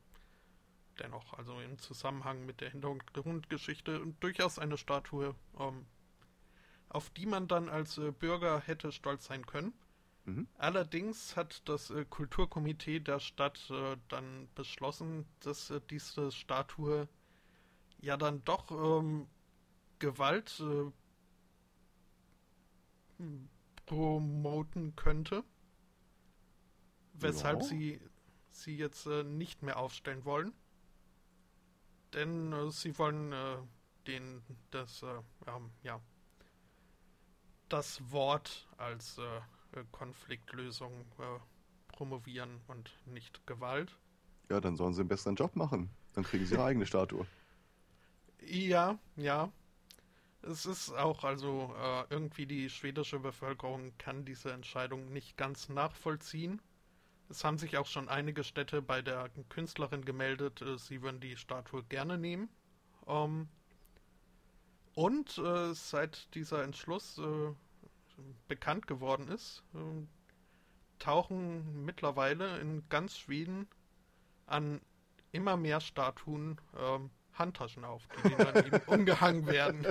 dennoch, 0.99 1.35
also 1.35 1.61
im 1.61 1.79
Zusammenhang 1.79 2.45
mit 2.45 2.61
der 2.61 2.71
Hintergrundgeschichte 2.71 4.03
durchaus 4.21 4.59
eine 4.59 4.77
Statue, 4.77 5.35
ähm, 5.59 5.87
auf 6.89 7.11
die 7.11 7.27
man 7.27 7.49
dann 7.49 7.69
als 7.69 7.99
äh, 7.99 8.11
Bürger 8.11 8.61
hätte 8.61 8.93
stolz 8.93 9.27
sein 9.27 9.47
können. 9.47 9.73
Mhm. 10.25 10.47
Allerdings 10.57 11.37
hat 11.37 11.69
das 11.69 11.91
äh, 11.91 12.05
Kulturkomitee 12.05 13.01
der 13.01 13.19
Stadt 13.19 13.69
äh, 13.71 13.97
dann 14.09 14.49
beschlossen, 14.55 15.27
dass 15.41 15.71
äh, 15.71 15.81
diese 15.91 16.31
Statue 16.31 17.09
ja 18.01 18.17
dann 18.17 18.45
doch 18.45 18.71
ähm, 18.71 19.27
Gewalt 19.99 20.61
äh, 20.61 20.93
promoten 23.87 24.95
könnte. 24.95 25.45
Weshalb 27.15 27.61
ja. 27.63 27.67
sie 27.67 28.01
sie 28.51 28.77
jetzt 28.77 29.07
äh, 29.07 29.25
nicht 29.25 29.63
mehr 29.63 29.79
aufstellen 29.79 30.25
wollen. 30.25 30.53
Denn 32.13 32.53
äh, 32.53 32.71
sie 32.71 32.97
wollen 32.99 33.35
den 34.07 34.43
das 34.71 35.03
äh, 35.03 35.21
ja 35.83 36.01
das 37.69 38.11
Wort 38.11 38.69
als 38.77 39.19
Konfliktlösung 39.91 40.93
äh, 41.19 41.39
promovieren 41.89 42.61
und 42.69 42.91
nicht 43.07 43.47
Gewalt. 43.47 43.99
Ja, 44.49 44.61
dann 44.61 44.77
sollen 44.77 44.95
sie 44.95 45.01
einen 45.01 45.09
besseren 45.09 45.37
Job 45.37 45.57
machen. 45.57 45.91
Dann 46.15 46.25
kriegen 46.25 46.45
sie 46.45 46.55
ihre 46.55 46.65
eigene 46.65 46.87
Statue. 46.87 47.27
Ja, 48.47 48.99
ja. 49.17 49.51
Es 50.43 50.67
ist 50.67 50.93
auch, 50.93 51.23
also 51.23 51.73
äh, 51.81 52.05
irgendwie 52.11 52.47
die 52.47 52.69
schwedische 52.69 53.21
Bevölkerung 53.21 53.93
kann 53.99 54.25
diese 54.25 54.53
Entscheidung 54.53 55.13
nicht 55.13 55.37
ganz 55.37 55.69
nachvollziehen. 55.69 56.61
Es 57.29 57.45
haben 57.45 57.59
sich 57.59 57.79
auch 57.79 57.87
schon 57.87 58.09
einige 58.09 58.43
Städte 58.43 58.83
bei 58.83 59.01
der 59.01 59.31
Künstlerin 59.49 60.05
gemeldet, 60.05 60.61
äh, 60.61 60.77
sie 60.77 61.01
würden 61.01 61.21
die 61.21 61.37
Statue 61.37 61.85
gerne 61.85 62.19
nehmen. 62.19 62.49
Ähm, 63.07 63.49
und 64.95 65.39
äh, 65.39 65.73
seit 65.75 66.35
dieser 66.35 66.65
Entschluss 66.65 67.19
äh, 67.19 67.55
bekannt 68.49 68.87
geworden 68.87 69.29
ist, 69.29 69.63
äh, 69.75 70.07
tauchen 70.99 71.85
mittlerweile 71.85 72.59
in 72.61 72.89
ganz 72.89 73.17
Schweden 73.17 73.67
an 74.47 74.81
immer 75.33 75.57
mehr 75.57 75.81
Statuen 75.81 76.61
ähm, 76.77 77.11
Handtaschen 77.33 77.85
auf, 77.85 78.07
die 78.25 78.37
dann 78.37 78.67
eben 78.67 78.81
umgehangen 78.87 79.47
werden. 79.47 79.87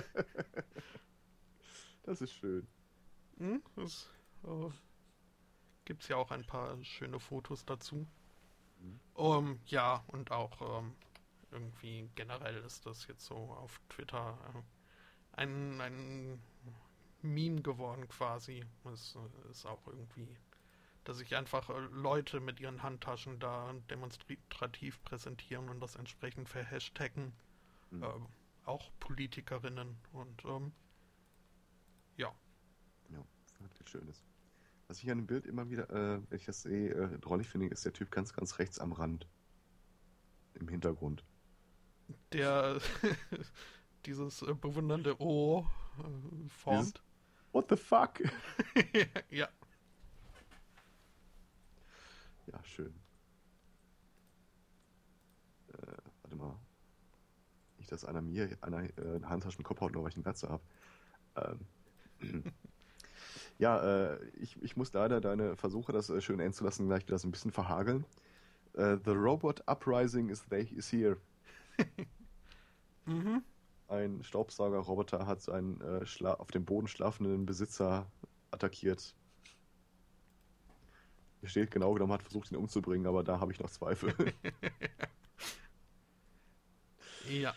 Das 2.04 2.22
ist 2.22 2.34
schön. 2.34 2.68
Hm, 3.38 3.62
das 3.76 4.10
äh, 4.44 4.70
gibt 5.86 6.04
es 6.04 6.10
ja 6.10 6.18
auch 6.18 6.32
ein 6.32 6.46
paar 6.46 6.82
schöne 6.84 7.20
Fotos 7.20 7.66
dazu. 7.66 8.08
Mhm. 8.80 9.00
Um, 9.14 9.60
ja, 9.66 10.04
und 10.08 10.32
auch 10.32 10.80
ähm, 10.80 10.96
irgendwie 11.52 12.10
generell 12.16 12.58
ist 12.64 12.86
das 12.86 13.08
jetzt 13.08 13.26
so 13.26 13.36
auf 13.36 13.82
Twitter 13.90 14.38
äh, 14.54 15.40
ein, 15.42 15.82
ein 15.82 16.42
Meme 17.24 17.62
geworden 17.62 18.08
quasi. 18.08 18.64
Es 18.92 19.16
äh, 19.16 19.52
ist 19.52 19.66
auch 19.66 19.86
irgendwie, 19.88 20.28
dass 21.04 21.18
sich 21.18 21.36
einfach 21.36 21.70
äh, 21.70 21.80
Leute 21.92 22.40
mit 22.40 22.60
ihren 22.60 22.84
Handtaschen 22.84 23.40
da 23.40 23.74
demonstrativ 23.90 25.02
präsentieren 25.04 25.70
und 25.70 25.80
das 25.80 25.96
entsprechend 25.96 26.50
verhashtaggen. 26.50 27.34
Mhm. 27.92 28.04
Ähm, 28.04 28.28
auch 28.66 28.92
Politikerinnen 29.00 29.98
und 30.14 30.46
ähm, 30.46 30.72
ja. 32.18 32.34
Ja, 33.10 33.24
wirklich 33.60 33.90
schönes. 33.90 34.24
Was 34.88 35.02
ich 35.02 35.10
an 35.10 35.20
dem 35.20 35.28
Bild 35.28 35.46
immer 35.46 35.70
wieder, 35.70 35.90
äh, 35.90 36.22
wenn 36.30 36.38
ich 36.38 36.46
das 36.46 36.64
sehe, 36.64 36.90
äh, 36.90 37.18
drollig 37.20 37.48
finde, 37.48 37.68
ist 37.68 37.86
der 37.86 37.94
Typ 37.94 38.12
ganz, 38.12 38.34
ganz 38.34 38.60
rechts 38.60 38.80
am 38.80 38.92
Rand. 38.92 39.28
Im 40.54 40.68
Hintergrund. 40.68 41.24
Der 42.34 42.80
dieses 44.06 44.42
äh, 44.42 44.54
bewundernde 44.54 45.20
O 45.22 45.66
äh, 46.00 46.50
formt. 46.50 47.02
What 47.52 47.70
the 47.70 47.76
fuck? 47.76 48.20
ja. 49.30 49.48
Ja, 52.48 52.64
schön. 52.64 52.94
Äh, 55.74 55.98
warte 56.22 56.36
mal 56.36 56.58
dass 57.92 58.06
einer 58.06 58.22
mir 58.22 58.58
einer 58.62 58.84
äh, 58.84 59.16
eine 59.16 59.30
Handtaschen 59.30 59.64
Kopf 59.64 59.82
haut, 59.82 59.94
nur 59.94 60.04
weil 60.04 60.10
ich 60.10 60.16
einen 60.16 60.24
Glatze 60.24 60.50
habe. 60.50 60.64
Ähm, 61.36 62.44
ja, 63.58 64.14
äh, 64.14 64.26
ich, 64.40 64.62
ich 64.64 64.78
muss 64.78 64.94
leider 64.94 65.22
deine 65.22 65.56
Versuche, 65.56 65.92
das 65.92 66.10
äh, 66.10 66.22
schön 66.22 66.40
enden 66.40 66.54
zu 66.54 66.64
lassen, 66.64 66.88
gleich 66.88 67.06
wieder 67.06 67.18
so 67.18 67.28
ein 67.28 67.32
bisschen 67.32 67.52
verhageln. 67.52 68.06
Uh, 68.74 68.98
the 69.04 69.12
Robot 69.12 69.62
Uprising 69.68 70.30
is, 70.30 70.46
they, 70.46 70.62
is 70.62 70.90
here. 70.90 71.18
mhm. 73.06 73.44
Ein 73.92 74.24
Staubsaugerroboter 74.24 75.28
hat 75.28 75.50
einen 75.50 75.82
äh, 75.82 76.26
auf 76.26 76.50
dem 76.50 76.64
Boden 76.64 76.88
schlafenden 76.88 77.46
Besitzer 77.46 78.10
attackiert. 78.50 79.14
Hier 81.42 81.50
steht 81.50 81.72
genau 81.72 81.94
genommen, 81.94 82.14
hat 82.14 82.22
versucht, 82.22 82.52
ihn 82.52 82.56
umzubringen, 82.56 83.06
aber 83.06 83.22
da 83.22 83.42
habe 83.42 83.52
ich 83.52 83.60
noch 83.60 83.70
Zweifel. 83.70 84.14
ja. 87.30 87.54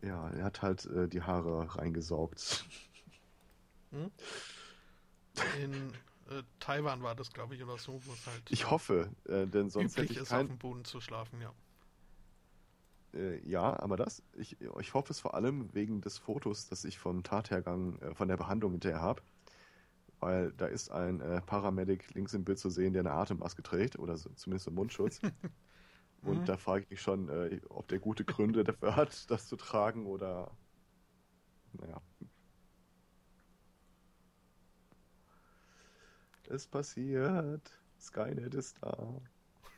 Ja, 0.00 0.30
er 0.30 0.44
hat 0.44 0.62
halt 0.62 0.86
äh, 0.86 1.08
die 1.08 1.22
Haare 1.22 1.74
reingesaugt. 1.74 2.64
Hm? 3.90 4.12
In 5.60 5.92
äh, 6.30 6.44
Taiwan 6.60 7.02
war 7.02 7.16
das, 7.16 7.32
glaube 7.32 7.56
ich, 7.56 7.64
oder 7.64 7.78
so, 7.78 8.00
wo 8.04 8.12
es 8.12 8.26
halt. 8.28 8.42
Ich 8.48 8.70
hoffe, 8.70 9.10
äh, 9.24 9.48
denn 9.48 9.70
sonst 9.70 9.94
üblich 9.94 10.10
hätte 10.10 10.12
ich 10.12 10.18
ist, 10.20 10.28
kein, 10.28 10.46
auf 10.46 10.52
dem 10.52 10.58
Boden 10.58 10.84
zu 10.84 11.00
schlafen, 11.00 11.40
ja. 11.40 11.52
Äh, 13.14 13.38
ja, 13.48 13.78
aber 13.80 13.96
das, 13.96 14.22
ich, 14.34 14.56
ich 14.60 14.94
hoffe 14.94 15.12
es 15.12 15.20
vor 15.20 15.34
allem 15.34 15.72
wegen 15.74 16.00
des 16.00 16.18
Fotos, 16.18 16.68
das 16.68 16.84
ich 16.84 16.98
vom 16.98 17.22
Tathergang, 17.22 17.98
äh, 18.00 18.14
von 18.14 18.28
der 18.28 18.36
Behandlung 18.36 18.72
hinterher 18.72 19.00
habe. 19.00 19.22
Weil 20.20 20.52
da 20.52 20.66
ist 20.66 20.90
ein 20.90 21.20
äh, 21.20 21.40
Paramedic 21.42 22.14
links 22.14 22.32
im 22.34 22.44
Bild 22.44 22.58
zu 22.58 22.70
sehen, 22.70 22.92
der 22.92 23.00
eine 23.00 23.12
Atemmaske 23.12 23.62
trägt 23.62 23.98
oder 23.98 24.16
so, 24.16 24.30
zumindest 24.34 24.68
einen 24.68 24.76
Mundschutz. 24.76 25.20
Und 26.22 26.42
Mhm. 26.42 26.46
da 26.48 26.56
frage 26.56 26.84
ich 26.84 26.90
mich 26.90 27.00
schon, 27.02 27.28
äh, 27.28 27.60
ob 27.68 27.88
der 27.88 27.98
gute 28.00 28.24
Gründe 28.24 28.64
dafür 28.64 28.96
hat, 28.96 29.30
das 29.30 29.48
zu 29.48 29.56
tragen 29.56 30.06
oder. 30.06 30.52
Naja. 31.72 32.00
Es 36.48 36.68
passiert. 36.68 37.80
Skynet 37.98 38.54
ist 38.54 38.76
da. 38.80 39.20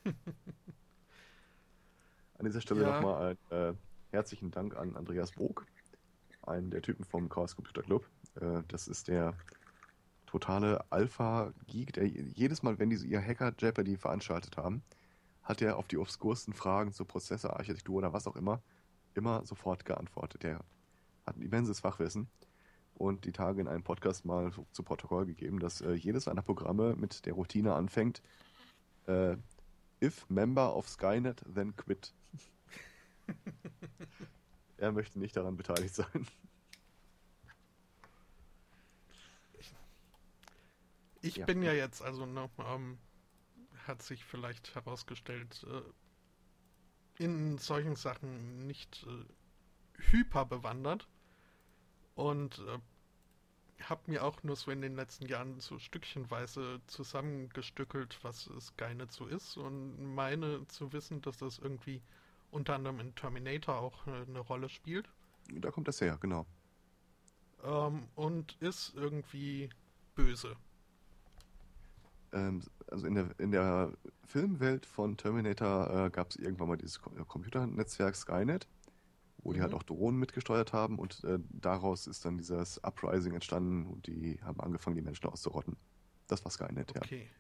An 2.39 2.45
dieser 2.47 2.61
Stelle 2.61 2.83
Ja. 2.83 2.93
nochmal 2.93 3.37
ein 3.51 3.57
äh, 3.57 3.75
herzlichen 4.11 4.51
Dank 4.51 4.77
an 4.77 4.97
Andreas 4.97 5.33
Brok, 5.33 5.67
einen 6.43 6.71
der 6.71 6.83
Typen 6.83 7.05
vom 7.05 7.29
Chaos 7.29 7.55
Computer 7.55 7.83
Club. 7.83 8.09
Äh, 8.41 8.63
das 8.69 8.89
ist 8.89 9.09
der 9.09 9.35
totale 10.27 10.85
Alpha-Geek, 10.91 11.93
der 11.93 12.07
jedes 12.07 12.63
Mal, 12.63 12.79
wenn 12.79 12.91
die 12.91 12.97
so 12.97 13.07
ihr 13.07 13.21
Hacker 13.21 13.53
Jeopardy 13.57 13.97
veranstaltet 13.97 14.57
haben, 14.57 14.83
hat 15.43 15.63
er 15.63 15.77
auf 15.77 15.87
die 15.87 15.99
obskursten 15.99 16.55
Fragen 16.55 16.93
zur 16.93 17.07
Prozessorarchitektur 17.07 17.97
oder 17.97 18.13
was 18.13 18.27
auch 18.27 18.37
immer 18.37 18.63
immer 19.15 19.45
sofort 19.47 19.85
geantwortet. 19.85 20.43
Der 20.43 20.61
hat 21.27 21.37
ein 21.37 21.43
immenses 21.43 21.81
Fachwissen 21.81 22.29
und 22.95 23.25
die 23.25 23.33
Tage 23.33 23.61
in 23.61 23.69
einem 23.69 23.83
Podcast 23.83 24.25
mal 24.25 24.53
zu 24.73 24.83
Protokoll 24.83 25.27
gegeben, 25.27 25.59
dass 25.61 25.81
äh, 25.81 25.93
jedes 25.93 26.25
seiner 26.25 26.43
Programme 26.43 26.95
mit 26.97 27.25
der 27.27 27.33
Routine 27.35 27.75
anfängt, 27.75 28.23
äh, 29.07 29.37
if 30.01 30.29
member 30.29 30.75
of 30.75 30.89
Skynet, 30.89 31.43
then 31.47 31.75
quit. 31.77 32.13
er 34.79 34.93
möchte 34.93 35.19
nicht 35.19 35.37
daran 35.37 35.57
beteiligt 35.57 35.95
sein. 35.95 36.27
Ich 41.23 41.37
Ja. 41.37 41.47
bin 41.47 41.63
ja 41.63 41.73
jetzt, 41.73 42.03
also 42.03 42.27
ne, 42.27 42.51
ähm, 42.59 42.99
hat 43.87 44.03
sich 44.03 44.25
vielleicht 44.25 44.75
herausgestellt, 44.75 45.65
äh, 45.69 47.25
in 47.25 47.57
solchen 47.59 47.97
Sachen 47.97 48.67
nicht 48.67 49.07
äh, 49.07 49.25
hyper 50.11 50.45
bewandert 50.45 51.09
und 52.15 52.59
äh, 52.59 52.79
habe 53.91 54.03
mir 54.07 54.25
auch 54.25 54.43
nur 54.43 54.57
so 54.57 54.71
in 54.71 54.81
den 54.83 54.97
letzten 54.97 55.27
Jahren 55.27 55.61
so 55.61 55.79
stückchenweise 55.79 56.81
zusammengestückelt, 56.87 58.19
was 58.23 58.51
Skynet 58.61 59.13
so 59.13 59.27
ist 59.27 59.57
und 59.57 60.15
meine 60.15 60.67
zu 60.69 60.93
wissen, 60.93 61.23
dass 61.23 61.39
das 61.39 61.59
irgendwie 61.59 62.03
unter 62.51 62.75
anderem 62.75 63.01
in 63.01 63.15
Terminator 63.15 63.81
auch 63.81 64.07
äh, 64.07 64.23
eine 64.29 64.41
Rolle 64.41 64.69
spielt 64.69 65.09
Da 65.53 65.71
kommt 65.71 65.89
das 65.89 66.01
her, 66.01 66.19
genau. 66.21 66.47
ähm, 67.65 68.09
und 68.15 68.57
ist 68.61 68.95
irgendwie 68.95 69.71
böse. 70.15 70.57
Ähm, 72.33 72.63
also 72.91 73.07
in 73.07 73.15
der, 73.15 73.29
in 73.39 73.51
der 73.51 73.93
Filmwelt 74.25 74.87
von 74.87 75.17
Terminator 75.17 76.07
äh, 76.07 76.11
gab 76.11 76.31
es 76.31 76.37
irgendwann 76.37 76.69
mal 76.69 76.77
dieses 76.77 77.01
Computernetzwerk 77.01 78.15
Skynet, 78.17 78.67
wo 79.45 79.53
die 79.53 79.61
Mhm. 79.61 79.65
halt 79.65 79.75
auch 79.75 79.83
Drohnen 79.85 80.19
mitgesteuert 80.19 80.73
haben 80.73 80.99
und 80.99 81.23
äh, 81.25 81.39
daraus 81.51 82.07
ist 82.09 82.25
dann 82.25 82.39
dieses 82.39 82.83
Uprising 82.85 83.35
entstanden 83.35 83.87
und 83.87 84.07
die 84.09 84.41
haben 84.43 84.61
angefangen, 84.61 84.97
die 84.97 85.03
Menschen 85.03 85.29
auszurotten. 85.29 85.77
Das 86.27 86.45
war 86.45 86.51
Skynet, 86.51 86.93
ja. 86.95 87.03
Okay. 87.03 87.31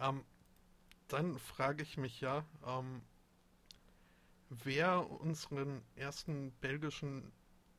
Ähm, 0.00 0.24
dann 1.08 1.38
frage 1.38 1.82
ich 1.82 1.96
mich 1.96 2.20
ja, 2.20 2.44
ähm, 2.66 3.02
wer 4.50 5.10
unseren 5.10 5.82
ersten 5.96 6.52
belgischen 6.60 7.32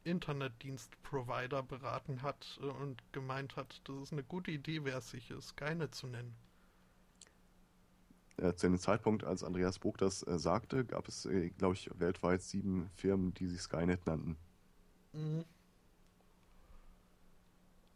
Internetdienstprovider 0.03 1.61
beraten 1.63 2.21
hat 2.23 2.59
äh, 2.61 2.65
und 2.65 3.03
gemeint 3.13 3.55
hat, 3.55 3.81
dass 3.87 3.95
es 3.97 4.11
eine 4.11 4.23
gute 4.23 4.51
Idee 4.51 4.83
wäre, 4.85 5.01
sich 5.01 5.33
Skynet 5.41 5.93
zu 5.95 6.07
nennen. 6.07 6.35
Äh, 8.41 8.55
zu 8.55 8.67
dem 8.67 8.77
Zeitpunkt, 8.77 9.23
als 9.23 9.43
Andreas 9.43 9.79
Bruck 9.79 9.97
das 9.97 10.25
äh, 10.25 10.39
sagte, 10.39 10.85
gab 10.85 11.07
es, 11.07 11.25
äh, 11.25 11.49
glaube 11.49 11.75
ich, 11.75 11.89
weltweit 11.99 12.41
sieben 12.41 12.89
Firmen, 12.95 13.33
die 13.33 13.47
sich 13.47 13.61
Skynet 13.61 14.05
nannten. 14.05 14.37
Mhm. 15.13 15.43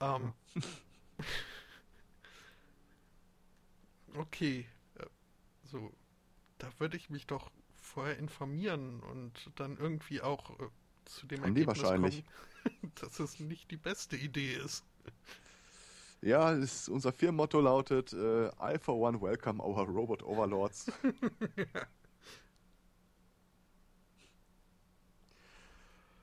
Ähm. 0.01 0.33
okay. 4.15 4.65
So, 5.63 5.93
da 6.57 6.67
würde 6.79 6.97
ich 6.97 7.09
mich 7.09 7.25
doch 7.25 7.51
vorher 7.75 8.17
informieren 8.17 8.99
und 9.01 9.51
dann 9.55 9.77
irgendwie 9.77 10.21
auch 10.21 10.59
äh, 10.59 10.67
zu 11.05 11.25
dem 11.25 11.41
Haben 11.41 11.55
die 11.55 11.61
Ergebnis 11.61 11.83
wahrscheinlich. 11.83 12.23
kommen, 12.63 12.91
dass 12.95 13.19
es 13.19 13.39
nicht 13.39 13.71
die 13.71 13.77
beste 13.77 14.17
Idee 14.17 14.55
ist. 14.55 14.83
Ja, 16.23 16.53
es, 16.53 16.87
unser 16.87 17.11
Firmenmotto 17.11 17.59
lautet 17.59 18.13
äh, 18.13 18.47
I 18.47 18.79
for 18.79 18.97
one 18.97 19.21
welcome 19.21 19.61
our 19.61 19.85
robot 19.85 20.23
overlords. 20.23 20.87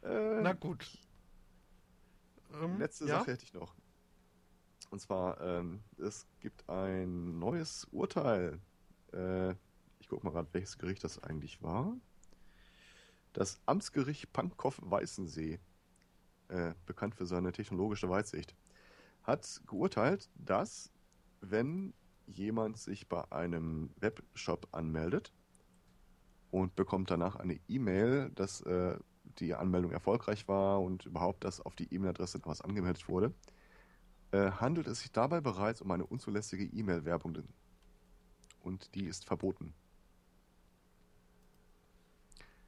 äh, 0.02 0.40
Na 0.40 0.54
gut. 0.54 0.90
Ähm, 2.54 2.78
Letzte 2.78 3.04
ja? 3.06 3.18
Sache 3.18 3.32
hätte 3.32 3.44
ich 3.44 3.52
noch. 3.52 3.74
Und 4.88 5.00
zwar, 5.00 5.38
ähm, 5.42 5.80
es 5.98 6.26
gibt 6.40 6.66
ein 6.70 7.38
neues 7.38 7.86
Urteil. 7.92 8.58
Äh, 9.12 9.50
ich 9.98 10.08
gucke 10.08 10.24
mal 10.24 10.32
gerade, 10.32 10.48
welches 10.52 10.78
Gericht 10.78 11.04
das 11.04 11.22
eigentlich 11.22 11.62
war. 11.62 11.94
Das 13.34 13.60
Amtsgericht 13.66 14.32
Pankow-Weißensee, 14.32 15.58
äh, 16.48 16.72
bekannt 16.86 17.14
für 17.14 17.26
seine 17.26 17.52
technologische 17.52 18.08
Weitsicht, 18.08 18.56
hat 19.30 19.62
geurteilt, 19.66 20.28
dass 20.34 20.90
wenn 21.40 21.94
jemand 22.26 22.78
sich 22.78 23.08
bei 23.08 23.30
einem 23.32 23.90
Webshop 24.00 24.68
anmeldet 24.72 25.32
und 26.50 26.74
bekommt 26.76 27.10
danach 27.10 27.36
eine 27.36 27.58
E-Mail, 27.68 28.30
dass 28.34 28.60
äh, 28.62 28.98
die 29.38 29.54
Anmeldung 29.54 29.92
erfolgreich 29.92 30.48
war 30.48 30.82
und 30.82 31.06
überhaupt, 31.06 31.44
dass 31.44 31.60
auf 31.60 31.74
die 31.74 31.92
E-Mail-Adresse 31.94 32.40
was 32.44 32.60
angemeldet 32.60 33.08
wurde, 33.08 33.32
äh, 34.32 34.50
handelt 34.50 34.86
es 34.88 35.00
sich 35.00 35.12
dabei 35.12 35.40
bereits 35.40 35.80
um 35.80 35.90
eine 35.90 36.06
unzulässige 36.06 36.64
E-Mail-Werbung. 36.64 37.38
Und 38.60 38.94
die 38.94 39.06
ist 39.06 39.24
verboten. 39.24 39.74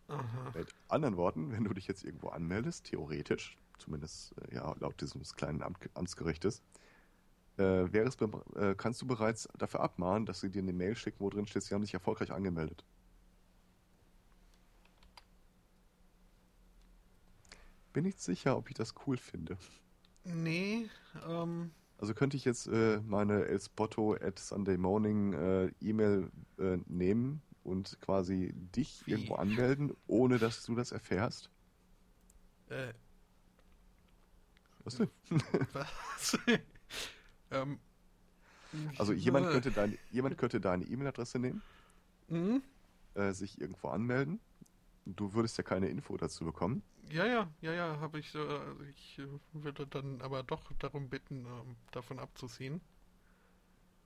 Aha. 0.09 0.53
Mit 0.55 0.75
anderen 0.89 1.17
Worten, 1.17 1.53
wenn 1.53 1.65
du 1.65 1.73
dich 1.73 1.87
jetzt 1.87 2.05
irgendwo 2.05 2.29
anmeldest, 2.29 2.87
theoretisch, 2.87 3.59
zumindest 3.83 4.35
äh, 4.51 4.55
ja, 4.57 4.75
laut 4.81 5.01
dieses 5.01 5.35
kleinen 5.35 5.63
Amt, 5.63 5.79
Amtsgerichtes, 5.95 6.63
äh, 7.59 7.63
wäre 7.93 8.09
es, 8.09 8.17
äh, 8.57 8.75
kannst 8.77 9.03
du 9.03 9.07
bereits 9.07 9.49
dafür 9.59 9.81
abmahnen, 9.81 10.27
dass 10.27 10.41
sie 10.41 10.51
dir 10.51 10.63
eine 10.63 10.73
Mail 10.73 10.97
schicken, 10.97 11.21
wo 11.21 11.31
drin 11.31 11.47
steht, 11.47 11.63
sie 11.65 11.75
haben 11.75 11.83
sich 11.85 11.95
erfolgreich 11.95 12.33
angemeldet. 12.33 12.85
Bin 17.93 18.05
nicht 18.05 18.21
sicher, 18.21 18.57
ob 18.57 18.69
ich 18.69 18.75
das 18.75 18.95
cool 19.07 19.17
finde. 19.19 19.59
Nee, 20.25 20.89
ähm, 21.29 21.73
Also 21.99 22.15
könnte 22.15 22.37
ich 22.37 22.45
jetzt 22.45 22.67
äh, 22.69 23.01
meine 23.03 23.45
Elspotto 23.47 24.15
at 24.15 24.39
Sunday 24.39 24.79
Morning 24.79 25.35
äh, 25.35 25.67
E-Mail 25.81 26.31
äh, 26.59 26.79
nehmen 26.87 27.43
und 27.65 28.01
quasi 28.01 28.53
dich 28.55 29.07
Wie? 29.07 29.13
irgendwo 29.13 29.35
anmelden, 29.35 29.93
ohne 30.07 30.39
dass 30.39 30.65
du 30.65 30.75
das 30.75 30.93
erfährst? 30.93 31.51
äh, 32.71 32.93
Was 34.85 34.97
denn? 34.97 35.11
was? 35.73 36.39
ähm, 37.51 37.79
Also 38.99 39.13
jemand 39.13 39.47
äh, 39.47 39.51
könnte, 39.51 39.71
dein, 39.71 39.99
jemand 40.11 40.39
könnte 40.39 40.61
deine 40.61 40.85
E-Mail-Adresse 40.85 41.39
nehmen, 41.39 41.63
mhm. 42.29 42.63
äh, 43.15 43.33
sich 43.33 43.61
irgendwo 43.61 43.89
anmelden. 43.89 44.41
Du 45.05 45.35
würdest 45.35 45.59
ja 45.59 45.65
keine 45.65 45.89
Info 45.89 46.17
dazu 46.17 46.45
bekommen. 46.45 46.83
Ja, 47.11 47.27
ja, 47.27 47.51
ja, 47.61 47.73
ja, 47.73 48.01
habe 48.01 48.21
ich. 48.21 48.35
Äh, 48.35 48.59
ich 48.91 49.19
äh, 49.19 49.27
würde 49.53 49.87
dann 49.87 50.23
aber 50.23 50.43
doch 50.43 50.73
darum 50.79 51.09
bitten, 51.09 51.45
ähm, 51.47 51.77
davon 51.91 52.19
abzusehen. 52.19 52.81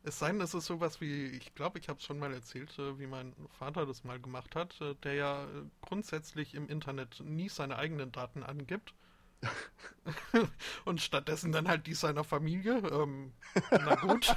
Es 0.03 0.19
sei 0.21 0.29
denn, 0.31 0.41
es 0.41 0.55
ist 0.55 0.67
sowas 0.67 1.01
wie, 1.01 1.27
ich 1.27 1.55
glaube, 1.55 1.79
ich 1.81 1.89
habe 1.89 1.99
es 1.99 2.05
schon 2.05 2.19
mal 2.19 2.33
erzählt, 2.33 2.79
äh, 2.79 2.99
wie 2.99 3.07
mein 3.07 3.35
Vater 3.59 3.87
das 3.87 4.05
mal 4.05 4.21
gemacht 4.21 4.55
hat, 4.55 4.81
äh, 4.81 4.95
der 5.03 5.15
ja 5.15 5.45
äh, 5.45 5.65
grundsätzlich 5.83 6.55
im 6.55 6.69
Internet 6.69 7.21
nie 7.25 7.49
seine 7.49 7.77
eigenen 7.77 8.13
Daten 8.13 8.43
angibt. 8.43 8.95
Und 10.85 11.01
stattdessen 11.01 11.53
dann 11.53 11.69
halt 11.69 11.87
die 11.87 11.95
seiner 11.95 12.25
Familie. 12.25 12.79
Ähm, 12.79 13.33
na 13.71 13.95
gut. 13.97 14.35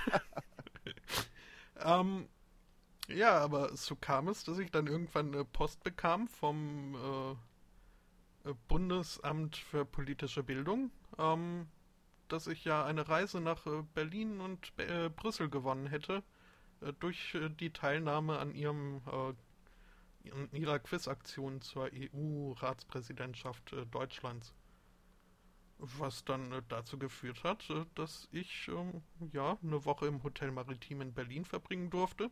ähm, 1.80 2.28
ja, 3.08 3.38
aber 3.40 3.76
so 3.76 3.96
kam 3.96 4.28
es, 4.28 4.44
dass 4.44 4.60
ich 4.60 4.72
dann 4.72 4.88
irgendwann 4.88 5.34
eine 5.34 5.46
Post 5.46 5.84
bekam 5.84 6.28
vom 6.28 6.96
äh, 6.96 8.54
Bundesamt 8.68 9.58
für 9.58 9.86
politische 9.86 10.44
Bildung, 10.44 10.92
ähm, 11.18 11.68
dass 12.28 12.48
ich 12.48 12.66
ja 12.66 12.86
eine 12.86 13.08
Reise 13.08 13.42
nach 13.42 13.66
äh, 13.66 13.84
Berlin 13.94 14.40
und 14.40 14.72
äh, 14.78 15.10
Brüssel 15.10 15.50
gewonnen 15.50 15.88
hätte 15.88 16.24
äh, 16.82 16.94
durch 17.00 17.36
äh, 17.36 17.50
die 17.50 17.72
Teilnahme 17.72 18.40
an 18.40 18.54
ihrem 18.54 19.02
ihrer 20.52 20.80
Quizaktion 20.80 21.62
zur 21.62 21.90
EU-Ratspräsidentschaft 21.94 23.74
Deutschlands. 23.90 24.54
Was 25.82 26.26
dann 26.26 26.62
dazu 26.68 27.00
geführt 27.00 27.44
hat, 27.46 27.64
dass 27.96 28.28
ich 28.32 28.68
ähm, 28.68 29.02
ja 29.32 29.58
eine 29.64 29.86
Woche 29.86 30.08
im 30.08 30.22
Hotel 30.24 30.52
Maritim 30.52 31.00
in 31.00 31.14
Berlin 31.14 31.46
verbringen 31.46 31.90
durfte 31.90 32.30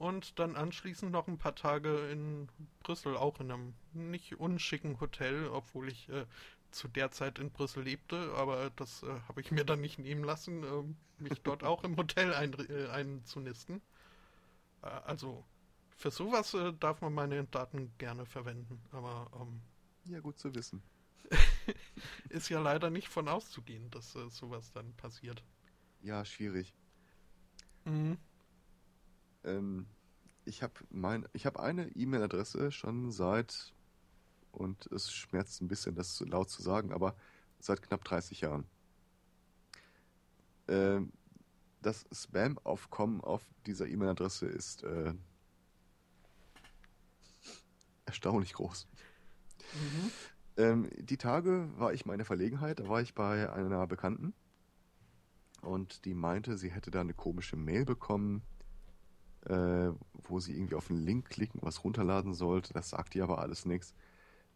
und 0.00 0.38
dann 0.38 0.56
anschließend 0.56 1.12
noch 1.12 1.26
ein 1.26 1.38
paar 1.38 1.54
Tage 1.54 2.10
in 2.10 2.48
Brüssel, 2.82 3.16
auch 3.16 3.40
in 3.40 3.50
einem 3.50 3.74
nicht 3.92 4.40
unschicken 4.40 4.98
Hotel, 5.00 5.48
obwohl 5.48 5.88
ich 5.88 6.08
äh, 6.08 6.26
zu 6.70 6.88
der 6.88 7.10
Zeit 7.10 7.38
in 7.38 7.50
Brüssel 7.50 7.82
lebte, 7.84 8.32
aber 8.34 8.70
das 8.76 9.02
äh, 9.02 9.20
habe 9.28 9.40
ich 9.40 9.50
mir 9.50 9.64
dann 9.64 9.80
nicht 9.80 9.98
nehmen 9.98 10.24
lassen, 10.24 10.62
äh, 10.62 11.22
mich 11.22 11.40
dort 11.42 11.64
auch 11.64 11.84
im 11.84 11.96
Hotel 11.96 12.32
ein, 12.34 12.54
äh, 12.68 12.88
einzunisten. 12.88 13.82
Äh, 14.82 14.86
also 14.86 15.44
für 15.96 16.10
sowas 16.10 16.54
äh, 16.54 16.72
darf 16.80 17.00
man 17.02 17.12
meine 17.12 17.44
Daten 17.44 17.92
gerne 17.98 18.24
verwenden, 18.24 18.80
aber 18.92 19.30
ähm, 19.38 19.60
ja 20.10 20.20
gut 20.20 20.38
zu 20.38 20.54
wissen. 20.54 20.82
ist 22.28 22.48
ja 22.48 22.60
leider 22.60 22.90
nicht 22.90 23.08
von 23.08 23.28
auszugehen, 23.28 23.90
dass 23.90 24.12
sowas 24.12 24.72
dann 24.72 24.92
passiert. 24.94 25.42
Ja, 26.02 26.24
schwierig. 26.24 26.74
Mhm. 27.84 28.18
Ähm, 29.44 29.86
ich 30.44 30.62
habe 30.62 30.74
mein, 30.90 31.28
ich 31.32 31.46
habe 31.46 31.60
eine 31.60 31.88
E-Mail-Adresse 31.88 32.72
schon 32.72 33.12
seit 33.12 33.72
und 34.52 34.86
es 34.86 35.12
schmerzt 35.12 35.60
ein 35.60 35.68
bisschen, 35.68 35.94
das 35.94 36.20
laut 36.20 36.50
zu 36.50 36.62
sagen, 36.62 36.92
aber 36.92 37.14
seit 37.60 37.82
knapp 37.82 38.04
30 38.04 38.40
Jahren. 38.40 38.66
Ähm, 40.68 41.12
das 41.82 42.04
Spam-Aufkommen 42.12 43.20
auf 43.20 43.42
dieser 43.66 43.86
E-Mail-Adresse 43.86 44.46
ist 44.46 44.82
äh, 44.82 45.14
erstaunlich 48.06 48.52
groß. 48.54 48.86
Mhm. 49.74 50.10
Ähm, 50.60 50.88
die 50.98 51.16
Tage 51.16 51.68
war 51.76 51.92
ich 51.92 52.06
mal 52.06 52.14
in 52.14 52.24
Verlegenheit, 52.24 52.80
da 52.80 52.88
war 52.88 53.00
ich 53.00 53.14
bei 53.14 53.52
einer 53.52 53.86
Bekannten 53.86 54.34
und 55.62 56.04
die 56.04 56.14
meinte, 56.14 56.58
sie 56.58 56.70
hätte 56.70 56.90
da 56.90 57.00
eine 57.00 57.14
komische 57.14 57.56
Mail 57.56 57.84
bekommen 57.84 58.42
äh, 59.46 59.92
wo 60.24 60.40
sie 60.40 60.54
irgendwie 60.56 60.74
auf 60.74 60.90
einen 60.90 61.00
Link 61.00 61.30
klicken, 61.30 61.60
was 61.62 61.84
runterladen 61.84 62.34
sollte. 62.34 62.72
Das 62.72 62.90
sagt 62.90 63.14
ihr 63.14 63.24
aber 63.24 63.38
alles 63.38 63.64
nichts. 63.64 63.94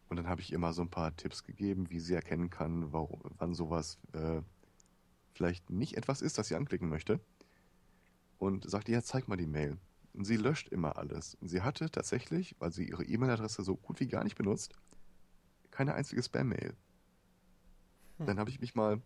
Und 0.09 0.17
dann 0.17 0.27
habe 0.27 0.41
ich 0.41 0.51
ihr 0.51 0.59
mal 0.59 0.73
so 0.73 0.83
ein 0.83 0.89
paar 0.89 1.15
Tipps 1.15 1.43
gegeben, 1.43 1.89
wie 1.89 1.99
sie 1.99 2.13
erkennen 2.13 2.49
kann, 2.49 2.93
warum, 2.93 3.21
wann 3.37 3.55
sowas 3.55 3.97
äh, 4.13 4.41
vielleicht 5.33 5.69
nicht 5.69 5.97
etwas 5.97 6.21
ist, 6.21 6.37
das 6.37 6.47
sie 6.47 6.55
anklicken 6.55 6.89
möchte. 6.89 7.19
Und 8.37 8.69
sagte, 8.69 8.91
ja, 8.91 9.01
zeig 9.01 9.27
mal 9.27 9.37
die 9.37 9.47
Mail. 9.47 9.77
Und 10.13 10.25
sie 10.25 10.37
löscht 10.37 10.69
immer 10.69 10.97
alles. 10.97 11.35
Und 11.35 11.47
sie 11.47 11.61
hatte 11.61 11.89
tatsächlich, 11.89 12.55
weil 12.59 12.71
sie 12.71 12.87
ihre 12.87 13.03
E-Mail-Adresse 13.03 13.63
so 13.63 13.75
gut 13.75 13.99
wie 13.99 14.07
gar 14.07 14.23
nicht 14.23 14.37
benutzt, 14.37 14.75
keine 15.75 15.93
einzige 15.93 16.23
Spam-Mail. 16.23 16.73
Hm. 18.17 18.25
Dann 18.25 18.39
habe 18.39 18.49
ich 18.49 18.61
mich 18.61 18.75
mal 18.75 19.01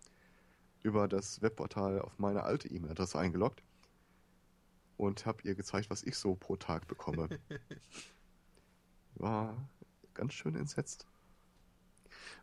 über 0.83 1.07
das 1.07 1.41
Webportal 1.41 1.99
auf 1.99 2.19
meine 2.19 2.43
alte 2.43 2.67
E-Mail-Adresse 2.67 3.17
eingeloggt 3.17 3.63
und 4.97 5.25
habe 5.25 5.41
ihr 5.43 5.55
gezeigt, 5.55 5.89
was 5.89 6.03
ich 6.03 6.15
so 6.15 6.35
pro 6.35 6.57
Tag 6.57 6.87
bekomme. 6.87 7.27
War 9.15 9.67
ganz 10.13 10.33
schön 10.33 10.55
entsetzt. 10.55 11.07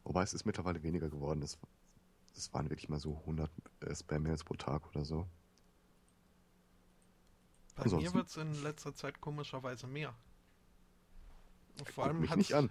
Wobei 0.02 0.24
es 0.24 0.34
ist 0.34 0.44
mittlerweile 0.44 0.82
weniger 0.82 1.08
geworden. 1.08 1.40
Das, 1.40 1.56
das 2.34 2.52
waren 2.52 2.68
wirklich 2.68 2.88
mal 2.88 2.98
so 2.98 3.16
100 3.18 3.50
äh, 3.80 3.94
Spam-Mails 3.94 4.42
pro 4.44 4.54
Tag 4.54 4.88
oder 4.88 5.04
so. 5.04 5.26
Bei 7.76 7.84
Ansonsten, 7.84 8.08
mir 8.08 8.14
wird 8.14 8.28
es 8.28 8.36
in 8.36 8.62
letzter 8.62 8.94
Zeit 8.94 9.20
komischerweise 9.20 9.86
mehr. 9.86 10.14
Vor 11.94 12.04
allem 12.04 12.20
mich 12.20 12.34
nicht 12.36 12.54
an. 12.54 12.70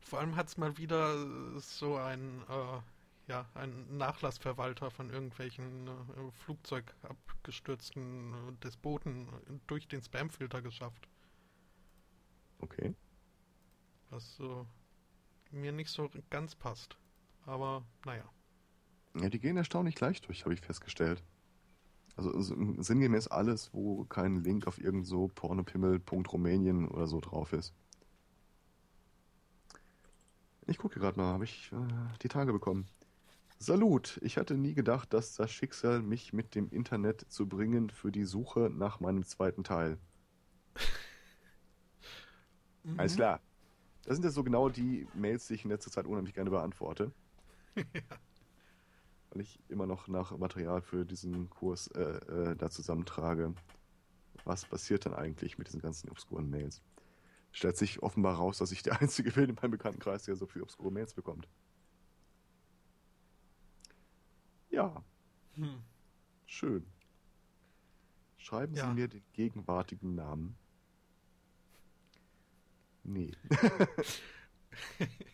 Vor 0.00 0.20
allem 0.20 0.36
hat 0.36 0.48
es 0.48 0.56
mal 0.56 0.76
wieder 0.78 1.60
so 1.60 1.96
ein 1.96 2.42
äh, 2.48 2.80
ja, 3.26 3.48
ein 3.54 3.96
Nachlassverwalter 3.96 4.90
von 4.90 5.08
irgendwelchen 5.10 5.88
äh, 5.88 6.30
flugzeugabgestürzten 6.44 8.34
äh, 8.34 8.52
Despoten 8.62 9.28
durch 9.66 9.88
den 9.88 10.02
Spamfilter 10.02 10.60
geschafft. 10.60 11.08
Okay. 12.58 12.94
Was 14.10 14.36
so 14.36 14.66
mir 15.50 15.72
nicht 15.72 15.90
so 15.90 16.10
ganz 16.30 16.54
passt. 16.54 16.98
Aber 17.46 17.84
naja. 18.04 18.28
Ja, 19.16 19.28
die 19.28 19.38
gehen 19.38 19.56
erstaunlich 19.56 19.98
leicht 20.00 20.26
durch, 20.28 20.44
habe 20.44 20.54
ich 20.54 20.60
festgestellt. 20.60 21.22
Also 22.16 22.32
sinngemäß 22.80 23.28
alles, 23.28 23.72
wo 23.72 24.04
kein 24.04 24.44
Link 24.44 24.66
auf 24.66 24.78
irgend 24.78 25.06
so 25.06 25.28
pornopimmel.rumänien 25.28 26.88
oder 26.88 27.08
so 27.08 27.20
drauf 27.20 27.52
ist. 27.52 27.74
Ich 30.66 30.78
gucke 30.78 31.00
gerade 31.00 31.18
mal, 31.18 31.32
habe 31.32 31.44
ich 31.44 31.72
äh, 31.72 31.76
die 32.22 32.28
Tage 32.28 32.52
bekommen. 32.52 32.86
Salut, 33.58 34.18
ich 34.22 34.36
hatte 34.36 34.56
nie 34.56 34.74
gedacht, 34.74 35.12
dass 35.12 35.34
das 35.34 35.50
Schicksal 35.50 36.02
mich 36.02 36.32
mit 36.32 36.54
dem 36.54 36.68
Internet 36.70 37.26
zu 37.28 37.48
bringen 37.48 37.90
für 37.90 38.12
die 38.12 38.24
Suche 38.24 38.70
nach 38.72 39.00
meinem 39.00 39.24
zweiten 39.24 39.64
Teil. 39.64 39.98
mhm. 42.84 43.00
Alles 43.00 43.16
klar. 43.16 43.40
Das 44.04 44.16
sind 44.16 44.24
ja 44.24 44.30
so 44.30 44.44
genau 44.44 44.68
die 44.68 45.08
Mails, 45.14 45.46
die 45.46 45.54
ich 45.54 45.64
in 45.64 45.70
letzter 45.70 45.90
Zeit 45.90 46.06
unheimlich 46.06 46.34
gerne 46.34 46.50
beantworte. 46.50 47.10
ja. 47.76 48.02
Weil 49.34 49.42
ich 49.42 49.58
immer 49.68 49.86
noch 49.86 50.06
nach 50.06 50.36
Material 50.38 50.80
für 50.80 51.04
diesen 51.04 51.50
Kurs 51.50 51.88
äh, 51.88 52.02
äh, 52.02 52.56
da 52.56 52.70
zusammentrage. 52.70 53.52
Was 54.44 54.64
passiert 54.64 55.06
dann 55.06 55.14
eigentlich 55.14 55.58
mit 55.58 55.66
diesen 55.66 55.80
ganzen 55.80 56.08
obskuren 56.08 56.48
Mails? 56.48 56.82
Stellt 57.50 57.76
sich 57.76 58.00
offenbar 58.00 58.36
raus, 58.36 58.58
dass 58.58 58.70
ich 58.70 58.84
der 58.84 59.00
Einzige 59.00 59.32
bin 59.32 59.50
in 59.50 59.56
meinem 59.56 59.72
Bekanntenkreis, 59.72 60.22
der 60.22 60.36
so 60.36 60.46
viele 60.46 60.62
obskure 60.62 60.92
Mails 60.92 61.14
bekommt. 61.14 61.48
Ja. 64.70 65.02
Hm. 65.54 65.82
Schön. 66.46 66.86
Schreiben 68.36 68.74
ja. 68.74 68.86
Sie 68.86 68.94
mir 68.94 69.08
den 69.08 69.24
gegenwärtigen 69.32 70.14
Namen. 70.14 70.56
Nee. 73.02 73.32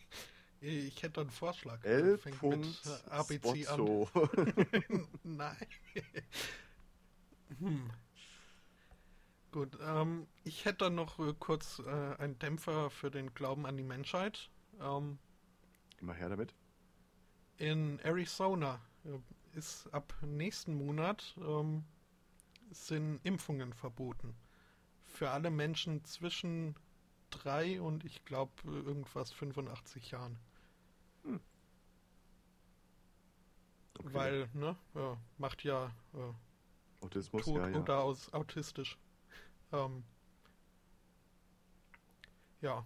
ich 0.61 1.01
hätte 1.01 1.21
einen 1.21 1.31
Vorschlag. 1.31 1.83
L. 1.83 2.17
Fängt 2.17 2.41
mit 2.43 2.67
ABC 3.09 3.63
Spotzo. 3.63 4.09
an. 4.13 5.07
Nein. 5.23 5.67
hm. 7.59 7.89
Gut, 9.51 9.77
ähm, 9.81 10.27
ich 10.43 10.63
hätte 10.63 10.89
noch 10.89 11.19
äh, 11.19 11.33
kurz 11.37 11.79
äh, 11.79 12.15
einen 12.19 12.39
Dämpfer 12.39 12.89
für 12.89 13.11
den 13.11 13.33
Glauben 13.33 13.65
an 13.65 13.75
die 13.75 13.83
Menschheit. 13.83 14.49
Ähm, 14.79 15.17
Immer 15.99 16.13
her 16.13 16.29
damit. 16.29 16.53
In 17.57 17.99
Arizona 17.99 18.79
äh, 19.03 19.57
ist 19.57 19.87
ab 19.93 20.13
nächsten 20.21 20.73
Monat 20.73 21.35
ähm, 21.37 21.83
sind 22.71 23.19
Impfungen 23.23 23.73
verboten. 23.73 24.35
Für 25.03 25.31
alle 25.31 25.49
Menschen 25.49 26.05
zwischen 26.05 26.75
drei 27.29 27.81
und 27.81 28.05
ich 28.05 28.23
glaube 28.23 28.53
irgendwas 28.65 29.33
85 29.33 30.11
Jahren. 30.11 30.37
Hm. 31.23 31.39
Okay. 33.99 34.13
Weil, 34.13 34.49
ne, 34.53 34.75
ja, 34.95 35.17
macht 35.37 35.63
ja 35.63 35.91
äh, 36.13 37.03
Autismus, 37.05 37.45
tot 37.45 37.57
ja, 37.57 37.69
ja. 37.69 37.79
oder 37.79 37.99
aus 37.99 38.31
autistisch. 38.33 38.97
Ähm, 39.71 40.03
ja, 42.61 42.85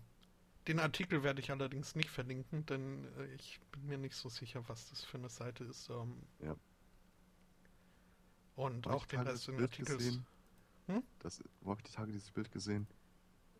den 0.67 0.79
Artikel 0.79 1.23
werde 1.23 1.41
ich 1.41 1.51
allerdings 1.51 1.95
nicht 1.95 2.09
verlinken, 2.09 2.65
denn 2.65 3.05
äh, 3.17 3.25
ich 3.35 3.59
bin 3.71 3.87
mir 3.87 3.97
nicht 3.97 4.15
so 4.15 4.29
sicher, 4.29 4.67
was 4.67 4.89
das 4.89 5.03
für 5.03 5.17
eine 5.17 5.29
Seite 5.29 5.63
ist. 5.63 5.89
Ähm, 5.89 6.21
ja. 6.39 6.55
Und 8.55 8.87
auch 8.87 9.05
den 9.05 9.21
Rest 9.21 9.47
des 9.47 9.59
Artikels. 9.59 10.19
Hm? 10.87 11.03
Das, 11.19 11.43
wo 11.61 11.71
habe 11.71 11.81
ich 11.81 11.91
die 11.91 11.95
Tage 11.95 12.11
dieses 12.11 12.31
Bild 12.31 12.51
gesehen? 12.51 12.87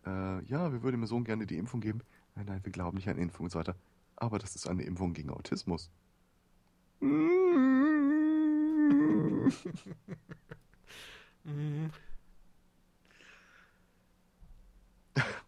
Äh, 0.06 0.44
ja, 0.46 0.72
wir 0.72 0.84
würden 0.84 1.00
mir 1.00 1.08
so 1.08 1.20
gerne 1.22 1.46
die 1.46 1.58
Impfung 1.58 1.82
geben. 1.82 2.02
Nein, 2.36 2.46
nein, 2.46 2.64
wir 2.64 2.72
glauben 2.72 2.98
nicht 2.98 3.10
an 3.10 3.18
Impfung 3.18 3.46
und 3.46 3.52
so 3.52 3.60
weiter. 3.60 3.76
Aber 4.18 4.40
das 4.40 4.56
ist 4.56 4.68
eine 4.68 4.84
Impfung 4.84 5.14
gegen 5.14 5.30
Autismus. 5.30 5.92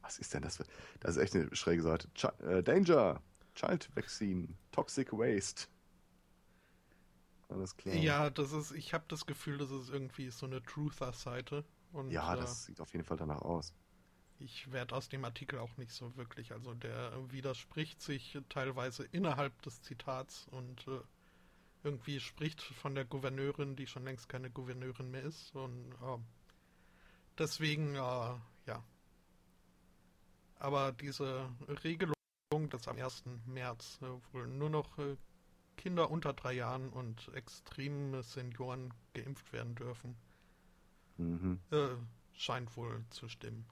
Was 0.01 0.19
ist 0.19 0.33
denn 0.33 0.41
das 0.41 0.57
für. 0.57 0.65
Das 0.99 1.15
ist 1.15 1.21
echt 1.21 1.35
eine 1.35 1.55
schräge 1.55 1.81
Seite. 1.83 2.09
Ch 2.13 2.25
äh, 2.41 2.61
Danger! 2.63 3.21
Child 3.55 3.89
Vaccine. 3.95 4.49
Toxic 4.71 5.11
Waste. 5.11 5.67
Alles 7.49 7.75
klar. 7.75 7.95
Ja, 7.95 8.29
das 8.29 8.51
ist, 8.51 8.71
ich 8.71 8.93
habe 8.93 9.05
das 9.07 9.25
Gefühl, 9.25 9.57
das 9.57 9.71
ist 9.71 9.89
irgendwie 9.89 10.29
so 10.29 10.45
eine 10.45 10.61
Truther-Seite. 10.61 11.63
Ja, 12.09 12.33
äh, 12.33 12.37
das 12.37 12.65
sieht 12.65 12.79
auf 12.81 12.91
jeden 12.93 13.05
Fall 13.05 13.17
danach 13.17 13.41
aus. 13.41 13.73
Ich 14.39 14.71
werde 14.71 14.95
aus 14.95 15.09
dem 15.09 15.25
Artikel 15.25 15.59
auch 15.59 15.75
nicht 15.77 15.91
so 15.91 16.15
wirklich. 16.15 16.51
Also 16.51 16.73
der 16.73 17.11
widerspricht 17.31 18.01
sich 18.01 18.37
teilweise 18.49 19.03
innerhalb 19.11 19.59
des 19.63 19.81
Zitats 19.81 20.47
und 20.51 20.87
äh, 20.87 21.01
irgendwie 21.83 22.19
spricht 22.19 22.61
von 22.61 22.95
der 22.95 23.05
Gouverneurin, 23.05 23.75
die 23.75 23.87
schon 23.87 24.03
längst 24.03 24.29
keine 24.29 24.49
Gouverneurin 24.49 25.09
mehr 25.09 25.23
ist. 25.23 25.55
Und 25.55 25.91
äh, 26.01 26.17
deswegen, 27.37 27.95
äh, 27.95 27.99
ja. 27.99 28.83
Aber 30.59 30.91
diese 30.91 31.49
Regelung, 31.83 32.13
dass 32.69 32.87
am 32.87 32.97
1. 32.97 33.23
März 33.45 33.99
äh, 34.01 34.33
wohl 34.33 34.47
nur 34.47 34.69
noch 34.69 34.97
äh, 34.97 35.17
Kinder 35.77 36.09
unter 36.09 36.33
drei 36.33 36.53
Jahren 36.53 36.89
und 36.89 37.29
extreme 37.33 38.23
Senioren 38.23 38.93
geimpft 39.13 39.53
werden 39.53 39.75
dürfen, 39.75 40.15
mhm. 41.17 41.59
Äh, 41.71 41.89
scheint 42.33 42.75
wohl 42.75 43.03
zu 43.11 43.29
stimmen. 43.29 43.65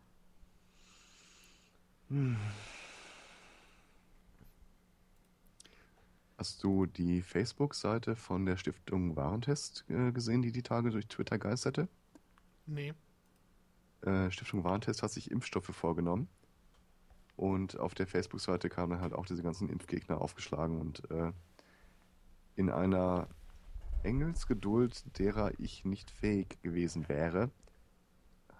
Hast 6.37 6.63
du 6.63 6.85
die 6.85 7.21
Facebook-Seite 7.21 8.15
von 8.15 8.45
der 8.45 8.57
Stiftung 8.57 9.15
Warentest 9.15 9.85
äh, 9.89 10.11
gesehen, 10.11 10.41
die 10.41 10.51
die 10.51 10.63
Tage 10.63 10.91
durch 10.91 11.07
Twitter 11.07 11.39
geisterte? 11.39 11.87
Nee. 12.65 12.93
Äh, 14.01 14.29
Stiftung 14.29 14.63
Warentest 14.63 15.01
hat 15.01 15.11
sich 15.11 15.31
Impfstoffe 15.31 15.73
vorgenommen. 15.75 16.27
Und 17.37 17.79
auf 17.79 17.95
der 17.95 18.07
Facebook-Seite 18.07 18.69
kamen 18.69 18.91
dann 18.91 19.01
halt 19.01 19.13
auch 19.13 19.25
diese 19.25 19.43
ganzen 19.43 19.69
Impfgegner 19.69 20.21
aufgeschlagen 20.21 20.79
und 20.79 21.09
äh, 21.11 21.31
in 22.55 22.69
einer 22.69 23.27
Engelsgeduld, 24.03 25.03
derer 25.17 25.51
ich 25.59 25.83
nicht 25.83 26.11
fähig 26.11 26.61
gewesen 26.61 27.09
wäre, 27.09 27.49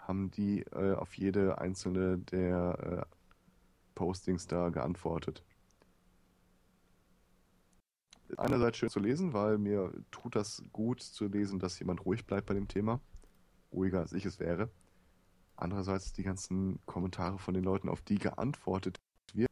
haben 0.00 0.30
die 0.30 0.62
äh, 0.72 0.94
auf 0.94 1.14
jede 1.16 1.58
einzelne 1.58 2.18
der 2.18 3.06
äh, 3.08 3.15
Postings 3.96 4.46
da 4.46 4.68
geantwortet. 4.68 5.42
Einerseits 8.36 8.76
schön 8.76 8.88
zu 8.88 9.00
lesen, 9.00 9.32
weil 9.32 9.58
mir 9.58 9.92
tut 10.12 10.36
das 10.36 10.62
gut 10.72 11.00
zu 11.00 11.26
lesen, 11.26 11.58
dass 11.58 11.78
jemand 11.80 12.04
ruhig 12.04 12.24
bleibt 12.26 12.46
bei 12.46 12.54
dem 12.54 12.68
Thema. 12.68 13.00
Ruhiger 13.72 14.00
als 14.00 14.12
ich 14.12 14.24
es 14.24 14.38
wäre. 14.38 14.70
Andererseits 15.56 16.12
die 16.12 16.22
ganzen 16.22 16.78
Kommentare 16.86 17.38
von 17.38 17.54
den 17.54 17.64
Leuten, 17.64 17.88
auf 17.88 18.02
die 18.02 18.18
geantwortet 18.18 18.98
wird. 19.32 19.50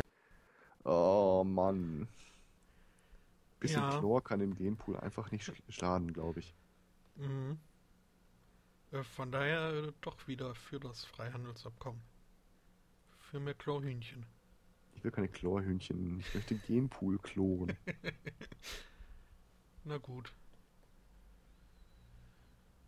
Oh 0.84 1.44
Mann. 1.46 2.08
Bisschen 3.58 3.82
ja. 3.82 3.98
Chlor 3.98 4.22
kann 4.22 4.40
im 4.40 4.54
Genpool 4.54 4.98
einfach 4.98 5.30
nicht 5.30 5.50
schaden, 5.68 6.12
glaube 6.12 6.40
ich. 6.40 6.54
Mhm. 7.16 7.58
Äh, 8.90 9.02
von 9.02 9.32
daher 9.32 9.92
doch 10.02 10.28
wieder 10.28 10.54
für 10.54 10.78
das 10.78 11.04
Freihandelsabkommen. 11.04 12.02
Für 13.18 13.40
mehr 13.40 13.54
Chlorhühnchen. 13.54 14.26
Ich 15.04 15.06
will 15.06 15.12
keine 15.12 15.28
Chlorhühnchen. 15.28 16.20
Ich 16.20 16.34
möchte 16.34 16.54
Genpool 16.54 17.18
kloren. 17.18 17.76
na 19.84 19.98
gut. 19.98 20.32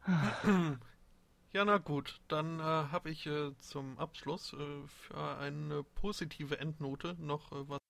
ja, 1.52 1.64
na 1.66 1.76
gut. 1.76 2.22
Dann 2.28 2.58
äh, 2.58 2.62
habe 2.62 3.10
ich 3.10 3.26
äh, 3.26 3.54
zum 3.58 3.98
Abschluss 3.98 4.54
äh, 4.54 4.86
für 4.86 5.36
eine 5.36 5.82
positive 5.82 6.58
Endnote 6.58 7.16
noch 7.18 7.52
äh, 7.52 7.68
was 7.68 7.80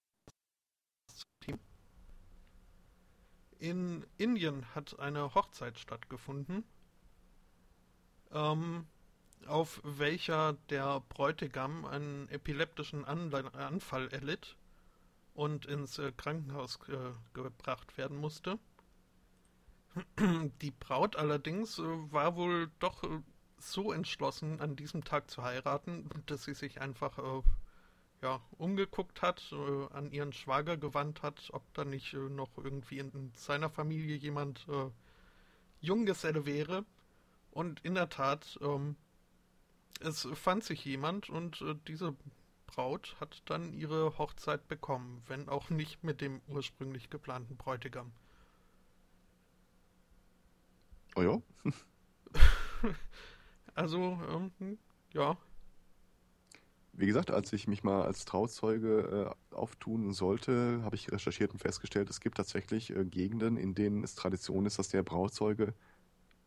zu 1.07 1.25
Team. 1.39 1.61
In 3.61 4.05
Indien 4.19 4.75
hat 4.75 4.99
eine 4.99 5.37
Hochzeit 5.37 5.79
stattgefunden. 5.79 6.65
Ähm, 8.33 8.89
auf 9.47 9.81
welcher 9.85 10.55
der 10.71 11.01
Bräutigam 11.09 11.85
einen 11.85 12.29
epileptischen 12.29 13.05
Anfall 13.05 14.09
erlitt 14.09 14.57
und 15.37 15.67
ins 15.67 15.99
äh, 15.99 16.13
Krankenhaus 16.17 16.79
äh, 16.89 17.13
gebracht 17.35 17.97
werden 17.99 18.17
musste. 18.17 18.59
Die 20.19 20.71
Braut 20.71 21.17
allerdings 21.17 21.79
äh, 21.79 21.83
war 21.83 22.37
wohl 22.37 22.71
doch 22.81 23.03
äh, 23.05 23.21
so 23.59 23.93
entschlossen, 23.93 24.61
an 24.61 24.77
diesem 24.77 25.05
Tag 25.05 25.31
zu 25.31 25.43
heiraten, 25.43 26.09
dass 26.27 26.45
sie 26.45 26.55
sich 26.55 26.81
einfach 26.81 27.19
äh, 27.19 27.43
ja, 28.23 28.41
umgeguckt 28.59 29.23
hat, 29.23 29.53
äh, 29.53 29.95
an 29.95 30.11
ihren 30.11 30.33
Schwager 30.33 30.77
gewandt 30.77 31.23
hat, 31.23 31.49
ob 31.53 31.63
da 31.75 31.85
nicht 31.85 32.15
noch 32.15 32.57
irgendwie 32.57 32.99
in 32.99 33.33
seiner 33.35 33.71
Familie 33.71 34.17
jemand 34.17 34.67
Junggeselle 35.81 36.47
wäre. 36.47 36.85
Und 37.51 37.81
in 37.81 37.95
der 37.95 38.09
Tat 38.11 38.59
ähm, 38.61 38.97
es 40.01 40.29
fand 40.35 40.65
sich 40.65 40.85
jemand 40.85 41.29
und 41.31 41.61
äh, 41.63 41.75
diese 41.87 42.15
Braut 42.67 43.17
hat 43.21 43.43
dann 43.47 43.73
ihre 43.73 44.19
Hochzeit 44.19 44.69
bekommen, 44.69 45.23
wenn 45.27 45.49
auch 45.49 45.71
nicht 45.71 46.05
mit 46.05 46.21
dem 46.21 46.41
ursprünglich 46.49 47.11
geplanten 47.11 47.57
Bräutigam. 47.57 48.13
Oh 51.15 51.23
ja? 51.23 51.41
also, 53.75 54.19
ähm, 54.31 54.79
ja. 55.13 55.39
Wie 56.93 57.07
gesagt, 57.07 57.31
als 57.31 57.53
ich 57.53 57.67
mich 57.67 57.83
mal 57.83 58.03
als 58.03 58.25
Trauzeuge 58.25 59.35
äh, 59.51 59.55
auftun 59.55 60.13
sollte, 60.13 60.81
habe 60.83 60.97
ich 60.97 61.11
recherchiert 61.11 61.53
und 61.53 61.59
festgestellt, 61.59 62.11
es 62.11 62.21
gibt 62.21 62.37
tatsächlich 62.37 62.91
äh, 62.91 63.05
Gegenden, 63.05 63.57
in 63.57 63.75
denen 63.75 64.03
es 64.05 64.15
Tradition 64.15 64.67
ist, 64.67 64.79
dass 64.79 64.89
der 64.89 65.03
Brauzeuge 65.03 65.75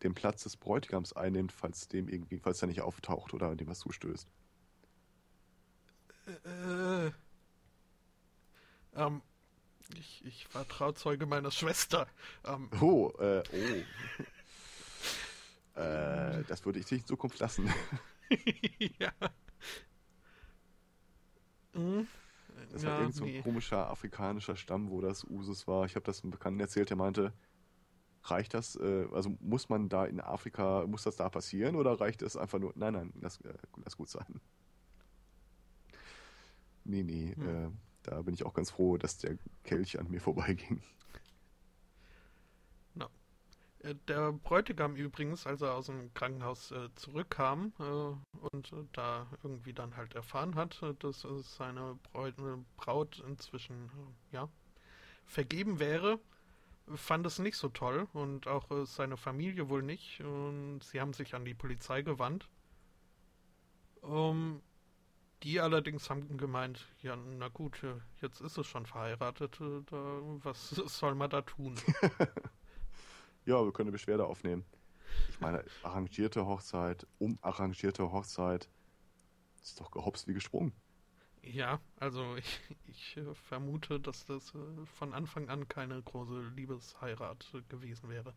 den 0.03 0.13
Platz 0.13 0.43
des 0.43 0.57
Bräutigams 0.57 1.13
einnimmt, 1.13 1.51
falls 1.51 1.87
dem 1.87 2.07
irgendwie, 2.07 2.39
falls 2.39 2.61
er 2.61 2.67
nicht 2.67 2.81
auftaucht 2.81 3.33
oder 3.33 3.55
dem 3.55 3.67
was 3.67 3.79
zustößt. 3.79 4.31
Äh, 6.27 7.07
äh, 7.07 7.11
ähm, 8.95 9.21
ich, 9.97 10.23
ich 10.25 10.53
war 10.53 10.67
Trauzeuge 10.67 11.25
meiner 11.25 11.51
Schwester. 11.51 12.07
Ähm, 12.45 12.69
oh, 12.81 13.11
äh, 13.19 13.43
oh. 13.51 13.55
äh, 15.79 16.43
das 16.47 16.65
würde 16.65 16.79
ich 16.79 16.85
dich 16.85 17.01
in 17.01 17.05
Zukunft 17.05 17.39
lassen. 17.39 17.73
ja. 18.99 19.11
Hm? 21.73 22.07
Das 22.71 22.83
ja, 22.83 22.89
war 22.89 22.99
irgend 22.99 23.15
so 23.15 23.23
ein 23.23 23.31
nee. 23.31 23.41
komischer 23.41 23.89
afrikanischer 23.89 24.55
Stamm, 24.55 24.89
wo 24.89 25.01
das 25.01 25.23
Usus 25.23 25.67
war. 25.67 25.85
Ich 25.85 25.95
habe 25.95 26.05
das 26.05 26.21
einem 26.21 26.31
Bekannten 26.31 26.59
erzählt, 26.59 26.89
der 26.89 26.97
meinte, 26.97 27.33
reicht 28.23 28.53
das, 28.53 28.75
äh, 28.75 29.07
also 29.11 29.35
muss 29.39 29.69
man 29.69 29.89
da 29.89 30.05
in 30.05 30.19
Afrika, 30.19 30.85
muss 30.87 31.03
das 31.03 31.15
da 31.15 31.29
passieren 31.29 31.75
oder 31.75 31.99
reicht 31.99 32.21
es 32.21 32.35
einfach 32.35 32.59
nur, 32.59 32.73
nein, 32.75 32.93
nein, 32.93 33.13
lass, 33.21 33.39
äh, 33.41 33.53
lass 33.83 33.97
gut 33.97 34.09
sein. 34.09 34.41
Nee, 36.83 37.03
nee, 37.03 37.35
hm. 37.35 37.67
äh, 37.67 37.71
da 38.03 38.21
bin 38.21 38.33
ich 38.33 38.45
auch 38.45 38.53
ganz 38.53 38.71
froh, 38.71 38.97
dass 38.97 39.17
der 39.17 39.37
Kelch 39.63 39.99
an 39.99 40.09
mir 40.09 40.21
vorbeiging. 40.21 40.81
No. 42.95 43.07
Äh, 43.79 43.95
der 44.07 44.31
Bräutigam 44.33 44.95
übrigens, 44.95 45.45
als 45.45 45.61
er 45.61 45.75
aus 45.75 45.87
dem 45.87 46.13
Krankenhaus 46.13 46.71
äh, 46.71 46.89
zurückkam 46.95 47.73
äh, 47.79 47.83
und 48.53 48.73
äh, 48.73 48.85
da 48.93 49.27
irgendwie 49.43 49.73
dann 49.73 49.95
halt 49.95 50.15
erfahren 50.15 50.55
hat, 50.55 50.81
dass 50.99 51.25
seine 51.41 51.99
Braut, 52.03 52.35
Braut 52.77 53.23
inzwischen 53.27 53.89
ja 54.31 54.49
vergeben 55.25 55.79
wäre, 55.79 56.19
fand 56.95 57.25
es 57.25 57.39
nicht 57.39 57.57
so 57.57 57.69
toll 57.69 58.07
und 58.13 58.47
auch 58.47 58.69
äh, 58.71 58.85
seine 58.85 59.17
Familie 59.17 59.69
wohl 59.69 59.83
nicht. 59.83 60.21
Und 60.21 60.83
sie 60.83 60.99
haben 60.99 61.13
sich 61.13 61.35
an 61.35 61.45
die 61.45 61.53
Polizei 61.53 62.01
gewandt. 62.01 62.49
Um, 64.01 64.61
die 65.43 65.59
allerdings 65.59 66.09
haben 66.09 66.37
gemeint, 66.37 66.87
ja, 67.01 67.15
na 67.15 67.47
gut, 67.49 67.83
äh, 67.83 67.95
jetzt 68.21 68.41
ist 68.41 68.57
es 68.57 68.67
schon 68.67 68.85
verheiratet, 68.85 69.59
äh, 69.61 69.81
da, 69.85 70.19
was 70.43 70.69
soll 70.87 71.15
man 71.15 71.29
da 71.29 71.41
tun? 71.41 71.75
ja, 73.45 73.63
wir 73.63 73.71
können 73.71 73.87
eine 73.87 73.91
Beschwerde 73.93 74.25
aufnehmen. 74.25 74.65
Ich 75.29 75.39
meine, 75.39 75.63
arrangierte 75.83 76.45
Hochzeit, 76.45 77.07
umarrangierte 77.17 78.11
Hochzeit, 78.11 78.69
ist 79.61 79.79
doch 79.79 79.91
gehopst 79.91 80.27
wie 80.27 80.33
gesprungen. 80.33 80.73
Ja, 81.43 81.79
also 81.97 82.35
ich, 82.37 82.59
ich 82.87 83.17
äh, 83.17 83.33
vermute, 83.33 83.99
dass 83.99 84.25
das 84.25 84.53
äh, 84.55 84.85
von 84.97 85.13
Anfang 85.13 85.49
an 85.49 85.67
keine 85.67 86.01
große 86.01 86.41
Liebesheirat 86.55 87.45
gewesen 87.69 88.09
wäre. 88.09 88.33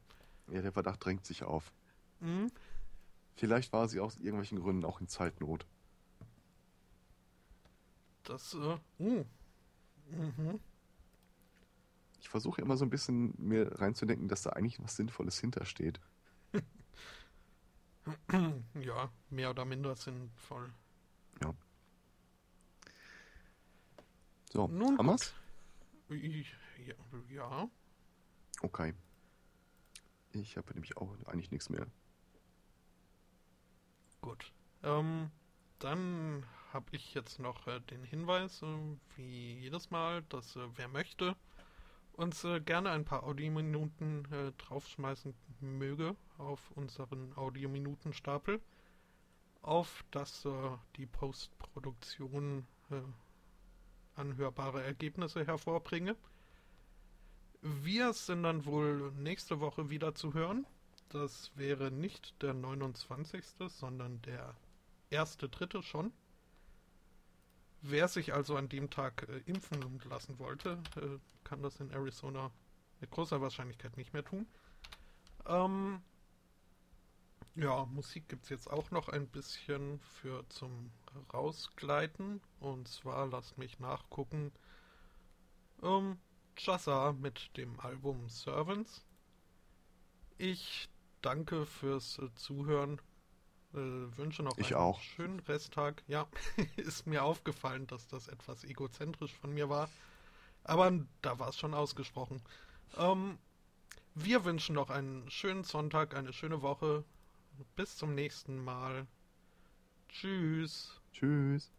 Ja, 0.48 0.62
der 0.62 0.72
Verdacht 0.72 1.04
drängt 1.04 1.24
sich 1.24 1.42
auf. 1.44 1.72
Mhm. 2.20 2.50
Vielleicht 3.36 3.72
war 3.72 3.88
sie 3.88 4.00
aus 4.00 4.16
irgendwelchen 4.16 4.60
Gründen 4.60 4.84
auch 4.84 5.00
in 5.00 5.08
Zeitnot. 5.08 5.66
Das, 8.24 8.54
äh, 8.54 8.78
uh. 8.98 9.24
Mhm. 10.10 10.60
Ich 12.20 12.28
versuche 12.28 12.60
immer 12.62 12.76
so 12.76 12.84
ein 12.84 12.90
bisschen 12.90 13.34
mir 13.36 13.80
reinzudenken, 13.80 14.28
dass 14.28 14.42
da 14.42 14.50
eigentlich 14.50 14.80
was 14.80 14.94
Sinnvolles 14.94 15.40
hintersteht. 15.40 16.00
ja, 18.80 19.10
mehr 19.30 19.50
oder 19.50 19.64
minder 19.64 19.96
sinnvoll. 19.96 20.72
Ja. 21.42 21.52
So, 24.52 24.68
Nun 24.68 24.98
haben 24.98 25.06
wir's? 25.06 25.32
Ja, 26.10 26.94
ja. 27.30 27.70
Okay. 28.60 28.92
Ich 30.32 30.58
habe 30.58 30.74
nämlich 30.74 30.94
auch 30.98 31.08
eigentlich 31.24 31.50
nichts 31.50 31.70
mehr. 31.70 31.86
Gut. 34.20 34.52
Ähm, 34.82 35.30
dann 35.78 36.44
habe 36.70 36.84
ich 36.90 37.14
jetzt 37.14 37.38
noch 37.38 37.66
äh, 37.66 37.80
den 37.80 38.04
Hinweis, 38.04 38.60
äh, 38.60 38.66
wie 39.16 39.54
jedes 39.58 39.90
Mal, 39.90 40.22
dass 40.24 40.54
äh, 40.56 40.68
wer 40.76 40.88
möchte, 40.88 41.34
uns 42.12 42.44
äh, 42.44 42.60
gerne 42.60 42.90
ein 42.90 43.06
paar 43.06 43.22
Audiominuten 43.22 44.30
äh, 44.30 44.52
draufschmeißen 44.58 45.32
möge 45.60 46.14
auf 46.36 46.72
unseren 46.72 47.32
Audiominuten-Stapel, 47.36 48.60
auf 49.62 50.04
dass 50.10 50.46
die 50.96 51.06
Postproduktion 51.06 52.66
anhörbare 54.14 54.82
Ergebnisse 54.82 55.46
hervorbringe. 55.46 56.16
Wir 57.60 58.12
sind 58.12 58.42
dann 58.42 58.66
wohl 58.66 59.12
nächste 59.12 59.60
Woche 59.60 59.88
wieder 59.88 60.14
zu 60.14 60.34
hören. 60.34 60.66
Das 61.10 61.52
wäre 61.54 61.90
nicht 61.90 62.40
der 62.42 62.54
29., 62.54 63.44
sondern 63.68 64.20
der 64.22 64.56
erste, 65.10 65.48
dritte 65.48 65.82
schon. 65.82 66.12
Wer 67.82 68.08
sich 68.08 68.32
also 68.32 68.56
an 68.56 68.68
dem 68.68 68.90
Tag 68.90 69.28
äh, 69.28 69.38
impfen 69.46 70.00
lassen 70.08 70.38
wollte, 70.38 70.78
äh, 70.96 71.18
kann 71.44 71.62
das 71.62 71.80
in 71.80 71.90
Arizona 71.90 72.50
mit 73.00 73.10
großer 73.10 73.40
Wahrscheinlichkeit 73.40 73.96
nicht 73.96 74.12
mehr 74.12 74.24
tun. 74.24 74.46
Ähm, 75.46 76.00
ja, 77.56 77.84
Musik 77.86 78.28
gibt 78.28 78.44
es 78.44 78.48
jetzt 78.48 78.70
auch 78.70 78.90
noch 78.90 79.08
ein 79.08 79.26
bisschen 79.26 79.98
für 80.00 80.48
zum 80.48 80.90
Rausgleiten. 81.32 82.40
Und 82.60 82.88
zwar, 82.88 83.26
lasst 83.26 83.58
mich 83.58 83.78
nachgucken, 83.78 84.52
ähm, 85.82 86.18
Jassa 86.58 87.12
mit 87.12 87.56
dem 87.56 87.78
Album 87.80 88.28
Servants. 88.28 89.04
Ich 90.38 90.88
danke 91.22 91.66
fürs 91.66 92.18
äh, 92.18 92.32
Zuhören. 92.34 93.00
Äh, 93.74 94.16
wünsche 94.16 94.42
noch 94.42 94.58
ich 94.58 94.74
einen 94.74 94.84
auch. 94.84 95.00
schönen 95.00 95.40
Resttag. 95.40 96.02
Ja, 96.06 96.28
ist 96.76 97.06
mir 97.06 97.24
aufgefallen, 97.24 97.86
dass 97.86 98.06
das 98.06 98.28
etwas 98.28 98.64
egozentrisch 98.64 99.34
von 99.34 99.52
mir 99.52 99.68
war. 99.68 99.88
Aber 100.64 100.92
da 101.22 101.38
war 101.38 101.48
es 101.48 101.58
schon 101.58 101.74
ausgesprochen. 101.74 102.42
Ähm, 102.96 103.38
wir 104.14 104.44
wünschen 104.44 104.74
noch 104.74 104.90
einen 104.90 105.28
schönen 105.30 105.64
Sonntag, 105.64 106.14
eine 106.14 106.32
schöne 106.32 106.62
Woche. 106.62 107.04
Bis 107.76 107.96
zum 107.96 108.14
nächsten 108.14 108.62
Mal. 108.62 109.06
Tschüss. 110.08 111.01
Tschüss. 111.12 111.70